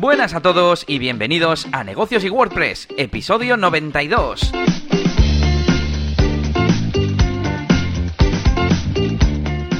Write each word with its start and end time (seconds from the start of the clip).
Buenas 0.00 0.32
a 0.32 0.40
todos 0.40 0.84
y 0.86 1.00
bienvenidos 1.00 1.66
a 1.72 1.82
Negocios 1.82 2.22
y 2.22 2.30
WordPress, 2.30 2.86
episodio 2.96 3.56
92. 3.56 4.52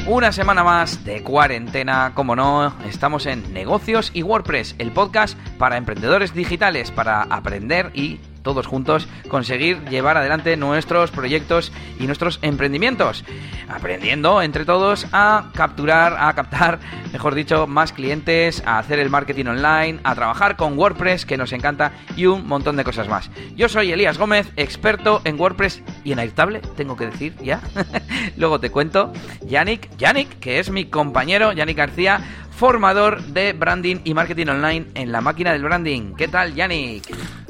Una 0.09 0.33
semana 0.33 0.65
más 0.65 1.05
de 1.05 1.23
cuarentena, 1.23 2.15
como 2.17 2.35
no, 2.35 2.75
estamos 2.89 3.27
en 3.27 3.53
Negocios 3.53 4.11
y 4.13 4.25
WordPress, 4.25 4.75
el 4.79 4.91
podcast 4.91 5.39
para 5.57 5.77
emprendedores 5.77 6.35
digitales, 6.35 6.91
para 6.91 7.23
aprender 7.23 7.93
y 7.95 8.19
todos 8.43 8.67
juntos 8.67 9.09
conseguir 9.29 9.85
llevar 9.89 10.17
adelante 10.17 10.57
nuestros 10.57 11.11
proyectos 11.11 11.73
y 11.99 12.07
nuestros 12.07 12.39
emprendimientos, 12.43 13.25
aprendiendo 13.69 14.43
entre 14.43 14.65
todos 14.65 15.07
a 15.13 15.51
capturar, 15.55 16.17
a 16.19 16.33
captar, 16.35 16.79
mejor 17.13 17.35
dicho, 17.35 17.67
más 17.67 17.93
clientes, 17.93 18.63
a 18.67 18.79
hacer 18.79 18.99
el 18.99 19.11
marketing 19.11 19.47
online, 19.47 20.01
a 20.05 20.15
trabajar 20.15 20.57
con 20.57 20.79
WordPress, 20.79 21.27
que 21.27 21.37
nos 21.37 21.53
encanta, 21.53 21.93
y 22.17 22.27
un 22.27 22.47
montón 22.47 22.77
de 22.77 22.85
cosas 22.85 23.09
más. 23.09 23.31
Yo 23.57 23.69
soy 23.69 23.93
Elías 23.93 24.19
Gómez, 24.19 24.53
experto 24.57 25.21
en 25.25 25.39
WordPress 25.39 25.83
y 26.05 26.13
en 26.13 26.19
Airtable, 26.19 26.61
tengo 26.77 26.97
que 26.97 27.07
decir 27.07 27.35
ya. 27.43 27.61
Luego 28.37 28.61
te 28.61 28.71
cuento, 28.71 29.13
Yannick, 29.47 29.97
Yannick, 29.97 30.39
que 30.39 30.59
es 30.59 30.71
mi 30.71 30.87
compañero, 30.87 31.53
Yannick 31.53 31.77
García, 31.77 32.21
formador 32.59 33.23
de 33.23 33.53
branding 33.53 33.99
y 34.03 34.15
marketing 34.15 34.49
online 34.49 34.87
en 34.95 35.13
la 35.13 35.21
máquina 35.21 35.53
del 35.53 35.63
branding. 35.63 36.15
¿Qué 36.17 36.27
tal, 36.27 36.57
Yannick? 36.57 37.05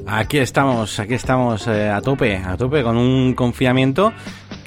Aquí 0.06 0.36
estamos, 0.36 1.00
aquí 1.00 1.14
estamos 1.14 1.66
eh, 1.66 1.88
a 1.88 2.02
tope, 2.02 2.36
a 2.36 2.58
tope 2.58 2.82
con 2.82 2.98
un 2.98 3.32
confinamiento 3.32 4.12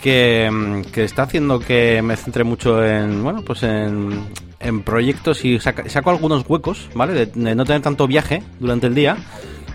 que, 0.02 0.50
mm, 0.52 0.92
que, 0.92 1.04
está 1.04 1.24
haciendo 1.24 1.60
que 1.60 2.02
me 2.02 2.18
centre 2.18 2.44
mucho 2.44 2.84
en, 2.84 3.24
bueno, 3.24 3.44
pues 3.44 3.62
en, 3.62 4.30
en 4.60 4.82
proyectos 4.82 5.46
y 5.46 5.60
saco 5.60 6.10
algunos 6.10 6.44
huecos, 6.50 6.90
¿vale? 6.96 7.28
de 7.28 7.56
no 7.56 7.64
tener 7.64 7.84
tanto 7.84 8.08
viaje 8.08 8.42
durante 8.60 8.88
el 8.88 8.96
día 8.96 9.18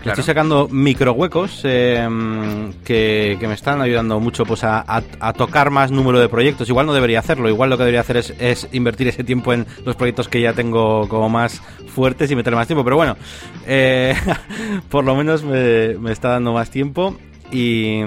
Estoy 0.07 0.23
sacando 0.23 0.67
micro 0.69 1.13
huecos 1.13 1.61
em, 1.63 2.73
que, 2.83 3.37
me 3.41 3.53
están 3.53 3.81
ayudando 3.81 4.19
mucho 4.19 4.45
pues 4.45 4.61
a, 4.63 5.01
tocar 5.37 5.69
más 5.69 5.91
número 5.91 6.19
de 6.19 6.29
proyectos. 6.29 6.69
Igual 6.69 6.85
no 6.85 6.93
debería 6.93 7.19
hacerlo, 7.19 7.49
igual 7.49 7.69
lo 7.69 7.77
que 7.77 7.83
debería 7.83 8.01
hacer 8.01 8.17
es, 8.17 8.67
invertir 8.71 9.07
ese 9.07 9.23
tiempo 9.23 9.53
en 9.53 9.65
los 9.85 9.95
proyectos 9.95 10.27
que 10.27 10.41
ya 10.41 10.53
tengo 10.53 11.07
como 11.07 11.29
más 11.29 11.61
fuertes 11.87 12.31
y 12.31 12.35
meter 12.35 12.55
más 12.55 12.67
tiempo. 12.67 12.83
Pero 12.83 12.95
bueno, 12.95 13.17
eh, 13.65 14.15
por 14.89 15.03
lo 15.03 15.15
menos 15.15 15.43
me, 15.43 16.11
está 16.11 16.29
dando 16.29 16.53
más 16.53 16.69
tiempo. 16.69 17.17
Y, 17.49 18.01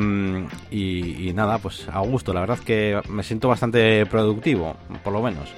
y, 0.70 1.32
nada, 1.34 1.58
pues 1.58 1.86
a 1.90 2.00
gusto. 2.00 2.34
La 2.34 2.40
verdad 2.40 2.58
que 2.58 3.00
me 3.08 3.22
siento 3.22 3.48
bastante 3.48 4.04
productivo, 4.06 4.76
por 5.02 5.12
lo 5.14 5.22
menos. 5.22 5.48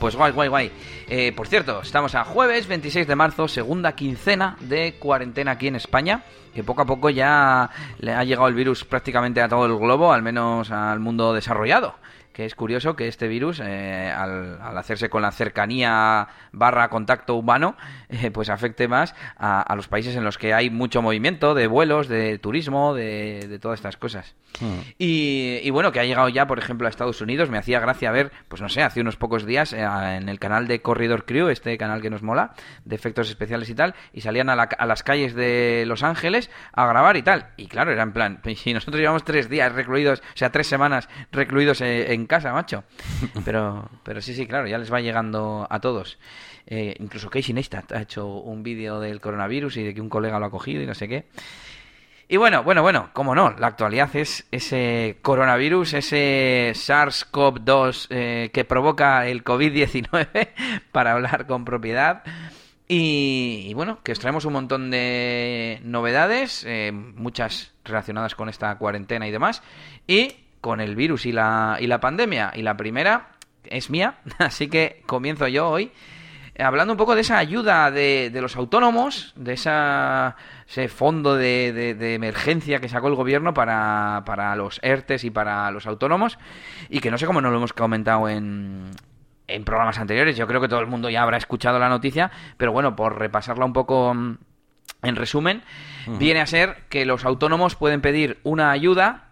Pues 0.00 0.16
guay, 0.16 0.32
guay, 0.32 0.48
guay. 0.48 0.72
Eh, 1.10 1.30
por 1.36 1.46
cierto, 1.46 1.82
estamos 1.82 2.14
a 2.14 2.24
jueves 2.24 2.66
26 2.66 3.06
de 3.06 3.14
marzo, 3.14 3.46
segunda 3.48 3.92
quincena 3.94 4.56
de 4.60 4.94
cuarentena 4.94 5.50
aquí 5.50 5.66
en 5.66 5.76
España, 5.76 6.22
que 6.54 6.64
poco 6.64 6.80
a 6.80 6.86
poco 6.86 7.10
ya 7.10 7.68
le 7.98 8.14
ha 8.14 8.24
llegado 8.24 8.48
el 8.48 8.54
virus 8.54 8.82
prácticamente 8.82 9.42
a 9.42 9.48
todo 9.50 9.66
el 9.66 9.76
globo, 9.76 10.10
al 10.10 10.22
menos 10.22 10.70
al 10.70 11.00
mundo 11.00 11.34
desarrollado 11.34 11.96
que 12.40 12.46
es 12.46 12.54
curioso 12.54 12.96
que 12.96 13.06
este 13.06 13.28
virus, 13.28 13.60
eh, 13.62 14.10
al, 14.10 14.58
hacerse 14.78 15.10
con 15.10 15.20
la 15.20 15.30
cercanía 15.30 16.26
barra 16.52 16.88
contacto 16.88 17.34
humano, 17.34 17.76
eh, 18.08 18.30
pues 18.30 18.48
afecte 18.48 18.88
más 18.88 19.14
a, 19.36 19.74
los 19.76 19.88
países 19.88 20.16
en 20.16 20.24
los 20.24 20.38
que 20.38 20.54
hay 20.54 20.70
mucho 20.70 21.02
movimiento 21.02 21.52
de 21.54 21.66
vuelos, 21.66 22.08
de 22.08 22.38
turismo, 22.38 22.94
de, 22.94 23.58
todas 23.60 23.78
estas 23.78 23.98
cosas. 23.98 24.34
Hmm. 24.58 24.80
Y, 24.96 25.68
bueno, 25.68 25.92
que 25.92 26.00
ha 26.00 26.04
llegado 26.04 26.30
ya, 26.30 26.46
por 26.46 26.58
ejemplo, 26.58 26.86
a 26.86 26.90
Estados 26.90 27.20
Unidos. 27.20 27.50
Me 27.50 27.58
hacía 27.58 27.78
gracia 27.78 28.10
ver, 28.10 28.32
pues 28.48 28.62
no 28.62 28.70
sé, 28.70 28.82
hace 28.82 29.02
unos 29.02 29.16
pocos 29.16 29.44
días 29.44 29.74
eh, 29.74 29.82
en 29.82 30.30
el 30.30 30.38
canal 30.38 30.66
de 30.66 30.80
Corridor 30.80 31.26
Crew, 31.26 31.48
este 31.48 31.76
canal 31.76 32.00
que 32.00 32.08
nos 32.08 32.22
mola, 32.22 32.54
de 32.86 32.96
efectos 32.96 33.28
especiales 33.28 33.68
y 33.68 33.74
tal, 33.74 33.94
y 34.14 34.22
salían 34.22 34.48
a, 34.48 34.56
las 34.56 35.02
calles 35.02 35.34
de 35.34 35.84
Los 35.86 36.02
Ángeles 36.02 36.50
a 36.72 36.86
grabar 36.86 37.18
y 37.18 37.22
tal. 37.22 37.48
Y 37.58 37.66
claro, 37.66 37.92
era 37.92 38.02
en 38.02 38.12
plan, 38.12 38.40
si 38.56 38.72
nosotros 38.72 38.98
llevamos 38.98 39.24
tres 39.24 39.50
días 39.50 39.72
recluidos, 39.72 40.20
o 40.20 40.36
sea, 40.38 40.50
tres 40.50 40.66
semanas 40.66 41.10
recluidos 41.32 41.82
en 41.82 42.26
casa, 42.30 42.52
macho. 42.52 42.84
Pero, 43.44 43.90
pero 44.02 44.22
sí, 44.22 44.32
sí, 44.34 44.46
claro, 44.46 44.66
ya 44.66 44.78
les 44.78 44.92
va 44.92 45.00
llegando 45.00 45.66
a 45.68 45.80
todos. 45.80 46.18
Eh, 46.66 46.94
incluso 47.00 47.28
Casey 47.28 47.52
Neistat 47.52 47.92
ha 47.92 48.02
hecho 48.02 48.26
un 48.26 48.62
vídeo 48.62 49.00
del 49.00 49.20
coronavirus 49.20 49.76
y 49.78 49.82
de 49.82 49.94
que 49.94 50.00
un 50.00 50.08
colega 50.08 50.38
lo 50.38 50.46
ha 50.46 50.50
cogido 50.50 50.82
y 50.82 50.86
no 50.86 50.94
sé 50.94 51.08
qué. 51.08 51.26
Y 52.28 52.36
bueno, 52.36 52.62
bueno, 52.62 52.82
bueno, 52.82 53.10
cómo 53.12 53.34
no, 53.34 53.50
la 53.58 53.66
actualidad 53.66 54.14
es 54.14 54.46
ese 54.52 55.18
coronavirus, 55.20 55.94
ese 55.94 56.70
SARS-CoV-2 56.76 58.06
eh, 58.10 58.50
que 58.52 58.64
provoca 58.64 59.26
el 59.26 59.42
COVID-19, 59.42 60.50
para 60.92 61.12
hablar 61.12 61.48
con 61.48 61.64
propiedad. 61.64 62.22
Y, 62.86 63.72
bueno, 63.74 63.98
que 64.02 64.12
os 64.12 64.18
traemos 64.20 64.44
un 64.44 64.52
montón 64.52 64.90
de 64.90 65.80
novedades, 65.82 66.64
eh, 66.66 66.92
muchas 66.92 67.72
relacionadas 67.84 68.34
con 68.36 68.48
esta 68.48 68.78
cuarentena 68.78 69.26
y 69.26 69.30
demás. 69.30 69.62
Y 70.06 70.36
con 70.60 70.80
el 70.80 70.96
virus 70.96 71.26
y 71.26 71.32
la, 71.32 71.78
y 71.80 71.86
la 71.86 72.00
pandemia. 72.00 72.52
Y 72.54 72.62
la 72.62 72.76
primera 72.76 73.30
es 73.64 73.90
mía, 73.90 74.18
así 74.38 74.68
que 74.68 75.02
comienzo 75.06 75.48
yo 75.48 75.68
hoy 75.68 75.92
eh, 76.60 76.62
hablando 76.62 76.92
un 76.92 76.98
poco 76.98 77.14
de 77.14 77.22
esa 77.22 77.38
ayuda 77.38 77.90
de, 77.90 78.28
de 78.30 78.40
los 78.42 78.54
autónomos, 78.54 79.32
de 79.34 79.54
esa, 79.54 80.36
ese 80.68 80.88
fondo 80.88 81.34
de, 81.34 81.72
de, 81.72 82.14
emergencia 82.14 82.80
que 82.80 82.88
sacó 82.90 83.08
el 83.08 83.14
gobierno 83.14 83.54
para, 83.54 84.24
para 84.26 84.54
los 84.56 84.78
ERTES 84.82 85.24
y 85.24 85.30
para 85.30 85.70
los 85.70 85.86
autónomos, 85.86 86.38
y 86.90 87.00
que 87.00 87.10
no 87.10 87.16
sé 87.16 87.24
cómo 87.24 87.40
no 87.40 87.50
lo 87.50 87.56
hemos 87.56 87.72
comentado 87.72 88.28
en, 88.28 88.90
en 89.46 89.64
programas 89.64 89.98
anteriores, 89.98 90.36
yo 90.36 90.46
creo 90.46 90.60
que 90.60 90.68
todo 90.68 90.80
el 90.80 90.86
mundo 90.86 91.08
ya 91.08 91.22
habrá 91.22 91.38
escuchado 91.38 91.78
la 91.78 91.88
noticia, 91.88 92.30
pero 92.58 92.72
bueno, 92.72 92.94
por 92.94 93.18
repasarla 93.18 93.64
un 93.64 93.72
poco 93.72 94.12
mm, 94.12 94.36
en 95.02 95.16
resumen, 95.16 95.62
viene 96.18 96.40
a 96.40 96.46
ser 96.46 96.84
que 96.90 97.06
los 97.06 97.24
autónomos 97.24 97.74
pueden 97.74 98.02
pedir 98.02 98.38
una 98.42 98.70
ayuda 98.70 99.30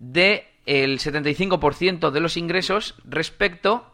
de 0.00 0.47
el 0.68 0.98
75% 0.98 2.10
de 2.10 2.20
los 2.20 2.36
ingresos 2.36 2.94
respecto 3.04 3.90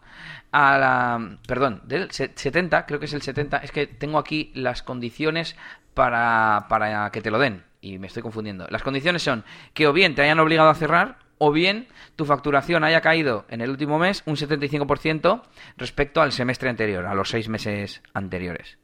a 0.50 0.76
la... 0.76 1.38
Perdón, 1.46 1.82
del 1.84 2.10
70, 2.10 2.84
creo 2.84 2.98
que 2.98 3.06
es 3.06 3.12
el 3.12 3.22
70, 3.22 3.58
es 3.58 3.70
que 3.70 3.86
tengo 3.86 4.18
aquí 4.18 4.50
las 4.54 4.82
condiciones 4.82 5.56
para, 5.94 6.66
para 6.68 7.10
que 7.12 7.22
te 7.22 7.30
lo 7.30 7.38
den 7.38 7.62
y 7.80 7.98
me 7.98 8.08
estoy 8.08 8.22
confundiendo. 8.22 8.66
Las 8.70 8.82
condiciones 8.82 9.22
son 9.22 9.44
que 9.72 9.86
o 9.86 9.92
bien 9.92 10.16
te 10.16 10.22
hayan 10.22 10.40
obligado 10.40 10.68
a 10.68 10.74
cerrar 10.74 11.18
o 11.38 11.52
bien 11.52 11.86
tu 12.16 12.24
facturación 12.24 12.82
haya 12.82 13.00
caído 13.00 13.44
en 13.48 13.60
el 13.60 13.70
último 13.70 14.00
mes 14.00 14.24
un 14.26 14.34
75% 14.34 15.42
respecto 15.76 16.22
al 16.22 16.32
semestre 16.32 16.70
anterior, 16.70 17.06
a 17.06 17.14
los 17.14 17.28
seis 17.28 17.48
meses 17.48 18.02
anteriores. 18.14 18.78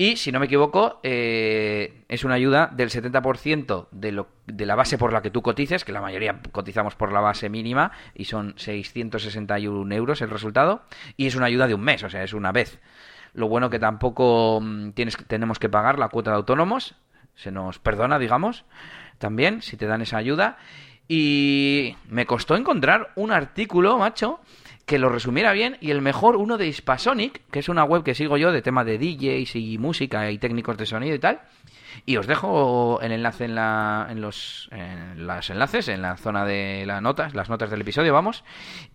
Y, 0.00 0.16
si 0.16 0.32
no 0.32 0.40
me 0.40 0.46
equivoco, 0.46 0.98
eh, 1.02 2.04
es 2.08 2.24
una 2.24 2.32
ayuda 2.32 2.70
del 2.72 2.88
70% 2.88 3.88
de, 3.90 4.12
lo, 4.12 4.28
de 4.46 4.64
la 4.64 4.74
base 4.74 4.96
por 4.96 5.12
la 5.12 5.20
que 5.20 5.30
tú 5.30 5.42
cotices, 5.42 5.84
que 5.84 5.92
la 5.92 6.00
mayoría 6.00 6.40
cotizamos 6.52 6.94
por 6.94 7.12
la 7.12 7.20
base 7.20 7.50
mínima, 7.50 7.92
y 8.14 8.24
son 8.24 8.54
661 8.56 9.94
euros 9.94 10.22
el 10.22 10.30
resultado, 10.30 10.84
y 11.18 11.26
es 11.26 11.34
una 11.34 11.44
ayuda 11.44 11.66
de 11.66 11.74
un 11.74 11.82
mes, 11.82 12.02
o 12.02 12.08
sea, 12.08 12.24
es 12.24 12.32
una 12.32 12.50
vez. 12.50 12.80
Lo 13.34 13.48
bueno 13.48 13.68
que 13.68 13.78
tampoco 13.78 14.60
mm, 14.62 14.92
tienes, 14.92 15.18
tenemos 15.26 15.58
que 15.58 15.68
pagar 15.68 15.98
la 15.98 16.08
cuota 16.08 16.30
de 16.30 16.38
autónomos, 16.38 16.94
se 17.34 17.50
nos 17.50 17.78
perdona, 17.78 18.18
digamos, 18.18 18.64
también, 19.18 19.60
si 19.60 19.76
te 19.76 19.84
dan 19.84 20.00
esa 20.00 20.16
ayuda. 20.16 20.56
Y 21.08 21.94
me 22.08 22.24
costó 22.24 22.56
encontrar 22.56 23.10
un 23.16 23.32
artículo, 23.32 23.98
macho, 23.98 24.40
que 24.90 24.98
lo 24.98 25.08
resumiera 25.08 25.52
bien 25.52 25.76
y 25.80 25.92
el 25.92 26.02
mejor 26.02 26.34
uno 26.34 26.58
de 26.58 26.66
Hispasonic, 26.66 27.42
que 27.52 27.60
es 27.60 27.68
una 27.68 27.84
web 27.84 28.02
que 28.02 28.16
sigo 28.16 28.36
yo 28.36 28.50
de 28.50 28.60
tema 28.60 28.82
de 28.82 28.98
DJs 28.98 29.54
y 29.54 29.78
música 29.78 30.28
y 30.32 30.38
técnicos 30.38 30.76
de 30.78 30.84
sonido 30.84 31.14
y 31.14 31.20
tal. 31.20 31.42
Y 32.06 32.16
os 32.16 32.26
dejo 32.26 32.98
el 33.00 33.12
enlace 33.12 33.44
en, 33.44 33.54
la, 33.54 34.08
en 34.10 34.20
los 34.20 34.68
enlaces, 34.72 35.86
en 35.86 36.02
la 36.02 36.16
zona 36.16 36.44
de 36.44 36.82
las 36.86 37.00
notas, 37.00 37.36
las 37.36 37.48
notas 37.48 37.70
del 37.70 37.82
episodio, 37.82 38.12
vamos. 38.12 38.42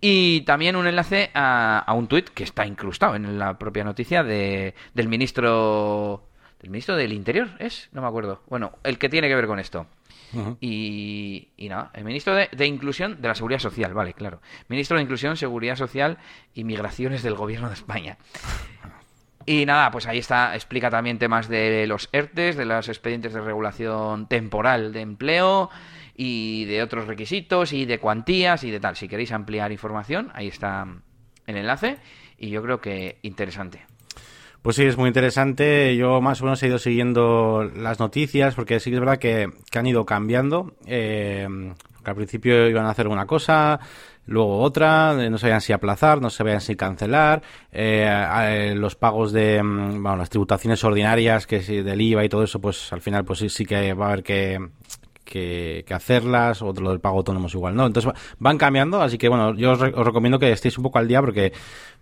Y 0.01 0.41
también 0.41 0.75
un 0.75 0.85
enlace 0.85 1.31
a, 1.33 1.85
un 1.95 2.07
tuit 2.07 2.27
que 2.27 2.43
está 2.43 2.67
incrustado 2.67 3.15
en 3.15 3.39
la 3.39 3.57
propia 3.57 3.85
noticia 3.85 4.21
de, 4.21 4.75
del 4.93 5.07
ministro... 5.07 6.27
¿Del 6.65 6.71
ministro 6.71 6.95
del 6.95 7.13
Interior 7.13 7.49
es? 7.59 7.89
No 7.91 8.01
me 8.01 8.07
acuerdo. 8.07 8.41
Bueno, 8.47 8.71
el 8.83 8.97
que 8.97 9.07
tiene 9.07 9.27
que 9.27 9.35
ver 9.35 9.45
con 9.45 9.59
esto 9.59 9.85
y, 10.59 11.47
nada, 11.59 11.91
el 11.93 12.03
ministro 12.03 12.33
de, 12.33 12.65
Inclusión 12.65 13.21
de 13.21 13.27
la 13.27 13.35
Seguridad 13.35 13.59
Social, 13.59 13.93
vale, 13.93 14.15
claro. 14.15 14.41
Ministro 14.67 14.97
de 14.97 15.03
Inclusión, 15.03 15.37
Seguridad 15.37 15.75
Social 15.75 16.17
y 16.55 16.63
Migraciones 16.63 17.21
del 17.21 17.35
Gobierno 17.35 17.67
de 17.67 17.75
España. 17.75 18.17
Y 19.45 19.67
nada, 19.67 19.91
pues 19.91 20.07
ahí 20.07 20.17
está, 20.17 20.55
explica 20.55 20.89
también 20.89 21.19
temas 21.19 21.47
de 21.49 21.85
los 21.85 22.09
ERTES, 22.11 22.55
de 22.55 22.65
los 22.65 22.89
expedientes 22.89 23.35
de 23.35 23.41
regulación 23.41 24.27
temporal 24.27 24.91
de 24.91 25.01
empleo 25.01 25.69
y 26.15 26.65
de 26.65 26.81
otros 26.81 27.05
requisitos 27.05 27.73
y 27.73 27.85
de 27.85 27.99
cuantías 27.99 28.63
y 28.63 28.71
de 28.71 28.79
tal. 28.79 28.95
Si 28.95 29.07
queréis 29.07 29.31
ampliar 29.31 29.71
información, 29.71 30.31
ahí 30.33 30.47
está 30.47 30.87
el 31.45 31.57
enlace 31.57 31.97
y 32.39 32.49
yo 32.49 32.63
creo 32.63 32.81
que 32.81 33.19
interesante. 33.21 33.85
Pues 34.65 34.77
sí, 34.77 34.83
es 34.83 34.97
muy 34.97 35.09
interesante. 35.09 35.95
Yo 35.95 36.21
más 36.21 36.41
o 36.41 36.45
menos 36.45 36.63
he 36.63 36.67
ido 36.67 36.79
siguiendo 36.79 37.69
las 37.77 37.99
noticias 37.99 38.55
porque 38.55 38.79
sí 38.79 38.89
que 38.89 38.95
es 38.95 38.99
verdad 38.99 39.19
que, 39.19 39.47
han 39.75 39.85
ido 39.85 40.07
cambiando. 40.07 40.73
Eh, 40.87 41.47
al 42.03 42.15
principio 42.15 42.67
iban 42.67 42.87
a 42.87 42.89
hacer 42.89 43.07
una 43.07 43.27
cosa, 43.27 43.79
luego 44.25 44.57
otra, 44.61 45.13
no 45.29 45.37
sabían 45.37 45.61
si 45.61 45.71
aplazar, 45.71 46.19
no 46.19 46.31
sabían 46.31 46.61
si 46.61 46.75
cancelar, 46.75 47.43
eh, 47.71 48.73
los 48.75 48.95
pagos 48.95 49.31
de, 49.33 49.61
mm, 49.61 50.03
las 50.03 50.31
tributaciones 50.31 50.83
ordinarias, 50.83 51.45
que 51.45 51.59
del 51.59 52.01
IVA 52.01 52.25
y 52.25 52.29
todo 52.29 52.41
eso, 52.41 52.59
pues 52.59 52.91
al 52.91 53.01
final 53.01 53.23
pues 53.23 53.37
sí, 53.37 53.49
sí 53.49 53.67
que 53.67 53.93
va 53.93 54.07
a 54.07 54.13
haber 54.13 54.23
que, 54.23 54.57
que, 55.23 55.85
hacerlas, 55.91 56.63
o 56.63 56.73
lo 56.73 56.89
del 56.89 56.99
pago 56.99 57.17
autónomo 57.17 57.47
igual, 57.53 57.75
¿no? 57.75 57.85
Entonces 57.85 58.11
van 58.39 58.57
cambiando, 58.57 58.99
así 58.99 59.19
que 59.19 59.29
bueno, 59.29 59.53
yo 59.53 59.73
os, 59.73 59.79
recomiendo 59.79 60.39
que 60.39 60.51
estéis 60.51 60.75
un 60.79 60.83
poco 60.85 60.97
al 60.97 61.07
día 61.07 61.21
porque, 61.21 61.53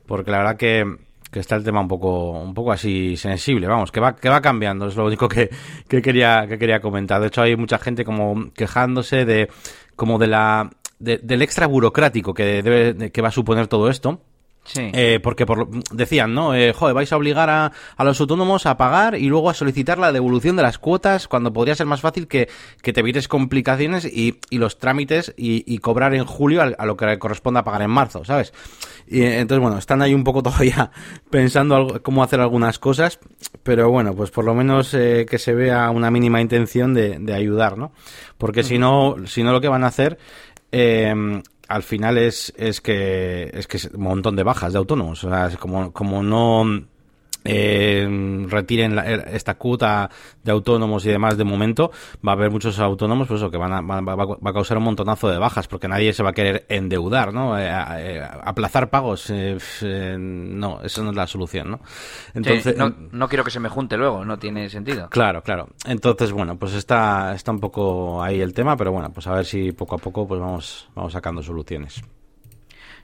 porque 0.05 0.31
la 0.31 0.37
verdad 0.37 0.55
que, 0.55 0.85
que 1.33 1.39
está 1.39 1.55
el 1.55 1.63
tema 1.63 1.81
un 1.81 1.87
poco, 1.87 2.31
un 2.31 2.53
poco 2.53 2.71
así 2.71 3.17
sensible, 3.17 3.67
vamos, 3.67 3.91
que 3.91 3.99
va, 3.99 4.15
que 4.15 4.29
va 4.29 4.39
cambiando, 4.39 4.87
es 4.87 4.95
lo 4.95 5.05
único 5.05 5.27
que, 5.27 5.49
que 5.87 6.01
quería, 6.01 6.45
que 6.47 6.59
quería 6.59 6.79
comentar. 6.79 7.19
De 7.19 7.27
hecho, 7.27 7.41
hay 7.41 7.57
mucha 7.57 7.79
gente 7.79 8.05
como 8.05 8.53
quejándose 8.53 9.25
de, 9.25 9.49
como 9.95 10.19
de 10.19 10.27
la, 10.27 10.69
del 10.99 11.41
extra 11.41 11.65
burocrático 11.67 12.33
que 12.33 12.61
debe, 12.61 13.11
que 13.11 13.21
va 13.21 13.29
a 13.29 13.31
suponer 13.31 13.67
todo 13.67 13.89
esto 13.89 14.21
Sí. 14.65 14.89
Eh, 14.93 15.19
porque 15.21 15.45
por, 15.45 15.67
decían, 15.91 16.33
¿no? 16.33 16.55
Eh, 16.55 16.71
joder, 16.71 16.95
vais 16.95 17.11
a 17.11 17.17
obligar 17.17 17.49
a, 17.49 17.71
a, 17.97 18.03
los 18.03 18.19
autónomos 18.21 18.65
a 18.65 18.77
pagar 18.77 19.15
y 19.15 19.27
luego 19.27 19.49
a 19.49 19.53
solicitar 19.53 19.99
la 19.99 20.13
devolución 20.13 20.55
de 20.55 20.63
las 20.63 20.79
cuotas 20.79 21.27
cuando 21.27 21.51
podría 21.51 21.75
ser 21.75 21.85
más 21.85 21.99
fácil 21.99 22.27
que, 22.27 22.47
que 22.81 22.93
te 22.93 23.01
evites 23.01 23.27
complicaciones 23.27 24.05
y, 24.05 24.39
y 24.49 24.57
los 24.59 24.79
trámites 24.79 25.33
y, 25.35 25.63
y, 25.71 25.79
cobrar 25.79 26.13
en 26.13 26.23
julio 26.23 26.61
a, 26.61 26.85
lo 26.85 26.95
que 26.95 27.19
corresponda 27.19 27.63
pagar 27.63 27.81
en 27.81 27.91
marzo, 27.91 28.23
¿sabes? 28.23 28.53
Y 29.05 29.23
entonces, 29.23 29.61
bueno, 29.61 29.77
están 29.77 30.01
ahí 30.01 30.13
un 30.13 30.23
poco 30.23 30.41
todavía 30.43 30.91
pensando 31.29 32.01
cómo 32.01 32.23
hacer 32.23 32.39
algunas 32.39 32.79
cosas, 32.79 33.19
pero 33.63 33.89
bueno, 33.89 34.15
pues 34.15 34.31
por 34.31 34.45
lo 34.45 34.53
menos 34.53 34.93
eh, 34.93 35.25
que 35.29 35.39
se 35.39 35.53
vea 35.53 35.89
una 35.89 36.09
mínima 36.09 36.39
intención 36.39 36.93
de, 36.93 37.19
de 37.19 37.33
ayudar, 37.33 37.77
¿no? 37.77 37.91
Porque 38.37 38.63
si 38.63 38.77
no, 38.77 39.15
si 39.25 39.43
no 39.43 39.51
lo 39.51 39.59
que 39.59 39.67
van 39.67 39.83
a 39.83 39.87
hacer 39.87 40.17
eh, 40.71 41.13
al 41.67 41.83
final 41.83 42.17
es, 42.17 42.53
es 42.57 42.81
que 42.81 43.49
es 43.53 43.67
que 43.67 43.77
es 43.77 43.85
un 43.85 44.03
montón 44.03 44.35
de 44.35 44.43
bajas 44.43 44.73
de 44.73 44.79
autónomos. 44.79 45.23
O 45.23 45.29
sea, 45.29 45.47
es 45.47 45.57
como, 45.57 45.91
como 45.91 46.23
no 46.23 46.85
eh, 47.43 48.45
retiren 48.47 48.97
esta 49.27 49.55
cuota 49.55 50.09
de 50.43 50.51
autónomos 50.51 51.05
y 51.05 51.09
demás 51.09 51.37
de 51.37 51.43
momento, 51.43 51.91
va 52.25 52.33
a 52.33 52.35
haber 52.35 52.51
muchos 52.51 52.79
autónomos 52.79 53.27
pues 53.27 53.43
que 53.51 53.57
van 53.57 53.73
a, 53.73 53.81
va, 53.81 54.23
a 54.23 54.53
causar 54.53 54.77
un 54.77 54.83
montonazo 54.83 55.29
de 55.29 55.37
bajas 55.37 55.67
porque 55.67 55.87
nadie 55.87 56.13
se 56.13 56.23
va 56.23 56.29
a 56.31 56.33
querer 56.33 56.65
endeudar, 56.69 57.33
¿no? 57.33 57.57
Eh, 57.57 57.69
eh, 57.69 58.21
aplazar 58.43 58.89
pagos, 58.89 59.29
eh, 59.29 59.57
no, 60.17 60.81
eso 60.81 61.03
no 61.03 61.11
es 61.11 61.15
la 61.15 61.27
solución, 61.27 61.71
¿no? 61.71 61.79
Entonces, 62.33 62.77
no, 62.77 62.93
no, 63.11 63.27
quiero 63.27 63.43
que 63.43 63.51
se 63.51 63.59
me 63.59 63.69
junte 63.69 63.97
luego, 63.97 64.25
no 64.25 64.37
tiene 64.37 64.69
sentido. 64.69 65.09
Claro, 65.09 65.41
claro. 65.41 65.69
Entonces, 65.85 66.31
bueno, 66.31 66.57
pues 66.57 66.73
está, 66.73 67.33
está 67.33 67.51
un 67.51 67.59
poco 67.59 68.21
ahí 68.21 68.41
el 68.41 68.53
tema, 68.53 68.75
pero 68.77 68.91
bueno, 68.91 69.11
pues 69.11 69.27
a 69.27 69.33
ver 69.33 69.45
si 69.45 69.71
poco 69.71 69.95
a 69.95 69.97
poco 69.97 70.27
pues 70.27 70.39
vamos, 70.39 70.89
vamos 70.95 71.13
sacando 71.13 71.41
soluciones. 71.41 72.01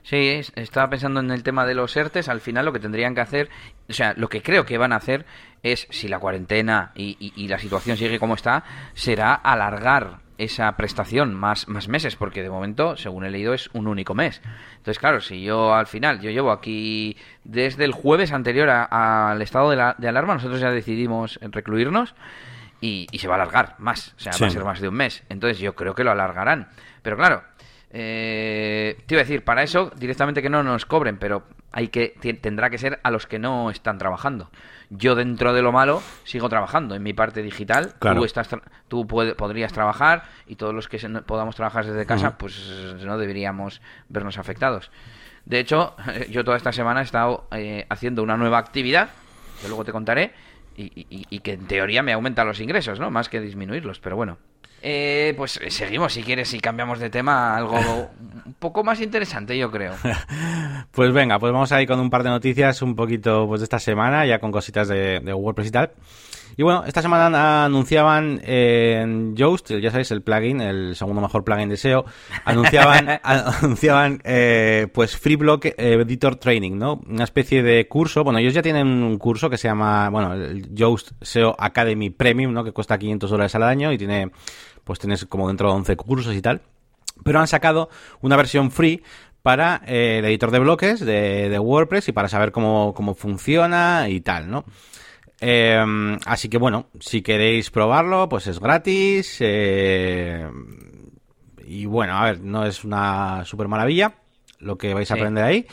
Sí, 0.02 0.40
estaba 0.54 0.88
pensando 0.90 1.20
en 1.20 1.30
el 1.30 1.42
tema 1.42 1.66
de 1.66 1.74
los 1.74 1.96
ERTES. 1.96 2.28
Al 2.28 2.40
final 2.40 2.64
lo 2.64 2.72
que 2.72 2.80
tendrían 2.80 3.14
que 3.14 3.20
hacer, 3.20 3.50
o 3.88 3.92
sea, 3.92 4.14
lo 4.16 4.28
que 4.28 4.42
creo 4.42 4.64
que 4.64 4.78
van 4.78 4.92
a 4.92 4.96
hacer 4.96 5.26
es, 5.62 5.86
si 5.90 6.08
la 6.08 6.18
cuarentena 6.18 6.92
y, 6.94 7.48
la 7.48 7.58
situación 7.58 7.96
sigue 7.96 8.18
como 8.18 8.34
está, 8.34 8.64
será 8.94 9.34
alargar 9.34 10.20
esa 10.38 10.74
prestación 10.76 11.34
más, 11.34 11.68
más 11.68 11.88
meses, 11.88 12.16
porque 12.16 12.42
de 12.42 12.48
momento, 12.48 12.96
según 12.96 13.26
he 13.26 13.30
leído, 13.30 13.52
es 13.52 13.68
un 13.74 13.86
único 13.86 14.14
mes. 14.14 14.40
Entonces, 14.78 14.98
claro, 14.98 15.20
si 15.20 15.42
yo 15.42 15.74
al 15.74 15.86
final, 15.86 16.20
yo 16.20 16.30
llevo 16.30 16.50
aquí 16.50 17.16
desde 17.44 17.84
el 17.84 17.92
jueves 17.92 18.32
anterior 18.32 18.70
al 18.70 19.42
estado 19.42 19.68
de, 19.68 19.76
la, 19.76 19.94
de, 19.98 20.08
alarma, 20.08 20.34
nosotros 20.34 20.60
ya 20.60 20.70
decidimos 20.70 21.38
recluirnos 21.42 22.14
y, 22.80 23.06
se 23.18 23.28
va 23.28 23.34
a 23.34 23.42
alargar 23.42 23.74
más, 23.78 24.14
o 24.16 24.20
sea, 24.20 24.32
va 24.40 24.46
a 24.46 24.50
ser 24.50 24.64
más 24.64 24.80
de 24.80 24.88
un 24.88 24.94
mes. 24.94 25.24
Entonces 25.28 25.58
yo 25.58 25.74
creo 25.74 25.94
que 25.94 26.04
lo 26.04 26.10
alargarán. 26.10 26.68
Pero 27.02 27.16
claro, 27.18 27.42
eh, 27.92 28.96
te 29.06 29.14
iba 29.14 29.22
a 29.22 29.24
decir, 29.24 29.44
para 29.44 29.62
eso 29.62 29.90
directamente 29.96 30.42
que 30.42 30.48
no 30.48 30.62
nos 30.62 30.86
cobren, 30.86 31.18
pero 31.18 31.42
hay 31.72 31.88
que 31.88 32.14
tendrá 32.40 32.70
que 32.70 32.78
ser 32.78 33.00
a 33.02 33.10
los 33.10 33.26
que 33.26 33.38
no 33.38 33.70
están 33.70 33.98
trabajando. 33.98 34.50
Yo 34.90 35.14
dentro 35.14 35.52
de 35.52 35.62
lo 35.62 35.72
malo 35.72 36.02
sigo 36.24 36.48
trabajando 36.48 36.94
en 36.94 37.02
mi 37.02 37.12
parte 37.12 37.42
digital. 37.42 37.94
Tú 37.98 38.24
estás 38.24 38.48
tú 38.88 39.06
podrías 39.06 39.72
trabajar 39.72 40.24
y 40.46 40.56
todos 40.56 40.74
los 40.74 40.88
que 40.88 40.98
podamos 41.26 41.56
trabajar 41.56 41.86
desde 41.86 42.06
casa, 42.06 42.38
pues 42.38 42.96
no 43.04 43.18
deberíamos 43.18 43.80
vernos 44.08 44.38
afectados. 44.38 44.90
De 45.44 45.58
hecho, 45.58 45.96
yo 46.30 46.44
toda 46.44 46.56
esta 46.56 46.72
semana 46.72 47.00
he 47.00 47.04
estado 47.04 47.48
eh, 47.52 47.86
haciendo 47.88 48.22
una 48.22 48.36
nueva 48.36 48.58
actividad, 48.58 49.10
que 49.60 49.68
luego 49.68 49.84
te 49.84 49.92
contaré, 49.92 50.32
y, 50.76 51.06
y, 51.06 51.40
que 51.40 51.52
en 51.52 51.66
teoría 51.66 52.02
me 52.02 52.12
aumenta 52.12 52.44
los 52.44 52.60
ingresos, 52.60 52.98
¿no? 52.98 53.10
Más 53.10 53.28
que 53.28 53.40
disminuirlos, 53.40 54.00
pero 54.00 54.16
bueno. 54.16 54.38
Eh, 54.82 55.34
pues 55.36 55.60
seguimos, 55.68 56.14
si 56.14 56.22
quieres, 56.22 56.54
y 56.54 56.60
cambiamos 56.60 56.98
de 56.98 57.10
tema 57.10 57.54
algo 57.54 57.76
un 58.46 58.54
poco 58.58 58.82
más 58.82 59.00
interesante, 59.00 59.56
yo 59.58 59.70
creo. 59.70 59.94
pues 60.90 61.12
venga, 61.12 61.38
pues 61.38 61.52
vamos 61.52 61.70
a 61.72 61.82
ir 61.82 61.88
con 61.88 62.00
un 62.00 62.08
par 62.08 62.22
de 62.22 62.30
noticias 62.30 62.80
un 62.80 62.94
poquito 62.94 63.46
pues 63.46 63.60
de 63.60 63.64
esta 63.64 63.78
semana, 63.78 64.24
ya 64.24 64.38
con 64.38 64.50
cositas 64.50 64.88
de, 64.88 65.20
WordPress 65.32 65.68
y 65.68 65.70
tal. 65.70 65.90
Y 66.60 66.62
bueno, 66.62 66.84
esta 66.86 67.00
semana 67.00 67.64
anunciaban 67.64 68.38
en 68.44 69.34
Yoast, 69.34 69.70
ya 69.80 69.90
sabéis, 69.90 70.10
el 70.10 70.20
plugin, 70.20 70.60
el 70.60 70.94
segundo 70.94 71.22
mejor 71.22 71.42
plugin 71.42 71.70
de 71.70 71.78
SEO, 71.78 72.04
anunciaban, 72.44 73.18
anunciaban 73.22 74.20
eh, 74.24 74.86
pues 74.92 75.16
FreeBlock 75.16 75.64
eh, 75.64 75.74
Editor 75.78 76.36
Training, 76.36 76.76
¿no? 76.76 77.00
Una 77.08 77.24
especie 77.24 77.62
de 77.62 77.88
curso, 77.88 78.24
bueno, 78.24 78.40
ellos 78.40 78.52
ya 78.52 78.60
tienen 78.60 78.86
un 78.88 79.16
curso 79.16 79.48
que 79.48 79.56
se 79.56 79.68
llama, 79.68 80.10
bueno, 80.10 80.34
el 80.34 80.74
Yoast 80.74 81.12
SEO 81.22 81.56
Academy 81.58 82.10
Premium, 82.10 82.52
¿no? 82.52 82.62
Que 82.62 82.72
cuesta 82.72 82.98
500 82.98 83.30
dólares 83.30 83.54
al 83.54 83.62
año 83.62 83.90
y 83.90 83.96
tiene 83.96 84.30
pues 84.84 84.98
tienes 84.98 85.24
como 85.24 85.48
dentro 85.48 85.70
de 85.70 85.76
11 85.76 85.96
cursos 85.96 86.34
y 86.34 86.42
tal. 86.42 86.60
Pero 87.24 87.40
han 87.40 87.48
sacado 87.48 87.88
una 88.20 88.36
versión 88.36 88.70
free 88.70 89.02
para 89.42 89.82
eh, 89.86 90.18
el 90.18 90.24
editor 90.26 90.50
de 90.50 90.58
bloques 90.58 91.00
de, 91.00 91.58
WordPress 91.58 92.08
y 92.08 92.12
para 92.12 92.28
saber 92.28 92.52
cómo, 92.52 92.94
funciona 93.16 94.08
y 94.08 94.20
tal, 94.20 94.50
¿no? 94.50 94.64
Em, 95.40 96.18
así 96.26 96.48
que 96.48 96.58
bueno, 96.58 96.86
si 97.00 97.22
queréis 97.22 97.70
probarlo, 97.70 98.28
pues 98.28 98.46
es 98.46 98.60
gratis. 98.60 99.38
Eh, 99.40 100.46
y 101.64 101.86
bueno, 101.86 102.16
a 102.16 102.24
ver, 102.24 102.40
no 102.40 102.66
es 102.66 102.84
una 102.84 103.44
super 103.44 103.68
maravilla 103.68 104.14
lo 104.58 104.76
que 104.76 104.92
vais 104.92 105.10
a 105.10 105.14
aprender 105.14 105.44
ahí. 105.44 105.66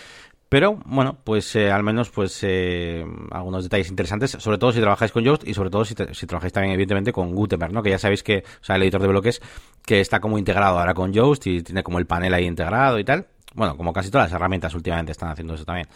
Pero 0.50 0.80
bueno, 0.86 1.18
pues 1.26 1.54
eh, 1.58 1.70
al 1.70 1.84
menos 1.84 2.10
pues 2.10 2.40
eh, 2.44 3.06
algunos 3.32 3.64
detalles 3.64 3.90
interesantes, 3.90 4.32
sobre 4.32 4.58
todo 4.58 4.72
si 4.72 4.80
trabajáis 4.80 5.12
con 5.12 5.24
Yoast 5.24 5.46
y 5.46 5.54
sobre 5.54 5.70
todo 5.70 5.84
si, 5.84 5.94
si, 6.14 6.26
trabajáis 6.26 6.54
también 6.54 6.74
evidentemente 6.74 7.12
con 7.12 7.36
Gutenberg, 7.36 7.74
¿no? 7.74 7.84
Que 7.84 7.90
ya 7.90 8.00
sabéis 8.00 8.24
que, 8.24 8.46
o 8.62 8.64
sea, 8.64 8.78
el 8.78 8.84
editor 8.84 9.02
de 9.02 9.08
bloques 9.10 9.42
que 9.86 10.00
está 10.00 10.22
como 10.22 10.38
integrado 10.38 10.80
ahora 10.80 10.94
con 10.94 11.12
Yoast 11.12 11.48
y 11.48 11.64
tiene 11.64 11.84
como 11.84 12.00
el 12.00 12.06
panel 12.06 12.34
ahí 12.34 12.46
integrado 12.46 12.98
y 12.98 13.04
tal. 13.04 13.28
Bueno, 13.56 13.76
como 13.76 13.92
casi 13.92 14.10
todas 14.10 14.28
las 14.28 14.36
herramientas 14.36 14.74
últimamente 14.74 15.12
están 15.12 15.30
haciendo 15.30 15.56
eso 15.56 15.66
también. 15.66 15.88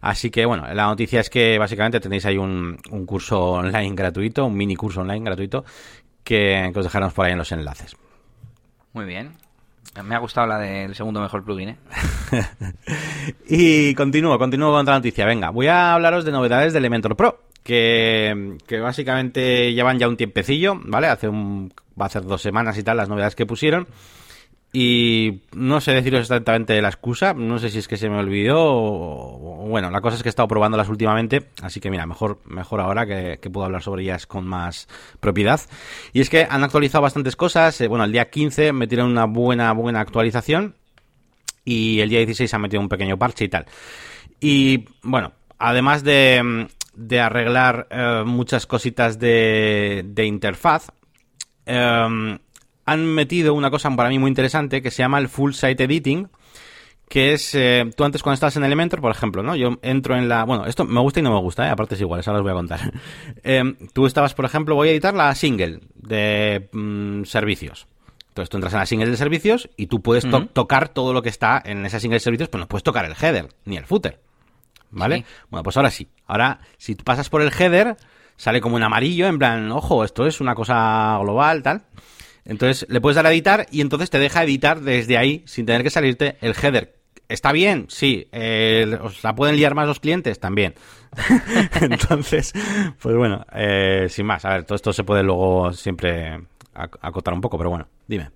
Así 0.00 0.30
que 0.30 0.46
bueno, 0.46 0.66
la 0.72 0.86
noticia 0.86 1.20
es 1.20 1.30
que 1.30 1.58
básicamente 1.58 2.00
tenéis 2.00 2.24
ahí 2.26 2.38
un, 2.38 2.78
un 2.90 3.06
curso 3.06 3.40
online 3.52 3.94
gratuito, 3.94 4.46
un 4.46 4.56
mini 4.56 4.76
curso 4.76 5.02
online 5.02 5.24
gratuito 5.24 5.64
que, 6.24 6.70
que 6.72 6.78
os 6.78 6.84
dejaremos 6.84 7.12
por 7.12 7.26
ahí 7.26 7.32
en 7.32 7.38
los 7.38 7.52
enlaces. 7.52 7.96
Muy 8.92 9.04
bien. 9.04 9.32
Me 10.04 10.14
ha 10.14 10.18
gustado 10.18 10.46
la 10.46 10.58
del 10.58 10.94
segundo 10.94 11.20
mejor 11.20 11.44
plugin, 11.44 11.70
¿eh? 11.70 11.76
y 13.48 13.94
continúo, 13.94 14.38
continúo 14.38 14.70
con 14.70 14.82
otra 14.82 14.94
noticia. 14.94 15.26
Venga, 15.26 15.50
voy 15.50 15.66
a 15.66 15.94
hablaros 15.94 16.24
de 16.24 16.30
novedades 16.30 16.72
de 16.72 16.78
Elementor 16.78 17.16
Pro. 17.16 17.44
Que, 17.62 18.56
que 18.66 18.80
básicamente 18.80 19.74
llevan 19.74 19.98
ya 19.98 20.08
un 20.08 20.16
tiempecillo, 20.16 20.80
¿vale? 20.82 21.08
Hace 21.08 21.28
un, 21.28 21.70
va 22.00 22.04
a 22.04 22.06
hacer 22.06 22.22
dos 22.22 22.40
semanas 22.40 22.78
y 22.78 22.82
tal 22.82 22.96
las 22.96 23.08
novedades 23.08 23.34
que 23.34 23.44
pusieron. 23.44 23.86
Y 24.72 25.42
no 25.52 25.80
sé 25.80 25.92
deciros 25.92 26.20
exactamente 26.20 26.80
la 26.80 26.88
excusa, 26.88 27.34
no 27.34 27.58
sé 27.58 27.70
si 27.70 27.78
es 27.78 27.88
que 27.88 27.96
se 27.96 28.08
me 28.08 28.18
olvidó 28.18 28.56
o, 28.60 29.66
bueno, 29.68 29.90
la 29.90 30.00
cosa 30.00 30.16
es 30.16 30.22
que 30.22 30.28
he 30.28 30.30
estado 30.30 30.46
probándolas 30.46 30.88
últimamente, 30.88 31.48
así 31.60 31.80
que 31.80 31.90
mira, 31.90 32.06
mejor, 32.06 32.38
mejor 32.44 32.80
ahora 32.80 33.04
que, 33.04 33.50
puedo 33.50 33.66
hablar 33.66 33.82
sobre 33.82 34.04
ellas 34.04 34.28
con 34.28 34.46
más 34.46 34.86
propiedad. 35.18 35.60
Y 36.12 36.20
es 36.20 36.30
que 36.30 36.46
han 36.48 36.62
actualizado 36.62 37.02
bastantes 37.02 37.34
cosas, 37.34 37.80
eh, 37.80 37.88
bueno, 37.88 38.04
el 38.04 38.12
día 38.12 38.30
15 38.30 38.72
metieron 38.72 39.10
una 39.10 39.24
buena, 39.24 39.72
buena 39.72 40.00
actualización 40.00 40.76
y 41.64 41.98
el 41.98 42.08
día 42.08 42.20
16 42.20 42.54
han 42.54 42.60
metido 42.60 42.80
un 42.80 42.88
pequeño 42.88 43.18
parche 43.18 43.46
y 43.46 43.48
tal. 43.48 43.66
Y 44.38 44.84
bueno, 45.02 45.32
además 45.58 46.04
de, 46.04 46.68
de 46.94 47.20
arreglar 47.20 47.88
eh, 47.90 48.22
muchas 48.24 48.66
cositas 48.66 49.18
de, 49.18 50.04
de 50.06 50.26
interfaz, 50.26 50.92
eh, 51.66 52.38
han 52.90 53.06
metido 53.06 53.54
una 53.54 53.70
cosa 53.70 53.88
para 53.94 54.08
mí 54.08 54.18
muy 54.18 54.28
interesante 54.28 54.82
que 54.82 54.90
se 54.90 55.02
llama 55.02 55.18
el 55.18 55.28
Full 55.28 55.52
Site 55.52 55.84
Editing, 55.84 56.28
que 57.08 57.32
es, 57.32 57.54
eh, 57.54 57.88
tú 57.96 58.02
antes 58.02 58.20
cuando 58.20 58.34
estás 58.34 58.56
en 58.56 58.64
Elementor, 58.64 59.00
por 59.00 59.12
ejemplo, 59.12 59.44
¿no? 59.44 59.54
Yo 59.54 59.78
entro 59.82 60.16
en 60.16 60.28
la, 60.28 60.44
bueno, 60.44 60.66
esto 60.66 60.84
me 60.84 61.00
gusta 61.00 61.20
y 61.20 61.22
no 61.22 61.32
me 61.32 61.38
gusta, 61.38 61.66
¿eh? 61.66 61.70
aparte 61.70 61.94
es 61.94 62.00
igual, 62.00 62.18
eso 62.18 62.32
os 62.32 62.42
voy 62.42 62.50
a 62.50 62.54
contar. 62.54 62.92
Em, 63.44 63.76
tú 63.92 64.06
estabas, 64.06 64.34
por 64.34 64.44
ejemplo, 64.44 64.74
voy 64.74 64.88
a 64.88 64.90
editar 64.90 65.14
la 65.14 65.32
single 65.36 65.80
de 65.94 66.68
mm, 66.72 67.24
servicios. 67.24 67.86
Entonces 68.28 68.50
tú 68.50 68.56
entras 68.56 68.72
en 68.72 68.80
la 68.80 68.86
single 68.86 69.10
de 69.10 69.16
servicios 69.16 69.70
y 69.76 69.86
tú 69.86 70.02
puedes 70.02 70.24
tocar 70.52 70.88
todo 70.88 71.12
lo 71.12 71.22
que 71.22 71.28
está 71.28 71.62
en 71.64 71.86
esa 71.86 72.00
single 72.00 72.16
de 72.16 72.20
servicios, 72.20 72.48
pero 72.48 72.60
no 72.60 72.68
puedes 72.68 72.84
tocar 72.84 73.04
el 73.04 73.14
header 73.20 73.48
ni 73.64 73.76
el 73.76 73.86
footer. 73.86 74.20
¿Vale? 74.90 75.24
Bueno, 75.48 75.62
pues 75.62 75.76
ahora 75.76 75.90
sí. 75.90 76.08
Ahora, 76.26 76.60
si 76.76 76.96
tú 76.96 77.04
pasas 77.04 77.28
por 77.28 77.42
el 77.42 77.52
header, 77.52 77.96
sale 78.36 78.60
como 78.60 78.76
un 78.76 78.82
amarillo, 78.82 79.26
en 79.26 79.38
plan, 79.38 79.70
ojo, 79.70 80.04
esto 80.04 80.26
es 80.26 80.40
una 80.40 80.54
cosa 80.54 81.18
global, 81.20 81.62
tal. 81.62 81.82
Entonces 82.44 82.86
le 82.88 83.00
puedes 83.00 83.16
dar 83.16 83.26
a 83.26 83.32
editar 83.32 83.66
y 83.70 83.80
entonces 83.80 84.10
te 84.10 84.18
deja 84.18 84.42
editar 84.42 84.80
desde 84.80 85.16
ahí 85.16 85.42
sin 85.46 85.66
tener 85.66 85.82
que 85.82 85.90
salirte 85.90 86.36
el 86.40 86.54
header. 86.54 87.00
¿Está 87.28 87.52
bien? 87.52 87.86
Sí. 87.88 88.26
Eh, 88.32 88.98
¿Os 89.00 89.22
la 89.22 89.34
pueden 89.36 89.56
liar 89.56 89.74
más 89.74 89.86
los 89.86 90.00
clientes? 90.00 90.40
También. 90.40 90.74
entonces, 91.80 92.52
pues 93.00 93.16
bueno, 93.16 93.46
eh, 93.54 94.06
sin 94.08 94.26
más. 94.26 94.44
A 94.44 94.54
ver, 94.54 94.64
todo 94.64 94.74
esto 94.74 94.92
se 94.92 95.04
puede 95.04 95.22
luego 95.22 95.72
siempre 95.72 96.40
acotar 96.74 97.32
un 97.32 97.40
poco, 97.40 97.56
pero 97.56 97.70
bueno, 97.70 97.86
dime. 98.08 98.30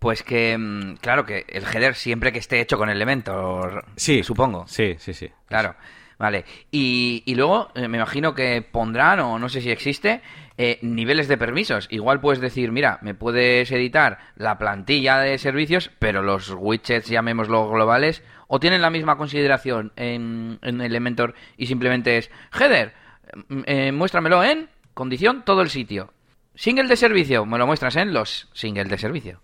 Pues 0.00 0.22
que, 0.22 0.56
mm, 0.58 0.96
claro, 0.96 1.24
que 1.24 1.44
el 1.48 1.64
header 1.64 1.94
siempre 1.94 2.32
que 2.32 2.38
esté 2.38 2.60
hecho 2.60 2.76
con 2.76 2.88
Elementor, 2.88 3.84
sí, 3.96 4.22
supongo. 4.22 4.66
Sí, 4.66 4.96
sí, 4.98 5.12
sí. 5.12 5.30
Claro, 5.46 5.74
vale. 6.18 6.44
Y, 6.70 7.22
y 7.26 7.34
luego 7.34 7.68
eh, 7.74 7.88
me 7.88 7.98
imagino 7.98 8.34
que 8.34 8.62
pondrán, 8.62 9.20
o 9.20 9.38
no 9.38 9.48
sé 9.48 9.60
si 9.60 9.70
existe, 9.70 10.20
eh, 10.60 10.80
niveles 10.82 11.28
de 11.28 11.38
permisos. 11.38 11.86
Igual 11.88 12.20
puedes 12.20 12.40
decir, 12.40 12.72
mira, 12.72 12.98
me 13.00 13.14
puedes 13.14 13.70
editar 13.70 14.18
la 14.34 14.58
plantilla 14.58 15.18
de 15.18 15.38
servicios, 15.38 15.92
pero 16.00 16.20
los 16.20 16.50
widgets, 16.50 17.08
llamémoslo 17.08 17.70
globales, 17.70 18.24
o 18.48 18.58
tienen 18.58 18.82
la 18.82 18.90
misma 18.90 19.16
consideración 19.16 19.92
en, 19.94 20.58
en 20.62 20.80
Elementor 20.80 21.34
y 21.56 21.66
simplemente 21.66 22.18
es, 22.18 22.30
header, 22.58 22.92
mm, 23.48 23.60
eh, 23.66 23.92
muéstramelo 23.92 24.42
en 24.42 24.68
condición 24.94 25.44
todo 25.44 25.62
el 25.62 25.70
sitio. 25.70 26.12
Single 26.56 26.88
de 26.88 26.96
servicio, 26.96 27.46
me 27.46 27.56
lo 27.56 27.66
muestras 27.68 27.94
en 27.94 28.12
los 28.12 28.48
single 28.52 28.86
de 28.86 28.98
servicio. 28.98 29.40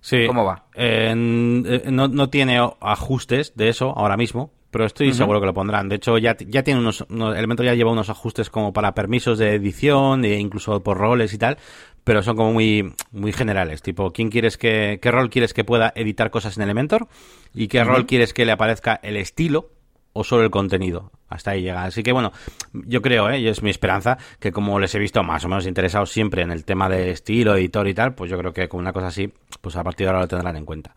Sí. 0.00 0.26
¿Cómo 0.28 0.44
va? 0.44 0.66
Eh, 0.74 1.14
no, 1.16 2.06
no, 2.06 2.28
tiene 2.28 2.60
ajustes 2.80 3.56
de 3.56 3.68
eso 3.68 3.92
ahora 3.96 4.16
mismo, 4.16 4.52
pero 4.72 4.86
estoy 4.86 5.12
seguro 5.12 5.38
que 5.38 5.46
lo 5.46 5.52
pondrán. 5.52 5.90
De 5.90 5.96
hecho, 5.96 6.16
ya, 6.16 6.34
ya 6.38 6.62
tiene 6.62 6.80
unos, 6.80 7.04
unos, 7.10 7.36
Elementor 7.36 7.66
ya 7.66 7.74
lleva 7.74 7.92
unos 7.92 8.08
ajustes 8.08 8.48
como 8.48 8.72
para 8.72 8.94
permisos 8.94 9.38
de 9.38 9.54
edición 9.54 10.24
e 10.24 10.38
incluso 10.38 10.82
por 10.82 10.96
roles 10.96 11.34
y 11.34 11.38
tal, 11.38 11.58
pero 12.04 12.22
son 12.22 12.36
como 12.36 12.54
muy, 12.54 12.94
muy 13.10 13.32
generales. 13.32 13.82
Tipo, 13.82 14.12
¿quién 14.12 14.30
quieres 14.30 14.56
que, 14.56 14.98
qué 15.02 15.10
rol 15.10 15.28
quieres 15.28 15.52
que 15.52 15.62
pueda 15.62 15.92
editar 15.94 16.30
cosas 16.30 16.56
en 16.56 16.62
Elementor? 16.62 17.06
¿Y 17.52 17.68
qué 17.68 17.84
rol 17.84 18.06
quieres 18.06 18.32
que 18.32 18.46
le 18.46 18.52
aparezca 18.52 18.98
el 19.02 19.18
estilo? 19.18 19.68
O 20.12 20.24
solo 20.24 20.44
el 20.44 20.50
contenido. 20.50 21.10
Hasta 21.28 21.52
ahí 21.52 21.62
llega. 21.62 21.84
Así 21.84 22.02
que 22.02 22.12
bueno, 22.12 22.32
yo 22.72 23.00
creo, 23.00 23.30
¿eh? 23.30 23.38
y 23.38 23.48
es 23.48 23.62
mi 23.62 23.70
esperanza, 23.70 24.18
que 24.38 24.52
como 24.52 24.78
les 24.78 24.94
he 24.94 24.98
visto 24.98 25.22
más 25.22 25.44
o 25.44 25.48
menos 25.48 25.66
interesados 25.66 26.10
siempre 26.10 26.42
en 26.42 26.50
el 26.50 26.64
tema 26.64 26.88
de 26.88 27.10
estilo, 27.10 27.56
editor 27.56 27.88
y 27.88 27.94
tal, 27.94 28.14
pues 28.14 28.30
yo 28.30 28.38
creo 28.38 28.52
que 28.52 28.68
con 28.68 28.80
una 28.80 28.92
cosa 28.92 29.06
así, 29.06 29.32
pues 29.60 29.76
a 29.76 29.82
partir 29.82 30.06
de 30.06 30.10
ahora 30.10 30.20
lo 30.20 30.28
tendrán 30.28 30.56
en 30.56 30.66
cuenta. 30.66 30.94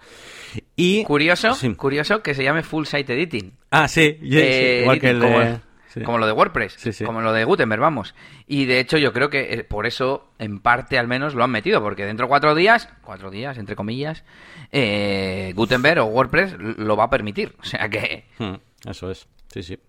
Y 0.75 1.03
curioso, 1.03 1.55
curioso 1.77 2.21
que 2.21 2.33
se 2.33 2.43
llame 2.43 2.63
Full 2.63 2.85
Site 2.85 3.13
Editing. 3.13 3.53
Ah, 3.71 3.87
sí, 3.87 4.19
eh, 4.21 4.79
igual 4.81 4.99
que 4.99 5.09
el 5.09 5.19
de... 5.19 5.59
Como, 6.03 6.17
lo 6.17 6.25
de 6.25 6.33
WordPress, 6.33 6.77
como 7.05 7.21
lo 7.21 7.31
de 7.31 7.45
Gutenberg, 7.45 7.81
vamos. 7.81 8.15
Y 8.47 8.65
de 8.65 8.81
hecho 8.81 8.97
yo 8.97 9.13
creo 9.13 9.29
que 9.29 9.53
eh, 9.53 9.63
por 9.63 9.85
eso, 9.85 10.27
en 10.39 10.59
parte 10.59 10.99
al 10.99 11.07
menos, 11.07 11.35
lo 11.35 11.43
han 11.45 11.51
metido, 11.51 11.81
porque 11.81 12.05
dentro 12.05 12.25
de 12.25 12.29
cuatro 12.29 12.53
días, 12.53 12.89
cuatro 13.01 13.31
días, 13.31 13.57
entre 13.57 13.77
comillas, 13.77 14.25
eh, 14.73 15.53
Gutenberg 15.55 16.01
o 16.01 16.05
WordPress 16.07 16.57
lo 16.59 16.97
va 16.97 17.05
a 17.05 17.09
permitir. 17.09 17.55
O 17.61 17.63
sea 17.63 17.87
que... 17.87 18.25
Hmm. 18.37 18.55
Eso 18.85 19.09
es, 19.09 19.27
sí, 19.51 19.63
sí. 19.63 19.79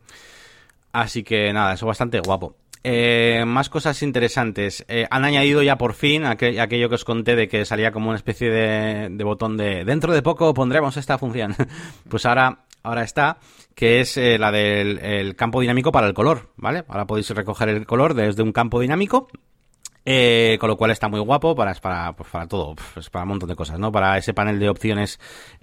Así 0.93 1.23
que 1.23 1.53
nada, 1.53 1.75
eso 1.75 1.87
bastante 1.87 2.21
guapo. 2.21 2.57
Eh, 2.89 3.45
más 3.45 3.69
cosas 3.69 4.01
interesantes. 4.03 4.85
Eh, 4.89 5.07
han 5.11 5.25
añadido 5.25 5.63
ya 5.63 5.77
por 5.77 5.93
fin 5.93 6.25
aquello 6.25 6.89
que 6.89 6.95
os 6.95 7.05
conté 7.05 7.35
de 7.35 7.49
que 7.49 7.65
salía 7.65 7.91
como 7.91 8.11
una 8.11 8.17
especie 8.17 8.49
de, 8.49 9.25
botón 9.25 9.57
de 9.57 9.85
dentro 9.85 10.15
de 10.15 10.23
poco 10.23 10.55
pondremos 10.55 10.97
esta 10.97 11.19
función. 11.19 11.57
pues 12.09 12.25
ahora, 12.27 12.61
ahora 12.85 13.03
está, 13.03 13.39
que 13.75 14.01
es 14.01 14.17
eh, 14.17 14.39
la 14.39 14.53
del 14.53 15.35
campo 15.35 15.61
dinámico 15.61 15.91
para 15.91 16.07
el 16.07 16.15
color, 16.15 16.53
¿vale? 16.57 16.85
Ahora 16.87 17.07
podéis 17.07 17.29
recoger 17.31 17.71
el 17.71 17.87
color 17.87 18.15
desde 18.15 18.43
un 18.43 18.53
campo 18.53 18.79
dinámico 18.79 19.29
eh, 20.09 20.57
con 20.61 20.71
lo 20.71 20.77
cual 20.77 20.93
está 20.93 21.09
muy 21.09 21.19
guapo 21.19 21.57
para, 21.57 21.75
para, 21.75 22.13
pues 22.13 22.31
para 22.31 22.47
todo, 22.47 22.77
pues 22.95 23.11
para 23.11 23.25
un 23.25 23.31
montón 23.31 23.49
de 23.49 23.57
cosas, 23.57 23.81
¿no? 23.81 23.91
Para 23.91 24.17
ese 24.17 24.33
panel 24.33 24.61
de 24.61 24.69
opciones 24.69 25.19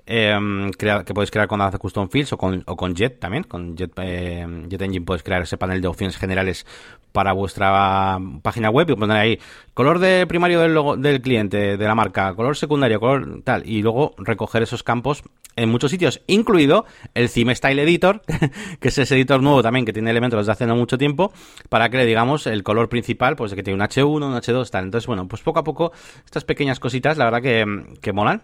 eh, 0.05 0.71
que 0.77 1.13
podéis 1.13 1.31
crear 1.31 1.47
cuando 1.47 1.65
hace 1.65 1.77
Custom 1.77 2.09
Fields 2.09 2.33
o 2.33 2.37
con, 2.37 2.63
o 2.65 2.75
con 2.75 2.95
Jet 2.95 3.19
también. 3.19 3.43
Con 3.43 3.75
Jet, 3.75 3.93
Jet 3.95 4.81
Engine 4.81 5.05
puedes 5.05 5.23
crear 5.23 5.41
ese 5.41 5.57
panel 5.57 5.81
de 5.81 5.87
opciones 5.87 6.17
generales 6.17 6.65
para 7.13 7.31
vuestra 7.31 8.19
página 8.41 8.69
web 8.69 8.89
y 8.89 8.95
poner 8.95 9.17
ahí 9.17 9.39
color 9.73 9.99
de 9.99 10.25
primario 10.27 10.59
del, 10.59 10.73
logo, 10.73 10.97
del 10.97 11.21
cliente, 11.21 11.77
de 11.77 11.85
la 11.85 11.95
marca, 11.95 12.33
color 12.33 12.57
secundario, 12.57 12.99
color 12.99 13.41
tal, 13.43 13.67
y 13.69 13.81
luego 13.81 14.13
recoger 14.17 14.63
esos 14.63 14.83
campos 14.83 15.23
en 15.55 15.69
muchos 15.69 15.91
sitios, 15.91 16.21
incluido 16.25 16.85
el 17.13 17.29
Theme 17.29 17.55
Style 17.55 17.79
Editor, 17.79 18.23
que 18.79 18.87
es 18.87 18.97
ese 18.97 19.15
editor 19.15 19.41
nuevo 19.41 19.61
también 19.61 19.85
que 19.85 19.93
tiene 19.93 20.09
elementos 20.09 20.39
desde 20.39 20.51
hace 20.51 20.65
no 20.65 20.75
mucho 20.75 20.97
tiempo, 20.97 21.31
para 21.69 21.89
que 21.89 21.97
le 21.97 22.05
digamos 22.05 22.47
el 22.47 22.63
color 22.63 22.89
principal, 22.89 23.35
pues 23.35 23.53
que 23.53 23.61
tiene 23.61 23.75
un 23.79 23.87
H1, 23.87 24.25
un 24.25 24.33
H2, 24.33 24.69
tal. 24.71 24.85
Entonces, 24.85 25.07
bueno, 25.07 25.27
pues 25.27 25.43
poco 25.43 25.59
a 25.59 25.63
poco 25.63 25.91
estas 26.25 26.43
pequeñas 26.43 26.79
cositas, 26.79 27.17
la 27.17 27.25
verdad 27.25 27.41
que, 27.41 27.95
que 28.01 28.13
molan. 28.13 28.41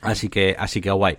Así 0.00 0.28
que, 0.28 0.54
así 0.58 0.80
que 0.80 0.90
guay. 0.90 1.16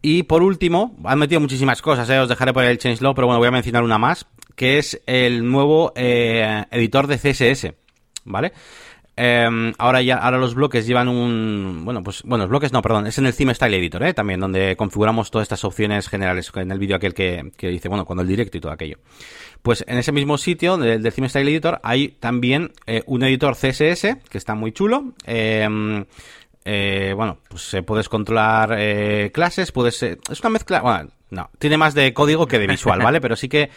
Y 0.00 0.22
por 0.24 0.42
último, 0.42 0.96
han 1.04 1.18
metido 1.18 1.40
muchísimas 1.40 1.82
cosas, 1.82 2.08
¿eh? 2.10 2.18
os 2.18 2.28
dejaré 2.28 2.52
por 2.52 2.64
el 2.64 2.78
changelog, 2.78 3.14
pero 3.14 3.26
bueno, 3.26 3.38
voy 3.38 3.48
a 3.48 3.52
mencionar 3.52 3.82
una 3.82 3.98
más, 3.98 4.26
que 4.54 4.78
es 4.78 5.00
el 5.06 5.48
nuevo 5.48 5.92
eh, 5.96 6.64
editor 6.70 7.08
de 7.08 7.18
CSS, 7.18 7.74
¿vale? 8.24 8.52
Em, 9.20 9.72
ahora 9.78 10.00
ya, 10.00 10.14
ahora 10.18 10.38
los 10.38 10.54
bloques 10.54 10.86
llevan 10.86 11.08
un, 11.08 11.84
bueno, 11.84 12.04
pues, 12.04 12.22
bueno, 12.22 12.44
los 12.44 12.50
bloques 12.50 12.72
no, 12.72 12.80
perdón, 12.82 13.08
es 13.08 13.18
en 13.18 13.26
el 13.26 13.34
Theme 13.34 13.52
Style 13.52 13.74
Editor, 13.74 14.04
¿eh? 14.04 14.14
También, 14.14 14.38
donde 14.38 14.76
configuramos 14.76 15.32
todas 15.32 15.46
estas 15.46 15.64
opciones 15.64 16.08
generales, 16.08 16.52
en 16.54 16.70
el 16.70 16.78
vídeo 16.78 16.94
aquel 16.94 17.14
que, 17.14 17.50
que 17.56 17.66
dice, 17.66 17.88
bueno, 17.88 18.04
cuando 18.04 18.22
el 18.22 18.28
directo 18.28 18.58
y 18.58 18.60
todo 18.60 18.70
aquello. 18.70 18.98
Pues 19.60 19.84
en 19.88 19.98
ese 19.98 20.12
mismo 20.12 20.38
sitio 20.38 20.76
del, 20.76 21.02
del 21.02 21.12
Theme 21.12 21.28
Style 21.28 21.50
Editor 21.50 21.80
hay 21.82 22.10
también 22.20 22.70
eh, 22.86 23.02
un 23.06 23.24
editor 23.24 23.56
CSS, 23.56 24.18
que 24.30 24.38
está 24.38 24.54
muy 24.54 24.70
chulo, 24.70 25.12
eh, 25.26 25.66
eh, 26.70 27.14
bueno, 27.14 27.38
pues 27.48 27.72
eh, 27.72 27.82
puedes 27.82 28.10
controlar 28.10 28.74
eh, 28.76 29.30
clases, 29.32 29.72
puedes... 29.72 30.02
es 30.02 30.40
una 30.40 30.50
mezcla... 30.50 30.82
Bueno, 30.82 31.08
no, 31.30 31.48
tiene 31.58 31.78
más 31.78 31.94
de 31.94 32.12
código 32.12 32.46
que 32.46 32.58
de 32.58 32.66
visual, 32.66 33.00
¿vale? 33.00 33.22
Pero 33.22 33.36
sí 33.36 33.48
que 33.48 33.70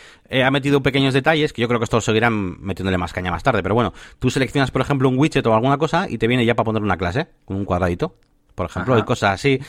ha 0.43 0.51
metido 0.51 0.83
pequeños 0.83 1.13
detalles 1.13 1.53
que 1.53 1.62
yo 1.62 1.69
creo 1.69 1.79
que 1.79 1.86
esto 1.86 2.01
seguirán 2.01 2.62
metiéndole 2.62 2.98
más 2.98 3.13
caña 3.13 3.31
más 3.31 3.43
tarde. 3.43 3.63
Pero 3.63 3.75
bueno, 3.75 3.93
tú 4.19 4.29
seleccionas, 4.29 4.71
por 4.71 4.81
ejemplo, 4.81 5.07
un 5.07 5.17
widget 5.17 5.48
o 5.48 5.53
alguna 5.53 5.77
cosa 5.77 6.07
y 6.10 6.17
te 6.17 6.27
viene 6.27 6.45
ya 6.45 6.53
para 6.53 6.65
poner 6.65 6.83
una 6.83 6.98
clase 6.98 7.27
con 7.45 7.55
un 7.55 7.63
cuadradito 7.63 8.13
por 8.53 8.69
ejemplo, 8.69 8.98
y 8.98 9.03
cosas 9.03 9.36
así. 9.36 9.60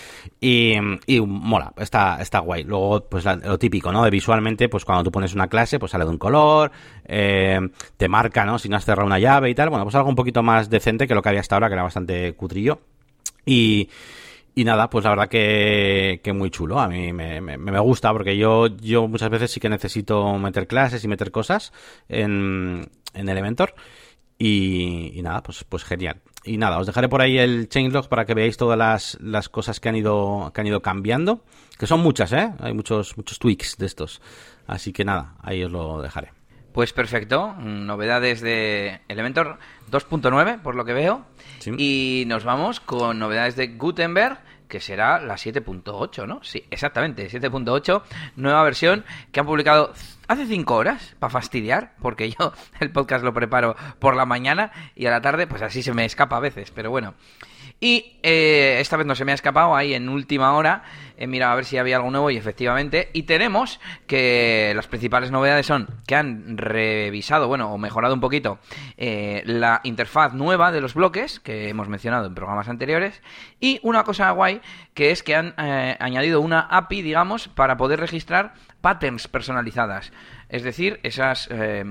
Y, 0.41 0.75
y, 1.07 1.21
mola, 1.21 1.73
está, 1.77 2.21
está 2.21 2.41
guay. 2.41 2.65
Luego, 2.65 3.07
pues 3.09 3.25
lo 3.25 3.57
típico, 3.57 3.93
¿no? 3.93 4.03
De 4.03 4.11
visualmente, 4.11 4.69
pues 4.69 4.85
cuando 4.85 5.05
tú 5.05 5.13
pones 5.13 5.33
una 5.33 5.47
clase, 5.47 5.79
pues 5.79 5.93
sale 5.93 6.05
de 6.05 6.11
un 6.11 6.19
color, 6.19 6.73
te 7.07 8.09
marca, 8.09 8.45
¿no? 8.45 8.59
Si 8.59 8.69
no 8.69 8.77
has 8.77 8.85
cerrado 8.85 9.07
una 9.07 9.21
llave 9.21 9.49
y 9.49 9.55
tal. 9.55 9.71
Bueno, 9.71 9.85
pues 9.85 9.95
algo 9.95 10.09
un 10.09 10.17
poquito 10.17 10.43
más 10.43 10.69
decente 10.69 11.07
que 11.07 11.15
lo 11.15 11.23
que 11.23 11.29
había 11.29 11.41
hasta 11.41 11.55
ahora, 11.55 11.69
que 11.69 11.75
era 11.75 11.85
bastante 11.85 12.35
cutrillo. 12.35 12.81
Y, 13.45 13.89
y 14.55 14.65
nada, 14.65 14.91
pues 14.91 15.05
la 15.05 15.11
verdad 15.11 15.29
que, 15.29 16.21
que 16.23 16.33
muy 16.33 16.51
chulo. 16.51 16.79
A 16.79 16.89
mí 16.89 17.13
me, 17.13 17.41
me, 17.41 17.81
gusta 17.81 18.13
porque 18.13 18.37
yo, 18.37 18.67
yo 18.67 19.09
muchas 19.09 19.31
veces 19.31 19.51
sí 19.51 19.61
que 19.61 19.69
necesito 19.69 20.37
meter 20.39 20.67
clases 20.67 21.03
y 21.05 21.09
meter 21.09 21.31
cosas 21.31 21.73
en, 22.09 22.89
en 23.15 23.29
Elementor. 23.29 23.75
Y, 24.39 25.13
y, 25.15 25.23
nada, 25.23 25.43
pues, 25.43 25.65
pues 25.65 25.85
genial. 25.85 26.21
Y 26.45 26.59
nada, 26.59 26.79
os 26.79 26.87
dejaré 26.87 27.09
por 27.09 27.23
ahí 27.23 27.39
el 27.39 27.69
changelog 27.69 28.09
para 28.09 28.25
que 28.25 28.35
veáis 28.35 28.57
todas 28.57 28.77
las, 28.77 29.17
las 29.21 29.49
cosas 29.49 29.79
que 29.79 29.89
han 29.89 29.97
ido, 29.97 30.51
que 30.53 30.61
han 30.61 30.67
ido 30.67 30.83
cambiando. 30.83 31.45
Que 31.79 31.87
son 31.87 32.01
muchas, 32.01 32.33
¿eh? 32.33 32.53
Hay 32.59 32.75
muchos, 32.75 33.17
muchos 33.17 33.39
tweaks 33.39 33.77
de 33.79 33.87
estos. 33.87 34.21
Así 34.67 34.93
que 34.93 35.05
nada, 35.05 35.37
ahí 35.43 35.63
os 35.63 35.71
lo 35.71 36.03
dejaré. 36.03 36.33
Pues 36.73 36.95
perfecto, 36.95 37.55
novedades 37.59 38.41
de 38.41 39.01
Elementor 39.09 39.59
2.9 39.91 40.63
por 40.63 40.75
lo 40.75 40.87
que 40.87 40.95
veo. 40.95 41.27
Y 41.77 42.25
nos 42.27 42.45
vamos 42.45 42.81
con 42.81 43.19
novedades 43.19 43.57
de 43.57 43.69
Gutenberg, 43.69 44.39
que 44.69 44.81
será 44.81 45.21
la 45.21 45.35
7.8, 45.35 46.27
¿no? 46.27 46.43
Sí, 46.43 46.65
exactamente, 46.71 47.29
7.8, 47.29 48.03
nueva 48.37 48.65
versión 48.65 49.05
que 49.31 49.41
han 49.41 49.47
publicado 49.47 49.93
hace 50.29 50.47
5 50.47 50.75
horas, 50.75 51.15
para 51.19 51.31
fastidiar, 51.31 51.93
porque 52.01 52.31
yo 52.31 52.55
el 52.81 52.91
podcast 52.91 53.23
lo 53.23 53.35
preparo 53.35 53.77
por 53.99 54.17
la 54.17 54.25
mañana 54.25 54.73
y 54.95 55.05
a 55.05 55.11
la 55.11 55.21
tarde, 55.21 55.47
pues 55.47 55.61
así 55.61 55.83
se 55.83 55.93
me 55.93 56.07
escapa 56.07 56.39
a 56.39 56.41
veces, 56.41 56.71
pero 56.71 56.91
bueno. 56.91 57.13
Y 57.81 58.17
eh, 58.23 58.79
esta 58.81 58.97
vez 58.97 59.07
no 59.07 59.15
se 59.15 59.25
me 59.27 59.33
ha 59.33 59.35
escapado, 59.35 59.77
ahí 59.77 59.93
en 59.93 60.09
última 60.09 60.55
hora 60.55 60.85
he 61.17 61.27
mirado 61.27 61.53
a 61.53 61.57
ver 61.57 61.65
si 61.65 61.79
había 61.79 61.97
algo 61.97 62.11
nuevo 62.11 62.31
y 62.31 62.37
efectivamente. 62.37 63.11
Y 63.13 63.25
tenemos 63.25 63.81
que 64.07 64.73
las 64.75 64.87
principales 64.87 65.31
novedades 65.31 65.67
son 65.67 65.89
que 66.07 66.15
han 66.15 66.57
revisado, 66.57 67.49
bueno, 67.49 67.73
o 67.73 67.79
mejorado 67.79 68.15
un 68.15 68.21
poquito 68.21 68.59
eh, 68.97 69.43
la 69.47 69.81
interfaz 69.85 70.35
nueva 70.35 70.73
de 70.73 70.81
los 70.81 70.95
bloques 70.95 71.41
que 71.41 71.69
hemos 71.69 71.89
mencionado 71.89 72.27
en 72.27 72.35
programas 72.35 72.69
anteriores. 72.69 73.23
Y 73.61 73.81
una 73.83 74.05
cosa 74.05 74.31
guay 74.31 74.61
que 74.95 75.11
es 75.11 75.23
que 75.23 75.35
han 75.35 75.55
eh, 75.59 75.97
añadido 76.01 76.41
una 76.41 76.61
API, 76.61 77.03
digamos, 77.03 77.49
para 77.49 77.77
poder 77.77 78.01
registrar 78.01 78.55
patterns 78.83 79.29
personalizadas. 79.29 80.13
Es 80.49 80.63
decir, 80.63 81.01
esas, 81.03 81.49
eh, 81.51 81.83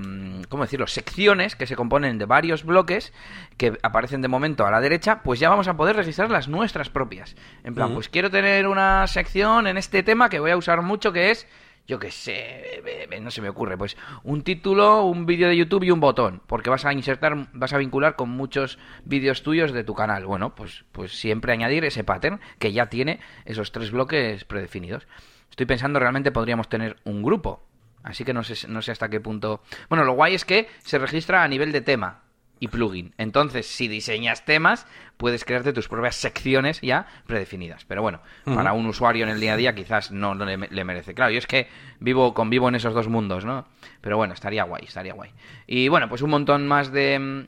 ¿cómo 0.49 0.63
decirlo?, 0.63 0.85
secciones 0.85 1.55
que 1.55 1.65
se 1.65 1.75
componen 1.75 2.19
de 2.19 2.25
varios 2.25 2.63
bloques 2.63 3.11
que 3.57 3.77
aparecen 3.81 4.21
de 4.21 4.27
momento 4.27 4.67
a 4.67 4.71
la 4.71 4.79
derecha, 4.81 5.23
pues 5.23 5.39
ya 5.39 5.49
vamos 5.49 5.67
a 5.67 5.75
poder 5.75 5.95
registrar 5.95 6.29
las 6.29 6.47
nuestras 6.47 6.89
propias. 6.89 7.35
En 7.63 7.73
plan, 7.73 7.93
pues 7.93 8.07
quiero 8.07 8.29
tener 8.29 8.67
una 8.67 9.07
sección 9.11 9.67
en 9.67 9.77
este 9.77 10.01
tema 10.01 10.29
que 10.29 10.39
voy 10.39 10.51
a 10.51 10.57
usar 10.57 10.81
mucho 10.81 11.11
que 11.11 11.31
es 11.31 11.47
yo 11.87 11.99
qué 11.99 12.11
sé, 12.11 12.81
no 13.21 13.31
se 13.31 13.41
me 13.41 13.49
ocurre, 13.49 13.77
pues 13.77 13.97
un 14.23 14.43
título, 14.43 15.03
un 15.03 15.25
vídeo 15.25 15.49
de 15.49 15.57
YouTube 15.57 15.83
y 15.83 15.91
un 15.91 15.99
botón, 15.99 16.41
porque 16.47 16.69
vas 16.69 16.85
a 16.85 16.93
insertar, 16.93 17.49
vas 17.53 17.73
a 17.73 17.77
vincular 17.77 18.15
con 18.15 18.29
muchos 18.29 18.79
vídeos 19.03 19.43
tuyos 19.43 19.73
de 19.73 19.83
tu 19.83 19.93
canal. 19.93 20.25
Bueno, 20.25 20.55
pues, 20.55 20.85
pues 20.91 21.19
siempre 21.19 21.51
añadir 21.51 21.83
ese 21.83 22.03
pattern 22.03 22.39
que 22.59 22.71
ya 22.71 22.85
tiene 22.85 23.19
esos 23.45 23.71
tres 23.71 23.91
bloques 23.91 24.45
predefinidos. 24.45 25.07
Estoy 25.49 25.65
pensando 25.65 25.99
realmente 25.99 26.31
podríamos 26.31 26.69
tener 26.69 26.97
un 27.03 27.23
grupo, 27.23 27.61
así 28.03 28.23
que 28.23 28.33
no 28.33 28.43
sé, 28.43 28.67
no 28.69 28.81
sé 28.81 28.91
hasta 28.91 29.09
qué 29.09 29.19
punto. 29.19 29.61
Bueno, 29.89 30.05
lo 30.05 30.13
guay 30.13 30.35
es 30.35 30.45
que 30.45 30.69
se 30.83 30.97
registra 30.97 31.43
a 31.43 31.47
nivel 31.47 31.73
de 31.73 31.81
tema 31.81 32.21
y 32.61 32.67
plugin. 32.67 33.13
Entonces, 33.17 33.65
si 33.65 33.89
diseñas 33.89 34.45
temas, 34.45 34.85
puedes 35.17 35.43
crearte 35.43 35.73
tus 35.73 35.89
propias 35.89 36.15
secciones 36.15 36.79
ya 36.79 37.07
predefinidas. 37.25 37.83
Pero 37.85 38.03
bueno, 38.03 38.21
para 38.45 38.71
un 38.71 38.85
usuario 38.85 39.25
en 39.25 39.31
el 39.31 39.41
día 39.41 39.53
a 39.53 39.57
día 39.57 39.75
quizás 39.75 40.11
no, 40.11 40.35
le, 40.35 40.85
merece. 40.85 41.13
Claro, 41.13 41.31
yo 41.31 41.39
es 41.39 41.47
que 41.47 41.67
vivo, 41.99 42.35
convivo 42.35 42.69
en 42.69 42.75
esos 42.75 42.93
dos 42.93 43.07
mundos, 43.07 43.43
¿no? 43.43 43.65
Pero 43.99 44.15
bueno, 44.15 44.35
estaría 44.35 44.63
guay, 44.63 44.85
estaría 44.85 45.13
guay. 45.13 45.31
Y 45.65 45.89
bueno, 45.89 46.07
pues 46.07 46.21
un 46.21 46.29
montón 46.29 46.67
más 46.67 46.91
de 46.91 47.47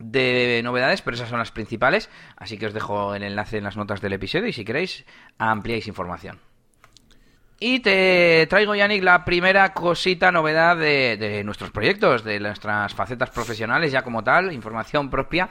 de 0.00 0.62
novedades, 0.64 1.02
pero 1.02 1.14
esas 1.14 1.28
son 1.28 1.38
las 1.38 1.52
principales, 1.52 2.08
así 2.36 2.56
que 2.56 2.66
os 2.66 2.72
dejo 2.72 3.14
el 3.14 3.22
enlace 3.22 3.58
en 3.58 3.64
las 3.64 3.76
notas 3.76 4.00
del 4.00 4.14
episodio 4.14 4.46
y 4.48 4.52
si 4.54 4.64
queréis 4.64 5.04
ampliáis 5.38 5.86
información. 5.88 6.38
Y 7.62 7.80
te 7.80 8.46
traigo, 8.48 8.74
Yannick, 8.74 9.02
la 9.04 9.22
primera 9.26 9.74
cosita, 9.74 10.32
novedad 10.32 10.78
de, 10.78 11.42
nuestros 11.44 11.70
proyectos, 11.70 12.24
de 12.24 12.40
nuestras 12.40 12.94
facetas 12.94 13.28
profesionales 13.28 13.92
ya 13.92 14.00
como 14.00 14.24
tal, 14.24 14.50
información 14.50 15.10
propia. 15.10 15.50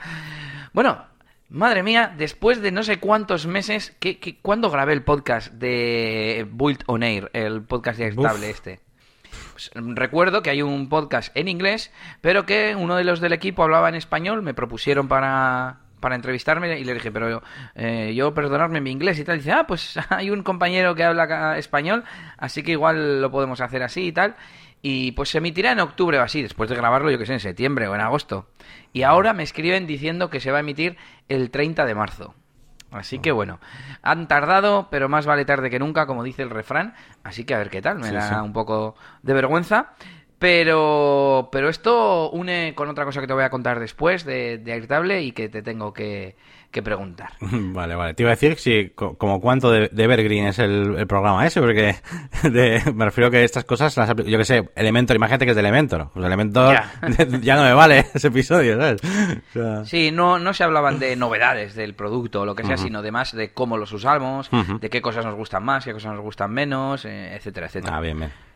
Bueno, 0.72 1.04
madre 1.50 1.84
mía, 1.84 2.12
después 2.18 2.60
de 2.60 2.72
no 2.72 2.82
sé 2.82 2.98
cuántos 2.98 3.46
meses, 3.46 3.96
¿qué, 4.00 4.18
cuándo 4.42 4.70
grabé 4.70 4.92
el 4.94 5.04
podcast 5.04 5.52
de 5.52 6.48
Build 6.50 6.82
on 6.86 7.04
Air, 7.04 7.30
el 7.32 7.62
podcast 7.62 8.00
ya 8.00 8.06
estable 8.06 8.50
este? 8.50 8.80
Pues, 9.52 9.70
recuerdo 9.74 10.42
que 10.42 10.50
hay 10.50 10.62
un 10.62 10.88
podcast 10.88 11.30
en 11.36 11.46
inglés, 11.46 11.92
pero 12.20 12.44
que 12.44 12.74
uno 12.74 12.96
de 12.96 13.04
los 13.04 13.20
del 13.20 13.34
equipo 13.34 13.62
hablaba 13.62 13.88
en 13.88 13.94
español, 13.94 14.42
me 14.42 14.52
propusieron 14.52 15.06
para, 15.06 15.78
para 16.00 16.14
entrevistarme 16.14 16.78
y 16.78 16.84
le 16.84 16.94
dije, 16.94 17.12
pero 17.12 17.42
eh, 17.74 18.12
yo 18.14 18.34
perdonarme 18.34 18.80
mi 18.80 18.90
inglés 18.90 19.18
y 19.18 19.24
tal. 19.24 19.36
Y 19.36 19.38
dice, 19.38 19.52
ah, 19.52 19.66
pues 19.66 19.98
hay 20.10 20.30
un 20.30 20.42
compañero 20.42 20.94
que 20.94 21.04
habla 21.04 21.58
español, 21.58 22.04
así 22.36 22.62
que 22.62 22.72
igual 22.72 23.20
lo 23.20 23.30
podemos 23.30 23.60
hacer 23.60 23.82
así 23.82 24.06
y 24.06 24.12
tal. 24.12 24.36
Y 24.82 25.12
pues 25.12 25.28
se 25.28 25.38
emitirá 25.38 25.72
en 25.72 25.80
octubre 25.80 26.18
o 26.18 26.22
así, 26.22 26.42
después 26.42 26.70
de 26.70 26.76
grabarlo, 26.76 27.10
yo 27.10 27.18
que 27.18 27.26
sé, 27.26 27.34
en 27.34 27.40
septiembre 27.40 27.86
o 27.86 27.94
en 27.94 28.00
agosto. 28.00 28.48
Y 28.92 29.02
ahora 29.02 29.34
me 29.34 29.42
escriben 29.42 29.86
diciendo 29.86 30.30
que 30.30 30.40
se 30.40 30.50
va 30.50 30.56
a 30.56 30.60
emitir 30.60 30.96
el 31.28 31.50
30 31.50 31.84
de 31.84 31.94
marzo. 31.94 32.34
Así 32.90 33.20
que 33.20 33.30
bueno, 33.30 33.60
han 34.02 34.26
tardado, 34.26 34.88
pero 34.90 35.08
más 35.08 35.26
vale 35.26 35.44
tarde 35.44 35.70
que 35.70 35.78
nunca, 35.78 36.06
como 36.06 36.24
dice 36.24 36.42
el 36.42 36.50
refrán. 36.50 36.94
Así 37.22 37.44
que 37.44 37.54
a 37.54 37.58
ver 37.58 37.70
qué 37.70 37.82
tal, 37.82 37.98
me 37.98 38.10
da 38.10 38.42
un 38.42 38.52
poco 38.52 38.96
de 39.22 39.34
vergüenza. 39.34 39.92
Pero, 40.40 41.50
pero 41.52 41.68
esto 41.68 42.30
une 42.30 42.72
con 42.74 42.88
otra 42.88 43.04
cosa 43.04 43.20
que 43.20 43.26
te 43.26 43.34
voy 43.34 43.44
a 43.44 43.50
contar 43.50 43.78
después 43.78 44.24
de, 44.24 44.56
de 44.56 44.72
Airtable 44.72 45.22
y 45.22 45.32
que 45.32 45.50
te 45.50 45.60
tengo 45.60 45.92
que, 45.92 46.34
preguntar. 46.82 47.32
Vale, 47.40 47.94
vale. 47.94 48.14
Te 48.14 48.22
iba 48.22 48.30
a 48.30 48.36
decir 48.36 48.56
si, 48.56 48.88
como 48.94 49.38
cuánto 49.38 49.70
de, 49.70 49.90
Evergreen 49.94 50.46
es 50.46 50.58
el, 50.58 51.06
programa 51.06 51.46
ese, 51.46 51.60
porque 51.60 51.94
me 52.94 53.04
refiero 53.04 53.30
que 53.30 53.44
estas 53.44 53.64
cosas, 53.64 53.94
las, 53.98 54.08
yo 54.16 54.38
que 54.38 54.44
sé, 54.46 54.70
Elementor, 54.76 55.16
imagínate 55.16 55.44
que 55.44 55.50
es 55.50 55.56
de 55.56 55.60
Elementor. 55.60 56.08
Pues 56.14 56.24
Elementor 56.24 56.72
ya. 57.42 57.56
no 57.56 57.62
me 57.62 57.74
vale 57.74 58.06
ese 58.14 58.28
episodio, 58.28 58.78
¿sabes? 58.78 59.02
Sí, 59.90 60.10
no, 60.10 60.38
no 60.38 60.54
se 60.54 60.64
hablaban 60.64 60.98
de 60.98 61.16
novedades 61.16 61.74
del 61.74 61.94
producto 61.94 62.40
o 62.40 62.46
lo 62.46 62.54
que 62.54 62.64
sea, 62.64 62.78
sino 62.78 63.02
de 63.02 63.12
más 63.12 63.36
de 63.36 63.52
cómo 63.52 63.76
los 63.76 63.92
usamos, 63.92 64.48
de 64.80 64.88
qué 64.88 65.02
cosas 65.02 65.26
nos 65.26 65.34
gustan 65.34 65.64
más, 65.64 65.84
qué 65.84 65.92
cosas 65.92 66.14
nos 66.14 66.22
gustan 66.22 66.50
menos, 66.50 67.04
eh, 67.04 67.34
etcétera, 67.36 67.66
etcétera. 67.66 67.98
Ah, 67.98 68.00
bien, 68.00 68.18
bien. 68.18 68.49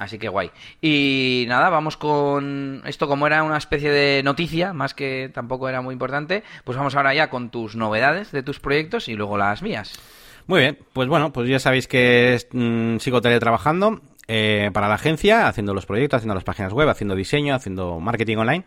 Así 0.00 0.18
que 0.18 0.30
guay. 0.30 0.50
Y 0.80 1.44
nada, 1.46 1.68
vamos 1.68 1.98
con 1.98 2.82
esto 2.86 3.06
como 3.06 3.26
era 3.26 3.42
una 3.42 3.58
especie 3.58 3.90
de 3.90 4.22
noticia, 4.22 4.72
más 4.72 4.94
que 4.94 5.30
tampoco 5.34 5.68
era 5.68 5.82
muy 5.82 5.92
importante, 5.92 6.42
pues 6.64 6.78
vamos 6.78 6.94
ahora 6.94 7.12
ya 7.12 7.28
con 7.28 7.50
tus 7.50 7.76
novedades 7.76 8.32
de 8.32 8.42
tus 8.42 8.60
proyectos 8.60 9.08
y 9.08 9.14
luego 9.14 9.36
las 9.36 9.60
mías. 9.60 10.00
Muy 10.46 10.60
bien, 10.60 10.78
pues 10.94 11.06
bueno, 11.06 11.34
pues 11.34 11.50
ya 11.50 11.58
sabéis 11.58 11.86
que 11.86 12.38
mm, 12.50 12.96
sigo 12.96 13.20
teletrabajando 13.20 14.00
eh, 14.26 14.70
para 14.72 14.88
la 14.88 14.94
agencia, 14.94 15.46
haciendo 15.46 15.74
los 15.74 15.84
proyectos, 15.84 16.16
haciendo 16.16 16.34
las 16.34 16.44
páginas 16.44 16.72
web, 16.72 16.88
haciendo 16.88 17.14
diseño, 17.14 17.54
haciendo 17.54 18.00
marketing 18.00 18.38
online. 18.38 18.64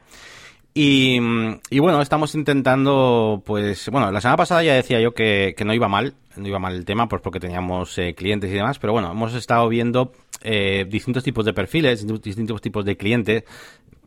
Y, 0.75 1.19
bueno, 1.19 2.01
estamos 2.01 2.33
intentando, 2.33 3.43
pues, 3.45 3.89
bueno, 3.89 4.11
la 4.11 4.21
semana 4.21 4.37
pasada 4.37 4.63
ya 4.63 4.73
decía 4.73 4.99
yo 4.99 5.13
que, 5.13 5.55
no 5.63 5.73
iba 5.73 5.87
mal, 5.87 6.15
no 6.35 6.47
iba 6.47 6.57
mal 6.57 6.73
el 6.73 6.83
tema, 6.83 7.07
pues 7.07 7.21
porque 7.21 7.39
teníamos 7.39 7.95
eh, 7.99 8.15
clientes 8.15 8.49
y 8.49 8.55
demás, 8.55 8.79
pero 8.79 8.91
bueno, 8.91 9.11
hemos 9.11 9.35
estado 9.35 9.69
viendo 9.69 10.11
eh, 10.41 10.85
distintos 10.89 11.23
tipos 11.23 11.45
de 11.45 11.53
perfiles, 11.53 12.07
distintos 12.23 12.59
tipos 12.59 12.85
de 12.85 12.97
clientes, 12.97 13.43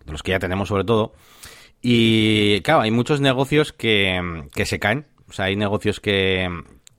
los 0.06 0.24
que 0.24 0.32
ya 0.32 0.40
tenemos 0.40 0.68
sobre 0.68 0.82
todo, 0.82 1.12
y 1.80 2.60
claro, 2.62 2.80
hay 2.80 2.90
muchos 2.90 3.20
negocios 3.20 3.72
que, 3.72 4.44
que 4.52 4.66
se 4.66 4.80
caen, 4.80 5.06
o 5.28 5.32
sea, 5.32 5.44
hay 5.44 5.54
negocios 5.54 6.00
que, 6.00 6.48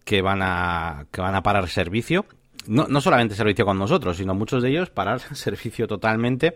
que, 0.05 0.21
van, 0.21 0.41
a, 0.43 1.07
que 1.11 1.19
van 1.19 1.35
a 1.35 1.43
parar 1.43 1.67
servicio, 1.67 2.25
no, 2.67 2.87
no 2.87 3.01
solamente 3.01 3.35
servicio 3.35 3.65
con 3.65 3.77
nosotros, 3.77 4.15
sino 4.15 4.33
muchos 4.33 4.63
de 4.63 4.69
ellos 4.69 4.89
parar 4.91 5.19
servicio 5.35 5.87
totalmente 5.87 6.55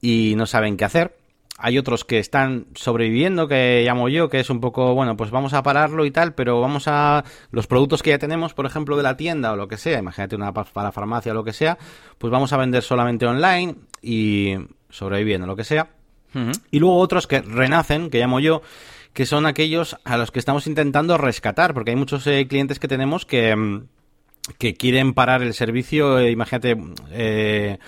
y 0.00 0.32
no 0.36 0.46
saben 0.46 0.78
qué 0.78 0.86
hacer 0.86 1.23
hay 1.58 1.78
otros 1.78 2.04
que 2.04 2.18
están 2.18 2.66
sobreviviendo, 2.74 3.46
que 3.46 3.82
llamo 3.86 4.08
yo, 4.08 4.28
que 4.28 4.40
es 4.40 4.50
un 4.50 4.60
poco, 4.60 4.94
bueno, 4.94 5.16
pues 5.16 5.30
vamos 5.30 5.54
a 5.54 5.62
pararlo 5.62 6.04
y 6.04 6.10
tal, 6.10 6.34
pero 6.34 6.60
vamos 6.60 6.88
a 6.88 7.24
los 7.50 7.66
productos 7.66 8.02
que 8.02 8.10
ya 8.10 8.18
tenemos, 8.18 8.54
por 8.54 8.66
ejemplo, 8.66 8.96
de 8.96 9.04
la 9.04 9.16
tienda 9.16 9.52
o 9.52 9.56
lo 9.56 9.68
que 9.68 9.76
sea, 9.76 9.98
imagínate 9.98 10.34
una 10.34 10.52
para 10.52 10.92
farmacia 10.92 11.32
o 11.32 11.34
lo 11.34 11.44
que 11.44 11.52
sea, 11.52 11.78
pues 12.18 12.30
vamos 12.30 12.52
a 12.52 12.56
vender 12.56 12.82
solamente 12.82 13.26
online 13.26 13.76
y 14.02 14.54
sobreviviendo, 14.90 15.46
lo 15.46 15.56
que 15.56 15.64
sea. 15.64 15.90
Y 16.72 16.80
luego 16.80 16.96
otros 16.98 17.28
que 17.28 17.42
renacen, 17.42 18.10
que 18.10 18.18
llamo 18.18 18.40
yo, 18.40 18.62
que 19.12 19.24
son 19.24 19.46
aquellos 19.46 19.96
a 20.04 20.16
los 20.16 20.32
que 20.32 20.40
estamos 20.40 20.66
intentando 20.66 21.16
rescatar, 21.16 21.74
porque 21.74 21.92
hay 21.92 21.96
muchos 21.96 22.26
eh, 22.26 22.48
clientes 22.48 22.80
que 22.80 22.88
tenemos 22.88 23.24
que 23.24 23.54
mm, 23.54 23.84
que 24.58 24.74
quieren 24.74 25.14
parar 25.14 25.42
el 25.42 25.54
servicio, 25.54 26.18
eh, 26.18 26.30
imagínate, 26.30 26.76
eh, 27.12 27.78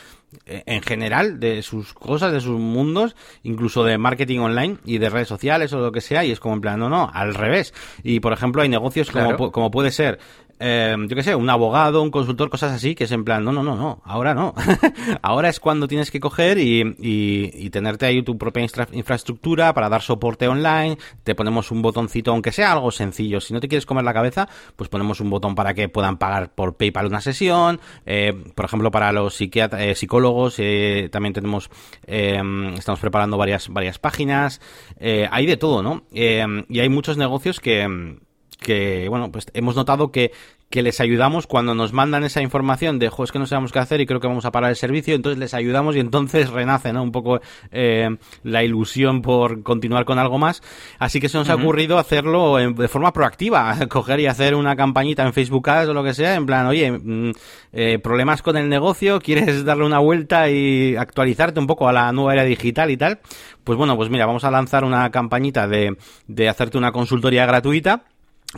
en 0.44 0.82
general 0.82 1.40
de 1.40 1.62
sus 1.62 1.92
cosas, 1.94 2.32
de 2.32 2.40
sus 2.40 2.58
mundos, 2.58 3.16
incluso 3.42 3.84
de 3.84 3.98
marketing 3.98 4.40
online 4.40 4.78
y 4.84 4.98
de 4.98 5.10
redes 5.10 5.28
sociales 5.28 5.72
o 5.72 5.78
lo 5.78 5.92
que 5.92 6.00
sea, 6.00 6.24
y 6.24 6.30
es 6.30 6.40
como 6.40 6.54
en 6.54 6.60
plan, 6.60 6.78
no, 6.78 6.88
no, 6.88 7.10
al 7.12 7.34
revés. 7.34 7.72
Y 8.02 8.20
por 8.20 8.32
ejemplo, 8.32 8.62
hay 8.62 8.68
negocios 8.68 9.10
como, 9.10 9.52
como 9.52 9.70
puede 9.70 9.90
ser 9.90 10.18
eh, 10.58 10.96
yo 10.98 11.16
qué 11.16 11.22
sé, 11.22 11.34
un 11.34 11.50
abogado, 11.50 12.02
un 12.02 12.10
consultor, 12.10 12.50
cosas 12.50 12.72
así, 12.72 12.94
que 12.94 13.04
es 13.04 13.12
en 13.12 13.24
plan, 13.24 13.44
no, 13.44 13.52
no, 13.52 13.62
no, 13.62 13.76
no, 13.76 14.02
ahora 14.04 14.34
no. 14.34 14.54
ahora 15.22 15.48
es 15.48 15.60
cuando 15.60 15.88
tienes 15.88 16.10
que 16.10 16.20
coger 16.20 16.58
y, 16.58 16.96
y, 16.98 17.70
tenerte 17.70 18.06
ahí 18.06 18.22
tu 18.22 18.38
propia 18.38 18.66
infraestructura 18.92 19.74
para 19.74 19.88
dar 19.88 20.00
soporte 20.00 20.48
online, 20.48 20.96
te 21.24 21.34
ponemos 21.34 21.70
un 21.70 21.82
botoncito, 21.82 22.30
aunque 22.30 22.52
sea 22.52 22.72
algo 22.72 22.90
sencillo. 22.90 23.40
Si 23.40 23.52
no 23.52 23.60
te 23.60 23.68
quieres 23.68 23.86
comer 23.86 24.04
la 24.04 24.14
cabeza, 24.14 24.48
pues 24.76 24.88
ponemos 24.88 25.20
un 25.20 25.30
botón 25.30 25.54
para 25.54 25.74
que 25.74 25.88
puedan 25.88 26.16
pagar 26.16 26.54
por 26.54 26.76
PayPal 26.76 27.06
una 27.06 27.20
sesión. 27.20 27.80
Eh, 28.06 28.32
por 28.54 28.64
ejemplo, 28.64 28.90
para 28.90 29.12
los 29.12 29.38
eh, 29.40 29.94
psicólogos, 29.94 30.56
eh, 30.58 31.08
también 31.10 31.32
tenemos, 31.32 31.70
em, 32.06 32.74
estamos 32.74 33.00
preparando 33.00 33.36
varias, 33.36 33.68
varias 33.68 33.98
páginas. 33.98 34.60
hay 34.98 35.46
de 35.46 35.56
todo, 35.56 35.82
¿no? 35.82 36.04
Em, 36.12 36.64
y 36.68 36.80
hay 36.80 36.88
muchos 36.88 37.16
negocios 37.16 37.60
que 37.60 38.16
que, 38.58 39.08
bueno, 39.08 39.30
pues 39.30 39.46
hemos 39.54 39.76
notado 39.76 40.10
que, 40.10 40.32
que 40.70 40.82
les 40.82 41.00
ayudamos 41.00 41.46
cuando 41.46 41.74
nos 41.74 41.92
mandan 41.92 42.24
esa 42.24 42.42
información 42.42 42.98
de, 42.98 43.08
jo, 43.08 43.22
es 43.22 43.30
que 43.30 43.38
no 43.38 43.46
sabemos 43.46 43.70
qué 43.70 43.78
hacer 43.78 44.00
y 44.00 44.06
creo 44.06 44.18
que 44.18 44.26
vamos 44.26 44.44
a 44.46 44.50
parar 44.50 44.70
el 44.70 44.76
servicio, 44.76 45.14
entonces 45.14 45.38
les 45.38 45.54
ayudamos 45.54 45.94
y 45.94 46.00
entonces 46.00 46.50
renace, 46.52 46.92
¿no? 46.92 47.02
Un 47.02 47.12
poco 47.12 47.40
eh, 47.70 48.08
la 48.42 48.64
ilusión 48.64 49.22
por 49.22 49.62
continuar 49.62 50.04
con 50.04 50.18
algo 50.18 50.38
más. 50.38 50.62
Así 50.98 51.20
que 51.20 51.28
se 51.28 51.38
nos 51.38 51.48
ha 51.48 51.54
ocurrido 51.54 51.98
hacerlo 51.98 52.56
de 52.56 52.88
forma 52.88 53.12
proactiva, 53.12 53.76
coger 53.88 54.20
y 54.20 54.26
hacer 54.26 54.54
una 54.54 54.74
campañita 54.74 55.24
en 55.24 55.32
Facebook 55.32 55.68
Ads 55.68 55.88
o 55.88 55.94
lo 55.94 56.02
que 56.02 56.14
sea, 56.14 56.34
en 56.34 56.46
plan, 56.46 56.66
oye, 56.66 56.90
mm, 56.90 57.30
eh, 57.72 57.98
problemas 58.00 58.42
con 58.42 58.56
el 58.56 58.68
negocio, 58.68 59.20
quieres 59.20 59.64
darle 59.64 59.84
una 59.84 60.00
vuelta 60.00 60.50
y 60.50 60.96
actualizarte 60.96 61.60
un 61.60 61.66
poco 61.66 61.88
a 61.88 61.92
la 61.92 62.10
nueva 62.12 62.32
era 62.32 62.44
digital 62.44 62.90
y 62.90 62.96
tal. 62.96 63.20
Pues 63.62 63.78
bueno, 63.78 63.96
pues 63.96 64.10
mira, 64.10 64.26
vamos 64.26 64.44
a 64.44 64.50
lanzar 64.50 64.84
una 64.84 65.10
campañita 65.10 65.68
de, 65.68 65.96
de 66.26 66.48
hacerte 66.48 66.78
una 66.78 66.92
consultoría 66.92 67.46
gratuita 67.46 68.04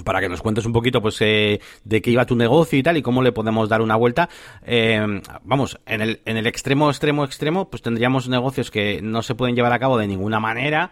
para 0.04 0.20
que 0.20 0.28
nos 0.28 0.42
cuentes 0.42 0.66
un 0.66 0.72
poquito 0.72 1.00
pues 1.00 1.16
eh, 1.20 1.60
de 1.84 2.02
qué 2.02 2.10
iba 2.10 2.26
tu 2.26 2.36
negocio 2.36 2.78
y 2.78 2.82
tal 2.82 2.96
y 2.96 3.02
cómo 3.02 3.22
le 3.22 3.32
podemos 3.32 3.68
dar 3.68 3.80
una 3.80 3.96
vuelta. 3.96 4.28
Eh, 4.64 5.22
vamos 5.42 5.78
en 5.86 6.00
el 6.00 6.20
en 6.24 6.36
el 6.36 6.46
extremo 6.46 6.90
extremo 6.90 7.24
extremo 7.24 7.68
pues 7.70 7.82
tendríamos 7.82 8.28
negocios 8.28 8.70
que 8.70 9.00
no 9.02 9.22
se 9.22 9.34
pueden 9.34 9.56
llevar 9.56 9.72
a 9.72 9.78
cabo 9.78 9.98
de 9.98 10.06
ninguna 10.06 10.40
manera 10.40 10.90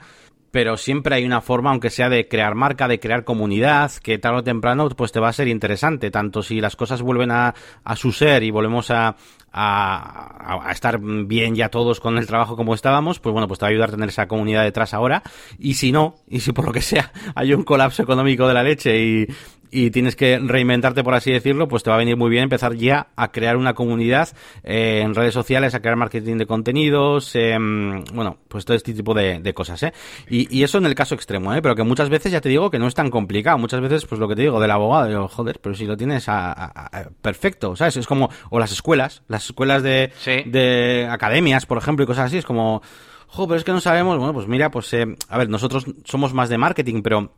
pero 0.57 0.79
siempre 0.79 1.17
hay 1.17 1.27
una 1.27 1.43
forma, 1.43 1.71
aunque 1.71 1.91
sea 1.91 2.09
de 2.09 2.29
crear 2.29 2.55
marca, 2.55 2.89
de 2.89 2.99
crear 2.99 3.25
comunidad, 3.25 3.93
que 4.03 4.17
tarde 4.17 4.39
o 4.39 4.43
temprano 4.43 4.89
pues 4.89 5.13
te 5.13 5.21
va 5.21 5.29
a 5.29 5.33
ser 5.35 5.49
interesante, 5.49 6.11
tanto 6.11 6.43
si 6.43 6.63
las 6.63 6.77
cosas 6.77 7.03
vuelven 7.03 7.31
a, 7.31 7.55
a 7.85 7.97
su 7.97 8.11
ser 8.11 8.43
y 8.43 8.51
volvemos 8.51 8.91
a, 8.91 9.17
a, 9.57 10.69
estar 10.71 11.01
bien 11.01 11.55
ya 11.55 11.71
todos 11.71 11.99
con 11.99 12.19
el 12.19 12.27
trabajo 12.27 12.57
como 12.57 12.75
estábamos, 12.75 13.19
pues 13.19 13.33
bueno, 13.33 13.49
pues 13.49 13.59
te 13.59 13.65
va 13.65 13.69
a 13.69 13.71
ayudar 13.71 13.89
a 13.89 13.93
tener 13.93 14.11
esa 14.11 14.29
comunidad 14.29 14.63
detrás 14.65 14.93
ahora. 14.93 15.23
Y 15.59 15.75
si 15.75 15.93
no, 15.93 16.17
y 16.29 16.41
si 16.41 16.53
por 16.53 16.67
lo 16.67 16.73
que 16.73 16.83
sea 16.83 17.11
hay 17.35 17.55
un 17.55 17.65
colapso 17.65 18.03
económico 18.03 18.47
de 18.47 18.55
la 18.55 18.63
leche 18.63 18.99
y, 18.99 19.27
y 19.71 19.91
tienes 19.91 20.17
que 20.17 20.39
reinventarte, 20.39 21.03
por 21.03 21.15
así 21.15 21.31
decirlo, 21.31 21.69
pues 21.69 21.83
te 21.83 21.91
va 21.91 21.97
a 21.97 21.99
venir 21.99 22.17
muy 22.17 22.31
bien 22.31 22.45
empezar 22.45 22.75
ya 22.75 23.09
a 23.17 23.33
crear 23.33 23.57
una 23.57 23.75
comunidad 23.75 24.29
eh, 24.63 25.01
en 25.03 25.15
redes 25.15 25.35
sociales, 25.35 25.75
a 25.75 25.81
crear 25.81 25.97
marketing 25.97 26.37
de 26.37 26.47
contenidos, 26.47 27.35
em, 27.35 28.05
bueno, 28.15 28.39
pues 28.49 28.65
todo 28.65 28.77
este 28.77 28.95
tipo 28.95 29.15
de, 29.15 29.55
cosas, 29.55 29.83
¿eh? 29.83 29.93
Y, 30.29 30.63
eso 30.63 30.79
en 30.79 30.87
el 30.87 30.95
caso 30.95 31.15
extremo, 31.15 31.55
¿eh? 31.55 31.63
Pero 31.63 31.75
que 31.75 31.83
muchas 31.83 32.09
veces 32.09 32.33
ya 32.33 32.41
te 32.41 32.49
digo 32.49 32.71
que 32.71 32.79
no 32.79 32.89
es 32.89 32.95
tan 32.95 33.11
complicado. 33.11 33.59
Muchas 33.59 33.81
veces, 33.81 34.05
pues 34.05 34.19
lo 34.19 34.29
que 34.29 34.35
te 34.35 34.43
digo 34.43 34.61
del 34.61 34.71
abogado, 34.71 35.09
digo, 35.09 35.29
joder, 35.29 35.61
pero 35.61 35.75
si 35.75 35.85
lo 35.87 35.97
tienes 35.97 36.25
a, 36.29 37.11
perfecto, 37.23 37.77
¿sabes? 37.77 37.97
Es 37.97 38.07
como, 38.07 38.31
o 38.51 38.59
las 38.59 38.73
escuelas, 38.73 39.23
las 39.29 39.46
escuelas 39.51 39.83
de, 39.83 40.13
de 40.47 41.09
academias, 41.11 41.67
por 41.67 41.79
ejemplo, 41.79 42.05
y 42.05 42.07
cosas 42.07 42.27
así, 42.27 42.39
es 42.39 42.45
como, 42.45 42.83
jo, 43.29 43.47
pero 43.47 43.59
es 43.59 43.65
que 43.65 43.73
no 43.73 43.81
sabemos, 43.81 44.19
bueno, 44.19 44.33
pues 44.33 44.47
mira, 44.47 44.71
pues, 44.71 44.93
eh, 44.95 45.07
a 45.29 45.39
ver, 45.39 45.49
nosotros 45.49 45.87
somos 46.05 46.35
más 46.35 46.49
de 46.49 46.59
marketing, 46.59 47.03
pero 47.03 47.33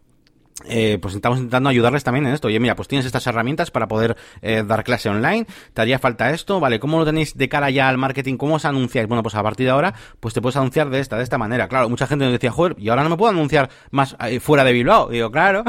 eh, 0.66 0.98
pues 1.00 1.14
estamos 1.14 1.38
intentando 1.38 1.68
ayudarles 1.68 2.02
también 2.02 2.26
en 2.26 2.34
esto. 2.34 2.48
Oye, 2.48 2.58
mira, 2.58 2.74
pues 2.74 2.88
tienes 2.88 3.06
estas 3.06 3.26
herramientas 3.26 3.70
para 3.70 3.87
poder 3.87 4.16
eh, 4.42 4.64
dar 4.66 4.82
clase 4.82 5.08
online, 5.08 5.46
te 5.72 5.82
haría 5.82 5.98
falta 5.98 6.30
esto, 6.30 6.58
¿vale? 6.58 6.80
¿Cómo 6.80 6.98
lo 6.98 7.04
tenéis 7.04 7.37
de 7.37 7.48
cara 7.48 7.70
ya 7.70 7.88
al 7.88 7.96
marketing? 7.96 8.37
¿Cómo 8.37 8.56
os 8.56 8.64
anunciáis? 8.64 9.06
Bueno, 9.06 9.22
pues 9.22 9.37
a 9.37 9.42
partir 9.42 9.66
de 9.66 9.70
ahora, 9.70 9.94
pues 10.18 10.34
te 10.34 10.42
puedes 10.42 10.56
anunciar 10.56 10.90
de 10.90 10.98
esta, 10.98 11.16
de 11.16 11.22
esta 11.22 11.38
manera. 11.38 11.68
Claro, 11.68 11.88
mucha 11.88 12.08
gente 12.08 12.24
nos 12.24 12.32
decía, 12.32 12.50
joder, 12.50 12.74
y 12.78 12.88
ahora 12.88 13.04
no 13.04 13.11
me 13.11 13.16
puedo 13.16 13.30
anunciar 13.30 13.70
más 13.92 14.16
eh, 14.26 14.40
fuera 14.40 14.64
de 14.64 14.72
Bilbao. 14.72 15.08
digo, 15.08 15.30
claro, 15.30 15.62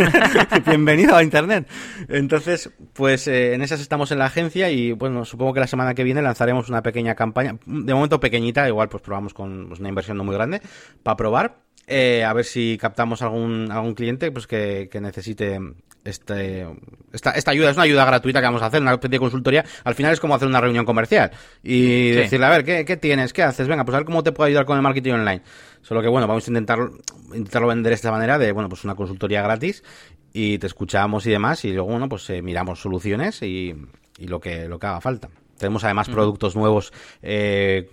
bienvenido 0.66 1.16
a 1.16 1.24
Internet. 1.24 1.68
Entonces, 2.08 2.70
pues 2.92 3.26
en 3.26 3.62
esas 3.62 3.80
estamos 3.80 4.12
en 4.12 4.18
la 4.20 4.26
agencia 4.26 4.70
y, 4.70 4.92
bueno, 4.92 5.24
supongo 5.24 5.54
que 5.54 5.60
la 5.60 5.66
semana 5.66 5.94
que 5.94 6.04
viene 6.04 6.22
lanzaremos 6.22 6.68
una 6.68 6.82
pequeña 6.82 7.16
campaña, 7.16 7.56
de 7.66 7.94
momento 7.94 8.20
pequeñita, 8.20 8.68
igual 8.68 8.88
pues 8.88 9.02
probamos 9.02 9.34
con 9.34 9.66
pues, 9.68 9.80
una 9.80 9.88
inversión 9.88 10.16
no 10.16 10.24
muy 10.24 10.34
grande, 10.34 10.62
para 11.02 11.16
probar 11.16 11.69
eh, 11.92 12.22
a 12.24 12.32
ver 12.32 12.44
si 12.44 12.78
captamos 12.78 13.20
algún, 13.20 13.68
algún 13.72 13.94
cliente 13.94 14.30
pues 14.30 14.46
que, 14.46 14.88
necesite 15.00 15.58
este, 16.04 16.64
esta, 17.12 17.32
esta 17.32 17.50
ayuda. 17.50 17.70
Es 17.70 17.76
una 17.76 17.82
ayuda 17.82 18.04
gratuita 18.04 18.38
que 18.38 18.46
vamos 18.46 18.62
a 18.62 18.66
hacer, 18.66 18.80
una 18.80 18.92
especie 18.92 19.16
de 19.16 19.18
consultoría. 19.18 19.64
Al 19.82 19.96
final 19.96 20.12
es 20.12 20.20
como 20.20 20.36
hacer 20.36 20.46
una 20.46 20.60
reunión 20.60 20.84
comercial 20.84 21.32
y 21.64 22.10
decirle, 22.10 22.46
a 22.46 22.50
ver, 22.50 22.64
¿qué, 22.64 22.84
¿qué, 22.84 22.96
tienes? 22.96 23.32
¿Qué 23.32 23.42
haces? 23.42 23.66
Venga, 23.66 23.84
pues 23.84 23.94
a 23.96 23.98
ver 23.98 24.06
cómo 24.06 24.22
te 24.22 24.30
puedo 24.30 24.46
ayudar 24.46 24.66
con 24.66 24.76
el 24.76 24.82
marketing 24.82 25.14
online. 25.14 25.42
Solo 25.82 26.00
que, 26.00 26.08
bueno, 26.08 26.28
vamos 26.28 26.46
a 26.46 26.50
intentar, 26.50 26.78
intentarlo 27.34 27.66
vender 27.66 27.90
de 27.90 27.94
esta 27.96 28.12
manera, 28.12 28.38
de, 28.38 28.52
bueno, 28.52 28.68
pues 28.68 28.84
una 28.84 28.94
consultoría 28.94 29.42
gratis 29.42 29.82
y 30.32 30.58
te 30.58 30.68
escuchamos 30.68 31.26
y 31.26 31.30
demás 31.30 31.64
y 31.64 31.72
luego, 31.72 31.90
bueno, 31.90 32.08
pues 32.08 32.30
eh, 32.30 32.40
miramos 32.40 32.80
soluciones 32.80 33.42
y, 33.42 33.74
y, 34.16 34.26
lo, 34.28 34.38
que, 34.38 34.68
lo 34.68 34.78
que 34.78 34.86
haga 34.86 35.00
falta. 35.00 35.28
Tenemos 35.58 35.82
además 35.82 36.08
productos 36.08 36.54
nuevos 36.56 36.92
eh, 37.20 37.90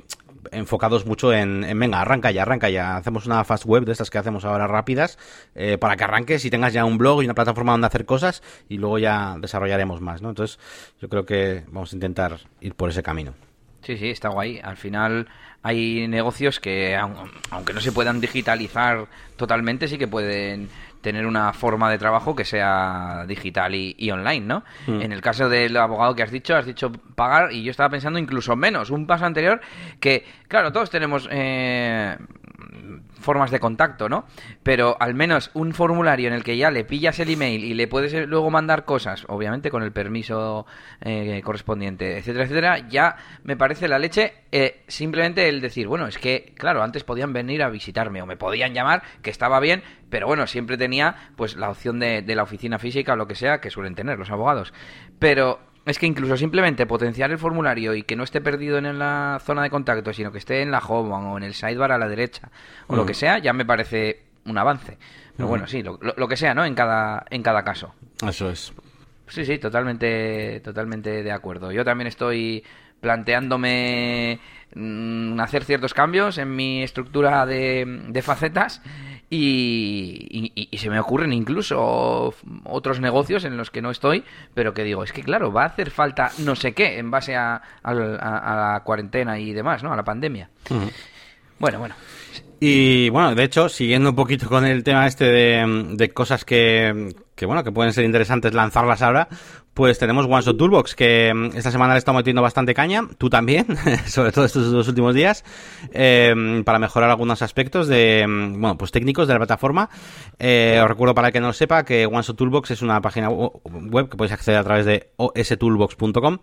enfocados 0.51 1.05
mucho 1.05 1.33
en, 1.33 1.61
venga, 1.79 2.01
arranca 2.01 2.31
ya, 2.31 2.43
arranca 2.43 2.69
ya. 2.69 2.97
Hacemos 2.97 3.25
una 3.25 3.43
fast 3.43 3.65
web 3.65 3.85
de 3.85 3.91
estas 3.91 4.09
que 4.09 4.17
hacemos 4.17 4.45
ahora 4.45 4.67
rápidas 4.67 5.17
eh, 5.55 5.77
para 5.77 5.95
que 5.95 6.03
arranques 6.03 6.45
y 6.45 6.49
tengas 6.49 6.73
ya 6.73 6.85
un 6.85 6.97
blog 6.97 7.21
y 7.21 7.25
una 7.25 7.35
plataforma 7.35 7.71
donde 7.73 7.87
hacer 7.87 8.05
cosas 8.05 8.43
y 8.69 8.77
luego 8.77 8.99
ya 8.99 9.35
desarrollaremos 9.39 10.01
más, 10.01 10.21
¿no? 10.21 10.29
Entonces, 10.29 10.59
yo 11.01 11.09
creo 11.09 11.25
que 11.25 11.63
vamos 11.67 11.93
a 11.93 11.95
intentar 11.95 12.39
ir 12.61 12.75
por 12.75 12.89
ese 12.89 13.03
camino. 13.03 13.33
Sí, 13.81 13.97
sí, 13.97 14.09
está 14.09 14.29
guay. 14.29 14.59
Al 14.61 14.75
final 14.75 15.27
hay 15.63 16.07
negocios 16.07 16.59
que, 16.59 16.95
aunque 16.95 17.73
no 17.73 17.79
se 17.81 17.91
puedan 17.91 18.19
digitalizar 18.19 19.07
totalmente, 19.37 19.87
sí 19.87 19.97
que 19.97 20.07
pueden 20.07 20.69
tener 21.01 21.25
una 21.25 21.53
forma 21.53 21.89
de 21.89 21.97
trabajo 21.97 22.35
que 22.35 22.45
sea 22.45 23.25
digital 23.27 23.73
y, 23.75 24.11
online, 24.11 24.45
¿no? 24.45 24.63
Mm. 24.87 25.01
En 25.01 25.11
el 25.11 25.21
caso 25.21 25.49
del 25.49 25.75
abogado 25.77 26.15
que 26.15 26.23
has 26.23 26.31
dicho, 26.31 26.55
has 26.55 26.65
dicho 26.65 26.91
pagar 26.91 27.51
y 27.51 27.63
yo 27.63 27.71
estaba 27.71 27.89
pensando 27.89 28.19
incluso 28.19 28.55
menos, 28.55 28.89
un 28.89 29.07
paso 29.07 29.25
anterior 29.25 29.61
que, 29.99 30.25
claro, 30.47 30.71
todos 30.71 30.89
tenemos 30.89 31.27
eh, 31.31 32.17
formas 33.19 33.51
de 33.51 33.59
contacto, 33.59 34.09
¿no? 34.09 34.25
Pero 34.63 34.97
al 34.99 35.13
menos 35.13 35.51
un 35.53 35.73
formulario 35.73 36.27
en 36.27 36.33
el 36.33 36.43
que 36.43 36.57
ya 36.57 36.71
le 36.71 36.83
pillas 36.83 37.19
el 37.19 37.29
email 37.29 37.63
y 37.63 37.73
le 37.73 37.87
puedes 37.87 38.27
luego 38.27 38.49
mandar 38.49 38.85
cosas, 38.85 39.25
obviamente 39.27 39.69
con 39.69 39.83
el 39.83 39.91
permiso 39.91 40.65
eh, 41.01 41.41
correspondiente, 41.43 42.17
etcétera, 42.17 42.45
etcétera, 42.45 42.89
ya 42.89 43.15
me 43.43 43.57
parece 43.57 43.87
la 43.87 43.99
leche 43.99 44.33
eh, 44.51 44.83
simplemente 44.87 45.49
el 45.49 45.61
decir, 45.61 45.87
bueno, 45.87 46.07
es 46.07 46.17
que, 46.17 46.53
claro, 46.57 46.81
antes 46.81 47.03
podían 47.03 47.33
venir 47.33 47.63
a 47.63 47.69
visitarme 47.69 48.21
o 48.21 48.25
me 48.25 48.37
podían 48.37 48.73
llamar, 48.73 49.03
que 49.21 49.29
estaba 49.29 49.59
bien, 49.59 49.83
pero 50.09 50.27
bueno, 50.27 50.47
siempre 50.47 50.77
tenía 50.77 51.15
pues 51.35 51.55
la 51.55 51.69
opción 51.69 51.99
de, 51.99 52.21
de 52.21 52.35
la 52.35 52.43
oficina 52.43 52.79
física 52.79 53.13
o 53.13 53.15
lo 53.15 53.27
que 53.27 53.35
sea 53.35 53.59
que 53.59 53.69
suelen 53.69 53.95
tener 53.95 54.17
los 54.17 54.31
abogados. 54.31 54.73
Pero 55.19 55.59
es 55.87 55.99
que 55.99 56.05
incluso 56.05 56.35
simplemente 56.37 56.85
potenciar 56.85 57.31
el 57.31 57.37
formulario 57.37 57.93
y 57.93 58.03
que 58.03 58.15
no 58.15 58.23
esté 58.23 58.41
perdido 58.41 58.77
en 58.77 58.99
la 58.99 59.39
zona 59.43 59.63
de 59.63 59.69
contacto, 59.69 60.13
sino 60.13 60.31
que 60.31 60.37
esté 60.37 60.61
en 60.61 60.71
la 60.71 60.79
home 60.79 61.13
o 61.13 61.37
en 61.37 61.43
el 61.43 61.53
sidebar 61.53 61.91
a 61.91 61.97
la 61.97 62.07
derecha 62.07 62.49
o 62.87 62.95
lo 62.95 63.05
que 63.05 63.13
sea, 63.13 63.39
ya 63.39 63.53
me 63.53 63.65
parece 63.65 64.23
un 64.45 64.57
avance. 64.57 64.97
Pero 65.35 65.47
bueno, 65.47 65.67
sí, 65.67 65.83
lo, 65.83 66.27
que 66.27 66.35
sea, 66.35 66.53
¿no? 66.53 66.65
En 66.65 66.73
cada, 66.73 67.25
en 67.29 67.43
cada 67.43 67.63
caso. 67.63 67.93
Eso 68.27 68.49
es. 68.49 68.73
Sí, 69.27 69.45
sí, 69.45 69.59
totalmente, 69.59 70.61
totalmente 70.61 71.21
de 71.21 71.31
acuerdo. 71.31 71.71
Yo 71.71 71.85
también 71.85 72.07
estoy 72.07 72.63
planteándome 72.99 74.39
mm, 74.73 75.39
hacer 75.39 75.63
ciertos 75.63 75.93
cambios 75.93 76.37
en 76.37 76.55
mi 76.55 76.81
estructura 76.81 77.45
de, 77.45 77.85
de 78.09 78.21
facetas 78.21 78.81
y, 79.29 80.69
se 80.77 80.89
me 80.89 80.99
ocurren 80.99 81.33
incluso 81.33 82.33
otros 82.63 82.99
negocios 82.99 83.43
en 83.43 83.57
los 83.57 83.71
que 83.71 83.81
no 83.81 83.91
estoy, 83.91 84.23
pero 84.53 84.73
que 84.73 84.83
digo, 84.83 85.03
es 85.03 85.11
que 85.11 85.23
claro, 85.23 85.51
va 85.51 85.63
a 85.63 85.67
hacer 85.67 85.91
falta 85.91 86.31
no 86.39 86.55
sé 86.55 86.73
qué 86.73 86.97
en 86.97 87.11
base 87.11 87.35
a, 87.35 87.61
la 87.83 88.81
cuarentena 88.85 89.39
y 89.39 89.53
demás, 89.53 89.83
¿no? 89.83 89.91
A 89.91 89.95
la 89.95 90.03
pandemia. 90.03 90.49
Bueno, 91.59 91.79
bueno. 91.79 91.95
Y 92.59 93.09
bueno, 93.09 93.35
de 93.35 93.43
hecho, 93.43 93.69
siguiendo 93.69 94.09
un 94.09 94.15
poquito 94.15 94.47
con 94.47 94.65
el 94.65 94.83
tema 94.83 95.05
este 95.05 95.25
de, 95.25 96.11
cosas 96.13 96.43
que, 96.43 97.13
que, 97.35 97.45
bueno, 97.45 97.63
que 97.63 97.71
pueden 97.71 97.93
ser 97.93 98.05
interesantes 98.05 98.53
lanzarlas 98.53 99.01
ahora, 99.01 99.27
pues 99.77 99.99
tenemos 99.99 100.25
OneShot 100.25 100.57
Toolbox, 100.57 100.95
que 100.95 101.31
mm, 101.31 101.55
esta 101.55 101.69
semana 101.69 101.93
le 101.93 101.99
estamos 101.99 102.21
metiendo 102.21 102.41
bastante 102.41 102.73
caña, 102.73 103.03
tú 103.19 103.29
también, 103.29 103.67
sobre 104.07 104.31
todo 104.31 104.45
estos 104.45 104.71
dos 104.71 104.87
últimos 104.87 105.13
días, 105.13 105.45
eh, 105.93 106.63
para 106.65 106.79
mejorar 106.79 107.11
algunos 107.11 107.43
aspectos 107.43 107.87
de, 107.87 108.25
mm, 108.27 108.59
bueno, 108.59 108.75
pues 108.75 108.91
técnicos 108.91 109.27
de 109.27 109.35
la 109.35 109.39
plataforma. 109.39 109.87
Eh, 110.39 110.79
os 110.81 110.89
recuerdo 110.89 111.13
para 111.13 111.31
que 111.31 111.39
no 111.39 111.47
lo 111.47 111.53
sepa 111.53 111.85
que 111.85 112.07
OneShot 112.07 112.35
Toolbox 112.35 112.71
es 112.71 112.81
una 112.81 112.99
página 113.01 113.29
web 113.29 114.09
que 114.09 114.17
podéis 114.17 114.33
acceder 114.33 114.59
a 114.59 114.63
través 114.63 114.87
de 114.87 115.11
ostoolbox.com, 115.17 116.39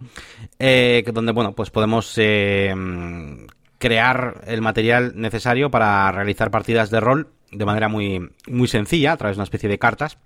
eh, 0.60 1.02
donde, 1.12 1.32
bueno, 1.32 1.56
pues 1.56 1.70
podemos 1.70 2.14
eh, 2.18 2.72
crear 3.78 4.42
el 4.46 4.62
material 4.62 5.12
necesario 5.16 5.72
para 5.72 6.12
realizar 6.12 6.52
partidas 6.52 6.88
de 6.88 7.00
rol 7.00 7.30
de 7.50 7.64
manera 7.64 7.88
muy, 7.88 8.30
muy 8.46 8.68
sencilla, 8.68 9.10
a 9.10 9.16
través 9.16 9.36
de 9.36 9.40
una 9.40 9.44
especie 9.44 9.68
de 9.68 9.80
cartas. 9.80 10.18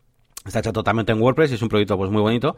Está 0.44 0.60
hecho 0.60 0.72
totalmente 0.72 1.12
en 1.12 1.20
WordPress 1.20 1.50
y 1.50 1.54
es 1.54 1.62
un 1.62 1.68
proyecto 1.68 1.96
pues 1.96 2.10
muy 2.10 2.22
bonito. 2.22 2.56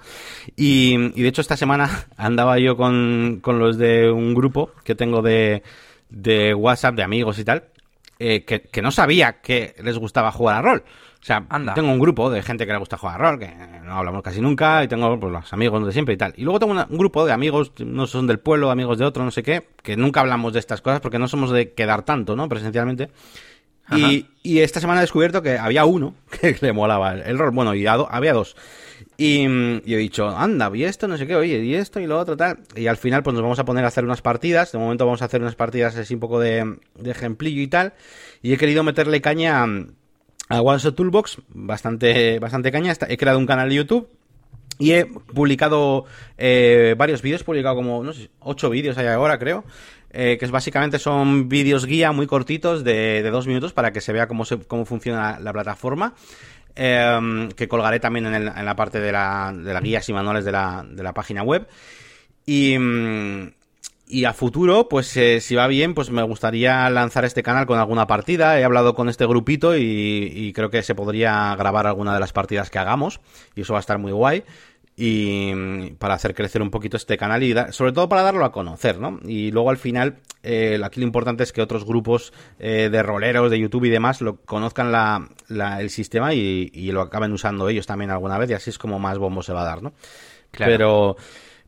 Y, 0.56 0.96
de 1.10 1.28
hecho 1.28 1.40
esta 1.40 1.56
semana 1.56 2.06
andaba 2.16 2.58
yo 2.58 2.76
con, 2.76 3.40
los 3.44 3.78
de 3.78 4.10
un 4.10 4.34
grupo 4.34 4.72
que 4.84 4.94
tengo 4.94 5.22
de, 5.22 5.62
de 6.08 6.54
WhatsApp, 6.54 6.94
de 6.94 7.02
amigos 7.02 7.38
y 7.38 7.44
tal, 7.44 7.64
eh, 8.22 8.44
que, 8.44 8.82
no 8.82 8.90
sabía 8.90 9.40
que 9.40 9.74
les 9.82 9.96
gustaba 9.96 10.30
jugar 10.30 10.56
a 10.56 10.62
rol. 10.62 10.84
O 11.20 11.24
sea, 11.24 11.46
Anda. 11.48 11.72
tengo 11.72 11.90
un 11.90 11.98
grupo 11.98 12.30
de 12.30 12.42
gente 12.42 12.66
que 12.66 12.72
le 12.72 12.78
gusta 12.78 12.98
jugar 12.98 13.14
a 13.14 13.30
rol, 13.30 13.38
que 13.38 13.48
no 13.82 13.94
hablamos 13.94 14.22
casi 14.22 14.42
nunca, 14.42 14.84
y 14.84 14.88
tengo 14.88 15.18
pues, 15.18 15.32
los 15.32 15.52
amigos 15.54 15.86
de 15.86 15.92
siempre 15.92 16.14
y 16.14 16.16
tal. 16.18 16.34
Y 16.36 16.42
luego 16.42 16.58
tengo 16.58 16.72
un 16.72 16.98
grupo 16.98 17.24
de 17.24 17.32
amigos, 17.32 17.72
no 17.78 18.06
son 18.06 18.26
del 18.26 18.38
pueblo, 18.38 18.70
amigos 18.70 18.98
de 18.98 19.06
otro, 19.06 19.24
no 19.24 19.30
sé 19.30 19.42
qué, 19.42 19.68
que 19.82 19.96
nunca 19.96 20.20
hablamos 20.20 20.52
de 20.52 20.58
estas 20.58 20.82
cosas 20.82 21.00
porque 21.00 21.18
no 21.18 21.28
somos 21.28 21.50
de 21.50 21.72
quedar 21.72 22.02
tanto, 22.02 22.36
¿no? 22.36 22.46
Presencialmente. 22.46 23.10
Y, 23.96 24.26
esta 24.60 24.80
semana 24.80 25.00
he 25.00 25.02
descubierto 25.02 25.42
que 25.42 25.58
había 25.58 25.84
uno 25.84 26.14
que 26.40 26.56
le 26.60 26.72
molaba 26.72 27.14
el, 27.14 27.38
rol. 27.38 27.50
Bueno, 27.50 27.74
y 27.74 27.86
había 27.86 28.32
dos. 28.32 28.56
Y, 29.16 29.46
y, 29.84 29.94
he 29.94 29.96
dicho, 29.96 30.28
anda, 30.28 30.70
y 30.74 30.84
esto, 30.84 31.06
no 31.08 31.16
sé 31.16 31.26
qué, 31.26 31.36
oye, 31.36 31.62
y 31.62 31.74
esto 31.74 32.00
y 32.00 32.06
lo 32.06 32.18
otro, 32.18 32.36
tal. 32.36 32.60
Y 32.74 32.86
al 32.86 32.96
final, 32.96 33.22
pues 33.22 33.34
nos 33.34 33.42
vamos 33.42 33.58
a 33.58 33.64
poner 33.64 33.84
a 33.84 33.88
hacer 33.88 34.04
unas 34.04 34.22
partidas. 34.22 34.72
De 34.72 34.78
momento 34.78 35.04
vamos 35.04 35.22
a 35.22 35.26
hacer 35.26 35.42
unas 35.42 35.56
partidas 35.56 35.96
así 35.96 36.14
un 36.14 36.20
poco 36.20 36.40
de, 36.40 36.78
de 36.96 37.10
ejemplillo 37.10 37.60
y 37.60 37.66
tal. 37.66 37.92
Y 38.42 38.52
he 38.52 38.56
querido 38.56 38.82
meterle 38.82 39.20
caña 39.20 39.66
a 40.50 40.60
One 40.62 40.80
Toolbox, 40.92 41.38
bastante, 41.48 42.38
bastante 42.38 42.72
caña. 42.72 42.94
He 43.08 43.16
creado 43.16 43.38
un 43.38 43.46
canal 43.46 43.68
de 43.68 43.76
YouTube. 43.76 44.08
Y 44.78 44.92
he 44.92 45.04
publicado 45.04 46.06
eh, 46.38 46.94
varios 46.96 47.20
vídeos, 47.20 47.42
he 47.42 47.44
publicado 47.44 47.76
como, 47.76 48.02
no 48.02 48.14
sé, 48.14 48.30
ocho 48.40 48.70
vídeos 48.70 48.96
hay 48.96 49.08
ahora, 49.08 49.38
creo. 49.38 49.62
Eh, 50.12 50.36
que 50.38 50.46
básicamente 50.46 50.98
son 50.98 51.48
vídeos 51.48 51.86
guía 51.86 52.10
muy 52.10 52.26
cortitos 52.26 52.82
de, 52.82 53.22
dos 53.30 53.46
minutos 53.46 53.72
para 53.72 53.92
que 53.92 54.00
se 54.00 54.12
vea 54.12 54.26
cómo, 54.26 54.44
cómo 54.66 54.84
funciona 54.84 55.38
la, 55.38 55.52
plataforma. 55.52 56.14
Em, 56.74 57.48
que 57.50 57.68
colgaré 57.68 58.00
también 58.00 58.26
en, 58.26 58.44
la 58.44 58.76
parte 58.76 59.00
de 59.00 59.12
la, 59.12 59.52
de 59.54 59.72
las 59.72 59.82
guías 59.82 60.08
y 60.08 60.12
manuales 60.12 60.44
de 60.44 60.52
la, 60.52 60.84
de 60.88 61.02
la 61.02 61.12
página 61.12 61.42
web. 61.42 61.68
Y, 62.46 62.76
y 64.10 64.24
a 64.24 64.32
futuro, 64.32 64.88
pues 64.88 65.16
eh, 65.16 65.40
si 65.40 65.54
va 65.54 65.68
bien, 65.68 65.94
pues 65.94 66.10
me 66.10 66.24
gustaría 66.24 66.90
lanzar 66.90 67.24
este 67.24 67.44
canal 67.44 67.66
con 67.66 67.78
alguna 67.78 68.08
partida. 68.08 68.58
He 68.58 68.64
hablado 68.64 68.96
con 68.96 69.08
este 69.08 69.24
grupito 69.24 69.76
y, 69.76 70.52
creo 70.52 70.68
que 70.68 70.82
se 70.82 70.96
podría 70.96 71.54
grabar 71.56 71.86
alguna 71.86 72.12
de 72.12 72.18
las 72.18 72.32
partidas 72.32 72.70
que 72.70 72.80
hagamos. 72.80 73.20
Y 73.54 73.60
eso 73.60 73.74
va 73.74 73.78
a 73.78 73.80
estar 73.80 73.98
muy 73.98 74.10
guay. 74.10 74.42
Y 75.02 75.92
para 75.92 76.12
hacer 76.12 76.34
crecer 76.34 76.60
un 76.60 76.70
poquito 76.70 76.98
este 76.98 77.16
canal 77.16 77.42
y 77.42 77.54
sobre 77.70 77.92
todo 77.92 78.06
para 78.06 78.20
darlo 78.20 78.44
a 78.44 78.52
conocer, 78.52 78.98
¿no? 78.98 79.18
Y 79.24 79.50
luego 79.50 79.70
al 79.70 79.78
final, 79.78 80.18
eh, 80.42 80.78
aquí 80.84 81.00
lo 81.00 81.06
importante 81.06 81.42
es 81.42 81.52
que 81.54 81.62
otros 81.62 81.86
grupos 81.86 82.34
eh, 82.58 82.90
de 82.92 83.02
roleros 83.02 83.50
de 83.50 83.58
YouTube 83.58 83.86
y 83.86 83.88
demás 83.88 84.20
lo 84.20 84.42
conozcan 84.42 84.92
la, 84.92 85.26
el 85.80 85.88
sistema 85.88 86.34
y, 86.34 86.90
lo 86.92 87.00
acaben 87.00 87.32
usando 87.32 87.70
ellos 87.70 87.86
también 87.86 88.10
alguna 88.10 88.36
vez 88.36 88.50
y 88.50 88.52
así 88.52 88.68
es 88.68 88.76
como 88.76 88.98
más 88.98 89.16
bombo 89.16 89.42
se 89.42 89.54
va 89.54 89.62
a 89.62 89.64
dar, 89.64 89.82
¿no? 89.82 89.94
Pero... 90.50 91.16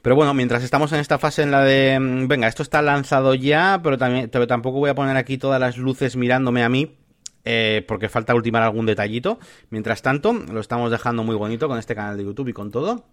Pero 0.03 0.17
bueno, 0.17 0.35
mientras 0.35 0.65
estamos 0.65 0.93
en 0.93 0.99
esta 0.99 1.17
fase 1.17 1.45
en 1.45 1.53
la 1.53 1.63
de, 1.63 1.97
mm, 1.99 2.27
venga, 2.27 2.49
esto 2.49 2.65
está 2.65 2.83
lanzado 2.83 3.35
ya, 3.35 3.81
pero 3.85 3.97
también 3.97 4.29
pero 4.31 4.49
tampoco 4.49 4.81
voy 4.81 4.91
a 4.91 4.97
poner 4.97 5.17
aquí 5.17 5.39
todas 5.39 5.61
las 5.61 5.77
luces 5.77 6.17
mirándome 6.17 6.65
a 6.65 6.69
mí, 6.69 6.97
eh, 7.45 7.85
porque 7.87 8.09
falta 8.09 8.35
ultimar 8.35 8.65
algún 8.65 8.85
detallito. 8.85 9.39
Mientras 9.71 10.03
tanto, 10.03 10.33
lo 10.33 10.61
estamos 10.61 10.91
dejando 10.91 11.23
muy 11.23 11.37
bonito 11.37 11.69
con 11.69 11.79
este 11.79 11.95
canal 11.95 12.17
de 12.17 12.25
YouTube 12.25 12.49
y 12.49 12.53
con 12.53 12.73
todo. 12.73 13.05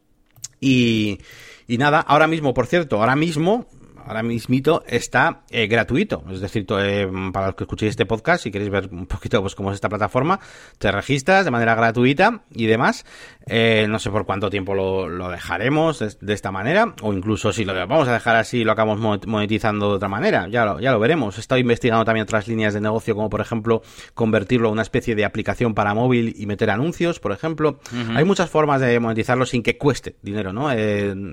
Y, 0.59 1.19
nada, 1.67 1.99
ahora 1.99 2.27
mismo, 2.27 2.53
por 2.53 2.67
cierto, 2.67 2.97
ahora 2.97 3.15
mismo 3.15 3.67
ahora 4.05 4.23
mismito 4.23 4.83
está 4.87 5.41
eh, 5.51 5.67
gratuito. 5.67 6.23
Es 6.31 6.39
decir, 6.39 6.65
eh, 6.79 7.07
para 7.31 7.47
los 7.47 7.55
que 7.55 7.65
escuchéis 7.65 7.91
este 7.91 8.07
podcast, 8.07 8.43
si 8.43 8.49
queréis 8.49 8.71
ver 8.71 8.89
un 8.91 9.05
poquito 9.05 9.39
pues 9.39 9.53
cómo 9.53 9.69
es 9.69 9.75
esta 9.75 9.87
plataforma, 9.87 10.39
te 10.79 10.91
registras 10.91 11.45
de 11.45 11.51
manera 11.51 11.75
gratuita 11.75 12.41
y 12.51 12.65
demás. 12.65 13.05
Eh, 13.49 13.87
no 13.89 13.99
sé 13.99 14.09
por 14.09 14.25
cuánto 14.25 14.49
tiempo 14.49 14.75
lo, 14.75 15.29
dejaremos 15.29 15.99
de, 15.99 16.33
esta 16.33 16.51
manera, 16.51 16.93
o 17.01 17.13
incluso 17.13 17.51
si 17.51 17.65
lo 17.65 17.73
vamos 17.73 18.07
a 18.07 18.13
dejar 18.13 18.35
así 18.35 18.63
lo 18.63 18.71
acabamos 18.71 19.25
monetizando 19.25 19.89
de 19.89 19.95
otra 19.95 20.07
manera. 20.07 20.47
Ya 20.49 20.65
lo, 20.65 20.79
ya 20.79 20.91
lo 20.91 20.99
veremos. 20.99 21.37
He 21.37 21.41
estado 21.41 21.59
investigando 21.59 22.05
también 22.05 22.23
otras 22.23 22.47
líneas 22.47 22.73
de 22.73 22.81
negocio, 22.81 23.15
como 23.15 23.29
por 23.29 23.41
ejemplo 23.41 23.81
convertirlo 24.13 24.69
a 24.69 24.71
una 24.71 24.81
especie 24.81 25.15
de 25.15 25.25
aplicación 25.25 25.73
para 25.73 25.93
móvil 25.93 26.35
y 26.37 26.45
meter 26.45 26.69
anuncios, 26.69 27.19
por 27.19 27.31
ejemplo. 27.31 27.79
Hay 28.15 28.23
muchas 28.23 28.49
formas 28.49 28.81
de 28.81 28.99
monetizarlo 28.99 29.45
sin 29.45 29.63
que 29.63 29.77
cueste 29.77 30.15
dinero, 30.21 30.53
¿no? 30.53 30.69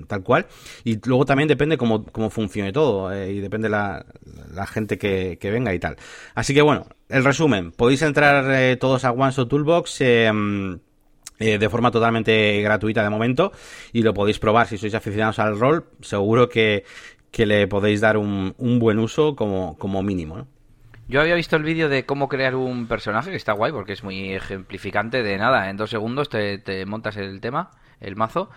tal 0.07 0.23
cual. 0.23 0.47
Y 0.83 0.99
luego 1.07 1.25
también 1.25 1.47
depende 1.47 1.77
cómo, 1.77 2.05
cómo 2.05 2.29
funcione 2.29 2.71
todo 2.71 3.11
eh, 3.11 3.31
y 3.31 3.39
depende 3.39 3.69
la, 3.69 4.05
la 4.53 4.65
gente 4.67 4.97
que, 4.97 5.37
venga 5.41 5.73
y 5.73 5.79
tal. 5.79 5.97
Así 6.35 6.53
que 6.53 6.61
bueno, 6.61 6.87
el 7.09 7.23
resumen, 7.23 7.71
podéis 7.71 8.01
entrar 8.01 8.45
eh, 8.51 8.77
todos 8.77 9.05
a 9.05 9.11
OneShot 9.11 9.47
Toolbox. 9.47 10.01
Em, 10.01 10.79
eh, 11.39 11.57
de 11.57 11.69
forma 11.69 11.91
totalmente 11.91 12.61
gratuita 12.61 13.03
de 13.03 13.09
momento 13.09 13.51
y 13.93 14.01
lo 14.01 14.13
podéis 14.13 14.39
probar 14.39 14.67
si 14.67 14.77
sois 14.77 14.93
aficionados 14.95 15.39
al 15.39 15.59
rol 15.59 15.85
seguro 16.01 16.49
que, 16.49 16.83
que 17.31 17.45
le 17.45 17.67
podéis 17.67 18.01
dar 18.01 18.17
un, 18.17 18.55
un 18.57 18.79
buen 18.79 18.99
uso 18.99 19.35
como, 19.35 19.77
como 19.77 20.01
mínimo 20.01 20.47
Yo 21.07 21.21
había 21.21 21.35
visto 21.35 21.55
el 21.55 21.63
vídeo 21.63 21.89
de 21.89 22.05
cómo 22.05 22.27
crear 22.27 22.55
un 22.55 22.87
personaje, 22.87 23.29
que 23.29 23.37
está 23.37 23.53
guay 23.53 23.71
porque 23.71 23.93
es 23.93 24.03
muy 24.03 24.33
ejemplificante 24.33 25.23
de 25.23 25.37
nada. 25.37 25.69
En 25.69 25.77
dos 25.77 25.89
segundos 25.89 26.27
te, 26.29 26.57
te 26.57 26.85
montas 26.85 27.15
el 27.17 27.39
tema, 27.39 27.71
el 27.99 28.15
mazo, 28.15 28.49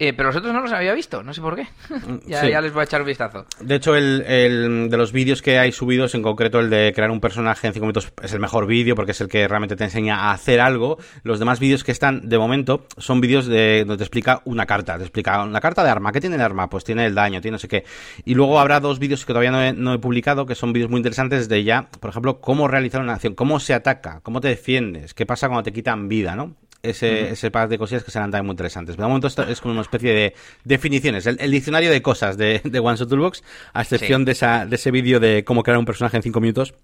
eh, 0.00 0.12
pero 0.12 0.28
otros 0.28 0.52
no 0.52 0.60
los 0.60 0.70
había 0.70 0.92
visto, 0.94 1.24
no 1.24 1.34
sé 1.34 1.40
por 1.40 1.56
qué. 1.56 1.66
ya, 2.26 2.48
ya, 2.48 2.60
les 2.60 2.72
voy 2.72 2.82
a 2.82 2.84
echar 2.84 3.00
un 3.00 3.08
vistazo. 3.08 3.46
De 3.60 3.74
hecho, 3.74 3.96
el, 3.96 4.22
el, 4.26 4.88
de 4.90 4.96
los 4.96 5.10
vídeos 5.10 5.42
que 5.42 5.58
hay 5.58 5.72
subidos, 5.72 6.14
en 6.14 6.22
concreto 6.22 6.60
el 6.60 6.70
de 6.70 6.92
crear 6.94 7.10
un 7.10 7.20
personaje 7.20 7.66
en 7.66 7.72
5 7.72 7.84
minutos, 7.84 8.12
es 8.22 8.32
el 8.32 8.38
mejor 8.38 8.66
vídeo 8.66 8.94
porque 8.94 9.10
es 9.10 9.20
el 9.20 9.28
que 9.28 9.48
realmente 9.48 9.74
te 9.74 9.84
enseña 9.84 10.16
a 10.16 10.32
hacer 10.32 10.60
algo. 10.60 10.98
Los 11.24 11.40
demás 11.40 11.58
vídeos 11.58 11.82
que 11.82 11.90
están, 11.90 12.28
de 12.28 12.38
momento, 12.38 12.86
son 12.96 13.20
vídeos 13.20 13.46
de, 13.46 13.80
donde 13.80 13.98
te 13.98 14.04
explica 14.04 14.40
una 14.44 14.66
carta. 14.66 14.96
Te 14.98 15.02
explica 15.02 15.42
una 15.42 15.60
carta 15.60 15.82
de 15.82 15.90
arma. 15.90 16.12
¿Qué 16.12 16.20
tiene 16.20 16.36
el 16.36 16.42
arma? 16.42 16.70
Pues 16.70 16.84
tiene 16.84 17.04
el 17.04 17.14
daño, 17.16 17.40
tiene 17.40 17.56
no 17.56 17.58
sé 17.58 17.66
qué. 17.66 17.84
Y 18.24 18.34
luego 18.34 18.60
habrá 18.60 18.78
dos 18.78 19.00
vídeos 19.00 19.24
que 19.26 19.32
todavía 19.32 19.50
no 19.50 19.62
he, 19.62 19.72
no 19.72 19.94
he 19.94 19.98
publicado, 19.98 20.46
que 20.46 20.54
son 20.54 20.72
vídeos 20.72 20.90
muy 20.90 20.98
interesantes 20.98 21.48
de 21.48 21.64
ya, 21.64 21.88
por 21.98 22.10
ejemplo, 22.10 22.40
cómo 22.40 22.68
realizar 22.68 23.00
una 23.00 23.14
acción, 23.14 23.34
cómo 23.34 23.58
se 23.58 23.74
ataca, 23.74 24.20
cómo 24.22 24.40
te 24.40 24.46
defiendes, 24.46 25.12
qué 25.12 25.26
pasa 25.26 25.48
cuando 25.48 25.64
te 25.64 25.72
quitan 25.72 26.08
vida, 26.08 26.36
¿no? 26.36 26.54
Ese, 26.82 27.30
ese 27.30 27.50
par 27.50 27.68
de 27.68 27.78
cosillas 27.78 28.04
que 28.04 28.10
serán 28.10 28.30
también 28.30 28.46
muy 28.46 28.52
interesantes. 28.52 28.96
De 28.96 29.02
momento 29.02 29.26
esto 29.26 29.42
es 29.42 29.60
como 29.60 29.72
una 29.72 29.82
especie 29.82 30.12
de 30.12 30.34
definiciones, 30.64 31.26
el, 31.26 31.50
diccionario 31.50 31.90
de 31.90 32.02
cosas 32.02 32.36
de, 32.36 32.60
de 32.64 32.78
One 32.78 32.96
Shot 32.96 33.08
Toolbox, 33.08 33.42
a 33.72 33.82
excepción 33.82 34.24
de, 34.24 34.32
esa, 34.32 34.66
de 34.66 34.76
ese 34.76 34.90
vídeo 34.90 35.20
de 35.20 35.44
cómo 35.44 35.62
crear 35.62 35.78
un 35.78 35.86
personaje 35.86 36.16
en 36.16 36.22
5 36.22 36.40
minutos 36.40 36.74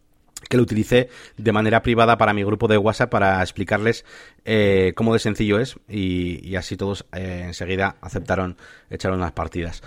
que 0.49 0.57
lo 0.57 0.63
utilicé 0.63 1.09
de 1.37 1.53
manera 1.53 1.83
privada 1.83 2.19
para 2.19 2.35
mi 2.35 2.45
grupo 2.45 2.69
de 2.69 2.77
WhatsApp 2.77 3.11
para 3.11 3.41
explicarles 3.41 4.05
eh, 4.45 4.93
cómo 4.95 5.13
de 5.13 5.19
sencillo 5.19 5.59
es 5.59 5.77
y, 5.89 6.55
así 6.57 6.77
todos 6.77 7.07
eh, 7.13 7.45
enseguida 7.47 7.97
aceptaron 8.03 8.57
echar 8.91 9.13
unas 9.13 9.33
partidas 9.33 9.83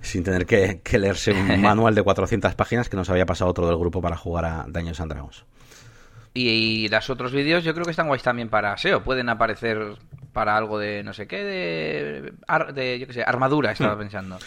sin 0.00 0.22
tener 0.22 0.46
que, 0.46 0.80
que 0.84 0.98
leerse 0.98 1.32
un 1.32 1.60
manual 1.60 1.94
de 1.94 2.02
400 2.02 2.54
páginas 2.54 2.88
que 2.88 2.96
nos 2.96 3.10
había 3.10 3.26
pasado 3.26 3.50
otro 3.50 3.66
del 3.66 3.78
grupo 3.78 4.00
para 4.00 4.16
jugar 4.16 4.44
a 4.44 4.66
Daños 4.68 5.00
and 5.00 5.10
Dragons. 5.10 5.44
Y, 6.36 6.88
los 6.88 7.10
otros 7.10 7.32
vídeos 7.32 7.64
yo 7.64 7.72
creo 7.72 7.84
que 7.84 7.90
están 7.90 8.08
guays 8.08 8.22
también 8.22 8.48
para 8.48 8.76
SEO. 8.76 9.02
Pueden 9.02 9.28
aparecer 9.28 9.96
para 10.32 10.56
algo 10.56 10.78
de 10.78 11.02
no 11.02 11.12
sé 11.14 11.26
qué, 11.26 11.42
de, 11.42 12.32
de 12.74 12.98
yo 12.98 13.06
qué 13.06 13.12
sé, 13.12 13.22
armadura, 13.22 13.72
estaba 13.72 13.94
hmm. 13.94 13.98
pensando 13.98 14.38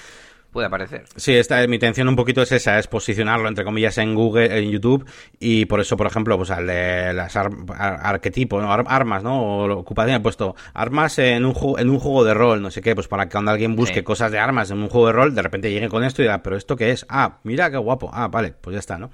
puede 0.51 0.67
aparecer. 0.67 1.05
Sí, 1.15 1.33
esta, 1.35 1.65
mi 1.67 1.75
intención 1.75 2.07
un 2.07 2.15
poquito 2.15 2.41
es 2.41 2.51
esa, 2.51 2.79
es 2.79 2.87
posicionarlo 2.87 3.47
entre 3.47 3.63
comillas 3.63 3.97
en 3.97 4.15
Google, 4.15 4.57
en 4.57 4.71
YouTube, 4.71 5.05
y 5.39 5.65
por 5.65 5.79
eso, 5.79 5.97
por 5.97 6.07
ejemplo, 6.07 6.37
pues 6.37 6.51
al 6.51 6.67
de 6.67 7.13
las 7.13 7.35
arquetipos, 7.35 8.63
armas, 8.87 9.23
¿no? 9.23 9.41
O 9.41 9.79
ocupación 9.79 10.17
he 10.17 10.19
puesto 10.19 10.55
armas 10.73 11.19
en 11.19 11.45
un, 11.45 11.55
en 11.77 11.89
un 11.89 11.99
juego 11.99 12.23
de 12.23 12.33
rol, 12.33 12.61
no 12.61 12.71
sé 12.71 12.81
qué, 12.81 12.95
pues 12.95 13.07
para 13.07 13.25
que 13.25 13.31
cuando 13.31 13.51
alguien 13.51 13.75
busque 13.75 14.03
cosas 14.03 14.31
de 14.31 14.39
armas 14.39 14.71
en 14.71 14.79
un 14.79 14.89
juego 14.89 15.07
de 15.07 15.13
rol, 15.13 15.35
de 15.35 15.41
repente 15.41 15.71
llegue 15.71 15.89
con 15.89 16.03
esto 16.03 16.21
y 16.21 16.25
diga, 16.25 16.41
pero 16.43 16.55
¿esto 16.55 16.75
qué 16.75 16.91
es? 16.91 17.05
Ah, 17.09 17.39
mira 17.43 17.69
qué 17.69 17.77
guapo. 17.77 18.09
Ah, 18.13 18.27
vale, 18.27 18.53
pues 18.59 18.73
ya 18.73 18.79
está, 18.79 18.97
¿no? 18.97 19.09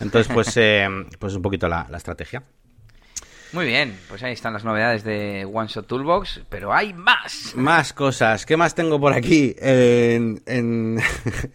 Entonces, 0.00 0.32
pues, 0.32 0.56
eh, 0.56 0.88
pues 1.18 1.34
un 1.34 1.42
poquito 1.42 1.68
la, 1.68 1.86
la 1.90 1.96
estrategia. 1.96 2.42
Muy 3.52 3.66
bien, 3.66 3.98
pues 4.08 4.22
ahí 4.22 4.32
están 4.32 4.52
las 4.52 4.64
novedades 4.64 5.02
de 5.02 5.44
One 5.44 5.66
Shot 5.66 5.86
Toolbox, 5.88 6.42
pero 6.48 6.72
hay 6.72 6.92
más. 6.92 7.52
Más 7.56 7.92
cosas. 7.92 8.46
¿Qué 8.46 8.56
más 8.56 8.76
tengo 8.76 9.00
por 9.00 9.12
aquí 9.12 9.56
en, 9.58 10.40
en, 10.46 10.98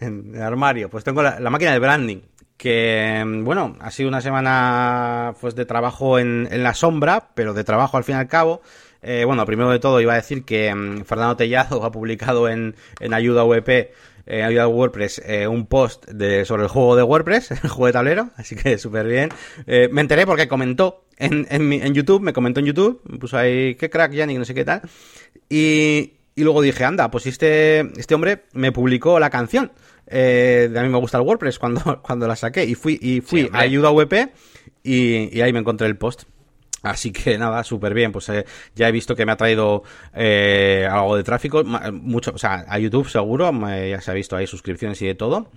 el 0.00 0.42
armario? 0.42 0.90
Pues 0.90 1.04
tengo 1.04 1.22
la, 1.22 1.38
máquina 1.50 1.72
de 1.72 1.78
branding, 1.78 2.18
que 2.58 3.24
bueno, 3.42 3.76
ha 3.80 3.90
sido 3.90 4.10
una 4.10 4.20
semana 4.20 5.34
pues 5.40 5.54
de 5.54 5.64
trabajo 5.64 6.18
en, 6.18 6.46
en 6.50 6.62
la 6.62 6.74
sombra, 6.74 7.30
pero 7.34 7.54
de 7.54 7.64
trabajo 7.64 7.96
al 7.96 8.04
fin 8.04 8.16
y 8.16 8.18
al 8.18 8.28
cabo. 8.28 8.60
Eh, 9.00 9.24
bueno, 9.24 9.46
primero 9.46 9.70
de 9.70 9.78
todo 9.78 10.00
iba 10.00 10.12
a 10.12 10.16
decir 10.16 10.44
que 10.44 10.74
mm, 10.74 11.04
Fernando 11.04 11.36
Tellado 11.36 11.82
ha 11.84 11.92
publicado 11.92 12.48
en, 12.48 12.74
en 13.00 13.14
Ayuda 13.14 13.44
VP 13.44 13.92
eh, 14.26 14.42
ayuda 14.42 14.64
a 14.64 14.68
WordPress 14.68 15.22
eh, 15.24 15.46
un 15.46 15.66
post 15.66 16.06
de, 16.06 16.44
sobre 16.44 16.64
el 16.64 16.68
juego 16.68 16.96
de 16.96 17.02
WordPress, 17.04 17.50
el 17.62 17.70
juego 17.70 17.86
de 17.86 17.92
tablero, 17.92 18.30
así 18.36 18.56
que 18.56 18.76
súper 18.78 19.06
bien. 19.06 19.30
Eh, 19.66 19.88
me 19.90 20.00
enteré 20.00 20.26
porque 20.26 20.48
comentó 20.48 21.04
en, 21.16 21.46
en, 21.50 21.72
en, 21.72 21.94
YouTube, 21.94 22.20
me 22.20 22.32
comentó 22.32 22.60
en 22.60 22.66
YouTube, 22.66 23.00
me 23.04 23.18
puso 23.18 23.38
ahí, 23.38 23.76
qué 23.76 23.88
crack, 23.88 24.12
Yannick, 24.12 24.38
no 24.38 24.44
sé 24.44 24.54
qué 24.54 24.64
tal. 24.64 24.82
Y, 25.48 26.14
y 26.34 26.42
luego 26.42 26.60
dije, 26.60 26.84
anda, 26.84 27.10
pues 27.10 27.26
este, 27.26 27.80
este 27.98 28.14
hombre 28.14 28.44
me 28.52 28.72
publicó 28.72 29.18
la 29.18 29.30
canción. 29.30 29.72
Eh, 30.08 30.68
de 30.70 30.78
a 30.78 30.82
mí 30.82 30.88
me 30.88 30.98
gusta 30.98 31.18
el 31.18 31.24
WordPress 31.24 31.58
cuando, 31.60 32.02
cuando 32.02 32.26
la 32.26 32.36
saqué 32.36 32.64
y 32.64 32.74
fui, 32.74 32.98
y 33.00 33.20
fui 33.20 33.48
a 33.52 33.60
ayuda 33.60 33.90
WP 33.90 34.32
y, 34.82 35.36
y 35.36 35.40
ahí 35.40 35.52
me 35.52 35.60
encontré 35.60 35.86
el 35.86 35.96
post. 35.96 36.24
Así 36.82 37.12
que 37.12 37.38
nada, 37.38 37.64
súper 37.64 37.94
bien. 37.94 38.12
Pues 38.12 38.28
eh, 38.28 38.44
ya 38.74 38.88
he 38.88 38.92
visto 38.92 39.14
que 39.14 39.26
me 39.26 39.32
ha 39.32 39.36
traído 39.36 39.82
eh, 40.14 40.88
algo 40.90 41.16
de 41.16 41.24
tráfico, 41.24 41.64
mucho, 41.64 42.32
o 42.34 42.38
sea, 42.38 42.64
a 42.68 42.78
YouTube 42.78 43.08
seguro, 43.08 43.50
ya 43.68 44.00
se 44.00 44.10
ha 44.10 44.14
visto 44.14 44.36
ahí 44.36 44.46
suscripciones 44.46 45.00
y 45.02 45.06
de 45.06 45.14
todo. 45.14 45.50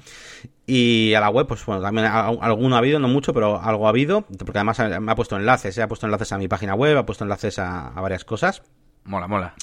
Y 0.65 1.13
a 1.15 1.19
la 1.19 1.29
web, 1.29 1.47
pues 1.47 1.65
bueno, 1.65 1.81
también 1.81 2.05
alguno 2.05 2.75
ha 2.75 2.79
habido, 2.79 2.99
no 2.99 3.07
mucho, 3.07 3.33
pero 3.33 3.59
algo 3.59 3.87
ha 3.87 3.89
habido, 3.89 4.21
porque 4.21 4.59
además 4.59 4.79
me 5.01 5.11
ha 5.11 5.15
puesto 5.15 5.35
enlaces, 5.35 5.77
eh, 5.77 5.81
ha 5.81 5.87
puesto 5.87 6.05
enlaces 6.05 6.31
a 6.31 6.37
mi 6.37 6.47
página 6.47 6.75
web, 6.75 6.97
ha 6.97 7.05
puesto 7.05 7.23
enlaces 7.23 7.57
a, 7.59 7.89
varias 7.95 8.23
cosas. 8.23 8.61
Mola, 9.05 9.27
mola. 9.27 9.55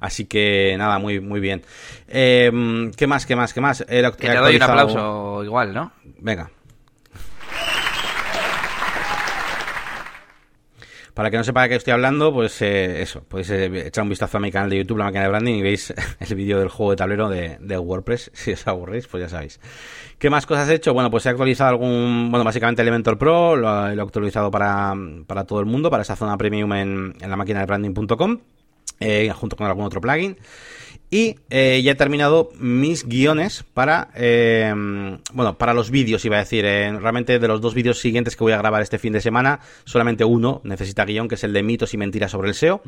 Así 0.00 0.24
que 0.24 0.74
nada, 0.78 0.98
muy, 0.98 1.20
muy 1.20 1.40
bien. 1.40 1.62
Em, 2.08 2.90
¿Qué 2.92 3.06
más, 3.06 3.26
qué 3.26 3.36
más, 3.36 3.52
qué 3.52 3.60
más? 3.60 3.84
que 3.86 4.12
te 4.12 4.34
doy 4.36 4.56
un 4.56 4.62
aplauso 4.62 5.44
igual, 5.44 5.74
¿no? 5.74 5.92
Venga. 6.18 6.50
Para 11.14 11.30
que 11.30 11.36
no 11.36 11.44
sepa 11.44 11.62
de 11.62 11.68
qué 11.68 11.74
estoy 11.76 11.92
hablando, 11.92 12.32
pues 12.32 12.60
eh, 12.60 13.00
eso, 13.00 13.22
podéis 13.22 13.48
eh, 13.50 13.86
echar 13.86 14.02
un 14.02 14.10
vistazo 14.10 14.38
a 14.38 14.40
mi 14.40 14.50
canal 14.50 14.68
de 14.68 14.78
YouTube, 14.78 14.98
la 14.98 15.04
máquina 15.04 15.22
de 15.22 15.28
branding, 15.28 15.54
y 15.54 15.62
veis 15.62 15.94
el 16.20 16.34
vídeo 16.34 16.58
del 16.58 16.68
juego 16.68 16.90
de 16.90 16.96
tablero 16.96 17.28
de, 17.28 17.78
WordPress. 17.78 18.32
Si 18.34 18.52
os 18.52 18.66
aburréis, 18.66 19.06
pues 19.06 19.22
ya 19.22 19.28
sabéis. 19.28 19.60
¿Qué 20.18 20.28
más 20.28 20.44
cosas 20.44 20.68
he 20.68 20.74
hecho? 20.74 20.92
Bueno, 20.92 21.12
pues 21.12 21.24
he 21.26 21.28
actualizado 21.28 21.70
algún, 21.70 22.30
bueno, 22.32 22.44
básicamente 22.44 22.82
Elementor 22.82 23.16
Pro, 23.16 23.54
lo, 23.54 23.88
he 23.88 24.00
actualizado 24.00 24.50
para, 24.50 24.92
para 25.26 25.44
todo 25.44 25.60
el 25.60 25.66
mundo, 25.66 25.88
para 25.88 26.02
esa 26.02 26.16
zona 26.16 26.36
premium 26.36 26.72
en, 26.72 27.14
en 27.20 27.30
la 27.30 27.36
máquina 27.36 27.60
de 27.60 27.66
branding.com, 27.66 28.40
eh, 28.98 29.30
junto 29.34 29.56
con 29.56 29.66
algún 29.68 29.84
otro 29.84 30.00
plugin. 30.00 30.36
Y 31.14 31.36
eh, 31.48 31.80
ya 31.84 31.92
he 31.92 31.94
terminado 31.94 32.50
mis 32.58 33.06
guiones 33.06 33.64
para, 33.72 34.08
eh, 34.16 34.74
bueno, 35.32 35.56
para 35.56 35.72
los 35.72 35.92
vídeos, 35.92 36.24
iba 36.24 36.38
a 36.38 36.40
decir. 36.40 36.64
Eh, 36.64 36.90
realmente 36.90 37.38
de 37.38 37.46
los 37.46 37.60
dos 37.60 37.72
vídeos 37.72 38.00
siguientes 38.00 38.34
que 38.34 38.42
voy 38.42 38.52
a 38.52 38.58
grabar 38.58 38.82
este 38.82 38.98
fin 38.98 39.12
de 39.12 39.20
semana, 39.20 39.60
solamente 39.84 40.24
uno 40.24 40.60
necesita 40.64 41.04
guion, 41.04 41.28
que 41.28 41.36
es 41.36 41.44
el 41.44 41.52
de 41.52 41.62
mitos 41.62 41.94
y 41.94 41.98
mentiras 41.98 42.32
sobre 42.32 42.48
el 42.48 42.56
SEO. 42.56 42.82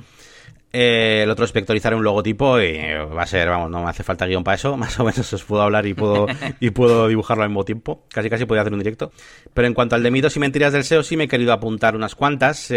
El 0.73 1.31
otro 1.31 1.45
es 1.45 1.53
vectorizar 1.53 1.95
un 1.95 2.03
logotipo 2.03 2.61
y 2.61 2.77
va 3.17 3.23
a 3.23 3.27
ser, 3.27 3.49
vamos, 3.49 3.71
no 3.71 3.85
me 3.85 3.91
hace 3.91 4.03
falta 4.03 4.27
guion 4.27 4.43
para 4.43 4.57
eso. 4.57 4.77
Más 4.77 4.99
o 4.99 5.05
menos 5.05 5.33
os 5.33 5.45
puedo 5.45 5.63
hablar 5.63 5.87
y 5.87 5.95
puedo, 5.95 6.27
y 6.59 6.71
puedo 6.71 7.07
dibujarlo 7.07 7.45
al 7.45 7.51
mismo 7.51 7.65
tiempo. 7.65 8.07
Casi 8.09 8.29
casi 8.29 8.45
podría 8.45 8.63
hacer 8.63 8.73
un 8.73 8.81
directo. 8.81 9.13
Pero 9.55 9.69
en 9.69 9.75
cuanto 9.75 9.95
al 9.95 10.03
de 10.03 10.11
mitos 10.11 10.35
y 10.35 10.41
mentiras 10.41 10.73
del 10.73 10.83
SEO, 10.83 11.05
sí 11.05 11.17
me 11.17 11.25
he 11.25 11.29
querido 11.29 11.53
apuntar 11.53 11.95
unas 11.95 12.17
cuantas 12.17 12.73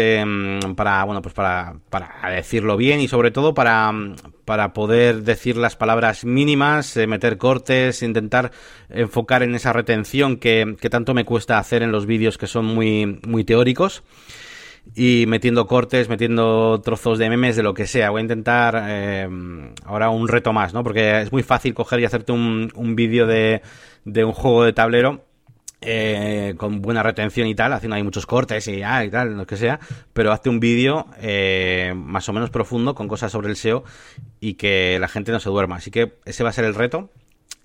para, 0.76 1.04
bueno, 1.04 1.20
pues 1.20 1.34
para, 1.34 1.74
para 1.90 2.30
decirlo 2.36 2.76
bien 2.76 3.00
y 3.00 3.08
sobre 3.08 3.32
todo 3.32 3.52
para, 3.52 3.92
para 4.50 4.72
poder 4.72 5.22
decir 5.22 5.56
las 5.56 5.76
palabras 5.76 6.24
mínimas, 6.24 6.96
eh, 6.96 7.06
meter 7.06 7.38
cortes, 7.38 8.02
intentar 8.02 8.50
enfocar 8.88 9.44
en 9.44 9.54
esa 9.54 9.72
retención 9.72 10.38
que, 10.38 10.74
que 10.80 10.90
tanto 10.90 11.14
me 11.14 11.24
cuesta 11.24 11.56
hacer 11.56 11.84
en 11.84 11.92
los 11.92 12.04
vídeos 12.04 12.36
que 12.36 12.48
son 12.48 12.64
muy, 12.64 13.20
muy 13.28 13.44
teóricos 13.44 14.02
y 14.96 15.26
metiendo 15.28 15.68
cortes, 15.68 16.08
metiendo 16.08 16.80
trozos 16.80 17.20
de 17.20 17.30
memes, 17.30 17.54
de 17.54 17.62
lo 17.62 17.74
que 17.74 17.86
sea. 17.86 18.10
Voy 18.10 18.18
a 18.18 18.22
intentar 18.22 18.86
eh, 18.88 19.28
ahora 19.84 20.10
un 20.10 20.26
reto 20.26 20.52
más, 20.52 20.74
¿no? 20.74 20.82
Porque 20.82 21.20
es 21.20 21.30
muy 21.30 21.44
fácil 21.44 21.72
coger 21.72 22.00
y 22.00 22.06
hacerte 22.06 22.32
un, 22.32 22.72
un 22.74 22.96
vídeo 22.96 23.28
de, 23.28 23.62
de 24.04 24.24
un 24.24 24.32
juego 24.32 24.64
de 24.64 24.72
tablero 24.72 25.26
eh, 25.82 26.54
con 26.58 26.82
buena 26.82 27.02
retención 27.02 27.46
y 27.46 27.54
tal, 27.54 27.72
haciendo 27.72 27.96
ahí 27.96 28.02
muchos 28.02 28.26
cortes 28.26 28.68
y, 28.68 28.82
ah, 28.82 29.02
y 29.04 29.10
tal, 29.10 29.36
lo 29.36 29.46
que 29.46 29.56
sea, 29.56 29.80
pero 30.12 30.30
hazte 30.30 30.50
un 30.50 30.60
vídeo 30.60 31.06
eh, 31.18 31.94
más 31.96 32.28
o 32.28 32.32
menos 32.34 32.50
profundo 32.50 32.94
con 32.94 33.08
cosas 33.08 33.32
sobre 33.32 33.48
el 33.48 33.56
SEO 33.56 33.84
y 34.40 34.54
que 34.54 34.98
la 35.00 35.08
gente 35.08 35.32
no 35.32 35.40
se 35.40 35.48
duerma. 35.48 35.76
Así 35.76 35.90
que 35.90 36.18
ese 36.26 36.42
va 36.42 36.50
a 36.50 36.52
ser 36.52 36.66
el 36.66 36.74
reto 36.74 37.10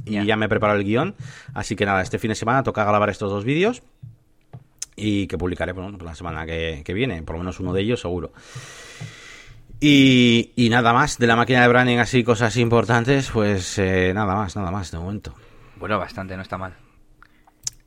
y 0.05 0.23
ya 0.25 0.37
me 0.37 0.45
he 0.45 0.49
preparado 0.49 0.79
el 0.79 0.85
guion. 0.85 1.15
Así 1.53 1.75
que 1.75 1.85
nada, 1.85 2.01
este 2.01 2.19
fin 2.19 2.29
de 2.29 2.35
semana 2.35 2.63
toca 2.63 2.85
grabar 2.85 3.09
estos 3.09 3.29
dos 3.29 3.43
vídeos 3.43 3.83
y 4.95 5.27
que 5.27 5.37
publicaré 5.37 5.73
bueno, 5.73 5.97
la 6.03 6.15
semana 6.15 6.45
que, 6.45 6.83
viene, 6.93 7.21
por 7.23 7.35
lo 7.35 7.39
menos 7.39 7.59
uno 7.59 7.73
de 7.73 7.81
ellos 7.81 7.99
seguro. 7.99 8.31
Y, 9.81 10.67
nada 10.71 10.93
más, 10.93 11.17
de 11.17 11.27
la 11.27 11.35
máquina 11.35 11.61
de 11.61 11.67
branding 11.67 11.97
así, 11.97 12.23
cosas 12.23 12.55
importantes, 12.57 13.29
pues 13.29 13.77
eh, 13.77 14.13
nada 14.15 14.33
más, 14.33 14.55
nada 14.55 14.71
más 14.71 14.89
de 14.89 14.97
momento. 14.97 15.35
Bueno, 15.75 15.99
bastante, 15.99 16.35
no 16.35 16.41
está 16.41 16.57
mal. 16.57 16.84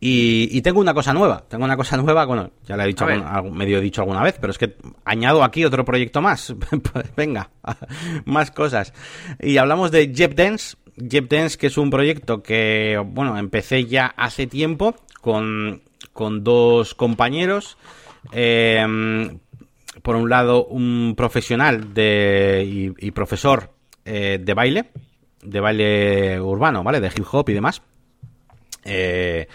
Y, 0.01 0.61
tengo 0.63 0.81
una 0.81 0.95
cosa 0.95 1.13
nueva, 1.13 1.45
tengo 1.49 1.65
una 1.65 1.77
cosa 1.77 1.97
nueva, 1.97 2.25
bueno, 2.25 2.53
ya 2.65 2.77
la 2.77 2.85
he 2.85 2.89
dicho, 2.89 3.05
medio 3.51 3.79
he 3.79 3.81
dicho 3.81 4.03
alguna 4.03 4.23
vez, 4.23 4.37
pero 4.41 4.53
es 4.53 4.59
que 4.59 4.77
añado 5.05 5.43
aquí 5.43 5.65
otro 5.65 5.85
proyecto 5.85 6.21
más. 6.21 6.55
Pues 6.93 7.15
venga, 7.17 7.51
más 8.25 8.53
cosas. 8.53 8.93
Y 9.41 9.57
hablamos 9.57 9.91
de 9.91 10.13
JepDance, 10.15 10.77
JepDance 10.97 11.59
que 11.59 11.67
es 11.67 11.77
un 11.79 11.91
proyecto 11.91 12.43
que, 12.43 13.03
bueno, 13.05 13.37
empecé 13.39 13.87
ya 13.87 14.07
hace 14.07 14.47
tiempo 14.47 14.95
con, 15.21 15.83
con 16.13 16.45
dos 16.45 16.95
compañeros. 16.95 17.77
Em, 18.31 19.39
por 20.03 20.15
un 20.15 20.31
lado, 20.31 20.65
un 20.67 21.15
profesional 21.17 21.93
de, 21.93 22.95
y, 22.97 23.11
profesor 23.11 23.73
eh, 24.05 24.39
de 24.41 24.55
baile, 24.55 24.91
de 25.43 25.61
baile 25.61 26.41
urbano, 26.41 26.85
¿vale? 26.85 27.01
De 27.01 27.09
hip 27.09 27.27
hop 27.33 27.49
y 27.49 27.55
demás. 27.55 27.83
Eh, 28.85 29.49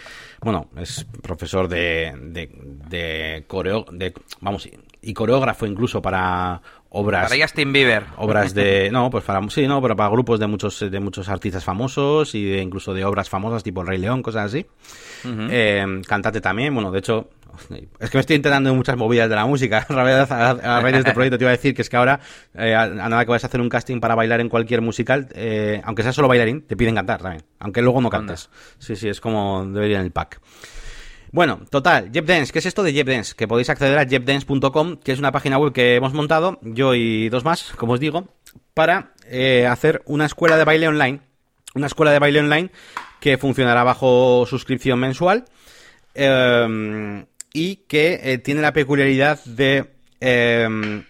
bueno, 0.44 0.68
es 0.76 1.06
profesor 1.22 1.68
de, 1.68 2.14
de, 2.20 2.50
de, 2.88 3.44
coreo, 3.46 3.84
de 3.90 4.14
vamos, 4.40 4.68
y 5.02 5.14
coreógrafo 5.14 5.66
incluso 5.66 6.00
para 6.00 6.60
obras 6.90 7.28
para 7.28 7.42
Justin 7.42 7.72
Bieber. 7.72 8.04
obras 8.16 8.54
de 8.54 8.88
no 8.92 9.10
pues 9.10 9.24
para 9.24 9.40
sí 9.50 9.66
no 9.66 9.82
pero 9.82 9.96
para 9.96 10.10
grupos 10.10 10.38
de 10.38 10.46
muchos 10.46 10.78
de 10.78 11.00
muchos 11.00 11.28
artistas 11.28 11.64
famosos 11.64 12.34
y 12.34 12.44
de, 12.44 12.62
incluso 12.62 12.94
de 12.94 13.04
obras 13.04 13.28
famosas 13.28 13.62
tipo 13.62 13.82
El 13.82 13.88
Rey 13.88 13.98
León 13.98 14.22
cosas 14.22 14.46
así. 14.46 14.66
Eh, 15.26 16.02
cantate 16.06 16.40
también 16.40 16.74
bueno 16.74 16.90
de 16.90 16.98
hecho 16.98 17.30
es 17.98 18.10
que 18.10 18.16
me 18.16 18.20
estoy 18.20 18.36
enterando 18.36 18.70
de 18.70 18.76
muchas 18.76 18.96
movidas 18.96 19.28
de 19.28 19.36
la 19.36 19.46
música. 19.46 19.86
A 19.88 20.80
raíz 20.80 20.92
de 20.92 20.98
este 20.98 21.12
proyecto 21.12 21.38
te 21.38 21.44
iba 21.44 21.50
a 21.50 21.56
decir 21.56 21.74
que 21.74 21.82
es 21.82 21.88
que 21.88 21.96
ahora, 21.96 22.20
eh, 22.54 22.74
a, 22.74 22.86
nada 22.88 23.24
que 23.24 23.30
vayas 23.30 23.44
a 23.44 23.46
hacer 23.48 23.60
un 23.60 23.68
casting 23.68 24.00
para 24.00 24.14
bailar 24.14 24.40
en 24.40 24.48
cualquier 24.48 24.80
musical, 24.80 25.28
eh, 25.34 25.80
aunque 25.84 26.02
sea 26.02 26.12
solo 26.12 26.28
bailarín, 26.28 26.62
te 26.62 26.76
piden 26.76 26.94
cantar 26.94 27.22
también. 27.22 27.44
Aunque 27.58 27.82
luego 27.82 28.00
no 28.00 28.10
cantes. 28.10 28.50
Sí, 28.78 28.96
sí, 28.96 29.08
es 29.08 29.20
como 29.20 29.66
debería 29.66 29.98
en 29.98 30.04
el 30.04 30.10
pack. 30.12 30.40
Bueno, 31.34 31.62
total, 31.68 32.12
JepDance, 32.12 32.52
¿qué 32.52 32.60
es 32.60 32.66
esto 32.66 32.84
de 32.84 32.92
JepDance? 32.92 33.34
Que 33.34 33.48
podéis 33.48 33.68
acceder 33.68 33.98
a 33.98 34.06
jepdance.com, 34.06 34.98
que 34.98 35.10
es 35.10 35.18
una 35.18 35.32
página 35.32 35.58
web 35.58 35.72
que 35.72 35.96
hemos 35.96 36.12
montado, 36.12 36.60
yo 36.62 36.94
y 36.94 37.28
dos 37.28 37.44
más, 37.44 37.72
como 37.76 37.94
os 37.94 38.00
digo, 38.00 38.28
para 38.72 39.14
eh, 39.26 39.66
hacer 39.66 40.02
una 40.06 40.26
escuela 40.26 40.56
de 40.56 40.64
baile 40.64 40.86
online. 40.86 41.20
Una 41.74 41.88
escuela 41.88 42.12
de 42.12 42.20
baile 42.20 42.38
online 42.38 42.70
que 43.18 43.36
funcionará 43.36 43.82
bajo 43.82 44.46
suscripción 44.46 45.00
mensual. 45.00 45.44
Eh, 46.14 47.24
y 47.54 47.76
que 47.86 48.20
eh, 48.22 48.38
tiene 48.38 48.60
la 48.60 48.72
peculiaridad 48.72 49.42
de 49.44 49.92
em, 50.20 51.04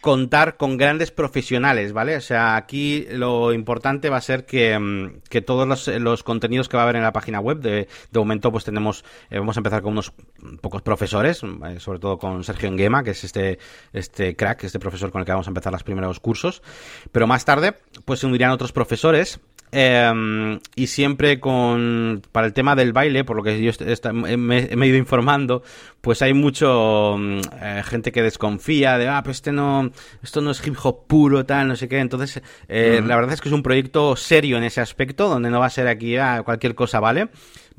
contar 0.00 0.56
con 0.56 0.76
grandes 0.76 1.10
profesionales, 1.10 1.92
¿vale? 1.92 2.16
O 2.16 2.20
sea, 2.20 2.54
aquí 2.54 3.06
lo 3.10 3.52
importante 3.52 4.08
va 4.08 4.16
a 4.16 4.20
ser 4.20 4.46
que, 4.46 4.72
em, 4.72 5.20
que 5.28 5.42
todos 5.42 5.66
los, 5.88 6.22
contenidos 6.22 6.68
que 6.68 6.76
va 6.76 6.84
a 6.84 6.84
haber 6.84 6.96
en 6.96 7.02
la 7.02 7.12
página 7.12 7.40
web, 7.40 7.58
de, 7.58 7.88
de 8.10 8.18
momento 8.18 8.52
pues 8.52 8.64
tenemos, 8.64 9.04
eh, 9.30 9.40
vamos 9.40 9.56
a 9.56 9.60
empezar 9.60 9.82
con 9.82 9.92
unos 9.92 10.12
pocos 10.60 10.80
profesores, 10.80 11.42
eh, 11.42 11.80
sobre 11.80 11.98
todo 11.98 12.18
con 12.18 12.44
Sergio 12.44 12.68
Enguema, 12.68 13.02
que 13.02 13.10
es 13.10 13.24
este, 13.24 13.58
este 13.92 14.36
crack, 14.36 14.62
este 14.62 14.78
profesor 14.78 15.10
con 15.10 15.20
el 15.20 15.26
que 15.26 15.32
vamos 15.32 15.48
a 15.48 15.50
empezar 15.50 15.72
los 15.72 15.82
primeros 15.82 16.20
cursos, 16.20 16.62
pero 17.10 17.26
más 17.26 17.44
tarde 17.44 17.74
pues 18.04 18.20
se 18.20 18.26
unirían 18.26 18.52
otros 18.52 18.70
profesores 18.70 19.40
Em, 19.72 20.58
y 20.74 20.88
siempre 20.88 21.38
con 21.38 22.22
para 22.32 22.46
el 22.46 22.52
tema 22.52 22.74
del 22.74 22.92
baile, 22.92 23.22
por 23.24 23.36
lo 23.36 23.42
que 23.42 23.62
yo 23.62 23.72
me, 24.12 24.58
he 24.58 24.86
ido 24.86 24.96
informando, 24.96 25.62
pues 26.00 26.22
hay 26.22 26.34
mucho 26.34 27.16
mm, 27.16 27.40
eh, 27.62 27.82
gente 27.84 28.10
que 28.10 28.22
desconfía 28.22 28.98
de 28.98 29.08
ah, 29.08 29.22
pues 29.22 29.36
este 29.36 29.52
no, 29.52 29.90
esto 30.22 30.40
no 30.40 30.50
es 30.50 30.66
hip 30.66 30.74
hop 30.82 31.06
puro, 31.06 31.46
tal, 31.46 31.68
no 31.68 31.76
sé 31.76 31.88
qué. 31.88 31.98
Entonces, 31.98 32.42
eh, 32.68 33.00
la 33.04 33.14
verdad 33.14 33.34
es 33.34 33.40
que 33.40 33.48
es 33.48 33.54
un 33.54 33.62
proyecto 33.62 34.16
serio 34.16 34.56
en 34.58 34.64
ese 34.64 34.80
aspecto, 34.80 35.28
donde 35.28 35.50
no 35.50 35.60
va 35.60 35.66
a 35.66 35.70
ser 35.70 35.86
aquí 35.86 36.16
ah, 36.16 36.42
cualquier 36.44 36.74
cosa, 36.74 36.98
¿vale? 36.98 37.28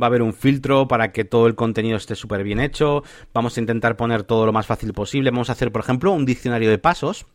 Va 0.02 0.06
a 0.06 0.08
haber 0.08 0.22
un 0.22 0.34
filtro 0.34 0.88
para 0.88 1.12
que 1.12 1.26
todo 1.26 1.48
el 1.48 1.56
contenido 1.56 1.98
esté 1.98 2.16
súper 2.16 2.44
bien 2.44 2.60
hecho. 2.60 3.04
Vamos 3.34 3.58
a 3.58 3.60
intentar 3.60 3.98
poner 3.98 4.24
todo 4.24 4.46
lo 4.46 4.54
más 4.54 4.66
fácil 4.66 4.94
posible. 4.94 5.30
Vamos 5.32 5.50
a 5.50 5.54
hacer, 5.54 5.72
por 5.72 5.82
ejemplo, 5.82 6.12
un 6.14 6.26
diccionario 6.26 6.70
de 6.70 6.78
pasos 6.78 7.26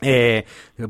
eh, 0.00 0.44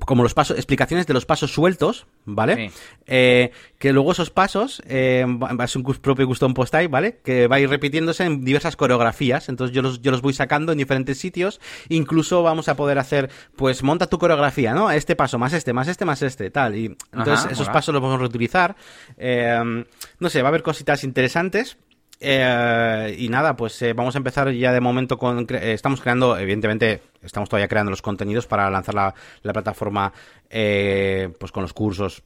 como 0.05 0.23
los 0.23 0.35
pasos, 0.35 0.57
explicaciones 0.57 1.07
de 1.07 1.14
los 1.14 1.25
pasos 1.25 1.53
sueltos, 1.53 2.07
¿vale? 2.27 2.71
Eh, 3.07 3.53
que 3.79 3.92
luego 3.92 4.12
esos 4.12 4.31
pasos, 4.31 4.83
eh, 4.87 5.25
es 5.64 5.77
un 5.77 5.83
propio 5.83 6.27
custom 6.27 6.53
post 6.53 6.73
type, 6.73 6.88
¿vale? 6.88 7.21
Que 7.25 7.47
va 7.47 7.57
a 7.57 7.61
ir 7.61 7.71
repitiéndose 7.71 8.25
en 8.25 8.44
diversas 8.44 8.77
coreografías. 8.77 9.49
Entonces 9.49 9.75
yo 9.75 9.81
los, 9.81 10.03
yo 10.03 10.11
los 10.11 10.21
voy 10.21 10.35
sacando 10.35 10.73
en 10.73 10.79
diferentes 10.79 11.18
sitios. 11.18 11.61
Incluso 11.88 12.42
vamos 12.42 12.68
a 12.68 12.77
poder 12.77 12.99
hacer, 12.99 13.31
pues 13.57 13.83
monta 13.83 14.09
tu 14.09 14.18
coreografía, 14.18 14.75
¿no? 14.75 14.90
Este 14.90 15.16
paso, 15.16 15.38
más 15.38 15.53
este, 15.55 15.73
más 15.73 15.88
este, 15.88 16.05
más 16.05 16.21
este, 16.23 16.51
tal. 16.51 16.77
Y 16.77 16.97
entonces 17.12 17.53
esos 17.53 17.68
pasos 17.71 17.94
los 17.94 18.03
vamos 18.03 18.16
a 18.16 18.21
reutilizar. 18.21 18.77
Eh, 19.16 19.85
no 20.18 20.29
sé, 20.29 20.42
va 20.42 20.49
a 20.49 20.51
haber 20.51 20.62
cositas 20.62 21.03
interesantes. 21.05 21.79
Eh, 22.20 23.16
y 23.18 23.28
nada, 23.28 23.57
pues 23.57 23.81
eh, 23.83 23.92
vamos 23.92 24.14
a 24.14 24.18
empezar 24.18 24.50
ya 24.52 24.72
de 24.72 24.81
momento 24.81 25.18
con... 25.18 25.46
Eh, 25.50 25.72
estamos 25.72 26.00
creando, 26.00 26.37
evidentemente, 26.37 27.02
estamos 27.22 27.48
todavía 27.48 27.68
creando 27.68 27.90
los 27.90 28.02
contenidos 28.02 28.46
para 28.46 28.68
lanzar 28.70 28.94
la, 28.94 29.14
plataforma 29.42 30.12
pues 30.50 31.52
con 31.52 31.62
los 31.62 31.72
cursos 31.72 32.22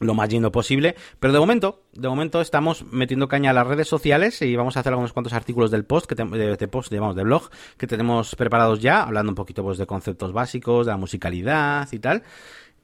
lo 0.00 0.14
más 0.14 0.30
lleno 0.30 0.50
posible, 0.50 0.96
pero 1.18 1.32
de 1.32 1.38
momento, 1.38 1.82
de 1.92 2.08
momento 2.08 2.40
estamos 2.40 2.84
metiendo 2.90 3.28
caña 3.28 3.50
a 3.50 3.52
las 3.52 3.66
redes 3.66 3.86
sociales 3.86 4.40
y 4.40 4.56
vamos 4.56 4.76
a 4.76 4.80
hacer 4.80 4.92
algunos 4.92 5.12
cuantos 5.12 5.34
artículos 5.34 5.70
del 5.70 5.84
post, 5.84 6.06
que 6.06 6.14
de, 6.14 6.68
post, 6.68 6.90
digamos, 6.90 7.14
de 7.14 7.22
blog, 7.22 7.50
que 7.76 7.86
tenemos 7.86 8.34
preparados 8.34 8.80
ya, 8.80 9.02
hablando 9.02 9.30
un 9.30 9.36
poquito 9.36 9.62
pues 9.62 9.76
de 9.76 9.86
conceptos 9.86 10.32
básicos, 10.32 10.86
de 10.86 10.92
la 10.92 10.96
musicalidad 10.96 11.86
y 11.92 11.98
tal. 11.98 12.22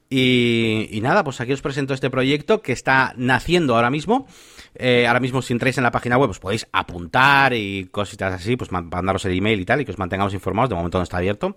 Y, 0.08 1.00
nada, 1.02 1.24
pues 1.24 1.40
aquí 1.40 1.52
os 1.52 1.62
presento 1.62 1.92
este 1.92 2.10
proyecto 2.10 2.62
que 2.62 2.72
está 2.72 3.12
naciendo 3.16 3.74
ahora 3.74 3.90
mismo. 3.90 4.26
Eh, 4.74 5.06
ahora 5.06 5.20
mismo 5.20 5.42
si 5.42 5.52
entráis 5.52 5.78
en 5.78 5.84
la 5.84 5.90
página 5.90 6.18
web 6.18 6.30
os 6.30 6.38
podéis 6.38 6.68
apuntar 6.70 7.54
y 7.54 7.88
cositas 7.90 8.34
así, 8.34 8.56
pues 8.56 8.70
mandaros 8.70 9.24
el 9.24 9.36
email 9.36 9.58
y 9.60 9.64
tal 9.64 9.80
y 9.80 9.84
que 9.84 9.90
os 9.90 9.98
mantengamos 9.98 10.34
informados. 10.34 10.70
De 10.70 10.76
momento 10.76 10.98
no 10.98 11.04
está 11.04 11.16
abierto. 11.16 11.56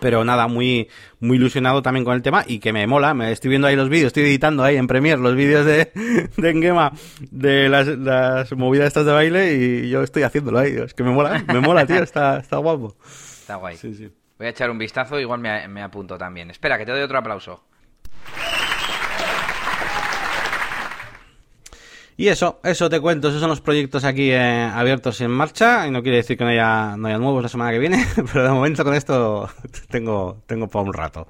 Pero 0.00 0.24
nada, 0.24 0.46
muy, 0.48 0.88
muy 1.20 1.36
ilusionado 1.36 1.82
también 1.82 2.06
con 2.06 2.14
el 2.14 2.22
tema 2.22 2.42
y 2.46 2.58
que 2.58 2.72
me 2.72 2.86
mola. 2.86 3.12
Me 3.12 3.30
estoy 3.32 3.50
viendo 3.50 3.68
ahí 3.68 3.76
los 3.76 3.90
vídeos, 3.90 4.06
estoy 4.06 4.22
editando 4.22 4.62
ahí 4.62 4.76
en 4.76 4.86
Premiere 4.86 5.20
los 5.20 5.34
vídeos 5.34 5.66
de, 5.66 5.92
de 6.36 6.50
Engema 6.50 6.92
de 7.30 7.68
las, 7.68 7.86
las 7.88 8.50
movidas 8.52 8.86
estas 8.86 9.04
de 9.04 9.12
baile 9.12 9.54
y 9.54 9.90
yo 9.90 10.02
estoy 10.02 10.22
haciéndolo 10.22 10.58
ahí. 10.58 10.74
Es 10.74 10.94
que 10.94 11.02
me 11.02 11.10
mola, 11.10 11.44
me 11.48 11.60
mola, 11.60 11.84
tío, 11.86 12.02
está, 12.02 12.38
está 12.38 12.56
guapo. 12.56 12.96
Está 13.02 13.56
guay. 13.56 13.76
Voy 14.38 14.46
a 14.46 14.50
echar 14.50 14.70
un 14.70 14.78
vistazo, 14.78 15.20
igual 15.20 15.40
me, 15.40 15.68
me 15.68 15.82
apunto 15.82 16.16
también. 16.16 16.50
Espera, 16.50 16.78
que 16.78 16.86
te 16.86 16.92
doy 16.92 17.02
otro 17.02 17.18
aplauso. 17.18 17.62
Y 22.16 22.28
eso, 22.28 22.60
eso 22.62 22.88
te 22.88 23.00
cuento, 23.00 23.28
esos 23.28 23.40
son 23.40 23.50
los 23.50 23.60
proyectos 23.60 24.04
aquí 24.04 24.30
eh, 24.30 24.70
abiertos 24.72 25.20
en 25.20 25.30
marcha. 25.30 25.86
Y 25.86 25.90
no 25.90 26.02
quiere 26.02 26.18
decir 26.18 26.38
que 26.38 26.44
no 26.44 26.50
haya, 26.50 26.96
no 26.96 27.08
haya 27.08 27.18
nuevos 27.18 27.42
la 27.42 27.48
semana 27.48 27.72
que 27.72 27.78
viene, 27.78 28.06
pero 28.32 28.44
de 28.44 28.50
momento 28.50 28.84
con 28.84 28.94
esto 28.94 29.48
tengo, 29.90 30.42
tengo 30.46 30.68
para 30.68 30.84
un 30.84 30.92
rato. 30.92 31.26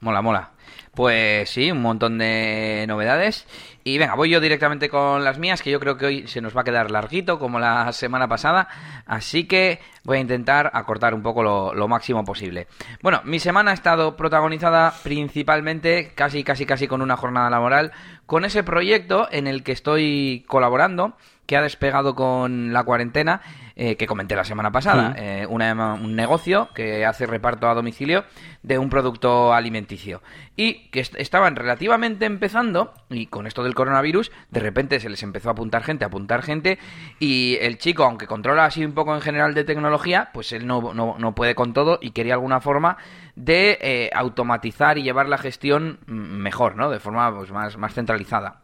Mola, 0.00 0.20
mola. 0.20 0.50
Pues 0.94 1.48
sí, 1.48 1.70
un 1.70 1.80
montón 1.80 2.18
de 2.18 2.84
novedades. 2.86 3.46
Y 3.82 3.96
venga, 3.96 4.14
voy 4.14 4.28
yo 4.28 4.40
directamente 4.40 4.90
con 4.90 5.24
las 5.24 5.38
mías, 5.38 5.62
que 5.62 5.70
yo 5.70 5.80
creo 5.80 5.96
que 5.96 6.06
hoy 6.06 6.28
se 6.28 6.42
nos 6.42 6.54
va 6.54 6.60
a 6.60 6.64
quedar 6.64 6.90
larguito, 6.90 7.38
como 7.38 7.58
la 7.58 7.90
semana 7.92 8.28
pasada. 8.28 8.68
Así 9.06 9.44
que 9.44 9.80
voy 10.04 10.18
a 10.18 10.20
intentar 10.20 10.70
acortar 10.74 11.14
un 11.14 11.22
poco 11.22 11.42
lo, 11.42 11.88
máximo 11.88 12.24
posible. 12.24 12.68
Bueno, 13.00 13.22
mi 13.24 13.38
semana 13.38 13.70
ha 13.70 13.74
estado 13.74 14.16
protagonizada 14.16 14.92
principalmente, 15.02 16.12
casi, 16.14 16.44
casi, 16.44 16.66
casi 16.66 16.86
con 16.86 17.00
una 17.00 17.16
jornada 17.16 17.48
laboral, 17.48 17.92
con 18.32 18.46
ese 18.46 18.62
proyecto 18.62 19.28
en 19.30 19.46
el 19.46 19.62
que 19.62 19.72
estoy 19.72 20.42
colaborando, 20.48 21.18
que 21.44 21.58
ha 21.58 21.60
despegado 21.60 22.14
con 22.14 22.72
la 22.72 22.82
cuarentena, 22.82 23.42
eh, 23.76 23.96
que 23.96 24.06
comenté 24.06 24.34
la 24.34 24.44
semana 24.44 24.72
pasada. 24.72 25.14
Eh, 25.18 25.46
un 25.46 26.16
negocio 26.16 26.70
que 26.74 27.04
hace 27.04 27.26
reparto 27.26 27.68
a 27.68 27.74
domicilio 27.74 28.24
de 28.62 28.78
un 28.78 28.88
producto 28.88 29.52
alimenticio. 29.52 30.22
Y 30.56 30.88
que 30.88 31.00
estaban 31.00 31.56
relativamente 31.56 32.24
empezando, 32.24 32.94
y 33.10 33.26
con 33.26 33.46
esto 33.46 33.62
del 33.64 33.74
coronavirus, 33.74 34.32
de 34.50 34.60
repente 34.60 34.98
se 34.98 35.10
les 35.10 35.22
empezó 35.22 35.50
a 35.50 35.52
apuntar 35.52 35.82
gente, 35.82 36.04
a 36.04 36.08
apuntar 36.08 36.40
gente, 36.42 36.78
y 37.18 37.58
el 37.60 37.76
chico, 37.76 38.04
aunque 38.04 38.26
controla 38.26 38.64
así 38.64 38.82
un 38.82 38.92
poco 38.92 39.14
en 39.14 39.20
general 39.20 39.52
de 39.52 39.64
tecnología, 39.64 40.30
pues 40.32 40.52
él 40.52 40.66
no, 40.66 40.94
no, 40.94 41.34
puede 41.34 41.54
con 41.54 41.74
todo 41.74 41.98
y 42.00 42.12
quería 42.12 42.32
alguna 42.32 42.62
forma 42.62 42.96
de 43.36 43.78
eh, 43.80 44.10
automatizar 44.14 44.98
y 44.98 45.02
llevar 45.02 45.28
la 45.28 45.38
gestión 45.38 45.98
mejor, 46.06 46.76
¿no? 46.76 46.90
De 46.90 47.00
forma 47.00 47.34
pues, 47.34 47.50
más, 47.50 47.76
más 47.76 47.94
centralizada 47.94 48.62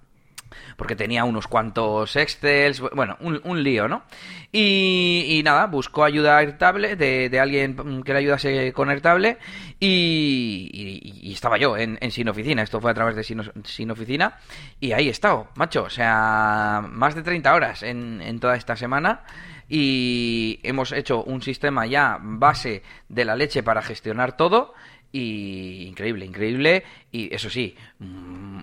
porque 0.76 0.96
tenía 0.96 1.24
unos 1.24 1.46
cuantos 1.46 2.14
Excels, 2.16 2.80
bueno, 2.80 3.16
un, 3.20 3.62
lío, 3.62 3.88
¿no? 3.88 4.02
Y, 4.52 5.40
nada, 5.44 5.66
buscó 5.66 6.04
ayuda 6.04 6.38
Airtable, 6.38 6.96
de, 6.96 7.28
de 7.28 7.40
alguien 7.40 8.02
que 8.02 8.12
le 8.12 8.18
ayudase 8.20 8.72
con 8.72 8.90
Airtable, 8.90 9.38
y, 9.78 11.20
y, 11.22 11.32
estaba 11.32 11.58
yo 11.58 11.76
en, 11.76 11.98
en 12.00 12.10
Sin 12.10 12.28
Oficina, 12.28 12.62
esto 12.62 12.80
fue 12.80 12.90
a 12.90 12.94
través 12.94 13.16
de 13.16 13.24
Sin, 13.24 13.90
Oficina, 13.90 14.38
y 14.80 14.92
ahí 14.92 15.08
he 15.08 15.10
estado, 15.10 15.48
macho, 15.54 15.84
o 15.84 15.90
sea, 15.90 16.82
más 16.88 17.14
de 17.14 17.22
30 17.22 17.54
horas 17.54 17.82
en, 17.82 18.20
en 18.22 18.40
toda 18.40 18.56
esta 18.56 18.76
semana, 18.76 19.22
y 19.68 20.60
hemos 20.62 20.92
hecho 20.92 21.22
un 21.24 21.42
sistema 21.42 21.86
ya 21.86 22.18
base 22.20 22.82
de 23.08 23.24
la 23.24 23.36
leche 23.36 23.62
para 23.62 23.82
gestionar 23.82 24.36
todo, 24.36 24.74
y 25.12 25.86
increíble, 25.86 26.26
increíble, 26.26 26.84
y 27.10 27.34
eso 27.34 27.50
sí, 27.50 27.76
mm, 27.98 28.60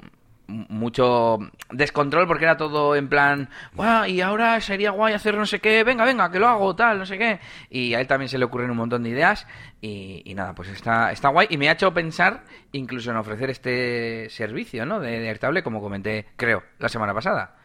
mucho 0.48 1.40
descontrol 1.72 2.28
porque 2.28 2.44
era 2.44 2.58
todo 2.58 2.96
en 2.96 3.10
plan, 3.10 3.50
guau, 3.74 4.06
y 4.06 4.22
ahora 4.22 4.60
sería 4.62 4.92
guay 4.92 5.14
hacer 5.14 5.36
no 5.36 5.46
sé 5.46 5.60
qué, 5.60 5.84
venga, 5.84 6.06
venga, 6.06 6.32
que 6.32 6.40
lo 6.40 6.48
hago, 6.48 6.76
tal, 6.76 7.00
no 7.00 7.06
sé 7.06 7.18
qué. 7.18 7.40
Y 7.70 7.94
a 7.94 8.02
él 8.02 8.08
también 8.08 8.30
se 8.30 8.38
le 8.38 8.46
ocurren 8.46 8.70
un 8.70 8.78
montón 8.78 9.04
de 9.04 9.10
ideas 9.10 9.48
y, 9.82 10.34
nada, 10.34 10.56
pues 10.56 10.70
está, 10.70 11.12
está 11.12 11.30
guay 11.30 11.48
y 11.52 11.58
me 11.58 11.70
ha 11.70 11.74
hecho 11.74 11.94
pensar 11.94 12.44
incluso 12.72 13.12
en 13.12 13.18
ofrecer 13.18 13.52
este 13.52 14.28
servicio, 14.30 14.84
¿no? 14.84 15.00
De, 15.00 15.20
de 15.20 15.30
Airtable, 15.30 15.62
como 15.62 15.80
comenté, 15.80 16.26
creo, 16.36 16.64
la 16.80 16.90
semana 16.90 17.14
pasada. 17.14 17.58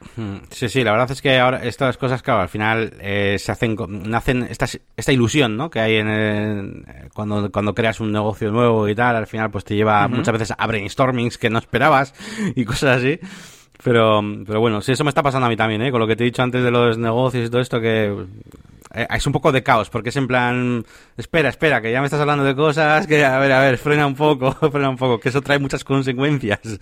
Sí, 0.51 0.69
sí, 0.69 0.85
la 0.85 0.93
verdad 0.93 1.11
es 1.11 1.23
que 1.23 1.39
ahora 1.39 1.65
estas 1.65 1.97
cosas, 1.97 2.23
claro, 2.23 2.43
al 2.43 2.51
final 2.51 2.93
eh, 3.01 3.37
se 3.39 3.53
hacen, 3.53 3.75
nacen 3.89 4.43
esta, 4.43 4.67
esta 4.97 5.13
ilusión, 5.13 5.57
¿no? 5.57 5.71
Que 5.71 5.81
hay 5.81 5.97
en 5.97 6.85
cuando, 7.15 7.51
cuando 7.51 7.75
creas 7.75 8.01
un 8.01 8.13
negocio 8.13 8.51
nuevo 8.51 8.87
y 8.87 8.95
tal, 8.95 9.17
al 9.17 9.27
final 9.27 9.51
pues 9.51 9.65
te 9.65 9.75
lleva 9.75 10.07
muchas 10.07 10.33
veces 10.33 10.55
a 10.57 10.67
brainstormings 10.67 11.39
que 11.39 11.49
no 11.49 11.59
esperabas 11.59 12.15
y 12.55 12.65
cosas 12.65 12.99
así. 12.99 13.19
Pero, 13.83 14.21
pero 14.47 14.61
bueno, 14.61 14.83
sí, 14.83 14.93
eso 14.93 15.05
me 15.05 15.09
está 15.09 15.23
pasando 15.23 15.47
a 15.47 15.49
mí 15.49 15.57
también, 15.57 15.81
¿eh? 15.81 15.91
Con 15.91 16.01
lo 16.01 16.07
que 16.07 16.17
te 16.17 16.25
he 16.25 16.27
dicho 16.27 16.43
antes 16.43 16.63
de 16.63 16.71
los 16.71 16.99
negocios 16.99 17.47
y 17.47 17.51
todo 17.51 17.63
esto, 17.63 17.81
que 17.81 18.15
eh, 18.93 19.07
es 19.11 19.27
un 19.27 19.33
poco 19.33 19.53
de 19.53 19.63
caos, 19.63 19.89
porque 19.89 20.09
es 20.09 20.17
en 20.17 20.27
plan, 20.27 20.85
espera, 21.17 21.49
espera, 21.49 21.81
que 21.81 21.93
ya 21.93 22.01
me 22.01 22.07
estás 22.07 22.21
hablando 22.21 22.45
de 22.45 22.57
cosas, 22.57 23.07
que 23.07 23.25
a 23.25 23.39
ver, 23.39 23.53
a 23.53 23.61
ver, 23.61 23.79
frena 23.79 24.07
un 24.07 24.17
poco, 24.17 24.53
frena 24.73 24.91
un 24.91 24.97
poco, 24.97 25.21
que 25.21 25.29
eso 25.29 25.43
trae 25.43 25.59
muchas 25.59 25.85
consecuencias. 25.85 26.61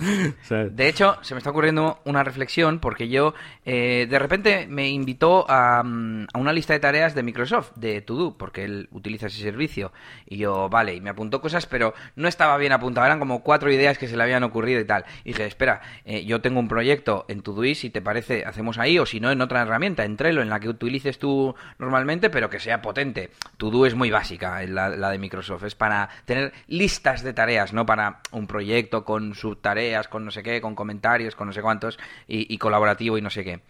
De 0.49 0.89
hecho, 0.89 1.19
se 1.23 1.35
me 1.35 1.39
está 1.39 1.51
ocurriendo 1.51 2.01
una 2.05 2.25
reflexión, 2.25 2.79
porque 2.79 3.09
yo, 3.09 3.35
eh, 3.65 4.07
de 4.09 4.19
repente 4.19 4.67
me 4.69 4.89
invitó 4.89 5.45
a, 5.49 5.83
mm, 5.83 6.29
a, 6.33 6.39
una 6.39 6.53
lista 6.53 6.73
de 6.73 6.81
tareas 6.81 7.15
de 7.15 7.23
Microsoft, 7.23 7.73
de 7.77 8.01
To 8.01 8.37
porque 8.39 8.65
él 8.65 8.89
utiliza 8.93 9.27
ese 9.27 9.43
servicio, 9.43 9.93
y 10.27 10.39
yo, 10.39 10.69
vale, 10.69 10.95
y 10.95 11.01
me 11.01 11.11
apuntó 11.11 11.41
cosas, 11.41 11.67
pero 11.67 11.95
no 12.17 12.27
estaba 12.29 12.57
bien 12.57 12.73
apuntado, 12.73 13.07
eran 13.07 13.19
como 13.19 13.43
cuatro 13.43 13.71
ideas 13.71 13.99
que 13.99 14.09
se 14.09 14.17
le 14.17 14.23
habían 14.23 14.45
ocurrido 14.45 14.81
y 14.81 14.85
tal. 14.85 15.05
Y 15.25 15.31
dije, 15.31 15.45
espera, 15.45 15.83
eh, 16.05 16.25
yo 16.25 16.41
tengo 16.41 16.59
un 16.59 16.69
proyecto 16.69 17.27
en 17.29 17.43
Todoist, 17.43 17.83
si 17.83 17.91
te 17.91 18.01
parece, 18.01 18.45
hacemos 18.45 18.79
ahí, 18.79 18.99
o 18.99 19.05
si 19.05 19.21
no, 19.21 19.31
en 19.31 19.41
otra 19.43 19.63
herramienta, 19.63 20.05
en 20.05 20.17
Trello, 20.17 20.41
en 20.41 20.49
la 20.49 20.59
que 20.59 20.69
utilices 20.69 21.19
tú 21.19 21.55
normalmente 21.79 21.98
pero 22.31 22.51
que 22.51 22.61
sea 22.61 22.83
potente. 22.83 23.31
To 23.57 23.87
es 23.87 23.95
muy 23.95 24.11
básica, 24.11 24.63
la, 24.67 24.89
la, 24.89 25.11
de 25.11 25.19
Microsoft. 25.19 25.65
Es 25.65 25.75
para 25.75 26.09
tener 26.25 26.53
listas 26.67 27.23
de 27.23 27.33
tareas, 27.33 27.73
no 27.73 27.87
para 27.87 28.21
un 28.31 28.47
proyecto 28.47 29.05
con 29.05 29.35
subtareas, 29.35 30.09
con 30.09 30.25
no 30.25 30.31
sé 30.31 30.43
qué, 30.43 30.61
con 30.61 30.75
comentarios, 30.75 31.35
con 31.35 31.49
no 31.49 31.53
sé 31.53 31.63
cuántos, 31.63 31.99
y, 32.27 32.57
colaborativo 32.59 33.19
y 33.19 33.23
no 33.23 33.31
sé 33.31 33.45
qué. 33.45 33.61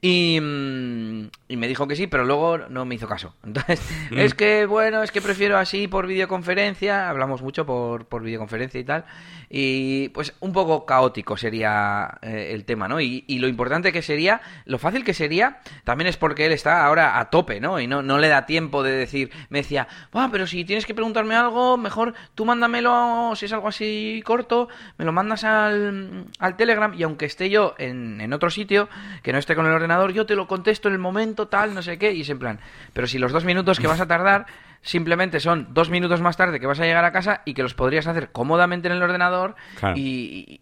Y, 0.00 0.40
mm, 0.40 1.28
y, 1.48 1.56
me 1.56 1.68
dijo 1.68 1.86
que 1.86 1.96
sí, 1.96 2.06
pero 2.06 2.24
luego 2.24 2.58
no 2.58 2.84
me 2.84 2.94
hizo 2.94 3.06
caso. 3.06 3.34
Entonces, 3.44 3.80
mm. 4.10 4.18
es 4.18 4.34
que, 4.34 4.66
bueno, 4.66 5.02
es 5.02 5.12
que 5.12 5.20
prefiero 5.20 5.58
así 5.58 5.88
por 5.88 6.06
videoconferencia. 6.06 7.08
Hablamos 7.08 7.42
mucho 7.42 7.64
por, 7.64 8.06
por 8.06 8.22
videoconferencia 8.22 8.80
y 8.80 8.84
tal. 8.84 9.04
Y 9.48 10.08
pues 10.08 10.34
un 10.40 10.52
poco 10.52 10.84
caótico 10.84 11.36
sería 11.36 12.18
eh, 12.22 12.50
el 12.52 12.64
tema, 12.64 12.88
¿no? 12.88 13.00
Y, 13.00 13.24
y, 13.26 13.38
lo 13.38 13.48
importante 13.48 13.92
que 13.92 14.02
sería, 14.02 14.40
lo 14.64 14.78
fácil 14.78 15.04
que 15.04 15.14
sería, 15.14 15.60
también 15.84 16.08
es 16.08 16.16
porque 16.16 16.46
él 16.46 16.52
está 16.52 16.84
ahora 16.84 17.18
a 17.18 17.30
tope, 17.30 17.60
¿no? 17.60 17.65
Y 17.80 17.86
no, 17.86 18.02
no 18.02 18.18
le 18.18 18.28
da 18.28 18.46
tiempo 18.46 18.82
de 18.82 18.92
decir, 18.92 19.30
me 19.48 19.58
decía, 19.58 19.88
ah, 20.12 20.28
pero 20.30 20.46
si 20.46 20.64
tienes 20.64 20.86
que 20.86 20.94
preguntarme 20.94 21.34
algo, 21.34 21.76
mejor 21.76 22.14
tú 22.34 22.44
mándamelo, 22.44 23.32
si 23.34 23.46
es 23.46 23.52
algo 23.52 23.68
así 23.68 24.22
corto, 24.24 24.68
me 24.98 25.04
lo 25.04 25.12
mandas 25.12 25.44
al, 25.44 26.26
al 26.38 26.56
Telegram 26.56 26.94
y 26.94 27.02
aunque 27.02 27.26
esté 27.26 27.50
yo 27.50 27.74
en, 27.78 28.20
en 28.20 28.32
otro 28.32 28.50
sitio, 28.50 28.88
que 29.22 29.32
no 29.32 29.38
esté 29.38 29.54
con 29.54 29.66
el 29.66 29.72
ordenador, 29.72 30.12
yo 30.12 30.26
te 30.26 30.36
lo 30.36 30.46
contesto 30.46 30.88
en 30.88 30.94
el 30.94 31.00
momento 31.00 31.48
tal, 31.48 31.74
no 31.74 31.82
sé 31.82 31.98
qué, 31.98 32.12
y 32.12 32.20
es 32.20 32.30
en 32.30 32.38
plan, 32.38 32.60
pero 32.92 33.06
si 33.06 33.18
los 33.18 33.32
dos 33.32 33.44
minutos 33.44 33.80
que 33.80 33.86
vas 33.86 34.00
a 34.00 34.06
tardar 34.06 34.46
simplemente 34.86 35.40
son 35.40 35.68
dos 35.70 35.90
minutos 35.90 36.20
más 36.20 36.36
tarde 36.36 36.60
que 36.60 36.66
vas 36.66 36.78
a 36.78 36.84
llegar 36.84 37.04
a 37.04 37.12
casa 37.12 37.42
y 37.44 37.54
que 37.54 37.62
los 37.62 37.74
podrías 37.74 38.06
hacer 38.06 38.30
cómodamente 38.30 38.86
en 38.86 38.94
el 38.94 39.02
ordenador 39.02 39.56
y, 39.96 40.60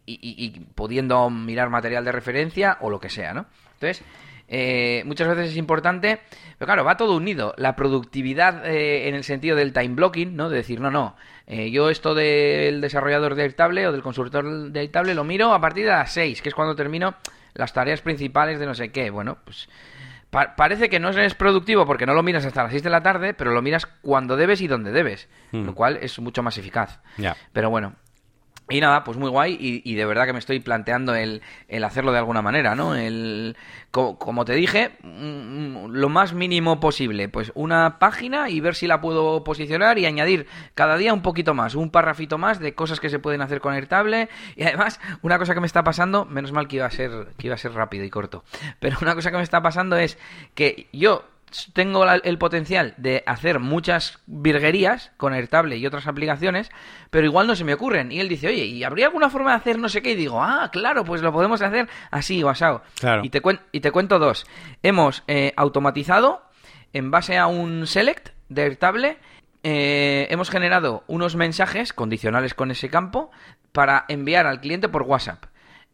pudiendo 0.75 1.29
mirar 1.29 1.69
material 1.69 2.05
de 2.05 2.13
referencia 2.13 2.79
o 2.81 2.89
lo 2.89 3.01
que 3.01 3.11
sea, 3.11 3.35
¿no? 3.35 3.47
Entonces, 3.75 4.03
eh, 4.49 5.03
muchas 5.07 5.29
veces 5.29 5.51
es 5.51 5.57
importante, 5.57 6.21
pero 6.59 6.67
claro, 6.67 6.85
va 6.85 6.97
todo 6.97 7.17
unido. 7.17 7.55
La 7.57 7.77
productividad 7.77 8.67
eh, 8.67 9.09
en 9.09 9.15
el 9.15 9.25
sentido 9.25 9.57
del 9.57 9.73
time 9.73 9.95
blocking, 9.95 10.37
¿no? 10.37 10.49
De 10.49 10.57
decir, 10.57 10.81
no, 10.81 10.91
no, 10.91 11.17
eh, 11.47 11.71
yo 11.71 11.91
esto 11.91 12.15
del 12.15 12.81
desarrollador 12.81 13.35
de 13.35 13.43
Airtable 13.43 13.87
o 13.87 13.93
del 13.93 14.03
consultor 14.03 14.71
de 14.71 14.81
Airtable 14.81 15.15
lo 15.15 15.25
miro 15.25 15.53
a 15.53 15.61
partir 15.61 15.85
de 15.85 15.93
las 15.93 16.13
6, 16.13 16.43
que 16.43 16.49
es 16.51 16.55
cuando 16.55 16.75
termino 16.75 17.15
las 17.55 17.73
tareas 17.73 18.01
principales 18.01 18.59
de 18.59 18.67
no 18.67 18.75
sé 18.75 18.91
qué. 18.91 19.11
Bueno, 19.11 19.39
pues 19.45 19.69
parece 20.31 20.89
que 20.89 20.99
no 20.99 21.11
es 21.11 21.35
productivo 21.35 21.87
porque 21.87 22.07
no 22.07 22.15
lo 22.15 22.23
miras 22.23 22.45
hasta 22.45 22.65
las 22.65 22.73
6 22.73 22.83
de 22.83 22.91
la 22.91 23.03
tarde, 23.03 23.35
pero 23.35 23.53
lo 23.53 23.63
miras 23.63 23.87
cuando 23.87 24.37
debes 24.37 24.61
y 24.61 24.67
donde 24.67 24.91
debes, 24.91 25.29
lo 25.53 25.75
cual 25.75 25.99
es 26.03 26.19
mucho 26.19 26.43
más 26.43 26.59
eficaz. 26.59 26.99
Pero 27.53 27.71
bueno, 27.71 27.95
y 28.71 28.81
nada, 28.81 29.05
pues 29.05 29.19
muy 29.19 29.29
guay 29.29 29.57
y, 29.61 29.95
de 29.95 30.07
verdad 30.07 30.25
que 30.25 30.33
me 30.33 30.39
estoy 30.39 30.59
planteando 30.59 31.15
el, 31.15 31.43
el 31.69 31.85
hacerlo 31.85 32.13
de 32.13 32.19
alguna 32.19 32.41
manera, 32.41 32.75
¿no? 32.75 32.97
El, 32.97 33.57
como, 33.91 34.45
te 34.45 34.55
dije, 34.55 34.93
mm, 35.03 35.89
lo 35.91 36.09
más 36.09 36.33
mínimo 36.33 36.81
posible, 36.81 37.29
pues 37.29 37.53
una 37.55 37.99
página 37.99 38.49
y 38.49 38.61
ver 38.61 38.75
si 38.75 38.87
la 38.87 39.03
puedo 39.03 39.45
posicionar 39.45 39.99
y 39.99 40.07
añadir 40.07 40.47
cada 40.75 40.97
día 40.97 41.13
un 41.13 41.21
poquito 41.21 41.53
más, 41.53 41.75
un 41.75 41.91
parrafito 41.91 42.39
más 42.39 42.59
de 42.59 42.75
cosas 42.75 43.01
que 43.01 43.11
se 43.11 43.19
pueden 43.19 43.43
hacer 43.43 43.61
con 43.61 43.75
Airtable 43.75 44.31
y 44.57 44.63
además 44.63 44.99
una 45.21 45.39
cosa 45.39 45.53
que 45.53 45.61
me 45.61 45.67
está 45.67 45.85
pasando, 45.85 46.25
menos 46.25 46.53
mal 46.53 46.67
que 46.67 46.77
iba 46.77 46.87
a 46.87 46.91
ser 46.91 47.35
que 47.37 47.49
iba 47.49 47.55
a 47.55 47.59
ser 47.59 47.73
rápido 47.73 48.05
y 48.05 48.11
corto, 48.11 48.45
pero 48.81 48.97
una 49.03 49.15
cosa 49.15 49.31
que 49.31 49.37
me 49.37 49.43
está 49.43 49.63
pasando 49.63 49.97
es 49.97 50.19
que 50.55 50.89
yo 50.93 51.25
tengo 51.73 52.05
el 52.11 52.39
potencial 52.39 52.95
de 52.97 53.23
hacer 53.27 53.61
muchas 53.61 54.19
virguerías 54.27 55.13
con 55.17 55.33
Airtable 55.33 55.77
y 55.77 55.87
otras 55.87 56.07
aplicaciones, 56.07 56.71
pero 57.11 57.27
igual 57.27 57.47
no 57.47 57.57
se 57.57 57.65
me 57.65 57.75
ocurren. 57.75 58.13
Y 58.13 58.21
él 58.21 58.29
dice, 58.29 58.49
oye, 58.49 58.65
¿y 58.65 58.85
habría 58.85 59.07
alguna 59.07 59.31
forma 59.31 59.51
de 59.51 59.57
hacer 59.57 59.79
no 59.79 59.89
sé 59.89 60.03
qué? 60.03 60.13
Y 60.13 60.17
digo, 60.17 60.43
ah, 60.43 60.71
claro, 60.73 61.05
pues 61.05 61.23
lo 61.23 61.33
podemos 61.33 61.63
hacer 61.63 61.89
así 62.11 62.43
o 62.43 62.49
asado. 62.49 62.83
Y, 63.23 63.31
te 63.31 63.43
y 63.73 63.81
te 63.81 63.91
cuento 63.91 64.19
dos. 64.19 64.47
Hemos 64.83 65.23
eh, 65.29 65.53
automatizado 65.57 66.43
en 66.93 67.11
base 67.11 67.39
a 67.39 67.47
un 67.47 67.87
select 67.87 68.31
de 68.49 68.63
Airtable. 68.63 69.19
Eh, 69.63 70.27
hemos 70.31 70.51
generado 70.51 71.05
unos 71.07 71.37
mensajes 71.37 71.93
condicionales 71.93 72.55
con 72.55 72.71
ese 72.71 72.91
campo 72.91 73.31
para 73.73 74.05
enviar 74.09 74.47
al 74.47 74.61
cliente 74.61 74.89
por 74.89 75.03
WhatsApp 75.03 75.47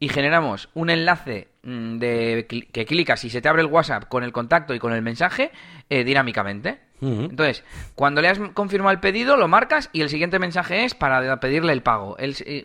y 0.02 0.08
generamos 0.08 0.70
un 0.74 0.88
enlace 0.88 1.48
mm, 1.62 1.98
de 1.98 2.46
que 2.72 2.86
clicas 2.86 3.22
y 3.24 3.30
se 3.30 3.42
te 3.42 3.48
abre 3.48 3.60
el 3.60 3.68
WhatsApp 3.68 4.08
con 4.08 4.24
el 4.24 4.32
contacto 4.32 4.74
y 4.74 4.78
con 4.78 4.94
el 4.94 5.02
mensaje 5.02 5.52
eh, 5.88 6.02
dinámicamente. 6.02 6.80
Entonces, 7.02 7.64
cuando 7.94 8.20
le 8.20 8.28
has 8.28 8.38
confirmado 8.52 8.92
el 8.92 9.00
pedido, 9.00 9.38
lo 9.38 9.48
marcas 9.48 9.88
y 9.90 10.02
el 10.02 10.10
siguiente 10.10 10.38
mensaje 10.38 10.84
es 10.84 10.94
para 10.94 11.40
pedirle 11.40 11.72
el 11.72 11.82
pago. 11.82 12.14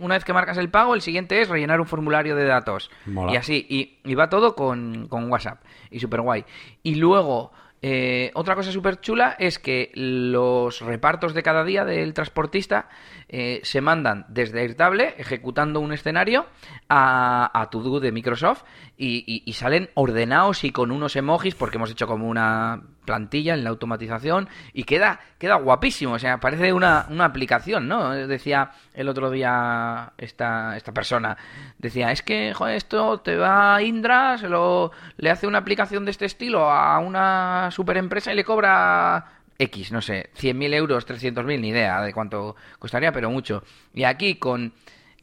Una 0.02 0.16
vez 0.16 0.26
que 0.26 0.34
marcas 0.34 0.58
el 0.58 0.70
pago, 0.70 0.94
el 0.94 1.00
siguiente 1.00 1.40
es 1.40 1.48
rellenar 1.48 1.80
un 1.80 1.88
formulario 1.88 2.36
de 2.36 2.44
datos. 2.44 2.92
Y 3.32 3.38
así, 3.38 3.66
y, 3.70 4.00
y, 4.04 4.14
va 4.14 4.28
todo 4.28 4.54
con, 4.54 5.08
con 5.08 5.32
WhatsApp. 5.32 5.64
Y 5.90 6.02
súper 6.02 6.20
guay. 6.20 6.44
Y 6.84 6.96
luego 6.96 7.54
eh, 7.88 8.32
otra 8.34 8.56
cosa 8.56 8.72
súper 8.72 9.00
chula 9.00 9.36
es 9.38 9.60
que 9.60 9.92
los 9.94 10.82
repartos 10.82 11.36
de 11.36 11.44
cada 11.44 11.64
día 11.64 11.86
del 11.86 12.16
transportista 12.16 12.90
eh, 13.28 13.60
se 13.64 13.82
mandan 13.82 14.26
desde 14.30 14.62
Airtable, 14.62 15.16
ejecutando 15.18 15.80
un 15.80 15.94
escenario, 15.94 16.46
a, 16.90 17.52
a 17.54 17.70
de 18.00 18.12
Microsoft 18.12 18.64
y, 18.98 19.52
salen 19.54 19.90
ordenados 19.96 20.64
y 20.64 20.72
con 20.72 20.92
unos 20.92 21.16
emojis, 21.16 21.56
porque 21.56 21.78
hemos 21.78 21.92
hecho 21.92 22.08
como 22.08 22.28
una 22.28 22.82
plantilla, 23.06 23.54
en 23.54 23.64
la 23.64 23.70
automatización 23.70 24.48
y 24.74 24.84
queda, 24.84 25.20
queda 25.38 25.56
guapísimo. 25.56 26.14
O 26.14 26.20
sea, 26.20 26.40
parece 26.40 26.74
una, 26.74 27.06
una 27.10 27.26
aplicación, 27.26 27.88
¿no? 27.88 28.12
Decía 28.12 28.72
el 28.94 29.10
otro 29.10 29.30
día 29.30 30.14
esta, 30.18 30.78
esta 30.78 30.94
persona, 30.94 31.38
decía, 31.78 32.12
es 32.12 32.22
que, 32.22 32.54
esto 32.70 33.20
te 33.20 33.36
va 33.36 33.76
a 33.76 33.82
Indra, 33.82 34.38
se 34.38 34.50
lo, 34.50 34.92
le 35.18 35.30
hace 35.30 35.48
una 35.48 35.60
aplicación 35.60 36.06
de 36.06 36.12
este 36.12 36.26
estilo 36.26 36.70
a 36.70 37.00
una 37.00 37.70
super 37.72 37.98
empresa 37.98 38.32
y 38.32 38.36
le 38.36 38.44
cobra 38.44 39.35
X, 39.58 39.92
no 39.92 40.02
sé, 40.02 40.30
100.000 40.38 40.74
euros, 40.74 41.08
300.000, 41.08 41.60
ni 41.60 41.70
idea 41.70 42.02
de 42.02 42.14
cuánto 42.14 42.56
costaría, 42.80 43.12
pero 43.12 43.30
mucho. 43.30 43.64
Y 43.94 44.04
aquí 44.04 44.36
con 44.36 44.74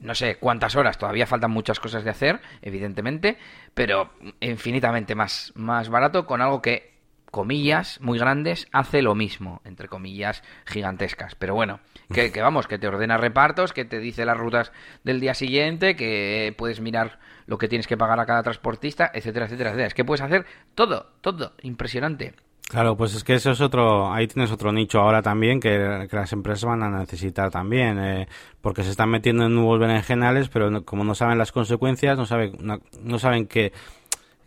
no 0.01 0.15
sé 0.15 0.37
cuántas 0.37 0.75
horas, 0.75 0.99
todavía 0.99 1.27
faltan 1.27 1.53
muchas 1.53 1.79
cosas 1.79 2.03
de 2.03 2.11
hacer, 2.11 2.41
evidentemente, 2.61 3.39
pero 3.73 4.11
infinitamente 4.41 5.15
más, 5.15 5.53
más 5.55 5.89
barato 5.89 6.27
con 6.27 6.41
algo 6.41 6.61
que, 6.61 6.93
comillas, 7.33 7.99
muy 8.03 8.19
grandes, 8.19 8.69
hace 8.73 9.01
lo 9.01 9.15
mismo, 9.15 9.63
entre 9.65 9.89
comillas, 9.89 10.43
gigantescas. 10.67 11.35
Pero 11.35 11.55
bueno, 11.55 11.81
que, 12.13 12.31
que 12.31 12.43
vamos, 12.43 12.67
que 12.67 12.79
te 12.79 12.87
ordena 12.87 13.17
repartos, 13.17 13.73
que 13.73 13.87
te 13.87 14.01
dice 14.01 14.27
las 14.27 14.37
rutas 14.37 14.71
del 15.03 15.19
día 15.19 15.33
siguiente, 15.33 15.97
que 15.97 16.55
puedes 16.59 16.81
mirar 16.81 17.19
lo 17.47 17.57
que 17.57 17.69
tienes 17.69 17.87
que 17.87 17.97
pagar 17.97 18.21
a 18.21 18.27
cada 18.27 18.43
transportista, 18.43 19.11
etcétera, 19.15 19.47
etcétera, 19.47 19.71
etcétera. 19.71 19.87
Es 19.89 19.95
que 19.95 20.05
puedes 20.05 20.21
hacer 20.21 20.45
todo, 20.75 21.11
todo, 21.23 21.55
impresionante. 21.63 22.35
Claro, 22.73 22.97
pues 22.97 23.15
es 23.15 23.23
que 23.23 23.35
eso 23.35 23.51
es 23.51 23.61
otro, 23.61 24.11
ahí 24.11 24.27
tienes 24.27 24.51
otro 24.51 24.73
nicho 24.73 24.99
ahora 24.99 25.21
también 25.21 25.61
que, 25.61 26.09
las 26.11 26.33
empresas 26.33 26.65
van 26.65 26.83
a 26.83 26.89
necesitar 27.01 27.51
también, 27.51 27.99
eh, 27.99 28.29
porque 28.63 28.83
se 28.83 28.89
están 28.89 29.11
metiendo 29.11 29.45
en 29.45 29.55
nuevos 29.55 29.79
berenjenales, 29.79 30.49
pero 30.49 30.83
como 30.83 31.05
no 31.05 31.15
saben 31.15 31.37
las 31.37 31.53
consecuencias, 31.53 32.17
no 32.17 32.25
saben, 32.25 32.57
no, 32.63 33.19
saben 33.19 33.47
que, 33.47 33.75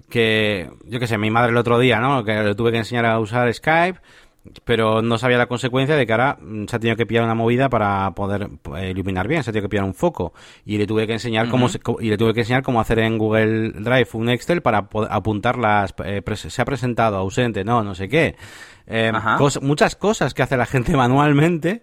que, 0.10 0.72
yo 0.86 1.00
qué 1.00 1.06
sé, 1.06 1.20
mi 1.20 1.30
madre 1.30 1.52
el 1.52 1.58
otro 1.58 1.78
día, 1.78 2.00
¿no? 2.00 2.24
Que 2.24 2.34
le 2.34 2.56
tuve 2.56 2.72
que 2.72 2.80
enseñar 2.80 3.06
a 3.06 3.20
usar 3.20 3.54
Skype, 3.54 4.00
pero 4.64 5.02
no 5.02 5.18
sabía 5.18 5.38
la 5.38 5.48
consecuencia 5.48 5.96
de 5.96 6.06
que 6.06 6.14
ahora 6.14 6.38
mm, 6.40 6.66
se 6.66 6.76
ha 6.76 6.80
tenido 6.80 6.96
que 6.96 7.06
pillar 7.06 7.24
una 7.24 7.36
movida 7.36 7.70
para 7.70 8.12
poder 8.12 8.50
eh, 8.78 8.92
iluminar 8.92 9.28
bien, 9.28 9.44
se 9.44 9.50
ha 9.50 9.54
tenido 9.54 9.68
que 9.68 9.72
pillar 9.72 9.86
un 9.86 9.94
foco. 9.94 10.34
Y 10.66 10.78
le 10.78 10.88
tuve 10.88 11.08
que 11.08 11.14
enseñar 11.14 11.50
cómo 11.50 11.68
y 12.00 12.10
le 12.10 12.18
tuve 12.18 12.34
que 12.34 12.42
enseñar 12.42 12.64
cómo 12.64 12.80
hacer 12.80 13.00
en 13.00 13.18
Google 13.18 13.72
Drive 13.72 14.08
un 14.14 14.30
Excel 14.30 14.62
para 14.62 14.88
apuntar 15.10 15.58
las 15.58 15.94
eh, 16.04 16.22
se 16.36 16.62
ha 16.62 16.66
presentado 16.66 17.18
ausente, 17.18 17.64
no, 17.64 17.84
no 17.84 17.96
sé 17.96 18.08
qué. 18.08 18.36
Eh, 18.88 19.12
muchas 19.62 19.96
cosas 19.96 20.34
que 20.34 20.44
hace 20.44 20.58
la 20.58 20.66
gente 20.68 20.96
manualmente 20.96 21.82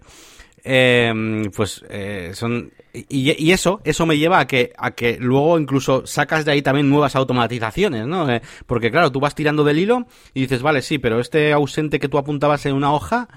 eh, 0.64 1.50
pues 1.54 1.84
eh, 1.88 2.30
son 2.34 2.72
y, 2.92 3.52
eso 3.52 3.80
eso 3.84 4.04
me 4.04 4.18
lleva 4.18 4.40
a 4.40 4.46
que 4.46 4.72
a 4.76 4.90
que 4.90 5.16
luego 5.18 5.58
incluso 5.58 6.06
sacas 6.06 6.44
de 6.44 6.52
ahí 6.52 6.62
también 6.62 6.90
nuevas 6.90 7.16
automatizaciones 7.16 8.06
no 8.06 8.30
eh, 8.30 8.42
porque 8.66 8.90
claro 8.90 9.10
tú 9.10 9.18
vas 9.18 9.34
tirando 9.34 9.64
del 9.64 9.78
hilo 9.78 10.06
y 10.34 10.42
dices 10.42 10.62
vale 10.62 10.82
sí 10.82 10.98
pero 10.98 11.18
este 11.18 11.52
ausente 11.52 11.98
que 11.98 12.08
tú 12.08 12.18
apuntabas 12.18 12.66
en 12.66 12.74
una 12.74 12.92
hoja 12.92 13.28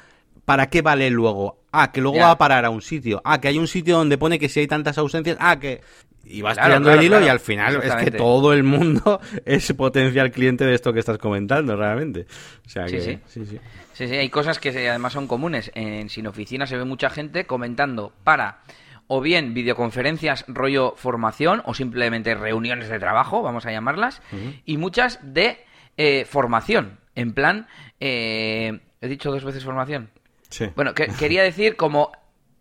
para 0.43 0.67
qué 0.69 0.81
vale 0.81 1.09
luego 1.09 1.59
ah 1.71 1.91
que 1.91 2.01
luego 2.01 2.19
va 2.19 2.31
a 2.31 2.37
parar 2.37 2.65
a 2.65 2.69
un 2.69 2.81
sitio. 2.81 3.21
Ah 3.23 3.39
que 3.39 3.47
hay 3.47 3.57
un 3.57 3.67
sitio 3.67 3.97
donde 3.97 4.17
pone 4.17 4.39
que 4.39 4.49
si 4.49 4.59
hay 4.59 4.67
tantas 4.67 4.97
ausencias 4.97 5.37
ah 5.39 5.57
que 5.57 5.81
y 6.25 6.41
vas 6.41 6.57
tirando 6.57 6.91
el 6.91 7.03
hilo 7.03 7.23
y 7.23 7.27
al 7.27 7.39
final 7.39 7.81
es 7.83 7.93
que 7.95 8.11
todo 8.11 8.51
el 8.51 8.63
mundo 8.63 9.21
es 9.45 9.71
potencial 9.73 10.31
cliente 10.31 10.65
de 10.65 10.73
esto 10.73 10.91
que 10.91 10.99
estás 10.99 11.17
comentando 11.17 11.75
realmente. 11.75 12.25
O 12.65 12.69
sea 12.69 12.85
que 12.85 12.99
sí, 12.99 13.19
sí. 13.27 13.59
Sí, 13.93 14.07
sí, 14.07 14.15
hay 14.15 14.29
cosas 14.29 14.59
que 14.59 14.69
además 14.89 15.13
son 15.13 15.27
comunes. 15.27 15.71
En 15.75 16.09
Sin 16.09 16.27
Oficina 16.27 16.65
se 16.67 16.77
ve 16.77 16.83
mucha 16.83 17.09
gente 17.09 17.45
comentando 17.45 18.11
para 18.23 18.59
o 19.07 19.21
bien 19.21 19.53
videoconferencias 19.53 20.45
rollo 20.47 20.93
formación 20.95 21.61
o 21.65 21.73
simplemente 21.73 22.35
reuniones 22.35 22.89
de 22.89 22.99
trabajo, 22.99 23.41
vamos 23.41 23.65
a 23.65 23.71
llamarlas, 23.71 24.21
y 24.65 24.77
muchas 24.77 25.19
de 25.21 25.63
eh, 25.97 26.25
formación. 26.25 26.99
En 27.15 27.33
plan, 27.33 27.67
eh, 27.99 28.79
he 29.01 29.07
dicho 29.07 29.31
dos 29.31 29.43
veces 29.43 29.63
formación. 29.63 30.09
Sí. 30.49 30.69
Bueno, 30.75 30.93
que, 30.93 31.07
quería 31.19 31.43
decir 31.43 31.75
como 31.75 32.11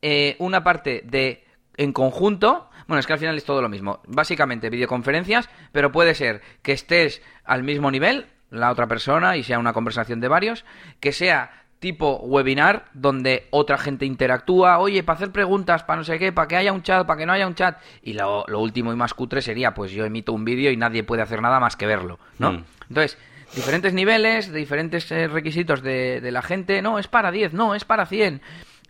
eh, 0.03 0.37
una 0.39 0.63
parte 0.63 1.03
de 1.05 1.45
en 1.77 1.93
conjunto. 1.93 2.71
Bueno, 2.87 3.01
es 3.01 3.07
que 3.07 3.15
al 3.15 3.19
final 3.19 3.37
es 3.37 3.45
todo 3.45 3.63
lo 3.63 3.69
mismo. 3.69 4.01
Básicamente 4.07 4.71
videoconferencias, 4.71 5.49
pero 5.73 5.91
puede 5.91 6.15
ser 6.15 6.43
que 6.63 6.73
estés 6.73 7.23
al 7.45 7.63
mismo 7.63 7.91
nivel 7.91 8.27
la 8.51 8.71
otra 8.71 8.87
persona 8.87 9.37
y 9.37 9.43
sea 9.43 9.59
una 9.59 9.73
conversación 9.73 10.21
de 10.21 10.29
varios, 10.29 10.65
que 11.01 11.13
sea 11.13 11.64
tipo 11.85 12.17
webinar 12.17 12.87
donde 12.95 13.47
otra 13.51 13.77
gente 13.77 14.07
interactúa, 14.07 14.79
oye, 14.79 15.03
para 15.03 15.17
hacer 15.17 15.33
preguntas, 15.33 15.83
para 15.83 15.99
no 15.99 16.05
sé 16.05 16.19
qué, 16.19 16.33
para 16.33 16.49
que 16.49 16.57
haya 16.57 16.73
un 16.73 16.83
chat, 16.83 17.07
para 17.07 17.19
que 17.19 17.27
no 17.27 17.35
haya 17.35 17.47
un 17.47 17.55
chat. 17.55 17.79
Y 18.03 18.15
lo, 18.15 18.43
último 18.59 18.91
y 18.91 18.97
más 18.97 19.13
cutre 19.13 19.43
sería, 19.43 19.75
pues 19.75 19.93
yo 19.93 20.07
emito 20.07 20.33
un 20.33 20.47
vídeo 20.47 20.71
y 20.71 20.79
nadie 20.79 21.03
puede 21.03 21.21
hacer 21.21 21.43
nada 21.43 21.61
más 21.61 21.77
que 21.77 21.85
verlo, 21.85 22.19
¿no? 22.39 22.53
Mm. 22.53 22.65
Entonces, 22.89 23.19
diferentes 23.55 23.93
niveles, 23.93 24.51
diferentes 24.51 25.13
eh, 25.13 25.29
requisitos 25.29 25.83
de, 25.83 26.23
de, 26.23 26.33
la 26.33 26.41
gente, 26.41 26.81
no, 26.81 26.99
es 26.99 27.07
para 27.07 27.31
10, 27.31 27.53
no, 27.53 27.75
es 27.75 27.85
para 27.85 28.07
100. 28.07 28.41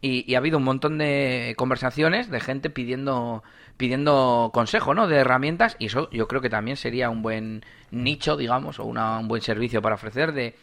Y, 0.00 0.24
y 0.30 0.36
ha 0.36 0.38
habido 0.38 0.58
un 0.58 0.64
montón 0.64 0.96
de 0.96 1.54
conversaciones 1.56 2.30
de 2.30 2.38
gente 2.38 2.70
pidiendo 2.70 3.42
pidiendo 3.76 4.52
consejo, 4.54 4.94
¿no? 4.94 5.08
De 5.08 5.16
herramientas 5.16 5.74
y 5.80 5.86
eso 5.86 6.08
yo 6.12 6.28
creo 6.28 6.40
que 6.40 6.48
también 6.48 6.76
sería 6.76 7.10
un 7.10 7.22
buen 7.22 7.64
nicho, 7.90 8.36
digamos, 8.36 8.78
o 8.78 8.84
un 8.84 9.26
buen 9.26 9.42
servicio 9.42 9.82
para 9.82 9.96
ofrecer 9.96 10.32
de 10.32 10.54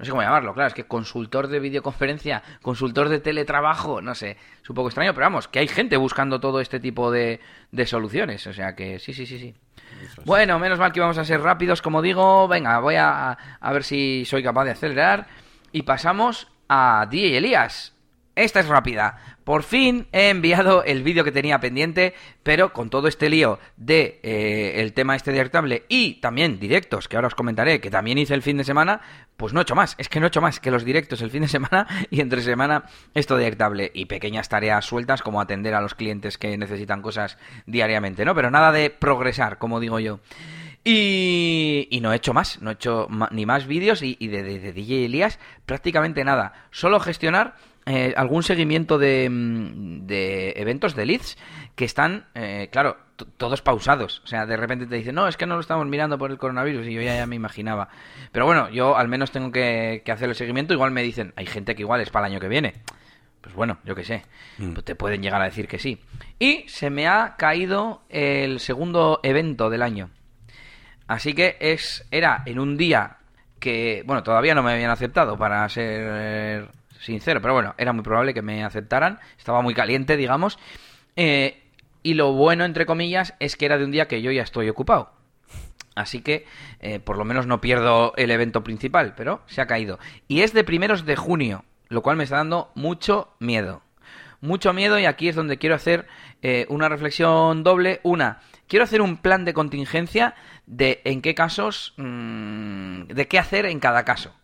no 0.00 0.04
sé 0.06 0.12
cómo 0.12 0.22
llamarlo, 0.22 0.54
claro, 0.54 0.68
es 0.68 0.72
que 0.72 0.84
consultor 0.84 1.48
de 1.48 1.60
videoconferencia, 1.60 2.42
consultor 2.62 3.10
de 3.10 3.20
teletrabajo, 3.20 4.00
no 4.00 4.14
sé, 4.14 4.38
es 4.62 4.70
un 4.70 4.74
poco 4.74 4.88
extraño, 4.88 5.12
pero 5.12 5.26
vamos, 5.26 5.46
que 5.46 5.58
hay 5.58 5.68
gente 5.68 5.98
buscando 5.98 6.40
todo 6.40 6.62
este 6.62 6.80
tipo 6.80 7.10
de, 7.10 7.38
de 7.70 7.86
soluciones, 7.86 8.46
o 8.46 8.54
sea 8.54 8.74
que 8.74 8.98
sí, 8.98 9.12
sí, 9.12 9.26
sí, 9.26 9.38
sí. 9.38 9.54
Bueno, 10.24 10.58
menos 10.58 10.78
mal 10.78 10.90
que 10.90 11.00
vamos 11.00 11.18
a 11.18 11.24
ser 11.26 11.42
rápidos, 11.42 11.82
como 11.82 12.00
digo, 12.00 12.48
venga, 12.48 12.78
voy 12.78 12.94
a, 12.94 13.32
a 13.60 13.72
ver 13.74 13.84
si 13.84 14.24
soy 14.24 14.42
capaz 14.42 14.64
de 14.64 14.70
acelerar 14.70 15.26
y 15.70 15.82
pasamos 15.82 16.48
a 16.66 17.06
DJ 17.10 17.36
Elías. 17.36 17.92
Esta 18.40 18.60
es 18.60 18.68
rápida. 18.68 19.18
Por 19.44 19.62
fin 19.64 20.06
he 20.12 20.30
enviado 20.30 20.82
el 20.82 21.02
vídeo 21.02 21.24
que 21.24 21.30
tenía 21.30 21.60
pendiente, 21.60 22.14
pero 22.42 22.72
con 22.72 22.88
todo 22.88 23.06
este 23.06 23.28
lío 23.28 23.58
de 23.76 24.18
eh, 24.22 24.80
el 24.80 24.94
tema 24.94 25.14
este 25.14 25.30
directable 25.30 25.84
y 25.88 26.14
también 26.22 26.58
directos, 26.58 27.06
que 27.06 27.16
ahora 27.16 27.28
os 27.28 27.34
comentaré, 27.34 27.82
que 27.82 27.90
también 27.90 28.16
hice 28.16 28.32
el 28.32 28.40
fin 28.40 28.56
de 28.56 28.64
semana, 28.64 29.02
pues 29.36 29.52
no 29.52 29.60
he 29.60 29.62
hecho 29.62 29.74
más. 29.74 29.94
Es 29.98 30.08
que 30.08 30.20
no 30.20 30.26
he 30.26 30.28
hecho 30.28 30.40
más 30.40 30.58
que 30.58 30.70
los 30.70 30.86
directos 30.86 31.20
el 31.20 31.30
fin 31.30 31.42
de 31.42 31.48
semana 31.48 31.86
y 32.10 32.22
entre 32.22 32.40
semana 32.40 32.84
esto 33.12 33.36
directable 33.36 33.90
y 33.92 34.06
pequeñas 34.06 34.48
tareas 34.48 34.86
sueltas 34.86 35.20
como 35.20 35.42
atender 35.42 35.74
a 35.74 35.82
los 35.82 35.94
clientes 35.94 36.38
que 36.38 36.56
necesitan 36.56 37.02
cosas 37.02 37.36
diariamente, 37.66 38.24
¿no? 38.24 38.34
Pero 38.34 38.50
nada 38.50 38.72
de 38.72 38.88
progresar, 38.88 39.58
como 39.58 39.80
digo 39.80 40.00
yo. 40.00 40.20
Y, 40.82 41.98
no 42.00 42.14
he 42.14 42.16
hecho 42.16 42.32
más, 42.32 42.62
no 42.62 42.70
he 42.70 42.72
hecho 42.72 43.06
ni 43.32 43.44
más 43.44 43.66
vídeos 43.66 44.00
y, 44.02 44.14
de, 44.16 44.42
de 44.42 44.72
DJ 44.72 45.04
Elías 45.04 45.38
prácticamente 45.66 46.24
nada. 46.24 46.54
Solo 46.70 47.00
gestionar 47.00 47.54
eh, 47.90 48.14
algún 48.16 48.44
seguimiento 48.44 48.98
de, 48.98 49.28
mm, 49.28 50.06
de, 50.06 50.52
eventos 50.56 50.94
de 50.94 51.06
leads 51.06 51.36
que 51.74 51.84
están, 51.84 52.26
eh, 52.36 52.68
claro, 52.70 52.98
todos 53.36 53.62
pausados. 53.62 54.22
O 54.24 54.28
sea, 54.28 54.46
de 54.46 54.56
repente 54.56 54.86
te 54.86 54.94
dicen, 54.94 55.16
no, 55.16 55.26
es 55.26 55.36
que 55.36 55.44
no 55.44 55.56
lo 55.56 55.60
estamos 55.60 55.86
mirando 55.88 56.16
por 56.16 56.30
el 56.30 56.38
coronavirus 56.38 56.86
y 56.86 56.94
yo 56.94 57.02
ya, 57.02 57.26
me 57.26 57.34
imaginaba. 57.34 57.88
Pero 58.30 58.46
bueno, 58.46 58.70
yo 58.70 58.96
al 58.96 59.08
menos 59.08 59.32
tengo 59.32 59.50
que, 59.50 60.04
hacer 60.06 60.28
el 60.28 60.36
seguimiento. 60.36 60.72
Igual 60.72 60.92
me 60.92 61.02
dicen, 61.02 61.32
hay 61.34 61.46
gente 61.46 61.74
que 61.74 61.82
igual 61.82 62.00
es 62.00 62.10
para 62.10 62.28
el 62.28 62.32
año 62.32 62.40
que 62.40 62.48
viene. 62.48 62.74
Pues 63.40 63.56
bueno, 63.56 63.78
yo 63.84 63.96
qué 63.96 64.04
sé, 64.04 64.22
mm. 64.58 64.72
pues 64.72 64.84
te 64.84 64.94
pueden 64.94 65.20
llegar 65.20 65.42
a 65.42 65.46
decir 65.46 65.66
que 65.66 65.80
sí. 65.80 66.00
Y 66.38 66.68
se 66.68 66.90
me 66.90 67.08
ha 67.08 67.34
caído 67.36 68.02
el 68.08 68.60
segundo 68.60 69.18
evento 69.24 69.68
del 69.68 69.82
año. 69.82 70.10
Así 71.08 71.34
que 71.34 71.56
es 71.58 72.06
era 72.12 72.44
en 72.46 72.60
un 72.60 72.76
día 72.76 73.16
que, 73.58 74.04
bueno, 74.06 74.22
todavía 74.22 74.54
no 74.54 74.62
me 74.62 74.72
habían 74.72 74.90
aceptado 74.90 75.36
para 75.36 75.68
ser 75.68 76.68
sincero, 77.00 77.40
pero 77.40 77.54
bueno, 77.54 77.74
era 77.78 77.92
muy 77.92 78.04
probable 78.04 78.34
que 78.34 78.42
me 78.42 78.62
aceptaran, 78.62 79.18
estaba 79.38 79.62
muy 79.62 79.74
caliente, 79.74 80.16
digamos. 80.16 80.58
Eh, 81.16 81.62
y 82.02 82.14
lo 82.14 82.32
bueno, 82.32 82.64
entre 82.64 82.86
comillas, 82.86 83.34
es 83.40 83.56
que 83.56 83.66
era 83.66 83.78
de 83.78 83.84
un 83.84 83.90
día 83.90 84.08
que 84.08 84.22
yo 84.22 84.30
ya 84.30 84.42
estoy 84.42 84.68
ocupado. 84.68 85.12
Así 85.94 86.22
que 86.22 86.46
eh, 86.80 87.00
por 87.00 87.18
lo 87.18 87.24
menos 87.24 87.46
no 87.46 87.60
pierdo 87.60 88.12
el 88.16 88.30
evento 88.30 88.62
principal, 88.62 89.14
pero 89.16 89.42
se 89.46 89.60
ha 89.60 89.66
caído. 89.66 89.98
Y 90.28 90.42
es 90.42 90.52
de 90.52 90.64
primeros 90.64 91.04
de 91.04 91.16
junio, 91.16 91.64
lo 91.88 92.02
cual 92.02 92.16
me 92.16 92.24
está 92.24 92.36
dando 92.36 92.70
mucho 92.74 93.34
miedo. 93.38 93.82
Mucho 94.40 94.72
miedo 94.72 94.98
y 94.98 95.04
aquí 95.04 95.28
es 95.28 95.36
donde 95.36 95.58
quiero 95.58 95.74
hacer 95.74 96.06
eh, 96.40 96.64
una 96.70 96.88
reflexión 96.88 97.62
doble. 97.62 98.00
Una, 98.02 98.40
quiero 98.68 98.84
hacer 98.84 99.02
un 99.02 99.18
plan 99.18 99.44
de 99.44 99.52
contingencia 99.52 100.34
de 100.66 101.02
en 101.04 101.20
qué 101.20 101.34
casos, 101.34 101.92
mm, 101.98 103.02
de 103.08 103.28
qué 103.28 103.38
hacer 103.38 103.66
en 103.66 103.80
cada 103.80 104.04
caso. 104.04 104.34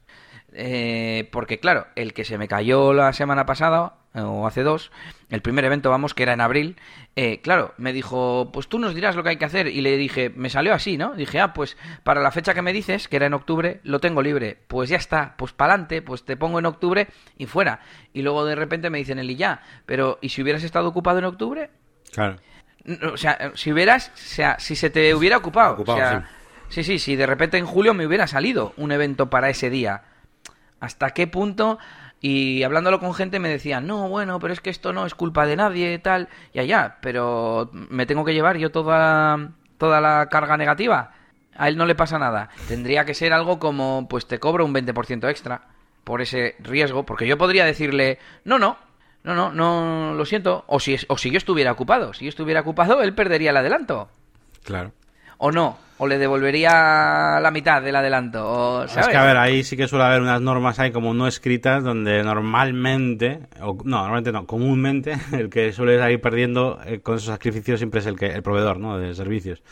Eh, 0.53 1.29
porque 1.33 1.59
claro, 1.59 1.87
el 1.97 2.15
que 2.15 2.25
se 2.25 2.39
me 2.39 2.49
cayó 2.49 2.93
la 2.93 3.13
semana 3.13 3.47
pasada, 3.47 3.95
o 4.25 4.47
hace 4.47 4.63
dos, 4.63 4.91
el 5.29 5.43
primer 5.43 5.65
evento, 5.65 5.91
vamos, 5.91 6.15
que 6.15 6.23
era 6.23 6.33
en 6.33 6.41
abril, 6.41 6.77
eh, 7.17 7.41
claro, 7.43 7.75
me 7.77 7.93
dijo, 7.93 8.51
pues 8.53 8.69
tú 8.69 8.79
nos 8.79 8.95
dirás 8.95 9.17
lo 9.17 9.23
que 9.23 9.31
hay 9.31 9.37
que 9.37 9.45
hacer. 9.45 9.67
Y 9.67 9.81
le 9.83 9.97
dije, 9.97 10.31
me 10.35 10.49
salió 10.49 10.73
así, 10.73 10.97
¿no? 10.97 11.15
Dije, 11.15 11.41
ah, 11.41 11.53
pues 11.53 11.77
para 12.03 12.23
la 12.23 12.31
fecha 12.31 12.55
que 12.55 12.63
me 12.63 12.73
dices, 12.73 13.09
que 13.09 13.17
era 13.17 13.27
en 13.27 13.35
octubre, 13.35 13.81
lo 13.85 14.01
tengo 14.01 14.23
libre. 14.23 14.59
Pues 14.69 14.89
ya 14.89 14.97
está, 14.97 15.35
pues 15.37 15.53
para 15.53 15.75
adelante, 15.75 16.03
pues 16.03 16.25
te 16.25 16.37
pongo 16.37 16.59
en 16.59 16.67
octubre 16.67 17.09
y 17.37 17.47
fuera. 17.47 17.81
Y 18.13 18.23
luego 18.23 18.45
de 18.45 18.55
repente 18.55 18.91
me 18.91 18.99
dicen, 18.99 19.19
Eli, 19.19 19.37
ya, 19.37 19.63
pero 19.85 20.19
¿y 20.23 20.31
si 20.31 20.43
hubieras 20.43 20.63
estado 20.63 20.89
ocupado 20.89 21.19
en 21.19 21.25
octubre? 21.25 21.71
Claro. 22.13 22.37
O 23.13 23.17
sea, 23.17 23.53
si 23.55 23.73
hubieras, 23.73 24.13
o 24.15 24.17
sea, 24.17 24.59
si 24.59 24.77
se 24.77 24.91
te 24.91 25.15
hubiera 25.15 25.37
ocupado. 25.37 25.83
o 25.85 25.97
sea, 25.97 26.29
sí. 26.69 26.83
sí, 26.83 26.85
sí, 26.85 26.99
si 26.99 27.17
de 27.17 27.27
repente 27.27 27.59
en 27.59 27.67
julio 27.67 27.95
me 27.95 28.07
hubiera 28.07 28.27
salido 28.27 28.73
un 28.77 28.93
evento 28.93 29.29
para 29.29 29.51
ese 29.51 29.71
día 29.71 30.05
¿Hasta 30.87 31.11
qué 31.11 31.27
punto? 31.27 31.79
Y 32.21 32.63
hablándolo 32.63 33.01
con 33.01 33.13
gente 33.13 33.41
me 33.41 33.49
decían, 33.49 33.87
no, 33.87 34.09
bueno, 34.09 34.39
pero 34.39 34.53
es 34.53 34.61
que 34.61 34.71
esto 34.71 34.93
no 34.93 35.05
es 35.05 35.17
culpa 35.17 35.47
de 35.47 35.57
nadie, 35.57 35.99
tal, 35.99 36.29
y 36.53 36.61
allá, 36.61 36.99
pero 37.03 37.71
me 37.73 38.07
tengo 38.07 38.25
que 38.25 38.35
llevar 38.35 38.57
yo 38.57 38.71
toda, 38.71 39.51
toda 39.79 40.01
la 40.01 40.29
carga 40.31 40.57
negativa. 40.57 41.13
A 41.57 41.69
él 41.69 41.77
no 41.77 41.87
le 41.87 41.97
pasa 41.97 42.19
nada. 42.19 42.51
Tendría 42.69 43.05
que 43.05 43.15
ser 43.15 43.33
algo 43.33 43.59
como, 43.59 44.07
pues 44.09 44.27
te 44.27 44.39
cobro 44.39 44.65
un 44.65 44.75
20% 44.75 45.29
extra 45.29 45.63
por 46.05 46.23
ese 46.23 46.55
riesgo, 46.61 47.05
porque 47.05 47.27
yo 47.27 47.37
podría 47.37 47.65
decirle, 47.65 48.21
no, 48.45 48.61
no, 48.61 48.79
no, 49.25 49.35
no, 49.35 49.53
no, 49.53 50.15
lo 50.15 50.25
siento, 50.25 50.65
o 50.69 50.79
si, 50.79 50.97
o 51.09 51.19
si 51.19 51.33
yo 51.33 51.39
estuviera 51.39 51.73
ocupado, 51.73 52.15
si 52.15 52.27
yo 52.27 52.29
estuviera 52.29 52.61
ocupado, 52.61 53.03
él 53.03 53.13
perdería 53.13 53.51
el 53.51 53.57
adelanto. 53.57 54.09
Claro. 54.63 54.93
O 55.39 55.51
no, 55.51 55.79
o 55.99 56.07
le 56.07 56.19
devolvería 56.19 57.41
la 57.41 57.51
mitad 57.51 57.81
del 57.83 57.97
adelanto. 57.97 58.47
O, 58.47 58.85
Es 58.85 59.09
que, 59.09 59.17
a 59.17 59.25
ver, 59.25 59.37
ahí 59.37 59.65
sí 59.65 59.77
que 59.77 59.89
suele 59.89 60.05
haber 60.05 60.21
unas 60.21 60.41
normas 60.41 60.79
ahí 60.79 60.93
como 60.93 61.15
no 61.15 61.27
escritas 61.27 61.83
donde 61.83 62.23
normalmente, 62.23 63.41
o, 63.61 63.79
no, 63.85 63.99
normalmente 63.99 64.33
no, 64.33 64.47
comúnmente, 64.47 65.17
el 65.33 65.49
que 65.49 65.73
suele 65.73 66.13
ir 66.13 66.21
perdiendo 66.21 66.79
eh, 66.85 67.01
con 67.01 67.17
esos 67.17 67.29
sacrificios 67.29 67.81
siempre 67.81 68.01
es 68.01 68.07
el 68.07 68.17
que 68.17 68.27
el 68.27 68.43
proveedor, 68.43 68.79
¿no? 68.79 68.99
De 68.99 69.15
servicios. 69.15 69.63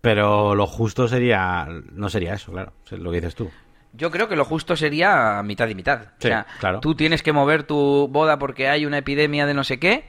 Pero 0.00 0.54
lo 0.54 0.66
justo 0.66 1.08
sería, 1.08 1.66
no 1.92 2.08
sería 2.08 2.34
eso, 2.34 2.52
claro, 2.52 2.72
lo 2.90 3.10
que 3.10 3.16
dices 3.16 3.34
tú. 3.34 3.50
Yo 3.92 4.10
creo 4.10 4.28
que 4.28 4.36
lo 4.36 4.44
justo 4.44 4.76
sería 4.76 5.42
mitad 5.42 5.68
y 5.68 5.74
mitad. 5.74 6.12
Sí, 6.18 6.28
o 6.28 6.30
sea, 6.30 6.46
claro. 6.60 6.80
tú 6.80 6.94
tienes 6.94 7.22
que 7.22 7.32
mover 7.32 7.64
tu 7.64 8.06
boda 8.08 8.38
porque 8.38 8.68
hay 8.68 8.86
una 8.86 8.98
epidemia 8.98 9.44
de 9.46 9.54
no 9.54 9.64
sé 9.64 9.78
qué 9.78 10.04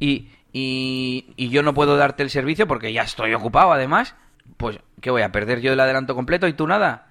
y, 0.00 0.28
y, 0.52 1.32
y 1.36 1.50
yo 1.50 1.62
no 1.62 1.72
puedo 1.74 1.96
darte 1.96 2.22
el 2.22 2.30
servicio 2.30 2.66
porque 2.66 2.92
ya 2.92 3.02
estoy 3.02 3.32
ocupado 3.34 3.72
además. 3.72 4.16
Pues, 4.56 4.80
¿qué 5.00 5.10
voy 5.10 5.22
a 5.22 5.32
perder 5.32 5.60
yo 5.60 5.72
el 5.72 5.80
adelanto 5.80 6.14
completo 6.14 6.46
y 6.48 6.52
tú 6.52 6.66
nada? 6.66 7.08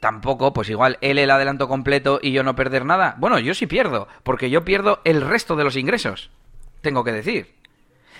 Tampoco, 0.00 0.52
pues 0.52 0.68
igual 0.68 0.98
él 1.00 1.18
el 1.18 1.30
adelanto 1.30 1.68
completo 1.68 2.18
y 2.20 2.32
yo 2.32 2.42
no 2.42 2.56
perder 2.56 2.84
nada. 2.84 3.14
Bueno, 3.18 3.38
yo 3.38 3.54
sí 3.54 3.66
pierdo, 3.66 4.08
porque 4.24 4.50
yo 4.50 4.64
pierdo 4.64 5.00
el 5.04 5.20
resto 5.20 5.54
de 5.54 5.64
los 5.64 5.76
ingresos. 5.76 6.30
Tengo 6.80 7.04
que 7.04 7.12
decir. 7.12 7.54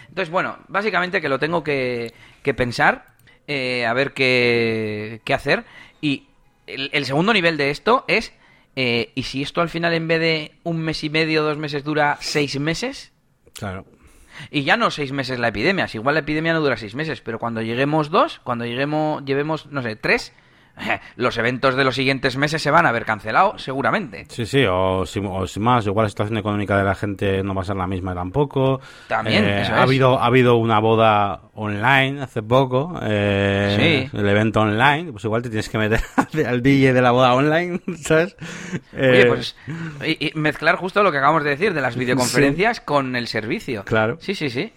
Entonces, 0.08 0.30
bueno, 0.30 0.58
básicamente 0.68 1.20
que 1.20 1.28
lo 1.28 1.38
tengo 1.38 1.64
que, 1.64 2.12
que 2.42 2.54
pensar, 2.54 3.06
eh, 3.48 3.86
a 3.86 3.92
ver 3.94 4.12
qué, 4.12 5.20
qué 5.24 5.34
hacer. 5.34 5.64
Y 6.00 6.28
el, 6.66 6.90
el 6.92 7.04
segundo 7.04 7.32
nivel 7.32 7.56
de 7.56 7.70
esto 7.70 8.04
es, 8.06 8.32
eh, 8.76 9.10
¿y 9.14 9.24
si 9.24 9.42
esto 9.42 9.60
al 9.60 9.68
final 9.68 9.92
en 9.94 10.06
vez 10.06 10.20
de 10.20 10.52
un 10.62 10.78
mes 10.78 11.02
y 11.02 11.10
medio, 11.10 11.42
dos 11.42 11.58
meses 11.58 11.82
dura 11.82 12.16
seis 12.20 12.58
meses? 12.60 13.12
Claro. 13.54 13.84
Y 14.50 14.64
ya 14.64 14.76
no 14.76 14.90
seis 14.90 15.12
meses 15.12 15.38
la 15.38 15.48
epidemia, 15.48 15.88
si 15.88 15.98
igual 15.98 16.14
la 16.14 16.20
epidemia 16.20 16.52
no 16.52 16.60
dura 16.60 16.76
seis 16.76 16.94
meses, 16.94 17.20
pero 17.20 17.38
cuando 17.38 17.62
lleguemos 17.62 18.10
dos, 18.10 18.40
cuando 18.44 18.64
lleguemos, 18.64 19.24
llevemos, 19.24 19.66
no 19.66 19.82
sé, 19.82 19.96
tres, 19.96 20.32
los 21.16 21.36
eventos 21.38 21.74
de 21.76 21.84
los 21.84 21.94
siguientes 21.94 22.36
meses 22.36 22.62
se 22.62 22.70
van 22.70 22.86
a 22.86 22.92
ver 22.92 23.04
cancelado, 23.04 23.58
seguramente. 23.58 24.26
Sí, 24.28 24.46
sí, 24.46 24.64
o, 24.68 25.04
si- 25.06 25.20
o 25.20 25.44
más, 25.60 25.86
igual 25.86 26.04
la 26.06 26.08
situación 26.10 26.38
económica 26.38 26.76
de 26.78 26.84
la 26.84 26.94
gente 26.94 27.42
no 27.42 27.54
va 27.54 27.62
a 27.62 27.64
ser 27.64 27.76
la 27.76 27.86
misma 27.86 28.14
tampoco. 28.14 28.80
También, 29.08 29.44
Eh, 29.44 29.62
eso 29.62 29.74
ha 29.74 29.82
habido 29.82 30.18
ha 30.18 30.26
habido 30.26 30.56
una 30.56 30.78
boda 30.80 31.42
online 31.54 32.22
hace 32.22 32.42
poco, 32.42 32.98
eh, 33.02 34.08
Sí. 34.10 34.16
el 34.18 34.28
evento 34.28 34.60
online, 34.60 35.12
pues 35.12 35.24
igual 35.24 35.42
te 35.42 35.50
tienes 35.50 35.68
que 35.68 35.78
meter 35.78 36.00
al 36.46 36.62
DJ 36.62 36.92
de 36.92 37.02
la 37.02 37.10
boda 37.10 37.34
online, 37.34 37.80
¿sabes? 38.02 38.36
Oye, 38.94 39.22
Eh, 39.22 39.26
pues 39.26 39.56
y- 40.06 40.28
y 40.28 40.32
mezclar 40.34 40.76
justo 40.76 41.02
lo 41.02 41.12
que 41.12 41.18
acabamos 41.18 41.44
de 41.44 41.50
decir 41.50 41.74
de 41.74 41.80
las 41.80 41.96
videoconferencias 41.96 42.80
con 42.80 43.14
el 43.16 43.26
servicio. 43.28 43.84
Claro. 43.84 44.16
Sí, 44.20 44.34
sí, 44.34 44.48
sí. 44.50 44.72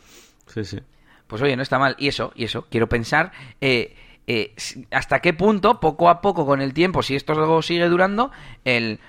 Sí, 0.47 0.63
sí. 0.63 0.79
Pues 1.27 1.41
oye, 1.41 1.55
no 1.55 1.63
está 1.63 1.79
mal. 1.79 1.95
Y 1.97 2.07
eso, 2.07 2.31
y 2.35 2.43
eso, 2.43 2.67
quiero 2.69 2.87
pensar 2.87 3.31
eh, 3.59 3.95
eh, 4.27 4.53
hasta 4.91 5.19
qué 5.19 5.33
punto, 5.33 5.79
poco 5.79 6.09
a 6.09 6.21
poco, 6.21 6.45
con 6.45 6.61
el 6.61 6.73
tiempo, 6.73 7.03
si 7.03 7.15
esto 7.15 7.61
sigue 7.61 7.87
durando, 7.87 8.31
el, 8.63 8.99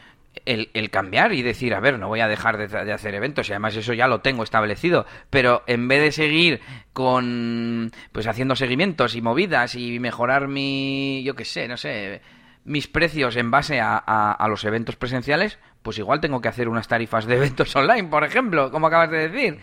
el, 0.45 0.71
el 0.75 0.91
cambiar 0.91 1.33
y 1.33 1.43
decir, 1.43 1.75
a 1.75 1.81
ver, 1.81 1.99
no 1.99 2.09
voy 2.09 2.21
a 2.21 2.29
dejar 2.29 2.59
de, 2.59 2.69
de 2.69 2.93
hacer 2.93 3.15
eventos, 3.15 3.49
y 3.49 3.53
además 3.53 3.75
eso 3.77 3.93
ya 3.95 4.09
lo 4.09 4.21
tengo 4.21 4.43
establecido, 4.43 5.07
pero 5.31 5.63
en 5.67 5.89
vez 5.89 6.03
de 6.03 6.13
seguir 6.13 6.61
con, 6.93 7.93
pues 8.13 8.27
haciendo 8.27 8.57
seguimientos 8.57 9.15
y 9.15 9.23
movidas 9.23 9.75
y 9.75 9.99
mejorar 10.01 10.49
mi, 10.49 11.23
yo 11.25 11.35
qué 11.35 11.45
sé, 11.45 11.69
no 11.69 11.77
sé, 11.77 12.21
mis 12.65 12.89
precios 12.89 13.37
en 13.37 13.51
base 13.51 13.81
a, 13.81 13.97
a- 14.05 14.33
a 14.33 14.49
los 14.49 14.65
eventos 14.65 14.97
presenciales, 14.97 15.59
pues 15.83 15.99
igual 15.99 16.21
tengo 16.21 16.41
que 16.41 16.49
hacer 16.49 16.69
unas 16.69 16.89
tarifas 16.89 17.25
de 17.27 17.37
eventos 17.37 17.75
online, 17.77 18.09
por 18.09 18.25
ejemplo, 18.25 18.71
como 18.71 18.89
acabas 18.89 19.11
de 19.11 19.29
decir. 19.29 19.59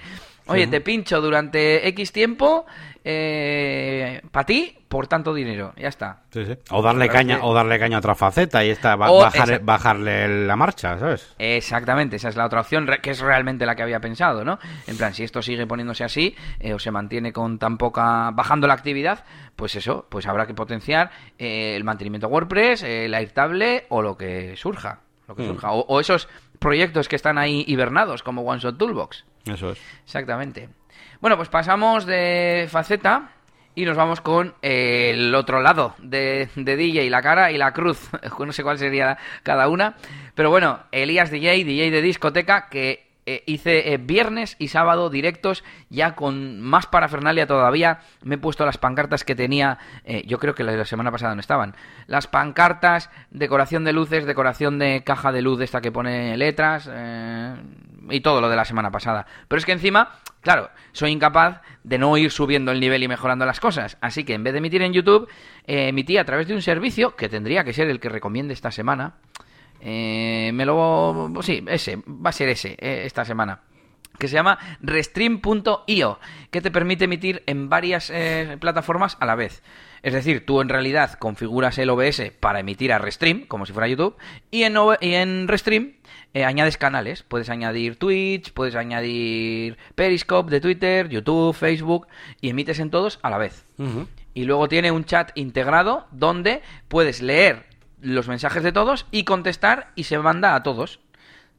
Oye, 0.47 0.67
te 0.67 0.81
pincho 0.81 1.21
durante 1.21 1.87
X 1.89 2.11
tiempo 2.11 2.65
para 4.31 4.45
ti 4.45 4.77
por 4.87 5.07
tanto 5.07 5.33
dinero. 5.33 5.73
Ya 5.75 5.87
está. 5.87 6.21
Sí, 6.31 6.45
sí. 6.45 6.55
O 6.69 6.81
darle 6.83 7.05
Claro, 7.07 7.13
caña, 7.19 7.39
o 7.43 7.53
darle 7.53 7.79
caña 7.79 7.97
a 7.97 7.99
otra 7.99 8.13
faceta 8.13 8.63
y 8.63 8.69
esta 8.69 8.95
ba- 8.95 9.09
O 9.11 9.19
bajar- 9.21 9.49
esa- 9.49 9.59
bajarle 9.63 10.45
la 10.45 10.55
marcha, 10.55 10.99
¿sabes? 10.99 11.33
Exactamente, 11.39 12.17
esa 12.17 12.29
es 12.29 12.35
la 12.35 12.45
otra 12.45 12.61
opción, 12.61 12.87
que 13.01 13.09
es 13.09 13.19
realmente 13.19 13.65
la 13.65 13.75
que 13.75 13.81
había 13.83 13.99
pensado, 13.99 14.45
¿no? 14.45 14.59
En 14.85 14.95
plan, 14.97 15.13
si 15.15 15.23
esto 15.23 15.41
sigue 15.41 15.65
poniéndose 15.65 16.03
así, 16.03 16.35
eh, 16.59 16.73
o 16.75 16.79
se 16.79 16.91
mantiene 16.91 17.33
con 17.33 17.57
tan 17.57 17.77
poca, 17.79 18.29
bajando 18.31 18.67
la 18.67 18.75
actividad, 18.75 19.25
pues 19.55 19.75
eso, 19.75 20.05
pues 20.09 20.27
habrá 20.27 20.45
que 20.45 20.53
potenciar 20.53 21.09
eh, 21.39 21.75
el 21.75 21.83
mantenimiento 21.83 22.27
WordPress, 22.27 22.83
eh, 22.83 23.05
el 23.05 23.13
Airtable 23.15 23.85
o 23.89 24.01
lo 24.03 24.15
que 24.15 24.55
surja, 24.57 24.99
lo 25.27 25.35
que 25.35 25.41
Mm. 25.43 25.47
surja. 25.47 25.71
O, 25.71 25.79
o 25.87 25.99
esos 25.99 26.29
proyectos 26.59 27.07
que 27.09 27.15
están 27.15 27.39
ahí 27.39 27.63
hibernados, 27.67 28.21
como 28.21 28.43
OneShot 28.43 28.77
Toolbox. 28.77 29.25
Eso 29.45 29.71
es. 29.71 29.81
Exactamente. 30.03 30.69
Bueno, 31.19 31.37
pues 31.37 31.49
pasamos 31.49 32.05
de 32.05 32.67
faceta 32.69 33.31
y 33.75 33.85
nos 33.85 33.97
vamos 33.97 34.21
con 34.21 34.53
el 34.61 35.33
otro 35.33 35.61
lado 35.61 35.95
de, 35.99 36.49
de 36.55 36.75
DJ, 36.75 37.09
la 37.09 37.21
cara 37.21 37.51
y 37.51 37.57
la 37.57 37.73
cruz. 37.73 38.09
No 38.39 38.51
sé 38.51 38.63
cuál 38.63 38.77
sería 38.77 39.17
cada 39.41 39.67
una. 39.67 39.95
Pero 40.35 40.49
bueno, 40.49 40.81
Elías 40.91 41.31
DJ, 41.31 41.63
DJ 41.63 41.91
de 41.91 42.01
discoteca, 42.01 42.67
que 42.69 43.13
eh, 43.25 43.41
hice 43.45 43.93
eh, 43.93 43.97
viernes 43.97 44.57
y 44.59 44.67
sábado 44.67 45.09
directos 45.09 45.63
ya 45.89 46.13
con 46.13 46.59
más 46.59 46.87
parafernalia 46.87 47.47
todavía. 47.47 48.01
Me 48.21 48.35
he 48.35 48.37
puesto 48.37 48.65
las 48.65 48.77
pancartas 48.77 49.23
que 49.23 49.33
tenía, 49.33 49.79
eh, 50.03 50.23
yo 50.27 50.39
creo 50.39 50.55
que 50.55 50.63
la 50.63 50.73
la 50.73 50.85
semana 50.85 51.11
pasada 51.11 51.33
no 51.33 51.39
estaban. 51.39 51.75
Las 52.07 52.27
pancartas, 52.27 53.09
decoración 53.31 53.85
de 53.85 53.93
luces, 53.93 54.25
decoración 54.25 54.77
de 54.77 55.03
caja 55.05 55.31
de 55.31 55.41
luz 55.41 55.61
esta 55.61 55.79
que 55.79 55.91
pone 55.91 56.35
letras 56.35 56.89
y 58.09 58.21
todo 58.21 58.41
lo 58.41 58.49
de 58.49 58.55
la 58.55 58.65
semana 58.65 58.91
pasada. 58.91 59.25
Pero 59.47 59.59
es 59.59 59.65
que 59.65 59.71
encima, 59.71 60.19
claro, 60.41 60.69
soy 60.91 61.11
incapaz 61.11 61.61
de 61.83 61.97
no 61.97 62.15
ir 62.17 62.31
subiendo 62.31 62.71
el 62.71 62.79
nivel 62.79 63.03
y 63.03 63.07
mejorando 63.07 63.45
las 63.45 63.59
cosas. 63.59 63.97
Así 64.01 64.23
que 64.23 64.33
en 64.33 64.43
vez 64.43 64.53
de 64.53 64.59
emitir 64.59 64.81
en 64.81 64.93
YouTube, 64.93 65.27
eh, 65.65 65.89
emití 65.89 66.17
a 66.17 66.25
través 66.25 66.47
de 66.47 66.53
un 66.53 66.61
servicio 66.61 67.15
que 67.15 67.29
tendría 67.29 67.63
que 67.63 67.73
ser 67.73 67.89
el 67.89 67.99
que 67.99 68.09
recomiende 68.09 68.53
esta 68.53 68.71
semana. 68.71 69.15
Eh, 69.79 70.51
me 70.53 70.65
lo... 70.65 71.31
Sí, 71.41 71.63
ese, 71.67 71.97
va 72.07 72.29
a 72.29 72.33
ser 72.33 72.49
ese, 72.49 72.77
eh, 72.79 73.03
esta 73.05 73.25
semana. 73.25 73.61
Que 74.19 74.27
se 74.27 74.35
llama 74.35 74.59
Restream.io, 74.81 76.19
que 76.51 76.61
te 76.61 76.71
permite 76.71 77.05
emitir 77.05 77.43
en 77.45 77.69
varias 77.69 78.09
eh, 78.13 78.57
plataformas 78.59 79.17
a 79.19 79.25
la 79.25 79.35
vez. 79.35 79.63
Es 80.01 80.13
decir, 80.13 80.45
tú 80.45 80.59
en 80.61 80.69
realidad 80.69 81.13
configuras 81.13 81.77
el 81.77 81.89
OBS 81.89 82.31
para 82.39 82.59
emitir 82.59 82.91
a 82.91 82.97
Restream, 82.99 83.45
como 83.47 83.65
si 83.65 83.73
fuera 83.73 83.87
YouTube, 83.87 84.17
y 84.51 84.63
en, 84.63 84.75
O- 84.77 84.95
y 84.99 85.13
en 85.13 85.47
Restream 85.47 85.93
eh, 86.33 86.43
añades 86.43 86.77
canales. 86.77 87.23
Puedes 87.23 87.49
añadir 87.49 87.95
Twitch, 87.97 88.51
puedes 88.53 88.75
añadir 88.75 89.77
Periscope 89.95 90.51
de 90.51 90.59
Twitter, 90.61 91.07
YouTube, 91.09 91.53
Facebook, 91.55 92.07
y 92.41 92.49
emites 92.49 92.79
en 92.79 92.89
todos 92.91 93.19
a 93.23 93.29
la 93.29 93.37
vez. 93.37 93.65
Y 94.33 94.43
luego 94.45 94.67
tiene 94.67 94.91
un 94.91 95.05
chat 95.05 95.31
integrado 95.35 96.07
donde 96.11 96.61
puedes 96.87 97.21
leer 97.21 97.65
los 98.01 98.27
mensajes 98.27 98.63
de 98.63 98.71
todos 98.73 99.05
y 99.11 99.23
contestar 99.23 99.91
y 99.95 100.03
se 100.03 100.17
manda 100.19 100.55
a 100.55 100.63
todos. 100.63 100.99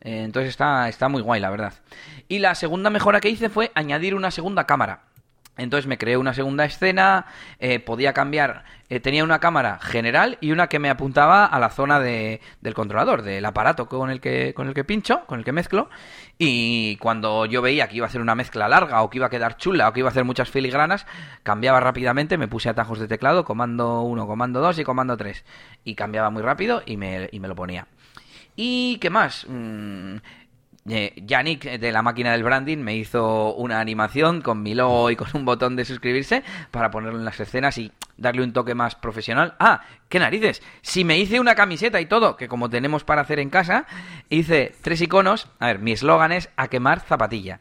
Eh, 0.05 0.23
entonces 0.23 0.51
está, 0.51 0.89
está 0.89 1.09
muy 1.09 1.23
guay, 1.23 1.41
la 1.41 1.51
verdad. 1.51 1.73
Y 2.29 2.39
la 2.39 2.55
segunda 2.55 2.91
mejora 2.91 3.21
que 3.21 3.31
hice 3.31 3.49
fue 3.49 3.73
añadir 3.75 4.15
una 4.15 4.31
segunda 4.31 4.65
cámara. 4.67 5.01
Entonces 5.57 5.87
me 5.87 5.99
creé 5.99 6.17
una 6.17 6.35
segunda 6.35 6.65
escena, 6.65 7.27
eh, 7.61 7.79
podía 7.79 8.13
cambiar, 8.13 8.65
eh, 8.89 8.99
tenía 8.99 9.23
una 9.23 9.39
cámara 9.39 9.79
general 9.81 10.37
y 10.41 10.51
una 10.51 10.67
que 10.67 10.81
me 10.81 10.91
apuntaba 10.91 11.47
a 11.47 11.61
la 11.61 11.71
zona 11.71 12.01
de- 12.01 12.41
del 12.61 12.75
controlador, 12.75 13.23
del 13.23 13.45
aparato 13.45 13.87
con 13.89 14.11
el, 14.11 14.21
que, 14.21 14.53
con 14.53 14.67
el 14.67 14.75
que 14.75 14.83
pincho, 14.83 15.25
con 15.27 15.39
el 15.39 15.45
que 15.45 15.53
mezclo. 15.53 15.89
Y 16.39 16.97
cuando 16.97 17.47
yo 17.47 17.63
veía 17.63 17.87
que 17.87 17.95
iba 17.99 18.07
a 18.07 18.09
hacer 18.09 18.21
una 18.21 18.35
mezcla 18.35 18.67
larga 18.69 19.01
o 19.03 19.11
que 19.11 19.19
iba 19.19 19.29
a 19.29 19.31
quedar 19.31 19.57
chula 19.57 19.89
o 19.89 19.93
que 19.93 20.01
iba 20.01 20.09
a 20.09 20.11
hacer 20.11 20.25
muchas 20.25 20.51
filigranas, 20.51 21.07
cambiaba 21.45 21.79
rápidamente, 21.79 22.37
me 22.37 22.49
puse 22.49 22.69
atajos 22.69 22.99
de 22.99 23.07
teclado, 23.07 23.45
comando 23.45 24.01
1, 24.03 24.27
comando 24.27 24.61
2 24.61 24.81
y 24.81 24.85
comando 24.85 25.17
3. 25.17 25.45
Y 25.85 25.95
cambiaba 25.95 26.31
muy 26.31 26.43
rápido 26.43 26.83
y 26.85 26.97
me, 26.97 27.29
y 27.31 27.39
me 27.39 27.47
lo 27.47 27.55
ponía. 27.55 27.87
¿Y 28.57 28.99
qué 28.99 29.11
más? 29.11 29.47
Mm, 29.49 30.17
eh, 30.89 31.15
Yannick 31.17 31.65
eh, 31.65 31.79
de 31.79 31.93
la 31.93 32.03
máquina 32.03 32.33
del 32.33 32.43
branding 32.43 32.79
me 32.79 32.95
hizo 32.95 33.55
una 33.55 33.81
animación 33.81 34.43
con 34.43 34.63
mi 34.63 34.75
logo 34.75 35.11
y 35.11 35.17
con 35.17 35.29
un 35.33 35.45
botón 35.45 35.77
de 35.77 35.85
suscribirse 35.85 36.43
para 36.71 36.91
ponerlo 36.91 37.19
en 37.19 37.25
las 37.25 37.41
escenas 37.41 37.79
y 37.79 37.91
darle 38.17 38.43
un 38.43 38.53
toque 38.53 38.75
más 38.75 38.95
profesional. 38.95 39.55
Ah, 39.59 39.83
qué 40.09 40.19
narices. 40.19 40.63
Si 40.83 41.05
me 41.05 41.19
hice 41.19 41.41
una 41.41 41.55
camiseta 41.55 42.01
y 42.01 42.07
todo, 42.07 42.37
que 42.37 42.49
como 42.49 42.69
tenemos 42.69 43.03
para 43.03 43.23
hacer 43.23 43.39
en 43.39 43.51
casa, 43.51 43.87
hice 44.29 44.75
tres 44.83 45.01
iconos. 45.01 45.49
A 45.59 45.69
ver, 45.69 45.79
mi 45.79 45.93
eslogan 45.93 46.33
es 46.33 46.51
a 46.57 46.69
quemar 46.69 47.01
zapatilla. 47.01 47.61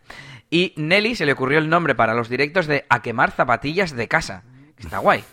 Y 0.50 0.74
Nelly 0.76 1.16
se 1.16 1.26
le 1.26 1.32
ocurrió 1.32 1.58
el 1.58 1.70
nombre 1.70 1.96
para 1.96 2.14
los 2.14 2.30
directos 2.30 2.68
de 2.68 2.86
a 2.90 3.02
quemar 3.02 3.32
zapatillas 3.32 3.96
de 3.96 4.08
casa. 4.08 4.44
Está 4.78 5.00
guay. 5.00 5.24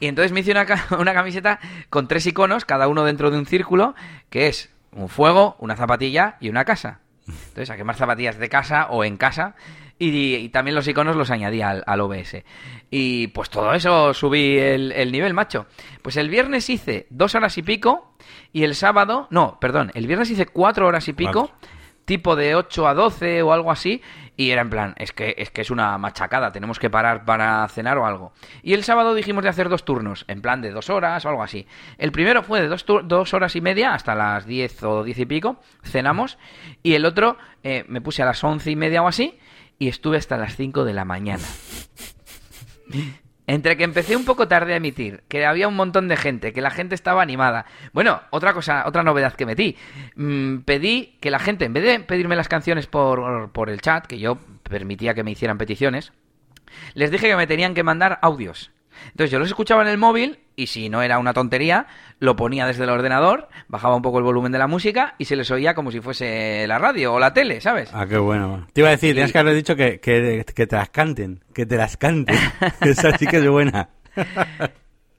Y 0.00 0.06
entonces 0.06 0.32
me 0.32 0.40
hice 0.40 0.52
una, 0.52 0.66
una 0.98 1.14
camiseta 1.14 1.60
con 1.90 2.08
tres 2.08 2.26
iconos, 2.26 2.64
cada 2.64 2.88
uno 2.88 3.04
dentro 3.04 3.30
de 3.30 3.38
un 3.38 3.46
círculo, 3.46 3.94
que 4.30 4.48
es 4.48 4.70
un 4.92 5.08
fuego, 5.08 5.56
una 5.58 5.76
zapatilla 5.76 6.36
y 6.40 6.48
una 6.48 6.64
casa. 6.64 7.00
Entonces, 7.26 7.70
a 7.70 7.76
quemar 7.76 7.96
zapatillas 7.96 8.38
de 8.38 8.48
casa 8.48 8.86
o 8.90 9.04
en 9.04 9.16
casa. 9.16 9.54
Y, 9.98 10.48
también 10.50 10.76
los 10.76 10.86
iconos 10.86 11.16
los 11.16 11.30
añadí 11.30 11.60
al, 11.60 12.00
OBS. 12.00 12.44
Y 12.90 13.28
pues 13.28 13.50
todo 13.50 13.74
eso 13.74 14.14
subí 14.14 14.56
el, 14.56 15.12
nivel, 15.12 15.34
macho. 15.34 15.66
Pues 16.02 16.16
el 16.16 16.30
viernes 16.30 16.70
hice 16.70 17.06
dos 17.10 17.34
horas 17.34 17.58
y 17.58 17.62
pico. 17.62 18.14
Y 18.52 18.64
el 18.64 18.74
sábado, 18.74 19.26
no, 19.30 19.58
perdón, 19.60 19.90
el 19.94 20.06
viernes 20.06 20.30
hice 20.30 20.46
cuatro 20.46 20.86
horas 20.86 21.08
y 21.08 21.12
pico. 21.12 21.50
Tipo 22.04 22.36
de 22.36 22.54
8 22.54 22.88
a 22.88 22.94
12 22.94 23.42
o 23.42 23.52
algo 23.52 23.70
así. 23.70 24.00
Y 24.38 24.52
era 24.52 24.62
en 24.62 24.70
plan, 24.70 24.94
es 24.98 25.12
que, 25.12 25.34
es 25.36 25.50
que 25.50 25.62
es 25.62 25.70
una 25.72 25.98
machacada, 25.98 26.52
tenemos 26.52 26.78
que 26.78 26.88
parar 26.88 27.24
para 27.24 27.66
cenar 27.66 27.98
o 27.98 28.06
algo. 28.06 28.32
Y 28.62 28.72
el 28.74 28.84
sábado 28.84 29.16
dijimos 29.16 29.42
de 29.42 29.50
hacer 29.50 29.68
dos 29.68 29.84
turnos, 29.84 30.24
en 30.28 30.40
plan 30.42 30.62
de 30.62 30.70
dos 30.70 30.90
horas 30.90 31.24
o 31.24 31.28
algo 31.28 31.42
así. 31.42 31.66
El 31.98 32.12
primero 32.12 32.44
fue 32.44 32.60
de 32.60 32.68
dos, 32.68 32.86
dos 32.86 33.34
horas 33.34 33.56
y 33.56 33.60
media 33.60 33.94
hasta 33.94 34.14
las 34.14 34.46
diez 34.46 34.80
o 34.84 35.02
diez 35.02 35.18
y 35.18 35.26
pico, 35.26 35.60
cenamos. 35.82 36.38
Y 36.84 36.94
el 36.94 37.04
otro 37.04 37.36
eh, 37.64 37.84
me 37.88 38.00
puse 38.00 38.22
a 38.22 38.26
las 38.26 38.44
once 38.44 38.70
y 38.70 38.76
media 38.76 39.02
o 39.02 39.08
así 39.08 39.40
y 39.76 39.88
estuve 39.88 40.18
hasta 40.18 40.36
las 40.36 40.54
cinco 40.54 40.84
de 40.84 40.94
la 40.94 41.04
mañana. 41.04 41.44
Entre 43.48 43.78
que 43.78 43.84
empecé 43.84 44.14
un 44.14 44.26
poco 44.26 44.46
tarde 44.46 44.74
a 44.74 44.76
emitir, 44.76 45.22
que 45.26 45.46
había 45.46 45.68
un 45.68 45.74
montón 45.74 46.06
de 46.06 46.18
gente, 46.18 46.52
que 46.52 46.60
la 46.60 46.68
gente 46.68 46.94
estaba 46.94 47.22
animada. 47.22 47.64
Bueno, 47.94 48.20
otra 48.28 48.52
cosa, 48.52 48.84
otra 48.86 49.02
novedad 49.02 49.32
que 49.32 49.46
metí. 49.46 49.74
Mm, 50.16 50.58
pedí 50.58 51.16
que 51.20 51.30
la 51.30 51.38
gente, 51.38 51.64
en 51.64 51.72
vez 51.72 51.82
de 51.82 51.98
pedirme 52.00 52.36
las 52.36 52.46
canciones 52.46 52.86
por, 52.86 53.50
por 53.52 53.70
el 53.70 53.80
chat, 53.80 54.06
que 54.06 54.18
yo 54.18 54.36
permitía 54.64 55.14
que 55.14 55.24
me 55.24 55.30
hicieran 55.30 55.56
peticiones, 55.56 56.12
les 56.92 57.10
dije 57.10 57.26
que 57.26 57.36
me 57.36 57.46
tenían 57.46 57.72
que 57.72 57.82
mandar 57.82 58.18
audios. 58.20 58.70
Entonces 59.06 59.30
yo 59.30 59.38
los 59.38 59.48
escuchaba 59.48 59.82
en 59.82 59.88
el 59.88 59.98
móvil 59.98 60.40
y 60.56 60.66
si 60.66 60.88
no 60.88 61.02
era 61.02 61.18
una 61.18 61.32
tontería, 61.32 61.86
lo 62.18 62.34
ponía 62.36 62.66
desde 62.66 62.84
el 62.84 62.90
ordenador, 62.90 63.48
bajaba 63.68 63.94
un 63.94 64.02
poco 64.02 64.18
el 64.18 64.24
volumen 64.24 64.52
de 64.52 64.58
la 64.58 64.66
música 64.66 65.14
y 65.18 65.24
se 65.26 65.36
les 65.36 65.50
oía 65.50 65.74
como 65.74 65.90
si 65.92 66.00
fuese 66.00 66.66
la 66.66 66.78
radio 66.78 67.14
o 67.14 67.20
la 67.20 67.32
tele, 67.32 67.60
¿sabes? 67.60 67.90
Ah, 67.92 68.06
qué 68.06 68.18
bueno. 68.18 68.66
Te 68.72 68.80
iba 68.80 68.88
a 68.88 68.92
decir, 68.92 69.14
tienes 69.14 69.32
que 69.32 69.38
haber 69.38 69.54
dicho 69.54 69.76
que, 69.76 70.00
que, 70.00 70.44
te 70.44 70.76
las 70.76 70.90
canten, 70.90 71.44
que 71.54 71.64
te 71.64 71.76
las 71.76 71.96
canten. 71.96 72.36
Esa 72.80 73.16
sí 73.16 73.26
que 73.26 73.36
es 73.36 73.48
buena. 73.48 73.90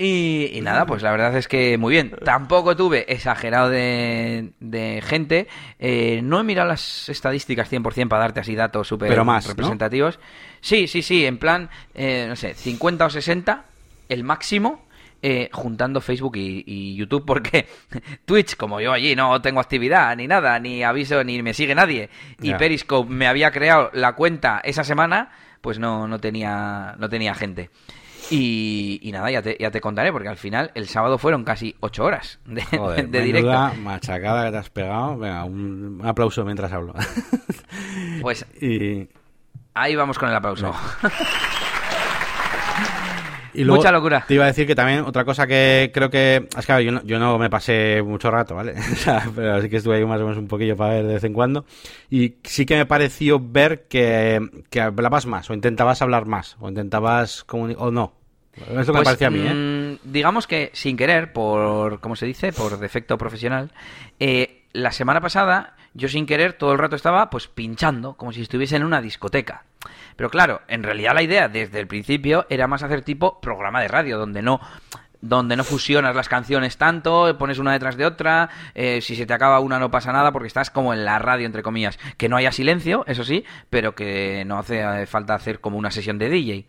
Y, 0.02 0.62
nada, 0.64 0.86
pues 0.86 1.04
la 1.04 1.12
verdad 1.12 1.36
es 1.36 1.50
que 1.50 1.78
muy 1.78 1.92
bien. 1.92 2.16
Tampoco 2.24 2.74
tuve 2.74 3.04
exagerado 3.12 3.70
de, 3.70 5.04
gente. 5.06 5.50
Eh, 5.78 6.22
no 6.24 6.40
he 6.40 6.44
mirado 6.44 6.70
las 6.70 7.10
estadísticas 7.10 7.70
100% 7.70 8.08
para 8.08 8.22
darte 8.22 8.40
así 8.40 8.56
datos 8.56 8.88
súper 8.88 9.12
representativos. 9.12 10.18
Sí, 10.62 10.88
sí, 10.88 11.02
sí, 11.02 11.26
en 11.26 11.38
plan, 11.38 11.70
eh, 11.94 12.26
no 12.28 12.36
sé, 12.36 12.54
50 12.54 13.06
o 13.06 13.10
60, 13.10 13.66
el 14.10 14.24
máximo. 14.24 14.88
Eh, 15.22 15.50
juntando 15.52 16.00
Facebook 16.00 16.38
y, 16.38 16.96
YouTube 16.96 17.26
porque 17.26 17.68
Twitch, 18.26 18.56
como 18.56 18.80
yo 18.80 18.94
allí 18.94 19.18
no 19.18 19.42
tengo 19.42 19.60
actividad 19.60 20.16
ni 20.16 20.28
nada, 20.28 20.58
ni 20.60 20.82
aviso, 20.82 21.26
ni 21.26 21.44
me 21.44 21.54
sigue 21.54 21.76
nadie, 21.76 22.10
y 22.42 22.54
Periscope 22.54 23.12
me 23.12 23.28
había 23.28 23.52
creado 23.52 23.90
la 23.92 24.14
cuenta 24.14 24.62
esa 24.64 24.86
semana, 24.86 25.32
pues 25.60 25.78
no, 25.78 26.08
no, 26.08 26.20
tenía, 26.22 26.96
no 26.98 27.10
tenía 27.10 27.36
gente. 27.36 27.70
Y, 28.32 29.10
nada, 29.12 29.32
ya 29.32 29.42
te, 29.42 29.58
ya 29.60 29.72
te 29.72 29.82
contaré, 29.82 30.12
porque 30.12 30.30
al 30.30 30.38
final 30.38 30.72
el 30.76 30.88
sábado 30.88 31.18
fueron 31.18 31.44
casi 31.44 31.76
ocho 31.80 32.06
horas 32.06 32.40
de, 32.46 32.64
de 33.10 33.22
directo. 33.22 33.74
machacada 33.82 34.46
que 34.46 34.52
te 34.52 34.58
has 34.58 34.70
pegado. 34.70 35.18
Venga, 35.18 35.44
un, 35.44 36.02
aplauso 36.04 36.46
mientras 36.46 36.72
hablo. 36.72 36.94
Pues 38.22 38.46
ahí 39.74 39.96
vamos 39.96 40.18
con 40.18 40.30
el 40.30 40.36
aplauso. 40.36 40.74
Y 43.54 43.66
Mucha 43.66 43.92
locura. 43.92 44.24
Te 44.28 44.36
iba 44.36 44.44
a 44.44 44.48
decir 44.48 44.68
que 44.68 44.76
también 44.76 45.02
otra 45.02 45.26
cosa 45.26 45.48
que 45.48 45.92
creo 45.94 46.10
que... 46.10 46.48
Es 46.58 46.66
que 46.66 46.86
yo 46.86 46.92
no, 46.92 47.04
yo 47.04 47.20
no 47.20 47.38
me 47.38 47.50
pasé 47.50 48.02
mucho 48.04 48.32
rato, 48.32 48.56
¿vale? 48.56 48.76
pero 49.36 49.62
sí 49.62 49.70
que 49.70 49.78
estuve 49.78 49.98
ahí 49.98 50.06
más 50.06 50.22
o 50.22 50.24
menos 50.24 50.38
un 50.38 50.48
poquillo 50.48 50.78
para 50.78 50.94
ver 50.96 51.06
de 51.06 51.14
vez 51.16 51.24
en 51.24 51.34
cuando. 51.34 51.66
Y 52.10 52.36
sí 52.44 52.66
que 52.66 52.76
me 52.76 52.86
pareció 52.86 53.40
ver 53.40 53.88
que, 53.88 54.40
que 54.70 54.82
hablabas 54.82 55.26
más, 55.26 55.50
o 55.50 55.54
intentabas 55.54 56.02
hablar 56.02 56.26
más, 56.26 56.58
o 56.60 56.70
intentabas 56.70 57.44
comunicar... 57.44 57.84
o 57.84 57.92
no. 57.92 58.14
Es 58.54 58.68
lo 58.68 58.68
que 58.68 58.76
me 58.76 58.86
pues, 58.86 59.04
parecía 59.04 59.28
a 59.28 59.32
mí, 59.32 59.40
¿eh? 59.40 59.54
Mm, 59.54 60.12
digamos 60.12 60.46
que 60.48 60.70
sin 60.74 60.98
querer, 60.98 61.32
por, 61.32 62.00
¿cómo 62.02 62.16
se 62.16 62.26
dice? 62.26 62.52
Por 62.52 62.78
defecto 62.78 63.18
profesional, 63.18 63.72
eh, 64.20 64.59
la 64.74 64.92
semana 64.92 65.22
pasada 65.22 65.76
yo 65.94 66.08
sin 66.08 66.26
querer 66.26 66.54
todo 66.54 66.72
el 66.72 66.78
rato 66.78 66.96
estaba 66.96 67.30
pues 67.30 67.48
pinchando, 67.48 68.14
como 68.16 68.32
si 68.32 68.42
estuviese 68.42 68.76
en 68.76 68.84
una 68.84 69.02
discoteca. 69.02 69.64
Pero 70.16 70.30
claro, 70.30 70.62
en 70.68 70.84
realidad 70.84 71.14
la 71.14 71.24
idea 71.24 71.48
desde 71.48 71.80
el 71.80 71.88
principio 71.88 72.46
era 72.50 72.68
más 72.68 72.84
hacer 72.84 73.02
tipo 73.02 73.40
programa 73.40 73.82
de 73.82 73.88
radio, 73.88 74.18
donde 74.18 74.42
no 74.42 74.60
donde 75.22 75.58
no 75.58 75.66
fusionas 75.66 76.16
las 76.16 76.30
canciones 76.30 76.78
tanto, 76.78 77.38
pones 77.38 77.60
una 77.60 77.74
detrás 77.74 77.98
de 77.98 78.06
otra, 78.06 78.50
eh, 78.74 79.02
si 79.02 79.18
se 79.18 79.26
te 79.26 79.34
acaba 79.34 79.60
una 79.60 79.78
no 79.78 79.92
pasa 79.92 80.14
nada 80.14 80.32
porque 80.32 80.48
estás 80.48 80.70
como 80.70 80.94
en 80.94 81.04
la 81.04 81.20
radio, 81.20 81.46
entre 81.46 81.64
comillas. 81.64 82.00
Que 82.18 82.30
no 82.30 82.38
haya 82.38 82.52
silencio, 82.54 83.04
eso 83.06 83.26
sí, 83.26 83.44
pero 83.70 83.96
que 83.96 84.44
no 84.46 84.58
hace 84.58 85.06
falta 85.08 85.34
hacer 85.36 85.60
como 85.60 85.78
una 85.78 85.92
sesión 85.92 86.18
de 86.20 86.30
DJ. 86.30 86.66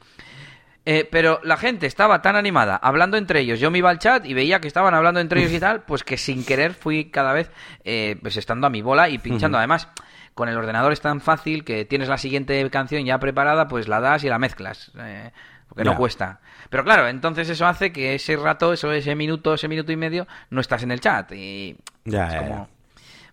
Eh, 0.92 1.08
pero 1.08 1.38
la 1.44 1.56
gente 1.56 1.86
estaba 1.86 2.20
tan 2.20 2.34
animada, 2.34 2.74
hablando 2.74 3.16
entre 3.16 3.38
ellos. 3.38 3.60
Yo 3.60 3.70
me 3.70 3.78
iba 3.78 3.90
al 3.90 4.00
chat 4.00 4.26
y 4.26 4.34
veía 4.34 4.60
que 4.60 4.66
estaban 4.66 4.92
hablando 4.92 5.20
entre 5.20 5.38
ellos 5.38 5.52
y 5.52 5.60
tal, 5.60 5.82
pues 5.82 6.02
que 6.02 6.16
sin 6.16 6.44
querer 6.44 6.74
fui 6.74 7.12
cada 7.12 7.32
vez 7.32 7.48
eh, 7.84 8.18
pues 8.20 8.36
estando 8.36 8.66
a 8.66 8.70
mi 8.70 8.82
bola 8.82 9.08
y 9.08 9.18
pinchando. 9.18 9.56
Además, 9.56 9.86
con 10.34 10.48
el 10.48 10.56
ordenador 10.56 10.92
es 10.92 11.00
tan 11.00 11.20
fácil 11.20 11.62
que 11.62 11.84
tienes 11.84 12.08
la 12.08 12.18
siguiente 12.18 12.68
canción 12.70 13.04
ya 13.04 13.20
preparada, 13.20 13.68
pues 13.68 13.86
la 13.86 14.00
das 14.00 14.24
y 14.24 14.28
la 14.28 14.40
mezclas. 14.40 14.90
Eh, 14.98 15.30
porque 15.68 15.84
no 15.84 15.94
cuesta. 15.94 16.40
Pero 16.70 16.82
claro, 16.82 17.06
entonces 17.06 17.48
eso 17.48 17.68
hace 17.68 17.92
que 17.92 18.16
ese 18.16 18.34
rato, 18.34 18.72
eso, 18.72 18.90
ese 18.90 19.14
minuto, 19.14 19.54
ese 19.54 19.68
minuto 19.68 19.92
y 19.92 19.96
medio, 19.96 20.26
no 20.50 20.60
estás 20.60 20.82
en 20.82 20.90
el 20.90 20.98
chat. 20.98 21.30
Y 21.30 21.76
ya, 22.04 22.66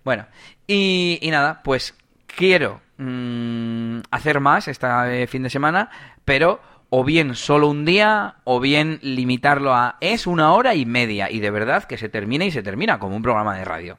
Bueno, 0.04 0.28
y, 0.68 1.28
nada, 1.32 1.64
pues 1.64 1.96
quiero 2.28 2.82
mm, 2.98 4.02
hacer 4.12 4.42
más 4.42 4.68
este 4.68 5.26
fin 5.26 5.42
de 5.42 5.50
semana, 5.50 5.90
pero 6.24 6.77
o 6.90 7.04
bien 7.04 7.36
solo 7.36 7.68
un 7.68 7.86
día, 7.86 8.36
o 8.44 8.60
bien 8.60 9.00
limitarlo 9.02 9.74
a 9.74 9.98
es 10.00 10.28
una 10.28 10.54
hora 10.54 10.76
y 10.76 10.86
media, 10.86 11.30
y 11.30 11.40
de 11.40 11.52
verdad 11.52 11.84
que 11.84 11.98
se 11.98 12.10
termina 12.10 12.46
y 12.46 12.52
se 12.52 12.64
termina 12.64 13.00
como 13.00 13.16
un 13.16 13.22
programa 13.22 13.58
de 13.58 13.66
radio. 13.66 13.98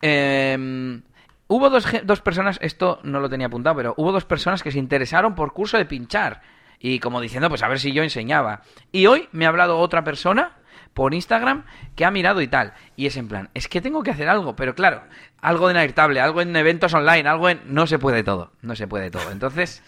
Em, 0.00 1.02
hubo 1.46 1.70
dos, 1.70 1.86
dos 2.04 2.20
personas, 2.20 2.58
esto 2.62 3.00
no 3.04 3.20
lo 3.20 3.28
tenía 3.28 3.46
apuntado, 3.46 3.76
pero 3.76 3.94
hubo 3.96 4.12
dos 4.12 4.24
personas 4.24 4.62
que 4.62 4.72
se 4.72 4.78
interesaron 4.78 5.34
por 5.34 5.52
curso 5.52 5.78
de 5.78 5.84
pinchar. 5.84 6.42
Y 6.80 7.00
como 7.00 7.20
diciendo, 7.20 7.48
pues 7.48 7.62
a 7.62 7.68
ver 7.68 7.80
si 7.80 7.92
yo 7.92 8.02
enseñaba. 8.02 8.62
Y 8.92 9.06
hoy 9.06 9.28
me 9.32 9.46
ha 9.46 9.48
hablado 9.48 9.78
otra 9.78 10.04
persona 10.04 10.58
por 10.94 11.14
Instagram 11.14 11.64
que 11.96 12.04
ha 12.04 12.10
mirado 12.10 12.40
y 12.40 12.48
tal. 12.48 12.72
Y 12.96 13.06
es 13.06 13.16
en 13.16 13.28
plan, 13.28 13.50
es 13.54 13.68
que 13.68 13.80
tengo 13.80 14.02
que 14.02 14.10
hacer 14.10 14.28
algo, 14.28 14.56
pero 14.56 14.74
claro, 14.74 15.02
algo 15.40 15.68
de 15.68 15.74
inevitable, 15.74 16.20
algo 16.20 16.40
en 16.40 16.54
eventos 16.54 16.94
online, 16.94 17.28
algo 17.28 17.48
en... 17.48 17.60
No 17.66 17.86
se 17.86 17.98
puede 17.98 18.22
todo, 18.22 18.52
no 18.62 18.74
se 18.76 18.86
puede 18.86 19.10
todo. 19.10 19.30
Entonces, 19.30 19.82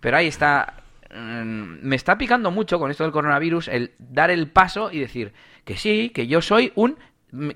pero 0.00 0.16
ahí 0.16 0.26
está 0.26 0.81
me 1.12 1.96
está 1.96 2.16
picando 2.16 2.50
mucho 2.50 2.78
con 2.78 2.90
esto 2.90 3.04
del 3.04 3.12
coronavirus 3.12 3.68
el 3.68 3.92
dar 3.98 4.30
el 4.30 4.48
paso 4.48 4.90
y 4.90 4.98
decir 4.98 5.32
que 5.64 5.76
sí, 5.76 6.10
que 6.10 6.26
yo 6.26 6.40
soy 6.40 6.72
un... 6.74 6.96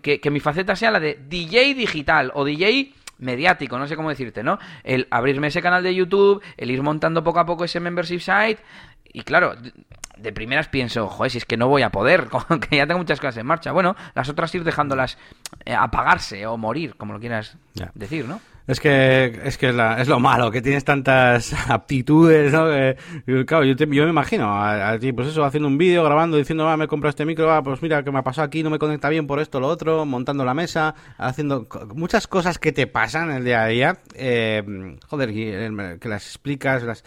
que, 0.02 0.30
mi 0.30 0.40
faceta 0.40 0.76
sea 0.76 0.90
la 0.90 1.00
de 1.00 1.18
DJ 1.28 1.74
digital 1.74 2.30
o 2.34 2.44
DJ 2.44 2.92
mediático, 3.18 3.78
no 3.78 3.86
sé 3.86 3.96
cómo 3.96 4.10
decirte, 4.10 4.42
¿no? 4.42 4.58
El 4.84 5.06
abrirme 5.10 5.46
ese 5.46 5.62
canal 5.62 5.82
de 5.82 5.94
YouTube, 5.94 6.42
el 6.58 6.70
ir 6.70 6.82
montando 6.82 7.24
poco 7.24 7.40
a 7.40 7.46
poco 7.46 7.64
ese 7.64 7.80
membership 7.80 8.20
site 8.20 8.58
y 9.12 9.22
claro, 9.22 9.54
de 10.18 10.32
primeras 10.32 10.68
pienso, 10.68 11.08
joder, 11.08 11.30
si 11.30 11.38
es 11.38 11.46
que 11.46 11.56
no 11.56 11.68
voy 11.68 11.82
a 11.82 11.90
poder, 11.90 12.28
que 12.68 12.76
ya 12.76 12.86
tengo 12.86 12.98
muchas 12.98 13.20
cosas 13.20 13.38
en 13.38 13.46
marcha. 13.46 13.72
Bueno, 13.72 13.96
las 14.14 14.28
otras 14.28 14.54
ir 14.54 14.64
dejándolas 14.64 15.16
eh, 15.64 15.74
apagarse 15.74 16.46
o 16.46 16.58
morir, 16.58 16.96
como 16.96 17.14
lo 17.14 17.20
quieras 17.20 17.56
decir, 17.94 18.26
¿no? 18.26 18.40
Es 18.66 18.80
que 18.80 19.40
es 19.44 19.58
que 19.58 19.68
es, 19.68 20.08
lo 20.08 20.18
malo, 20.18 20.50
que 20.50 20.60
tienes 20.60 20.84
tantas 20.84 21.52
aptitudes, 21.70 22.52
¿no? 22.52 22.66
claro, 23.46 23.64
yo, 23.64 23.76
yo, 23.76 23.86
me 23.86 24.10
imagino 24.10 24.52
a, 24.60 24.98
ti, 24.98 25.12
pues 25.12 25.28
eso, 25.28 25.44
haciendo 25.44 25.68
un 25.68 25.78
vídeo, 25.78 26.02
grabando, 26.02 26.36
diciendo, 26.36 26.68
ah, 26.68 26.76
me 26.76 26.88
compro 26.88 27.08
este 27.08 27.24
micro, 27.24 27.52
ah, 27.52 27.62
pues 27.62 27.80
mira, 27.80 28.02
que 28.02 28.10
me 28.10 28.18
ha 28.18 28.22
pasado 28.22 28.44
aquí, 28.44 28.64
no 28.64 28.70
me 28.70 28.80
conecta 28.80 29.08
bien 29.08 29.28
por 29.28 29.38
esto, 29.38 29.60
lo 29.60 29.68
otro, 29.68 30.04
montando 30.04 30.44
la 30.44 30.52
mesa, 30.52 30.96
haciendo 31.16 31.68
muchas 31.94 32.26
cosas 32.26 32.58
que 32.58 32.72
te 32.72 32.88
pasan 32.88 33.30
el 33.30 33.44
día 33.44 33.62
a 33.62 33.66
día, 33.68 33.98
eh, 34.14 34.64
joder, 35.06 35.32
que 36.00 36.08
las 36.08 36.26
explicas, 36.26 36.82
las... 36.82 37.04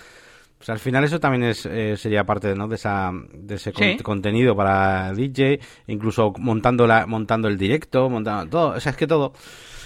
Pues 0.57 0.69
al 0.69 0.79
final 0.79 1.05
eso 1.05 1.21
también 1.21 1.43
es, 1.43 1.65
eh, 1.65 1.95
sería 1.95 2.25
parte 2.25 2.53
¿no? 2.53 2.67
de, 2.67 2.75
esa, 2.75 3.11
de 3.33 3.55
ese 3.55 3.71
contenido 4.03 4.57
para 4.57 5.13
DJ, 5.13 5.57
incluso 5.87 6.33
montando, 6.37 6.85
la, 6.85 7.05
montando 7.05 7.47
el 7.47 7.57
directo, 7.57 8.09
montando 8.09 8.49
todo, 8.49 8.69
o 8.75 8.79
sea, 8.79 8.91
es 8.91 8.97
que 8.97 9.07
todo... 9.07 9.33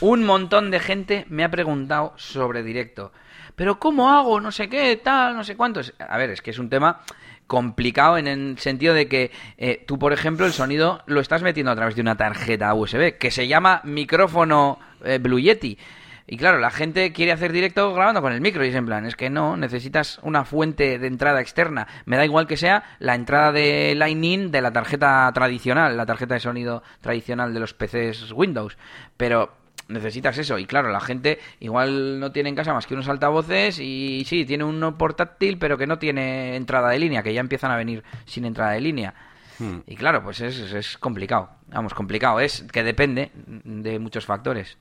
Un 0.01 0.25
montón 0.25 0.71
de 0.71 0.79
gente 0.79 1.25
me 1.29 1.43
ha 1.43 1.51
preguntado 1.51 2.13
sobre 2.17 2.63
directo. 2.63 3.11
Pero 3.55 3.79
¿cómo 3.79 4.09
hago? 4.09 4.41
No 4.41 4.51
sé 4.51 4.67
qué, 4.69 4.97
tal, 4.97 5.35
no 5.35 5.43
sé 5.43 5.55
cuántos. 5.55 5.93
A 5.99 6.17
ver, 6.17 6.31
es 6.31 6.41
que 6.41 6.51
es 6.51 6.59
un 6.59 6.69
tema 6.69 7.01
complicado 7.47 8.17
en 8.17 8.27
el 8.27 8.57
sentido 8.57 8.93
de 8.93 9.07
que 9.07 9.31
eh, 9.57 9.83
tú, 9.85 9.99
por 9.99 10.13
ejemplo, 10.13 10.45
el 10.45 10.53
sonido 10.53 11.03
lo 11.05 11.19
estás 11.19 11.43
metiendo 11.43 11.71
a 11.71 11.75
través 11.75 11.95
de 11.95 12.01
una 12.01 12.17
tarjeta 12.17 12.73
USB 12.73 13.17
que 13.17 13.31
se 13.31 13.47
llama 13.47 13.81
micrófono 13.83 14.79
eh, 15.03 15.19
Blue 15.19 15.39
Yeti. 15.39 15.77
Y 16.25 16.37
claro, 16.37 16.57
la 16.57 16.71
gente 16.71 17.11
quiere 17.11 17.33
hacer 17.33 17.51
directo 17.51 17.93
grabando 17.93 18.21
con 18.21 18.31
el 18.31 18.39
micro 18.39 18.63
y 18.65 18.69
es 18.69 18.75
en 18.75 18.85
plan, 18.85 19.05
es 19.05 19.17
que 19.17 19.29
no, 19.29 19.57
necesitas 19.57 20.19
una 20.23 20.45
fuente 20.45 20.97
de 20.97 21.07
entrada 21.07 21.41
externa. 21.41 21.87
Me 22.05 22.15
da 22.15 22.23
igual 22.23 22.47
que 22.47 22.55
sea 22.55 22.83
la 22.99 23.13
entrada 23.13 23.51
de 23.51 23.93
Lightning 23.93 24.49
de 24.49 24.61
la 24.61 24.71
tarjeta 24.71 25.29
tradicional, 25.33 25.97
la 25.97 26.05
tarjeta 26.05 26.35
de 26.35 26.39
sonido 26.39 26.81
tradicional 27.01 27.53
de 27.53 27.59
los 27.59 27.73
PCs 27.73 28.31
Windows. 28.31 28.77
Pero 29.17 29.62
necesitas 29.88 30.38
eso. 30.38 30.57
Y 30.57 30.65
claro, 30.65 30.89
la 30.89 30.99
gente 30.99 31.39
igual 31.59 32.19
no 32.19 32.31
tiene 32.31 32.49
en 32.49 32.55
casa 32.55 32.73
más 32.73 32.88
que 32.88 32.93
unos 32.93 33.09
altavoces 33.09 33.79
y 33.79 34.23
sí, 34.25 34.45
tiene 34.45 34.63
uno 34.63 34.97
portátil, 34.97 35.57
pero 35.57 35.77
que 35.77 35.88
no 35.88 35.99
tiene 35.99 36.55
entrada 36.55 36.89
de 36.89 36.99
línea, 36.99 37.23
que 37.23 37.34
ya 37.34 37.41
empiezan 37.41 37.71
a 37.71 37.77
venir 37.77 38.03
sin 38.25 38.45
entrada 38.45 38.71
de 38.71 38.81
línea. 38.81 39.13
Hmm. 39.59 39.79
Y 39.86 39.95
claro, 39.95 40.23
pues 40.23 40.41
es, 40.41 40.59
es 40.59 40.97
complicado. 40.97 41.49
Vamos, 41.67 41.93
complicado. 41.93 42.39
Es 42.39 42.63
que 42.71 42.84
depende 42.84 43.31
de 43.36 43.99
muchos 43.99 44.25
factores. 44.25 44.77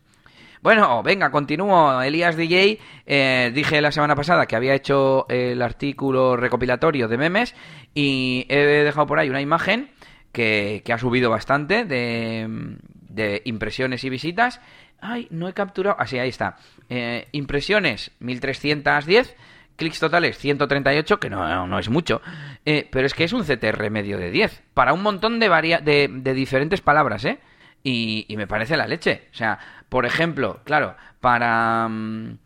Bueno, 0.63 1.03
venga, 1.03 1.33
continúo. 1.33 2.01
Elías 2.03 2.37
DJ, 2.37 2.79
eh, 3.05 3.51
dije 3.53 3.81
la 3.81 3.91
semana 3.91 4.15
pasada 4.15 4.47
que 4.47 4.55
había 4.55 4.75
hecho 4.75 5.27
el 5.29 5.61
artículo 5.61 6.37
recopilatorio 6.37 7.09
de 7.09 7.19
memes 7.19 7.57
y 7.95 8.47
he 8.49 8.57
dejado 8.85 9.09
por 9.09 9.19
ahí 9.19 9.29
una 9.29 9.41
imagen 9.41 9.91
que, 10.31 10.85
ha 10.93 10.99
subido 10.99 11.31
bastante 11.31 11.85
de, 11.85 12.77
de, 13.15 13.43
impresiones 13.45 14.05
y 14.05 14.11
visitas. 14.11 14.61
Ay, 15.01 15.29
no 15.31 15.49
he 15.49 15.53
capturado. 15.53 15.97
Así, 15.99 16.19
ah, 16.19 16.23
ahí 16.23 16.29
está. 16.29 16.57
Eh, 16.89 17.29
impresiones, 17.33 18.13
1310 18.21 19.37
clics 19.77 19.99
totales 19.99 20.39
138, 20.39 21.19
que 21.19 21.31
no, 21.31 21.67
no 21.67 21.79
es 21.79 21.89
mucho, 21.89 22.21
eh, 22.65 22.89
pero 22.91 23.07
es 23.07 23.15
que 23.15 23.25
es 23.25 23.33
un 23.33 23.43
CTR 23.43 23.91
medio 23.91 24.19
de 24.19 24.31
10, 24.31 24.63
para 24.75 24.93
un 24.93 25.03
montón 25.03 25.41
de, 25.41 25.49
de, 25.83 26.09
de 26.09 26.35
diferentes 26.35 26.81
palabras, 26.81 27.25
¿eh? 27.25 27.41
Y, 27.83 28.27
y, 28.29 28.37
me 28.37 28.47
parece 28.47 28.77
la 28.77 28.87
leche. 28.87 29.29
O 29.33 29.35
sea, 29.35 29.59
por 29.89 30.07
ejemplo, 30.07 30.61
claro, 30.65 30.95
para... 31.21 31.89
Mm, 31.89 32.39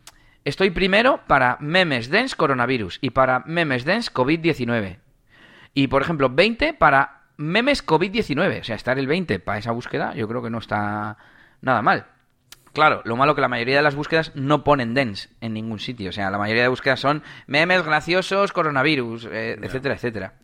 estoy 0.44 0.70
primero 0.70 1.20
para 1.26 1.58
memes 1.60 2.08
dance 2.08 2.34
coronavirus 2.34 2.98
y 3.02 3.10
para 3.10 3.40
memes 3.40 3.84
dance 3.84 4.10
COVID-19. 4.10 4.98
Y, 5.74 5.88
por 5.88 6.00
ejemplo, 6.00 6.30
20 6.30 6.72
para 6.72 7.15
memes 7.36 7.86
COVID-19. 7.86 8.60
O 8.60 8.64
sea, 8.64 8.76
estar 8.76 8.98
el 8.98 9.06
20 9.06 9.38
para 9.40 9.58
esa 9.58 9.72
búsqueda 9.72 10.14
yo 10.14 10.28
creo 10.28 10.42
que 10.42 10.50
no 10.50 10.58
está 10.58 11.16
nada 11.60 11.82
mal. 11.82 12.06
Claro, 12.72 13.00
lo 13.04 13.16
malo 13.16 13.34
que 13.34 13.40
la 13.40 13.48
mayoría 13.48 13.76
de 13.76 13.82
las 13.82 13.94
búsquedas 13.94 14.32
no 14.34 14.62
ponen 14.62 14.92
dance 14.92 15.30
en 15.40 15.54
ningún 15.54 15.78
sitio. 15.78 16.10
O 16.10 16.12
sea, 16.12 16.30
la 16.30 16.36
mayoría 16.36 16.62
de 16.62 16.68
búsquedas 16.68 17.00
son 17.00 17.22
memes 17.46 17.82
graciosos, 17.82 18.52
coronavirus, 18.52 19.28
eh, 19.32 19.58
etcétera, 19.62 19.94
etcétera. 19.94 20.34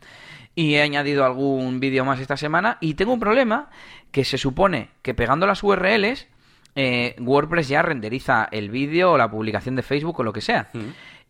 Y 0.55 0.75
he 0.75 0.83
añadido 0.83 1.27
algún 1.27 1.79
vídeo 1.79 2.07
más 2.07 2.21
esta 2.21 2.39
semana 2.39 2.79
y 2.81 2.95
tengo 2.95 3.13
un 3.13 3.21
problema 3.21 3.69
que 4.11 4.25
se 4.25 4.39
supone 4.39 4.89
que 5.03 5.13
pegando 5.13 5.47
las 5.47 5.63
URLs 5.63 6.27
eh, 6.75 7.17
WordPress 7.21 7.69
ya 7.69 7.83
renderiza 7.83 8.49
el 8.51 8.71
vídeo 8.71 9.13
o 9.13 9.19
la 9.19 9.31
publicación 9.31 9.77
de 9.77 9.83
Facebook 9.83 10.21
o 10.21 10.23
lo 10.23 10.33
que 10.33 10.41
sea. 10.41 10.71
Mm. 10.73 10.79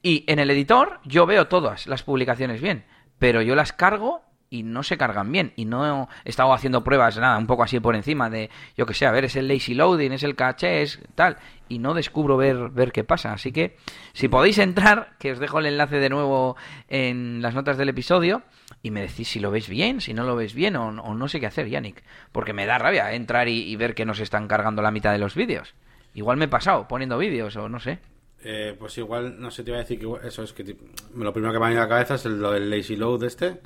Y 0.02 0.24
en 0.26 0.38
el 0.38 0.50
editor 0.50 1.00
yo 1.04 1.26
veo 1.26 1.48
todas 1.48 1.86
las 1.86 2.04
publicaciones 2.04 2.60
bien, 2.60 2.84
pero 3.18 3.42
yo 3.42 3.54
las 3.54 3.72
cargo 3.72 4.22
y 4.52 4.64
no 4.64 4.82
se 4.82 4.98
cargan 4.98 5.32
bien. 5.32 5.54
Y 5.56 5.64
no 5.64 6.08
he 6.24 6.28
estado 6.28 6.52
haciendo 6.52 6.84
pruebas, 6.84 7.16
nada, 7.16 7.38
un 7.38 7.46
poco 7.46 7.62
así 7.62 7.80
por 7.80 7.96
encima 7.96 8.28
de, 8.28 8.50
yo 8.76 8.84
que 8.84 8.92
sé, 8.92 9.06
a 9.06 9.10
ver, 9.10 9.24
es 9.24 9.34
el 9.34 9.48
lazy 9.48 9.72
loading, 9.72 10.12
es 10.12 10.22
el 10.24 10.36
caché, 10.36 10.82
es 10.82 11.00
tal. 11.14 11.38
Y 11.70 11.78
no 11.78 11.94
descubro 11.94 12.36
ver, 12.36 12.68
ver 12.68 12.92
qué 12.92 13.02
pasa. 13.02 13.32
Así 13.32 13.50
que, 13.50 13.76
si 14.12 14.28
podéis 14.28 14.58
entrar, 14.58 15.16
que 15.18 15.32
os 15.32 15.38
dejo 15.38 15.58
el 15.58 15.66
enlace 15.66 15.96
de 15.96 16.10
nuevo 16.10 16.56
en 16.88 17.40
las 17.40 17.54
notas 17.54 17.78
del 17.78 17.88
episodio, 17.88 18.42
y 18.82 18.90
me 18.90 19.00
decís 19.00 19.26
si 19.26 19.40
lo 19.40 19.50
veis 19.50 19.70
bien, 19.70 20.02
si 20.02 20.12
no 20.12 20.24
lo 20.24 20.36
veis 20.36 20.52
bien, 20.52 20.76
o, 20.76 20.92
no 20.92 21.28
sé 21.28 21.40
qué 21.40 21.46
hacer, 21.46 21.70
Yannick. 21.70 22.02
Porque 22.30 22.52
me 22.52 22.66
da 22.66 22.76
rabia 22.76 23.10
entrar 23.14 23.48
y, 23.48 23.74
ver 23.76 23.94
que 23.94 24.04
nos 24.04 24.20
están 24.20 24.48
cargando 24.48 24.82
la 24.82 24.90
mitad 24.90 25.12
de 25.12 25.18
los 25.18 25.34
vídeos. 25.34 25.74
Igual 26.12 26.36
me 26.36 26.44
he 26.44 26.48
pasado 26.48 26.86
poniendo 26.88 27.16
vídeos, 27.16 27.56
o 27.56 27.70
no 27.70 27.80
sé. 27.80 28.00
Eh, 28.44 28.76
pues 28.78 28.98
igual, 28.98 29.40
no 29.40 29.50
sé, 29.50 29.64
te 29.64 29.70
iba 29.70 29.78
a 29.78 29.82
decir 29.82 29.98
que 29.98 30.26
eso 30.26 30.42
es 30.42 30.52
que 30.52 30.76
lo 31.14 31.32
primero 31.32 31.54
que 31.54 31.58
me 31.58 31.64
ha 31.64 31.68
venido 31.68 31.80
a 31.80 31.86
la 31.86 31.88
cabeza 31.88 32.16
es 32.16 32.26
lo 32.26 32.52
del 32.52 32.68
lazy 32.68 32.96
load 32.96 33.22
este 33.24 33.60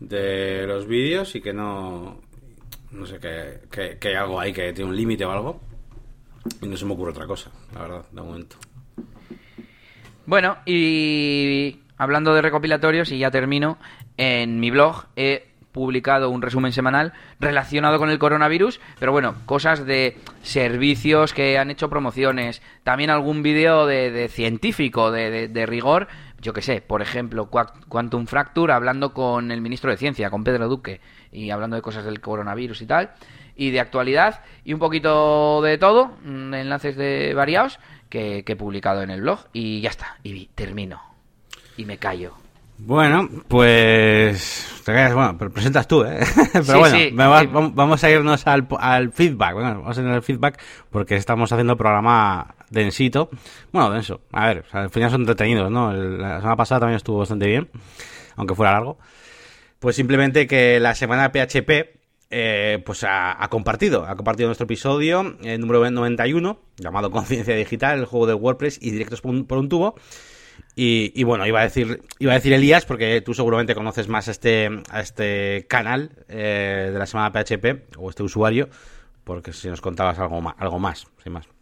de 0.00 0.66
los 0.66 0.86
vídeos 0.86 1.34
y 1.34 1.40
que 1.40 1.52
no. 1.52 2.20
No 2.90 3.06
sé, 3.06 3.18
que, 3.18 3.96
que, 3.98 4.08
hay 4.08 4.14
algo 4.14 4.40
ahí 4.40 4.52
que 4.52 4.72
tiene 4.72 4.90
un 4.90 4.96
límite 4.96 5.24
o 5.24 5.30
algo. 5.30 5.60
Y 6.62 6.66
no 6.66 6.76
se 6.76 6.86
me 6.86 6.94
ocurre 6.94 7.10
otra 7.10 7.26
cosa, 7.26 7.50
la 7.74 7.82
verdad, 7.82 8.04
de 8.10 8.22
momento. 8.22 8.56
Bueno, 10.24 10.58
y 10.64 11.80
hablando 11.98 12.32
de 12.34 12.42
recopilatorios, 12.42 13.12
y 13.12 13.18
ya 13.18 13.30
termino, 13.30 13.78
en 14.16 14.58
mi 14.60 14.70
blog 14.70 15.06
he 15.16 15.48
publicado 15.72 16.30
un 16.30 16.42
resumen 16.42 16.72
semanal 16.72 17.12
relacionado 17.40 17.98
con 17.98 18.10
el 18.10 18.18
coronavirus, 18.18 18.80
pero 18.98 19.12
bueno, 19.12 19.34
cosas 19.46 19.84
de 19.84 20.16
servicios 20.42 21.32
que 21.34 21.58
han 21.58 21.70
hecho 21.70 21.90
promociones, 21.90 22.62
también 22.82 23.10
algún 23.10 23.42
vídeo 23.42 23.86
de, 23.86 24.28
científico, 24.28 25.10
de, 25.10 25.48
de 25.48 25.66
rigor, 25.66 26.08
yo 26.40 26.52
qué 26.52 26.62
sé, 26.62 26.80
por 26.80 27.02
ejemplo, 27.02 27.50
Quantum 27.88 28.26
Fracture 28.26 28.72
hablando 28.72 29.12
con 29.12 29.50
el 29.50 29.60
ministro 29.60 29.90
de 29.90 29.96
Ciencia, 29.96 30.30
con 30.30 30.44
Pedro 30.44 30.68
Duque, 30.68 31.00
y 31.32 31.50
hablando 31.50 31.76
de 31.76 31.82
cosas 31.82 32.04
del 32.04 32.20
coronavirus 32.20 32.82
y 32.82 32.86
tal, 32.86 33.10
y 33.56 33.70
de 33.70 33.80
actualidad, 33.80 34.42
y 34.64 34.72
un 34.72 34.78
poquito 34.78 35.60
de 35.62 35.78
todo, 35.78 36.12
mm, 36.24 36.54
enlaces 36.54 36.96
de 36.96 37.34
variados 37.34 37.80
que, 38.08 38.44
he 38.46 38.56
publicado 38.56 39.02
en 39.02 39.10
el 39.10 39.22
blog, 39.22 39.40
y 39.52 39.80
ya 39.80 39.90
está, 39.90 40.16
y 40.22 40.46
termino, 40.54 41.02
y 41.76 41.84
me 41.84 41.98
callo. 41.98 42.34
Bueno, 42.80 43.28
pues 43.48 44.80
te 44.84 44.92
bueno, 44.92 45.36
pero 45.36 45.50
presentas 45.50 45.88
tú, 45.88 46.04
¿eh? 46.04 46.20
pero 46.52 46.78
bueno, 46.78 47.72
vamos 47.74 48.04
a 48.04 48.10
irnos 48.10 48.46
al, 48.46 48.68
al 48.78 49.10
feedback. 49.10 49.54
Bueno, 49.54 49.80
vamos 49.80 49.98
a 49.98 50.00
tener 50.00 50.14
el 50.14 50.22
feedback 50.22 50.62
porque 50.88 51.16
estamos 51.16 51.50
haciendo 51.50 51.76
programa 51.76 52.54
densito. 52.70 53.30
Bueno, 53.72 53.90
denso. 53.90 54.20
A 54.32 54.46
ver, 54.46 54.64
al 54.72 54.90
final 54.90 55.10
son 55.10 55.22
entretenidos, 55.22 55.70
¿no? 55.70 55.92
la 55.92 56.38
semana 56.38 56.56
pasada 56.56 56.80
también 56.80 56.96
estuvo 56.96 57.18
bastante 57.18 57.46
bien, 57.46 57.68
aunque 58.36 58.54
fuera 58.54 58.72
largo. 58.72 58.98
Pues 59.78 59.96
simplemente 59.96 60.46
que 60.46 60.80
la 60.80 60.94
semana 60.94 61.30
PHP 61.30 61.98
eh, 62.30 62.82
pues 62.84 63.04
ha, 63.08 63.46
compartido, 63.48 64.04
ha 64.04 64.14
compartido 64.14 64.48
nuestro 64.48 64.64
episodio, 64.64 65.36
el 65.40 65.48
eh, 65.48 65.58
número 65.58 65.90
91, 65.90 66.60
llamado 66.76 67.10
Conciencia 67.10 67.54
Digital, 67.54 68.00
el 68.00 68.04
juego 68.04 68.26
de 68.26 68.34
WordPress 68.34 68.78
y 68.82 68.90
directos 68.90 69.20
por 69.22 69.58
un, 69.58 69.68
tubo. 69.68 69.94
Y, 70.74 71.24
bueno, 71.24 71.44
iba 71.46 71.60
a 71.60 71.64
decir, 71.64 72.02
iba 72.20 72.32
a 72.32 72.36
decir 72.36 72.52
Elías, 72.52 72.84
porque 72.84 73.20
tú 73.20 73.34
seguramente 73.34 73.74
conoces 73.74 74.08
más 74.08 74.28
a 74.28 74.30
este, 74.30 74.68
a 74.90 75.00
este 75.00 75.66
canal 75.68 76.12
eh, 76.28 76.90
de 76.92 76.98
la 76.98 77.06
semana 77.06 77.32
PHP, 77.32 77.96
o 77.96 78.10
este 78.10 78.22
usuario, 78.22 78.68
porque 79.24 79.52
si 79.52 79.68
nos 79.68 79.80
contabas 79.80 80.18
algo 80.20 80.40
más, 80.40 80.54
algo 80.58 80.78
más, 80.78 81.06
sin 81.22 81.32
más. 81.32 81.57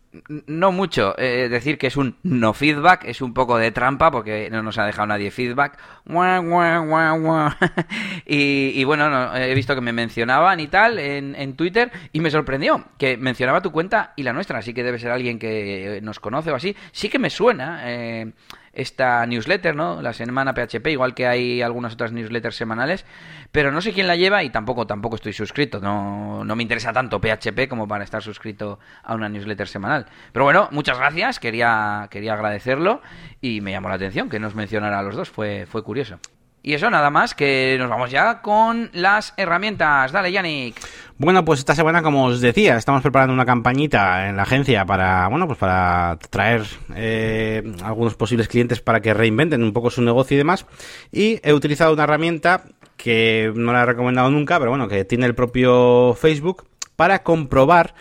No 0.46 0.72
mucho. 0.72 1.14
Eh, 1.18 1.48
decir 1.48 1.78
que 1.78 1.86
es 1.86 1.96
un 1.96 2.16
no 2.22 2.52
feedback 2.52 3.04
es 3.04 3.20
un 3.20 3.34
poco 3.34 3.58
de 3.58 3.70
trampa 3.70 4.10
porque 4.10 4.48
no 4.50 4.62
nos 4.62 4.78
ha 4.78 4.84
dejado 4.84 5.06
nadie 5.06 5.30
feedback. 5.30 5.78
y, 8.26 8.84
bueno, 8.84 9.36
he 9.36 9.54
visto 9.54 9.74
que 9.74 9.80
me 9.80 9.92
mencionaban 9.92 10.60
y 10.60 10.68
tal 10.68 10.98
en, 10.98 11.34
en, 11.34 11.56
Twitter 11.56 11.90
y 12.12 12.20
me 12.20 12.30
sorprendió 12.30 12.84
que 12.98 13.16
mencionaba 13.16 13.60
tu 13.60 13.72
cuenta 13.72 14.12
y 14.16 14.22
la 14.22 14.32
nuestra. 14.32 14.58
Así 14.58 14.74
que 14.74 14.82
debe 14.82 14.98
ser 14.98 15.10
alguien 15.10 15.38
que 15.38 16.00
nos 16.02 16.20
conoce 16.20 16.50
o 16.50 16.56
así. 16.56 16.76
Sí 16.92 17.08
que 17.08 17.18
me 17.18 17.30
suena. 17.30 17.82
Eh, 17.84 18.32
esta 18.77 19.24
newsletter, 19.27 19.74
¿no? 19.74 20.03
La 20.03 20.12
semana 20.12 20.55
PHP, 20.55 20.87
igual 20.89 21.14
que 21.14 21.27
hay 21.27 21.62
algunas 21.62 21.95
otras 21.95 22.12
newsletters 22.12 22.55
semanales, 22.55 23.05
pero 23.51 23.72
no 23.72 23.81
sé 23.81 23.93
quién 23.93 24.07
la 24.07 24.16
lleva 24.16 24.45
y 24.45 24.51
tampoco 24.51 24.87
tampoco 24.87 25.16
estoy 25.16 25.33
suscrito, 25.33 25.81
no, 25.81 26.45
no 26.45 26.57
me 26.57 26.62
interesa 26.62 26.93
tanto 26.93 27.20
PHP 27.20 27.68
como 27.68 27.89
para 27.89 28.05
estar 28.05 28.22
suscrito 28.22 28.79
a 29.03 29.14
una 29.14 29.29
newsletter 29.29 29.66
semanal. 29.66 30.07
Pero 30.33 30.45
bueno, 30.45 30.68
muchas 30.72 30.99
gracias, 30.99 31.41
quería 31.41 32.07
quería 32.11 32.35
agradecerlo 32.35 33.01
y 33.41 33.61
me 33.62 33.72
llamó 33.72 33.89
la 33.89 33.95
atención 33.97 34.29
que 34.29 34.39
nos 34.39 34.55
mencionara 34.55 34.99
a 34.99 35.03
los 35.03 35.16
dos, 35.16 35.31
fue 35.31 35.66
fue 35.66 35.83
curioso. 35.83 36.18
Y 36.66 36.74
eso, 36.74 36.90
nada 36.90 37.10
más, 37.10 37.36
que 37.36 37.76
nos 37.78 37.88
vamos 37.88 38.10
ya 38.10 38.42
con 38.42 38.90
las 38.92 39.34
herramientas. 39.36 40.10
Dale, 40.10 40.32
Yannick. 40.32 40.74
Bueno, 41.16 41.44
pues 41.44 41.60
esta 41.60 41.76
semana, 41.76 42.02
como 42.02 42.24
os 42.24 42.40
decía, 42.40 42.76
estamos 42.76 43.02
preparando 43.02 43.32
una 43.32 43.46
campañita 43.46 44.28
en 44.28 44.36
la 44.36 44.42
agencia 44.42 44.84
para, 44.84 45.28
bueno, 45.28 45.46
pues 45.46 45.60
para 45.60 46.18
traer 46.28 46.64
eh, 46.96 47.62
algunos 47.84 48.16
posibles 48.16 48.48
clientes 48.48 48.80
para 48.80 49.00
que 49.00 49.14
reinventen 49.14 49.62
un 49.62 49.72
poco 49.72 49.90
su 49.90 50.02
negocio 50.02 50.34
y 50.34 50.38
demás. 50.38 50.66
Y 51.12 51.38
he 51.44 51.52
utilizado 51.52 51.92
una 51.92 52.02
herramienta 52.02 52.64
que 52.96 53.52
no 53.54 53.72
la 53.72 53.84
he 53.84 53.86
recomendado 53.86 54.28
nunca, 54.32 54.58
pero 54.58 54.72
bueno, 54.72 54.88
que 54.88 55.04
tiene 55.04 55.26
el 55.26 55.36
propio 55.36 56.14
Facebook 56.14 56.66
para 56.96 57.22
comprobar 57.22 57.94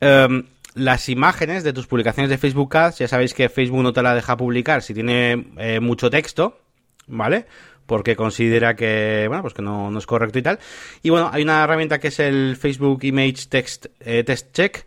em, 0.00 0.42
las 0.74 1.08
imágenes 1.08 1.62
de 1.62 1.72
tus 1.72 1.86
publicaciones 1.86 2.30
de 2.30 2.38
Facebook 2.38 2.76
Ads. 2.76 2.98
Ya 2.98 3.06
sabéis 3.06 3.32
que 3.32 3.48
Facebook 3.48 3.80
no 3.80 3.92
te 3.92 4.02
la 4.02 4.16
deja 4.16 4.36
publicar 4.36 4.82
si 4.82 4.92
tiene 4.92 5.52
eh, 5.56 5.78
mucho 5.78 6.10
texto, 6.10 6.58
¿vale? 7.06 7.46
Porque 7.88 8.16
considera 8.16 8.76
que, 8.76 9.24
bueno, 9.28 9.42
pues 9.42 9.54
que 9.54 9.62
no, 9.62 9.96
es 9.96 10.06
correcto 10.06 10.38
y 10.38 10.42
tal. 10.42 10.58
Y 11.02 11.08
bueno, 11.08 11.30
hay 11.32 11.42
una 11.42 11.64
herramienta 11.64 11.98
que 11.98 12.08
es 12.08 12.20
el 12.20 12.56
Facebook 12.56 13.02
Image 13.02 13.46
Text 13.48 13.86
eh, 14.00 14.22
Test 14.24 14.52
Check, 14.52 14.86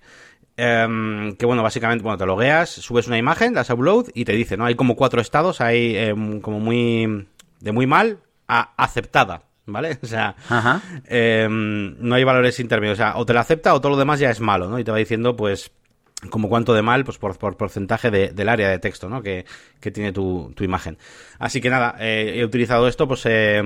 em, 0.56 1.36
que 1.36 1.48
bueno, 1.48 1.64
básicamente, 1.64 2.04
bueno, 2.04 2.20
te 2.20 2.28
logueas, 2.28 2.70
subes 2.70 3.08
una 3.08 3.18
imagen, 3.18 3.54
das 3.54 3.72
upload 3.72 4.10
y 4.14 4.24
te 4.24 4.34
dice, 4.34 4.56
¿no? 4.56 4.66
Hay 4.66 4.76
como 4.76 4.96
cuatro 4.96 5.20
estados, 5.20 5.62
hay 5.62 5.98
em, 5.98 6.42
como 6.42 6.60
muy, 6.60 7.28
de 7.60 7.72
muy 7.72 7.88
mal 7.88 8.20
a 8.48 8.72
aceptada. 8.78 9.44
¿Vale? 9.66 10.00
O 10.04 10.08
sea, 10.08 10.36
em, 11.06 11.96
no 12.00 12.16
hay 12.16 12.24
valores 12.24 12.60
intermedios. 12.60 13.00
O 13.00 13.02
sea, 13.02 13.18
o 13.18 13.26
te 13.26 13.34
la 13.34 13.42
acepta 13.42 13.74
o 13.74 13.82
todo 13.82 13.92
lo 13.94 13.98
demás 13.98 14.20
ya 14.20 14.30
es 14.30 14.42
malo, 14.42 14.70
¿no? 14.70 14.78
Y 14.80 14.84
te 14.84 14.92
va 14.92 14.98
diciendo, 14.98 15.36
pues, 15.36 15.72
como 16.30 16.50
cuánto 16.50 16.74
de 16.74 16.82
mal, 16.82 17.04
pues 17.04 17.18
por, 17.18 17.38
por 17.38 17.58
porcentaje 17.58 18.12
de, 18.12 18.30
del 18.30 18.50
área 18.50 18.70
de 18.70 18.80
texto, 18.80 19.10
¿no? 19.10 19.22
Que, 19.24 19.46
que 19.80 19.92
tiene 19.92 20.12
tu, 20.12 20.52
tu, 20.56 20.64
imagen. 20.64 20.98
Así 21.40 21.62
que 21.62 21.70
nada, 21.70 21.96
eh, 22.00 22.34
he 22.36 22.46
utilizado 22.46 22.88
esto 22.88 23.08
pues 23.08 23.24
eh, 23.26 23.62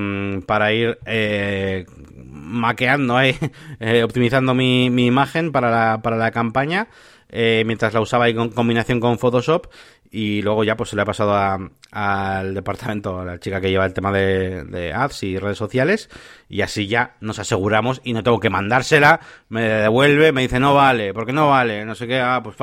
para 0.46 0.72
ir 0.74 0.98
eh, 1.06 1.86
maqueando, 2.16 3.20
eh, 3.80 4.04
optimizando 4.04 4.54
mi, 4.54 4.90
mi, 4.90 5.06
imagen 5.06 5.52
para 5.52 5.70
la, 5.70 6.02
para 6.02 6.16
la 6.18 6.32
campaña. 6.32 6.88
eh, 7.30 7.64
mientras 7.66 7.94
la 7.94 8.02
usaba 8.02 8.30
en 8.30 8.50
combinación 8.50 9.00
con 9.00 9.20
Photoshop 9.20 9.68
y 10.16 10.42
luego 10.42 10.64
ya 10.64 10.78
pues 10.78 10.92
se 10.92 10.96
le 10.96 11.02
ha 11.02 11.06
pasado 11.06 11.70
al 11.92 12.54
departamento, 12.54 13.20
a 13.20 13.26
la 13.26 13.38
chica 13.38 13.60
que 13.60 13.70
lleva 13.70 13.86
el 13.86 13.94
tema 13.94 14.14
de, 14.14 14.94
ads 14.96 15.24
y 15.24 15.38
redes 15.38 15.58
sociales 15.58 16.10
y 16.48 16.62
así 16.62 16.88
ya 16.88 17.18
nos 17.20 17.38
aseguramos 17.38 18.00
y 18.02 18.14
no 18.14 18.24
tengo 18.24 18.40
que 18.40 18.50
mandársela, 18.50 19.20
me 19.50 19.64
devuelve, 19.64 20.32
me 20.32 20.44
dice 20.44 20.58
no 20.58 20.74
vale, 20.74 21.14
porque 21.14 21.34
no 21.34 21.50
vale, 21.50 21.84
no 21.84 21.96
sé 21.96 22.08
qué, 22.08 22.22
ah, 22.22 22.40
pues 22.42 22.56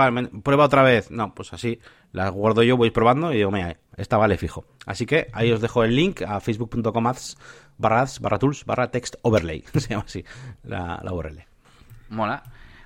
prueba 0.43 0.65
otra 0.65 0.83
vez, 0.83 1.11
no, 1.11 1.35
pues 1.35 1.53
así 1.53 1.79
la 2.13 2.31
guardo 2.31 2.63
yo, 2.63 2.79
voy 2.79 2.91
probando 2.91 3.35
y 3.35 3.37
digo, 3.37 3.51
mira, 3.51 3.77
esta 3.99 4.17
vale 4.17 4.39
fijo. 4.39 4.65
Así 4.87 5.05
que 5.05 5.29
ahí 5.35 5.53
os 5.53 5.61
dejo 5.61 5.85
el 5.85 5.95
link 5.95 6.23
a 6.23 6.41
facebook.com 6.41 7.13
barra 7.77 8.07
barra 8.19 8.39
tools 8.39 8.65
barra 8.65 8.91
text 8.91 9.17
overlay, 9.21 9.63
se 9.75 9.91
llama 9.91 10.05
así 10.07 10.25
la, 10.63 11.03
la 11.05 11.13
URL. 11.13 11.45
Mola. 12.09 12.43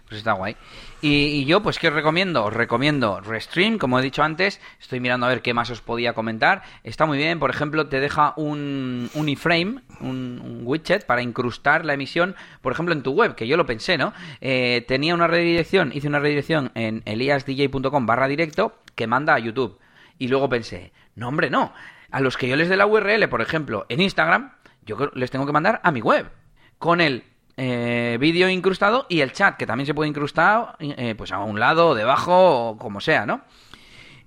Pues 0.09 0.19
está 0.19 0.33
guay. 0.33 0.57
Y, 1.01 1.45
yo, 1.47 1.63
pues, 1.63 1.81
¿qué 1.81 1.89
os 1.89 1.95
recomiendo? 1.95 2.45
Os 2.45 2.53
recomiendo 2.53 3.21
Restream, 3.21 3.77
como 3.77 3.99
he 3.99 4.03
dicho 4.03 4.23
antes. 4.23 4.61
Estoy 4.81 5.01
mirando 5.01 5.27
a 5.27 5.29
ver 5.29 5.43
qué 5.43 5.53
más 5.53 5.69
os 5.71 5.81
podía 5.81 6.13
comentar. 6.13 6.63
Está 6.85 7.07
muy 7.07 7.19
bien, 7.19 7.41
por 7.41 7.51
ejemplo, 7.51 7.89
te 7.89 7.99
deja 7.99 8.33
un, 8.37 9.11
un 9.15 9.29
iframe, 9.29 9.83
un, 10.01 10.61
widget 10.63 11.07
para 11.07 11.23
incrustar 11.23 11.85
la 11.85 11.95
emisión, 11.95 12.37
por 12.63 12.73
ejemplo, 12.73 12.95
en 12.95 13.03
tu 13.03 13.13
web, 13.13 13.35
que 13.35 13.49
yo 13.49 13.57
lo 13.57 13.67
pensé, 13.67 13.99
¿no? 13.99 14.13
Eh, 14.41 14.85
tenía 14.87 15.15
una 15.15 15.27
redirección, 15.27 15.91
hice 15.93 16.07
una 16.07 16.21
redirección 16.21 16.71
en 16.75 17.03
eliasdj.com 17.05 18.07
barra 18.07 18.29
directo 18.29 18.79
que 18.95 19.09
manda 19.09 19.35
a 19.35 19.39
YouTube. 19.41 19.79
Y 20.19 20.29
luego 20.29 20.49
pensé, 20.49 20.93
no, 21.17 21.29
hombre, 21.29 21.51
no. 21.51 21.73
A 22.13 22.21
los 22.21 22.37
que 22.37 22.49
yo 22.49 22.55
les 22.55 22.69
dé 22.69 22.77
la 22.77 22.87
URL, 22.87 23.29
por 23.29 23.43
ejemplo, 23.43 23.87
en 23.89 24.01
Instagram, 24.01 24.53
yo 24.85 25.11
les 25.15 25.33
tengo 25.33 25.47
que 25.47 25.53
mandar 25.53 25.81
a 25.83 25.91
mi 25.91 26.01
web. 26.01 26.31
Con 26.79 27.01
el 27.01 27.25
eh, 27.57 28.19
vídeo 28.21 28.49
incrustado 28.49 29.07
y 29.09 29.21
el 29.21 29.33
chat, 29.33 29.57
que 29.57 29.67
también 29.67 29.87
se 29.87 29.95
puede 29.95 30.09
incrustar 30.09 30.77
eh, 30.79 31.15
pues 31.17 31.33
a 31.33 31.39
un 31.39 31.59
lado, 31.59 31.95
debajo, 31.95 32.71
o 32.71 32.79
como 32.79 33.01
sea, 33.01 33.27
¿no? 33.27 33.43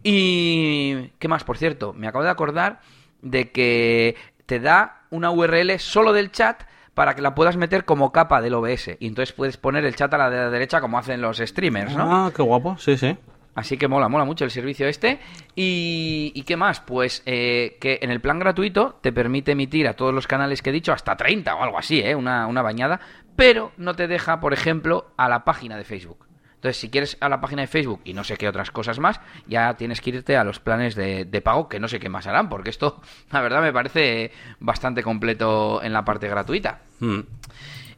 Y... 0.04 1.12
¿Qué 1.20 1.28
más? 1.28 1.44
Por 1.44 1.58
cierto, 1.58 1.94
me 1.94 2.08
acabo 2.08 2.24
de 2.24 2.30
acordar 2.30 2.80
de 3.22 3.52
que 3.52 4.16
te 4.46 4.60
da 4.60 5.02
una 5.10 5.32
URL 5.32 5.78
solo 5.80 6.14
del 6.14 6.32
chat 6.32 6.64
para 6.94 7.16
que 7.16 7.22
la 7.22 7.36
puedas 7.36 7.56
meter 7.56 7.86
como 7.86 8.12
capa 8.12 8.42
del 8.42 8.56
OBS. 8.56 8.98
Y 9.00 9.08
entonces 9.08 9.34
puedes 9.34 9.58
poner 9.58 9.86
el 9.86 9.96
chat 9.96 10.14
a 10.14 10.18
la 10.18 10.30
derecha 10.50 10.82
como 10.82 10.98
hacen 10.98 11.22
los 11.22 11.38
streamers, 11.38 11.96
¿no? 11.96 12.26
Ah, 12.26 12.32
qué 12.36 12.42
guapo, 12.42 12.78
sí, 12.78 12.98
sí. 12.98 13.16
Así 13.60 13.78
que 13.78 13.90
mola, 13.90 14.08
mola 14.08 14.24
mucho 14.24 14.46
el 14.46 14.52
servicio 14.52 14.88
este. 14.88 15.20
¿Y, 15.54 16.42
qué 16.44 16.56
más? 16.56 16.80
Pues 16.80 17.22
eh, 17.26 17.78
que 17.82 18.00
en 18.02 18.10
el 18.10 18.22
plan 18.22 18.40
gratuito 18.40 18.98
te 19.02 19.12
permite 19.12 19.52
emitir 19.52 19.86
a 19.88 19.96
todos 19.96 20.14
los 20.14 20.28
canales 20.28 20.62
que 20.62 20.70
he 20.70 20.74
dicho 20.74 20.94
hasta 20.94 21.18
30 21.18 21.56
o 21.56 21.64
algo 21.64 21.78
así, 21.78 22.00
¿eh? 22.00 22.16
Una, 22.16 22.48
una 22.48 22.62
bañada. 22.62 23.02
Pero 23.36 23.74
no 23.76 23.96
te 23.96 24.08
deja, 24.08 24.40
por 24.40 24.54
ejemplo, 24.54 25.12
a 25.18 25.28
la 25.28 25.44
página 25.44 25.76
de 25.76 25.84
Facebook. 25.84 26.26
Entonces, 26.56 26.78
si 26.78 26.90
quieres 26.90 27.18
a 27.20 27.28
la 27.28 27.42
página 27.42 27.62
de 27.64 27.68
Facebook 27.68 28.00
y 28.06 28.14
no 28.14 28.24
sé 28.24 28.38
qué 28.38 28.48
otras 28.48 28.72
cosas 28.72 29.00
más, 29.00 29.20
ya 29.46 29.74
tienes 29.76 30.00
que 30.00 30.12
irte 30.12 30.38
a 30.38 30.46
los 30.46 30.60
planes 30.62 30.96
de, 30.96 31.42
pago, 31.44 31.68
que 31.68 31.82
no 31.82 31.90
sé 31.90 32.00
qué 32.00 32.08
más 32.08 32.28
harán, 32.28 32.48
porque 32.48 32.70
esto, 32.70 33.02
la 33.32 33.42
verdad, 33.42 33.62
me 33.62 33.74
parece 33.74 34.32
bastante 34.60 35.04
completo 35.04 35.84
en 35.84 35.92
la 35.92 36.06
parte 36.06 36.30
gratuita. 36.30 36.82
Mm 37.00 37.20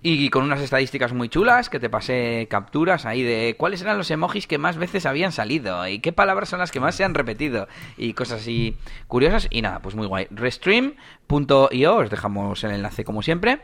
y 0.04 0.30
con 0.30 0.44
unas 0.44 0.62
estadísticas 0.62 1.14
muy 1.14 1.30
chulas 1.30 1.70
que 1.70 1.80
te 1.80 1.90
pasé 1.90 2.48
capturas 2.50 3.06
ahí 3.06 3.22
de 3.22 3.56
cuáles 3.58 3.82
eran 3.82 3.98
los 3.98 4.10
emojis 4.10 4.48
que 4.48 4.58
más 4.58 4.78
veces 4.78 5.06
habían 5.06 5.32
salido 5.32 5.88
y 5.88 6.00
qué 6.00 6.12
palabras 6.12 6.50
son 6.50 6.60
las 6.60 6.72
que 6.72 6.80
más 6.80 6.96
se 6.96 7.04
han 7.04 7.14
repetido 7.14 7.68
y 7.98 8.14
cosas 8.14 8.42
así 8.42 8.76
curiosas 9.08 9.48
y 9.52 9.62
nada, 9.62 9.80
pues 9.80 9.96
muy 9.96 10.08
guay. 10.08 10.28
Restream.io, 10.32 11.96
os 11.96 12.10
dejamos 12.10 12.64
el 12.64 12.72
enlace 12.72 13.04
como 13.04 13.22
siempre. 13.22 13.62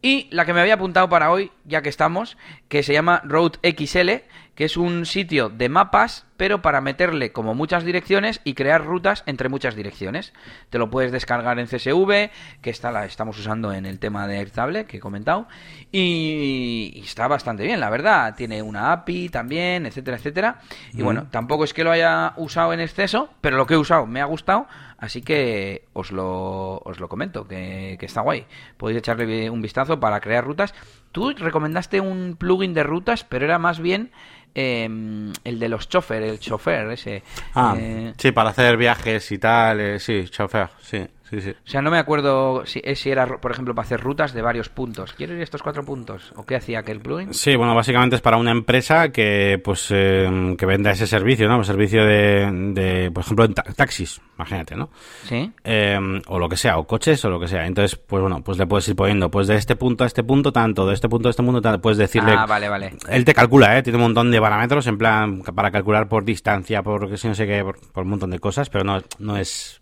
Y 0.00 0.28
la 0.30 0.44
que 0.44 0.52
me 0.52 0.60
había 0.60 0.74
apuntado 0.74 1.08
para 1.08 1.30
hoy, 1.30 1.50
ya 1.64 1.82
que 1.82 1.88
estamos, 1.88 2.36
que 2.68 2.82
se 2.82 2.92
llama 2.92 3.20
Road 3.24 3.54
XL, 3.62 4.10
que 4.54 4.64
es 4.64 4.76
un 4.76 5.06
sitio 5.06 5.50
de 5.50 5.68
mapas, 5.68 6.26
pero 6.36 6.62
para 6.62 6.80
meterle 6.80 7.30
como 7.30 7.54
muchas 7.54 7.84
direcciones 7.84 8.40
y 8.42 8.54
crear 8.54 8.84
rutas 8.84 9.22
entre 9.26 9.48
muchas 9.48 9.76
direcciones. 9.76 10.32
Te 10.70 10.78
lo 10.78 10.90
puedes 10.90 11.12
descargar 11.12 11.60
en 11.60 11.66
CSV, 11.66 12.30
que 12.60 12.70
está 12.70 12.90
la 12.90 13.04
estamos 13.04 13.38
usando 13.38 13.72
en 13.72 13.86
el 13.86 14.00
tema 14.00 14.26
de 14.26 14.38
Airtable, 14.38 14.86
que 14.86 14.96
he 14.96 15.00
comentado, 15.00 15.46
y, 15.92 17.00
está 17.04 17.28
bastante 17.28 17.64
bien, 17.64 17.78
la 17.78 17.88
verdad. 17.90 18.34
Tiene 18.36 18.62
una 18.62 18.90
API 18.90 19.28
también, 19.28 19.86
etcétera, 19.86 20.16
etcétera. 20.16 20.60
Y 20.92 21.02
bueno, 21.02 21.28
tampoco 21.30 21.62
es 21.62 21.72
que 21.72 21.84
lo 21.84 21.92
haya 21.92 22.34
usado 22.36 22.72
en 22.72 22.80
exceso, 22.80 23.30
pero 23.40 23.56
lo 23.56 23.66
que 23.66 23.74
he 23.74 23.78
usado 23.78 24.06
me 24.06 24.20
ha 24.20 24.24
gustado 24.24 24.66
Así 24.98 25.22
que 25.22 25.86
os 25.92 26.10
lo, 26.10 26.78
os 26.78 26.98
lo 26.98 27.08
comento, 27.08 27.46
que, 27.46 27.96
está 28.00 28.20
guay. 28.20 28.46
Podéis 28.76 28.98
echarle 28.98 29.48
un 29.48 29.62
vistazo 29.62 30.00
para 30.00 30.20
crear 30.20 30.44
rutas. 30.44 30.74
Tú 31.12 31.30
recomendaste 31.30 32.00
un 32.00 32.36
plugin 32.36 32.74
de 32.74 32.82
rutas, 32.82 33.22
pero 33.22 33.44
era 33.44 33.60
más 33.60 33.78
bien 33.78 34.10
em, 34.54 35.32
el 35.44 35.60
de 35.60 35.68
los 35.68 35.88
chofer, 35.88 36.24
el 36.24 36.40
chofer 36.40 36.90
ese. 36.90 37.22
Ah, 37.54 37.76
eh, 37.78 38.12
sí, 38.18 38.32
para 38.32 38.50
hacer 38.50 38.76
viajes 38.76 39.30
y 39.30 39.38
tal, 39.38 39.80
eh, 39.80 40.00
sí, 40.00 40.24
chofer, 40.28 40.68
sí. 40.80 41.06
O 41.32 41.68
sea, 41.68 41.82
no 41.82 41.90
me 41.90 41.98
acuerdo 41.98 42.64
si, 42.66 42.80
eh, 42.82 42.94
si, 42.94 43.10
era, 43.10 43.26
por 43.26 43.50
ejemplo, 43.50 43.74
para 43.74 43.86
hacer 43.86 44.00
rutas 44.00 44.32
de 44.32 44.42
varios 44.42 44.68
puntos. 44.68 45.12
¿Quiero 45.12 45.34
ir 45.34 45.42
estos 45.42 45.62
cuatro 45.62 45.84
puntos? 45.84 46.32
¿O 46.36 46.44
qué 46.44 46.56
hacía 46.56 46.80
aquel 46.80 47.00
plugin? 47.00 47.34
Sí, 47.34 47.56
bueno, 47.56 47.74
básicamente 47.74 48.16
es 48.16 48.22
para 48.22 48.36
una 48.36 48.50
empresa 48.50 49.10
que, 49.10 49.60
pues, 49.62 49.88
eh, 49.90 50.54
que 50.56 50.66
venda 50.66 50.90
ese 50.90 51.06
servicio, 51.06 51.48
¿no? 51.48 51.58
Un 51.58 51.64
servicio 51.64 52.04
de, 52.04 53.10
por 53.12 53.22
ejemplo, 53.22 53.44
en 53.44 53.54
taxis, 53.54 54.20
imagínate, 54.36 54.76
¿no? 54.76 54.90
Sí. 55.24 55.52
Eh, 55.64 55.98
o 56.26 56.38
lo 56.38 56.48
que 56.48 56.56
sea, 56.56 56.78
o 56.78 56.86
coches, 56.86 57.24
o 57.24 57.30
lo 57.30 57.40
que 57.40 57.48
sea. 57.48 57.66
Entonces, 57.66 57.96
pues 57.96 58.22
bueno, 58.22 58.42
pues 58.42 58.58
le 58.58 58.66
puedes 58.66 58.88
ir 58.88 58.96
poniendo, 58.96 59.30
pues 59.30 59.46
de 59.46 59.56
este 59.56 59.76
punto 59.76 60.04
a 60.04 60.06
este 60.06 60.22
punto 60.22 60.52
tanto, 60.52 60.86
de 60.86 60.94
este 60.94 61.08
punto 61.08 61.28
a 61.28 61.30
este 61.30 61.42
punto 61.42 61.60
tanto, 61.60 61.80
puedes 61.80 61.98
decirle... 61.98 62.32
Ah, 62.36 62.46
vale, 62.46 62.68
vale. 62.68 62.92
Él 63.08 63.24
te 63.24 63.34
calcula, 63.34 63.76
¿eh? 63.76 63.82
Tiene 63.82 63.98
un 63.98 64.04
montón 64.04 64.30
de 64.30 64.40
parámetros, 64.40 64.86
en 64.86 64.98
plan, 64.98 65.42
para 65.42 65.70
calcular 65.70 66.08
por 66.08 66.24
distancia, 66.24 66.82
por 66.82 67.08
que 67.08 67.16
si 67.16 67.28
no 67.28 67.34
sé 67.34 67.46
qué, 67.46 67.62
por, 67.62 67.78
por 67.92 68.04
un 68.04 68.10
montón 68.10 68.30
de 68.30 68.38
cosas, 68.38 68.70
pero 68.70 68.84
no, 68.84 69.00
no 69.18 69.36
es 69.36 69.80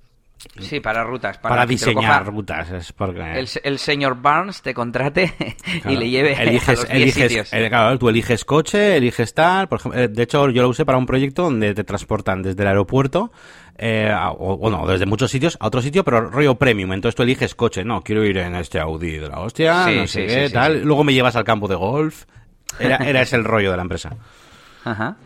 Sí, 0.58 0.80
para 0.80 1.02
rutas. 1.02 1.38
Para, 1.38 1.66
diseñar 1.66 2.26
rutas. 2.26 2.70
Es 2.70 2.92
porque... 2.92 3.46
el, 3.62 3.78
señor 3.78 4.20
Barnes 4.20 4.62
te 4.62 4.74
contrate 4.74 5.34
y 5.84 5.96
le 5.96 6.08
lleve 6.08 6.34
eliges, 6.40 6.68
a 6.68 6.72
los 6.72 6.90
eliges, 6.90 7.50
claro, 7.50 7.98
tú 7.98 8.08
eliges 8.08 8.44
coche, 8.44 8.96
eliges 8.96 9.34
tal. 9.34 9.68
Por 9.68 9.80
ejemplo, 9.80 10.00
eh, 10.00 10.08
de 10.08 10.22
hecho, 10.22 10.48
yo 10.50 10.62
lo 10.62 10.68
usé 10.68 10.84
para 10.84 10.98
un 10.98 11.06
proyecto 11.06 11.44
donde 11.44 11.74
te 11.74 11.84
transportan 11.84 12.42
desde 12.42 12.62
el 12.62 12.68
aeropuerto, 12.68 13.32
eh, 13.78 14.12
o, 14.38 14.56
bueno, 14.56 14.86
desde 14.86 15.06
muchos 15.06 15.30
sitios 15.30 15.56
a 15.60 15.66
otro 15.66 15.80
sitio, 15.82 16.04
pero 16.04 16.20
rollo 16.20 16.54
premium. 16.54 16.92
Entonces 16.92 17.16
tú 17.16 17.22
eliges 17.22 17.54
coche. 17.54 17.84
No, 17.84 18.02
quiero 18.02 18.24
ir 18.24 18.38
en 18.38 18.54
este 18.56 18.78
Audi 18.78 19.18
de 19.18 19.28
la 19.28 19.40
hostia, 19.40 19.86
no 19.86 20.06
sé 20.06 20.26
qué, 20.26 20.50
tal. 20.50 20.82
Luego 20.82 21.02
me 21.02 21.14
llevas 21.14 21.36
al 21.36 21.44
campo 21.44 21.66
de 21.66 21.76
golf. 21.76 22.24
Era, 22.78 22.96
era 22.96 23.22
ese 23.22 23.36
el 23.36 23.44
rollo 23.44 23.70
de 23.70 23.76
la 23.76 23.82
empresa. 23.82 24.16
Ajá. 24.84 25.16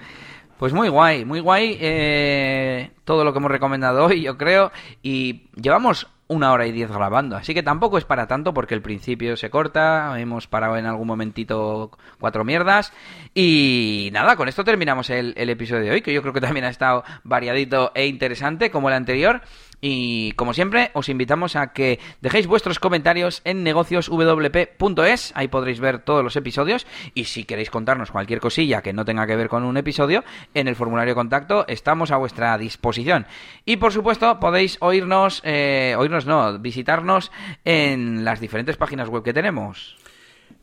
Pues 0.60 0.74
muy 0.74 0.90
guay, 0.90 1.24
muy 1.24 1.40
guay 1.40 1.78
eh, 1.80 2.90
todo 3.04 3.24
lo 3.24 3.32
que 3.32 3.38
hemos 3.38 3.50
recomendado 3.50 4.04
hoy, 4.04 4.20
yo 4.20 4.36
creo. 4.36 4.72
Y 5.02 5.48
llevamos 5.54 6.06
una 6.28 6.52
hora 6.52 6.66
y 6.66 6.70
diez 6.70 6.90
grabando, 6.92 7.36
así 7.36 7.54
que 7.54 7.62
tampoco 7.62 7.96
es 7.96 8.04
para 8.04 8.26
tanto 8.26 8.52
porque 8.52 8.74
el 8.74 8.82
principio 8.82 9.38
se 9.38 9.48
corta, 9.48 10.20
hemos 10.20 10.48
parado 10.48 10.76
en 10.76 10.84
algún 10.84 11.06
momentito 11.06 11.90
cuatro 12.18 12.44
mierdas. 12.44 12.92
Y 13.34 14.10
nada, 14.12 14.36
con 14.36 14.48
esto 14.48 14.62
terminamos 14.62 15.08
el, 15.08 15.32
el 15.38 15.48
episodio 15.48 15.84
de 15.84 15.90
hoy, 15.92 16.02
que 16.02 16.12
yo 16.12 16.20
creo 16.20 16.34
que 16.34 16.42
también 16.42 16.66
ha 16.66 16.68
estado 16.68 17.04
variadito 17.24 17.92
e 17.94 18.06
interesante 18.06 18.70
como 18.70 18.90
el 18.90 18.96
anterior. 18.96 19.40
Y 19.80 20.32
como 20.32 20.54
siempre, 20.54 20.90
os 20.94 21.08
invitamos 21.08 21.56
a 21.56 21.72
que 21.72 21.98
dejéis 22.20 22.46
vuestros 22.46 22.78
comentarios 22.78 23.40
en 23.44 23.64
negocioswp.es, 23.64 25.32
ahí 25.34 25.48
podréis 25.48 25.80
ver 25.80 26.00
todos 26.00 26.22
los 26.22 26.36
episodios. 26.36 26.86
Y 27.14 27.24
si 27.24 27.44
queréis 27.44 27.70
contarnos 27.70 28.10
cualquier 28.10 28.40
cosilla 28.40 28.82
que 28.82 28.92
no 28.92 29.04
tenga 29.04 29.26
que 29.26 29.36
ver 29.36 29.48
con 29.48 29.64
un 29.64 29.76
episodio, 29.76 30.24
en 30.54 30.68
el 30.68 30.76
formulario 30.76 31.14
contacto 31.14 31.64
estamos 31.68 32.10
a 32.10 32.16
vuestra 32.16 32.56
disposición. 32.58 33.26
Y 33.64 33.76
por 33.76 33.92
supuesto, 33.92 34.38
podéis 34.40 34.76
oírnos, 34.80 35.40
eh, 35.44 35.94
oírnos 35.98 36.26
no, 36.26 36.58
visitarnos 36.58 37.32
en 37.64 38.24
las 38.24 38.40
diferentes 38.40 38.76
páginas 38.76 39.08
web 39.08 39.22
que 39.22 39.32
tenemos 39.32 39.96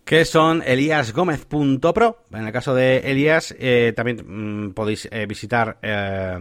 que 0.07 0.23
son 0.23 0.63
eliasgomez.pro. 0.65 2.25
En 2.31 2.47
el 2.47 2.53
caso 2.53 2.73
de 2.73 2.99
Elias, 2.99 3.53
eh, 3.59 3.93
también 3.93 4.67
mm, 4.67 4.73
podéis 4.73 5.07
eh, 5.11 5.25
visitar 5.25 5.77
eh. 5.81 6.37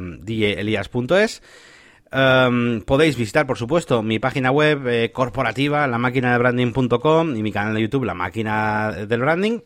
Em, 2.13 2.81
podéis 2.83 3.17
visitar, 3.17 3.47
por 3.47 3.59
supuesto, 3.59 4.03
mi 4.03 4.19
página 4.19 4.51
web 4.51 4.87
eh, 4.87 5.11
corporativa, 5.13 5.87
la 5.87 5.99
máquina 5.99 6.33
de 6.33 6.39
branding.com 6.39 7.37
y 7.37 7.43
mi 7.43 7.53
canal 7.53 7.75
de 7.75 7.83
YouTube, 7.83 8.05
la 8.05 8.15
máquina 8.15 8.93
del 8.93 9.21
branding. 9.21 9.61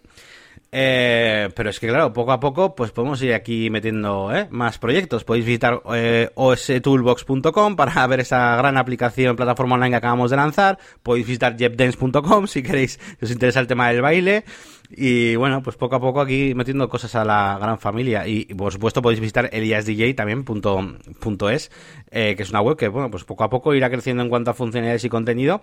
Eh, 0.73 1.49
pero 1.57 1.71
es 1.71 1.81
que 1.81 1.89
claro, 1.89 2.13
poco 2.13 2.31
a 2.31 2.39
poco 2.39 2.77
pues 2.77 2.93
podemos 2.93 3.21
ir 3.23 3.35
aquí 3.35 3.71
metiendo 3.71 4.35
¿eh? 4.35 4.47
más 4.51 4.79
proyectos. 4.79 5.25
Podéis 5.25 5.45
visitar 5.45 5.83
eh, 5.95 6.31
ostoolbox.com 6.35 7.77
para 7.77 8.07
ver 8.07 8.21
esa 8.21 8.57
gran 8.57 8.77
aplicación, 8.77 9.37
plataforma 9.37 9.75
online 9.75 9.91
que 9.91 9.97
acabamos 9.97 10.31
de 10.31 10.37
lanzar. 10.37 10.79
Podéis 11.03 11.27
visitar 11.27 11.57
jepdance.com 11.57 12.47
si 12.47 12.63
queréis, 12.63 13.01
os 13.21 13.31
interesa 13.31 13.61
el 13.61 13.67
tema 13.67 13.89
del 13.89 14.03
baile. 14.03 14.45
Y 14.93 15.37
bueno, 15.37 15.63
pues 15.63 15.77
poco 15.77 15.95
a 15.97 16.01
poco 16.01 16.21
aquí 16.21 16.53
metiendo 16.55 16.89
cosas 16.89 17.15
a 17.15 17.25
la 17.25 17.59
gran 17.61 17.79
familia. 17.79 18.27
Y, 18.27 18.47
por 18.55 18.73
supuesto 18.73 19.03
podéis 19.03 19.21
visitar 19.21 19.49
eliasdj 19.53 20.15
también 20.17 20.45
punto, 20.45 21.51
es, 21.51 21.71
que 22.11 22.37
es 22.37 22.51
una 22.51 22.61
web 22.61 22.77
que 22.77 22.89
bueno, 22.89 23.09
pues 23.09 23.23
poco 23.25 23.45
a 23.45 23.51
poco 23.51 23.73
irá 23.75 23.89
creciendo 23.89 24.23
en 24.23 24.29
cuanto 24.29 24.51
a 24.51 24.55
funcionalidades 24.55 25.05
y 25.05 25.09
contenido. 25.09 25.63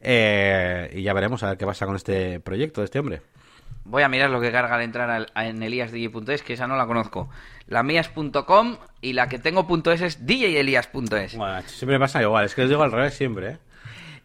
y 0.00 1.02
ya 1.02 1.12
veremos 1.12 1.42
a 1.42 1.48
ver 1.48 1.58
qué 1.58 1.66
pasa 1.66 1.86
con 1.86 1.96
este 1.96 2.38
proyecto 2.38 2.80
de 2.80 2.84
este 2.84 3.00
hombre. 3.00 3.20
Voy 3.84 4.02
a 4.02 4.08
mirar 4.08 4.28
lo 4.30 4.40
que 4.40 4.52
carga 4.52 4.74
al 4.74 4.82
entrar 4.82 5.26
en 5.36 5.62
eliasdj.es, 5.62 6.42
que 6.42 6.52
esa 6.52 6.66
no 6.66 6.76
la 6.76 6.86
conozco. 6.86 7.30
La 7.66 7.82
mía 7.82 8.02
es 8.02 8.10
.com 8.46 8.76
y 9.00 9.14
la 9.14 9.28
que 9.28 9.38
tengo 9.38 9.66
.es 9.92 10.00
es 10.02 10.26
djelias.es. 10.26 11.36
Bueno, 11.36 11.62
siempre 11.66 11.98
pasa 11.98 12.20
igual, 12.22 12.44
es 12.44 12.54
que 12.54 12.62
les 12.62 12.70
digo 12.70 12.82
al 12.82 12.92
revés 12.92 13.14
siempre, 13.14 13.48
¿eh? 13.52 13.58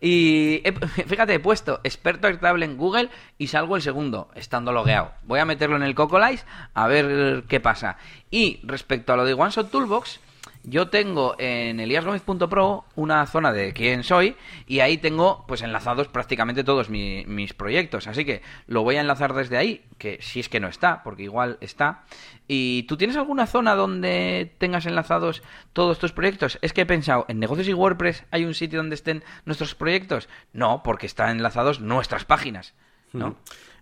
Y 0.02 0.62
he- 0.68 0.74
fíjate, 1.08 1.36
he 1.36 1.40
puesto 1.40 1.80
experto 1.86 2.28
estable 2.28 2.66
en 2.66 2.76
Google 2.76 3.10
y 3.38 3.48
salgo 3.48 3.78
el 3.78 3.82
segundo, 3.82 4.30
estando 4.36 4.74
logueado. 4.74 5.14
Voy 5.24 5.40
a 5.40 5.46
meterlo 5.46 5.78
en 5.78 5.84
el 5.84 5.96
Cocolice 5.96 6.44
a 6.74 6.88
ver 6.88 7.44
qué 7.48 7.62
pasa. 7.62 7.96
Y 8.30 8.60
respecto 8.64 9.14
a 9.14 9.16
lo 9.16 9.24
de 9.24 9.34
OneShot 9.34 9.72
Toolbox, 9.72 10.20
yo 10.64 10.88
tengo 10.90 11.36
en 11.40 11.80
eliasgomez.pro 11.80 12.86
una 12.96 13.26
zona 13.26 13.52
de 13.52 13.74
quién 13.74 14.04
soy 14.04 14.36
y 14.66 14.80
ahí 14.80 14.98
tengo 14.98 15.44
pues 15.48 15.62
enlazados 15.62 16.08
prácticamente 16.08 16.64
todos 16.64 16.90
mi- 16.90 17.26
mis 17.28 17.54
proyectos. 17.54 18.08
Así 18.08 18.24
que 18.26 18.42
lo 18.68 18.82
voy 18.84 18.96
a 18.96 19.02
enlazar 19.02 19.34
desde 19.34 19.58
ahí, 19.58 19.84
que 19.98 20.20
si 20.22 20.40
es 20.40 20.48
que 20.50 20.60
no 20.60 20.68
está, 20.68 21.04
porque 21.04 21.24
igual 21.24 21.58
está. 21.62 22.04
¿Y 22.48 22.84
tú 22.84 22.98
tienes 22.98 23.18
alguna 23.18 23.46
zona 23.48 23.76
donde 23.76 24.54
tengas 24.58 24.86
enlazados 24.86 25.44
todos 25.74 26.00
tus 26.00 26.12
proyectos? 26.14 26.58
Es 26.62 26.72
que 26.74 26.82
he 26.82 26.86
pensado, 26.86 27.26
¿en 27.28 27.40
negocios 27.40 27.68
y 27.68 27.74
WordPress 27.74 28.24
hay 28.32 28.46
un 28.46 28.54
sitio 28.54 28.80
donde 28.80 28.96
estén 28.96 29.24
nuestros 29.46 29.76
proyectos? 29.76 30.30
No, 30.54 30.82
porque 30.84 31.06
están 31.08 31.30
enlazados 31.38 31.80
nuestras 31.82 32.26
páginas. 32.26 32.74
¿no? 33.12 33.36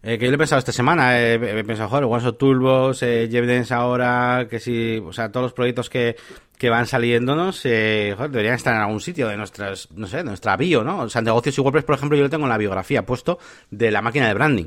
Eh, 0.03 0.17
que 0.17 0.25
yo 0.25 0.31
lo 0.31 0.35
he 0.35 0.37
pensado 0.39 0.57
esta 0.57 0.71
semana, 0.71 1.19
eh, 1.19 1.35
he 1.35 1.63
pensado, 1.63 1.87
joder, 1.89 2.05
OneShot 2.05 2.37
Toolbox, 2.37 3.03
eh, 3.03 3.29
JetDance 3.29 3.71
ahora, 3.73 4.47
que 4.49 4.59
si, 4.59 4.97
o 4.97 5.13
sea, 5.13 5.31
todos 5.31 5.43
los 5.43 5.53
proyectos 5.53 5.91
que, 5.91 6.15
que 6.57 6.69
van 6.71 6.87
saliéndonos, 6.87 7.61
eh, 7.65 8.13
joder, 8.17 8.31
deberían 8.31 8.55
estar 8.55 8.73
en 8.73 8.81
algún 8.81 8.99
sitio 8.99 9.27
de 9.27 9.37
nuestras, 9.37 9.89
no 9.91 10.07
sé, 10.07 10.17
de 10.17 10.23
nuestra 10.23 10.57
bio, 10.57 10.83
¿no? 10.83 11.01
O 11.01 11.09
sea, 11.09 11.21
negocios 11.21 11.55
y 11.57 11.61
WordPress, 11.61 11.83
por 11.85 11.95
ejemplo, 11.95 12.17
yo 12.17 12.23
lo 12.23 12.29
tengo 12.31 12.45
en 12.45 12.49
la 12.49 12.57
biografía 12.57 13.05
puesto 13.05 13.37
de 13.69 13.91
la 13.91 14.01
máquina 14.01 14.27
de 14.27 14.33
branding, 14.33 14.65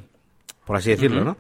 por 0.65 0.77
así 0.77 0.91
decirlo, 0.91 1.25
¿no? 1.25 1.37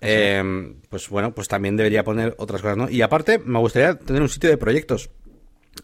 Eh, 0.00 0.74
pues 0.88 1.10
bueno, 1.10 1.34
pues 1.34 1.46
también 1.46 1.76
debería 1.76 2.02
poner 2.02 2.34
otras 2.38 2.62
cosas, 2.62 2.78
¿no? 2.78 2.88
Y 2.88 3.02
aparte, 3.02 3.38
me 3.44 3.58
gustaría 3.58 3.98
tener 3.98 4.22
un 4.22 4.28
sitio 4.30 4.48
de 4.48 4.56
proyectos. 4.56 5.10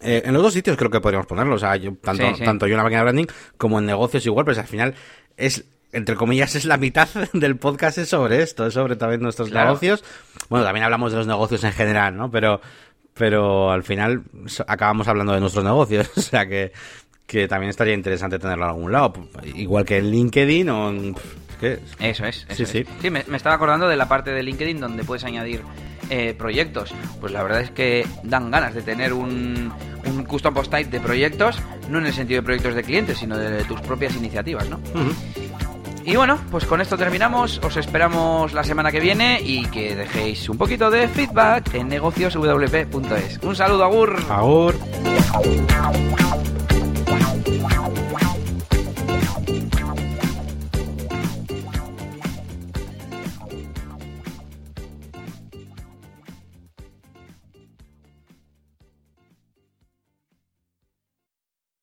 Eh, 0.01 0.23
en 0.25 0.33
los 0.33 0.43
dos 0.43 0.55
sitios 0.55 0.77
creo 0.79 0.91
que 0.91 1.01
podríamos 1.01 1.27
ponerlo, 1.27 1.57
o 1.57 1.59
sea, 1.59 1.77
yo, 1.77 1.95
tanto, 1.97 2.27
Sí, 2.29 2.35
sí. 2.39 2.45
tanto 2.45 2.67
yo 2.67 2.73
en 2.73 2.77
la 2.79 2.85
máquina 2.85 3.01
de 3.01 3.05
branding 3.05 3.27
como 3.59 3.79
en 3.81 3.87
negocios 3.87 4.25
y 4.25 4.31
WordPress. 4.31 4.59
Al 4.59 4.67
final 4.67 4.95
es, 5.37 5.65
entre 5.93 6.15
comillas, 6.17 6.55
es 6.57 6.65
la 6.65 6.77
mitad 6.77 7.09
del 7.33 7.57
podcast 7.57 7.99
es 7.99 8.09
sobre 8.09 8.43
esto, 8.43 8.67
es 8.67 8.75
sobre 8.75 8.97
también 8.97 9.21
nuestros 9.23 9.49
Claro. 9.51 9.69
negocios. 9.69 10.05
Bueno, 10.49 10.65
también 10.65 10.85
hablamos 10.85 11.13
de 11.13 11.19
los 11.19 11.27
negocios 11.27 11.63
en 11.65 11.73
general, 11.73 12.17
¿no? 12.17 12.31
Pero, 12.31 12.61
pero 13.15 13.71
al 13.71 13.83
final 13.83 14.23
acabamos 14.67 15.09
hablando 15.09 15.33
de 15.33 15.41
nuestros 15.41 15.65
negocios, 15.65 16.11
o 16.17 16.21
sea 16.21 16.47
que, 16.47 16.73
que 17.27 17.49
también 17.49 17.71
estaría 17.71 17.95
interesante 17.95 18.39
tenerlo 18.39 18.65
en 18.65 18.71
algún 18.71 18.93
lado, 18.93 19.13
igual 19.55 19.85
que 19.85 19.99
en 19.99 20.11
LinkedIn 20.11 20.69
o 20.71 20.91
en... 20.91 21.15
¿qué? 21.61 21.79
Eso 21.99 22.25
es. 22.25 22.47
Sí, 22.49 22.63
Eso 22.63 22.67
sí. 22.67 22.79
es. 22.79 22.87
sí 23.03 23.11
me, 23.11 23.23
me 23.29 23.37
estaba 23.37 23.55
acordando 23.57 23.87
de 23.89 23.97
la 23.97 24.09
parte 24.09 24.31
de 24.31 24.43
LinkedIn 24.43 24.81
donde 24.81 25.05
puedes 25.05 25.25
añadir 25.25 25.61
eh, 26.09 26.35
proyectos. 26.37 26.93
Pues 27.21 27.33
la 27.33 27.43
verdad 27.43 27.61
es 27.61 27.71
que 27.71 28.07
dan 28.25 28.51
ganas 28.51 28.75
de 28.75 28.83
tener 28.83 29.13
un, 29.13 29.71
un 30.07 30.25
custom 30.25 30.55
post 30.55 30.71
type 30.73 30.91
de 30.91 30.99
proyectos, 31.01 31.61
no 31.91 31.99
en 31.99 32.07
el 32.07 32.13
sentido 32.15 32.41
de 32.41 32.45
proyectos 32.47 32.75
de 32.75 32.83
clientes, 32.83 33.19
sino 33.19 33.37
de 33.37 33.63
tus 33.65 33.81
propias 33.83 34.17
iniciativas, 34.17 34.69
¿no? 34.71 34.81
Y 36.05 36.17
bueno, 36.17 36.39
pues 36.51 36.65
con 36.65 36.81
esto 36.81 36.97
terminamos. 36.97 37.61
Os 37.63 37.77
esperamos 37.77 38.53
la 38.53 38.65
semana 38.65 38.91
que 38.91 39.01
viene 39.01 39.41
y 39.43 39.67
que 39.67 39.95
dejéis 39.95 40.49
un 40.49 40.57
poquito 40.57 40.91
de 40.91 41.09
feedback 41.09 41.75
en 41.75 41.89
negocioswp.es. 41.89 43.39
Un 43.43 43.57
saludo, 43.57 43.85
Agur. 43.85 44.17
Agur. 44.31 44.75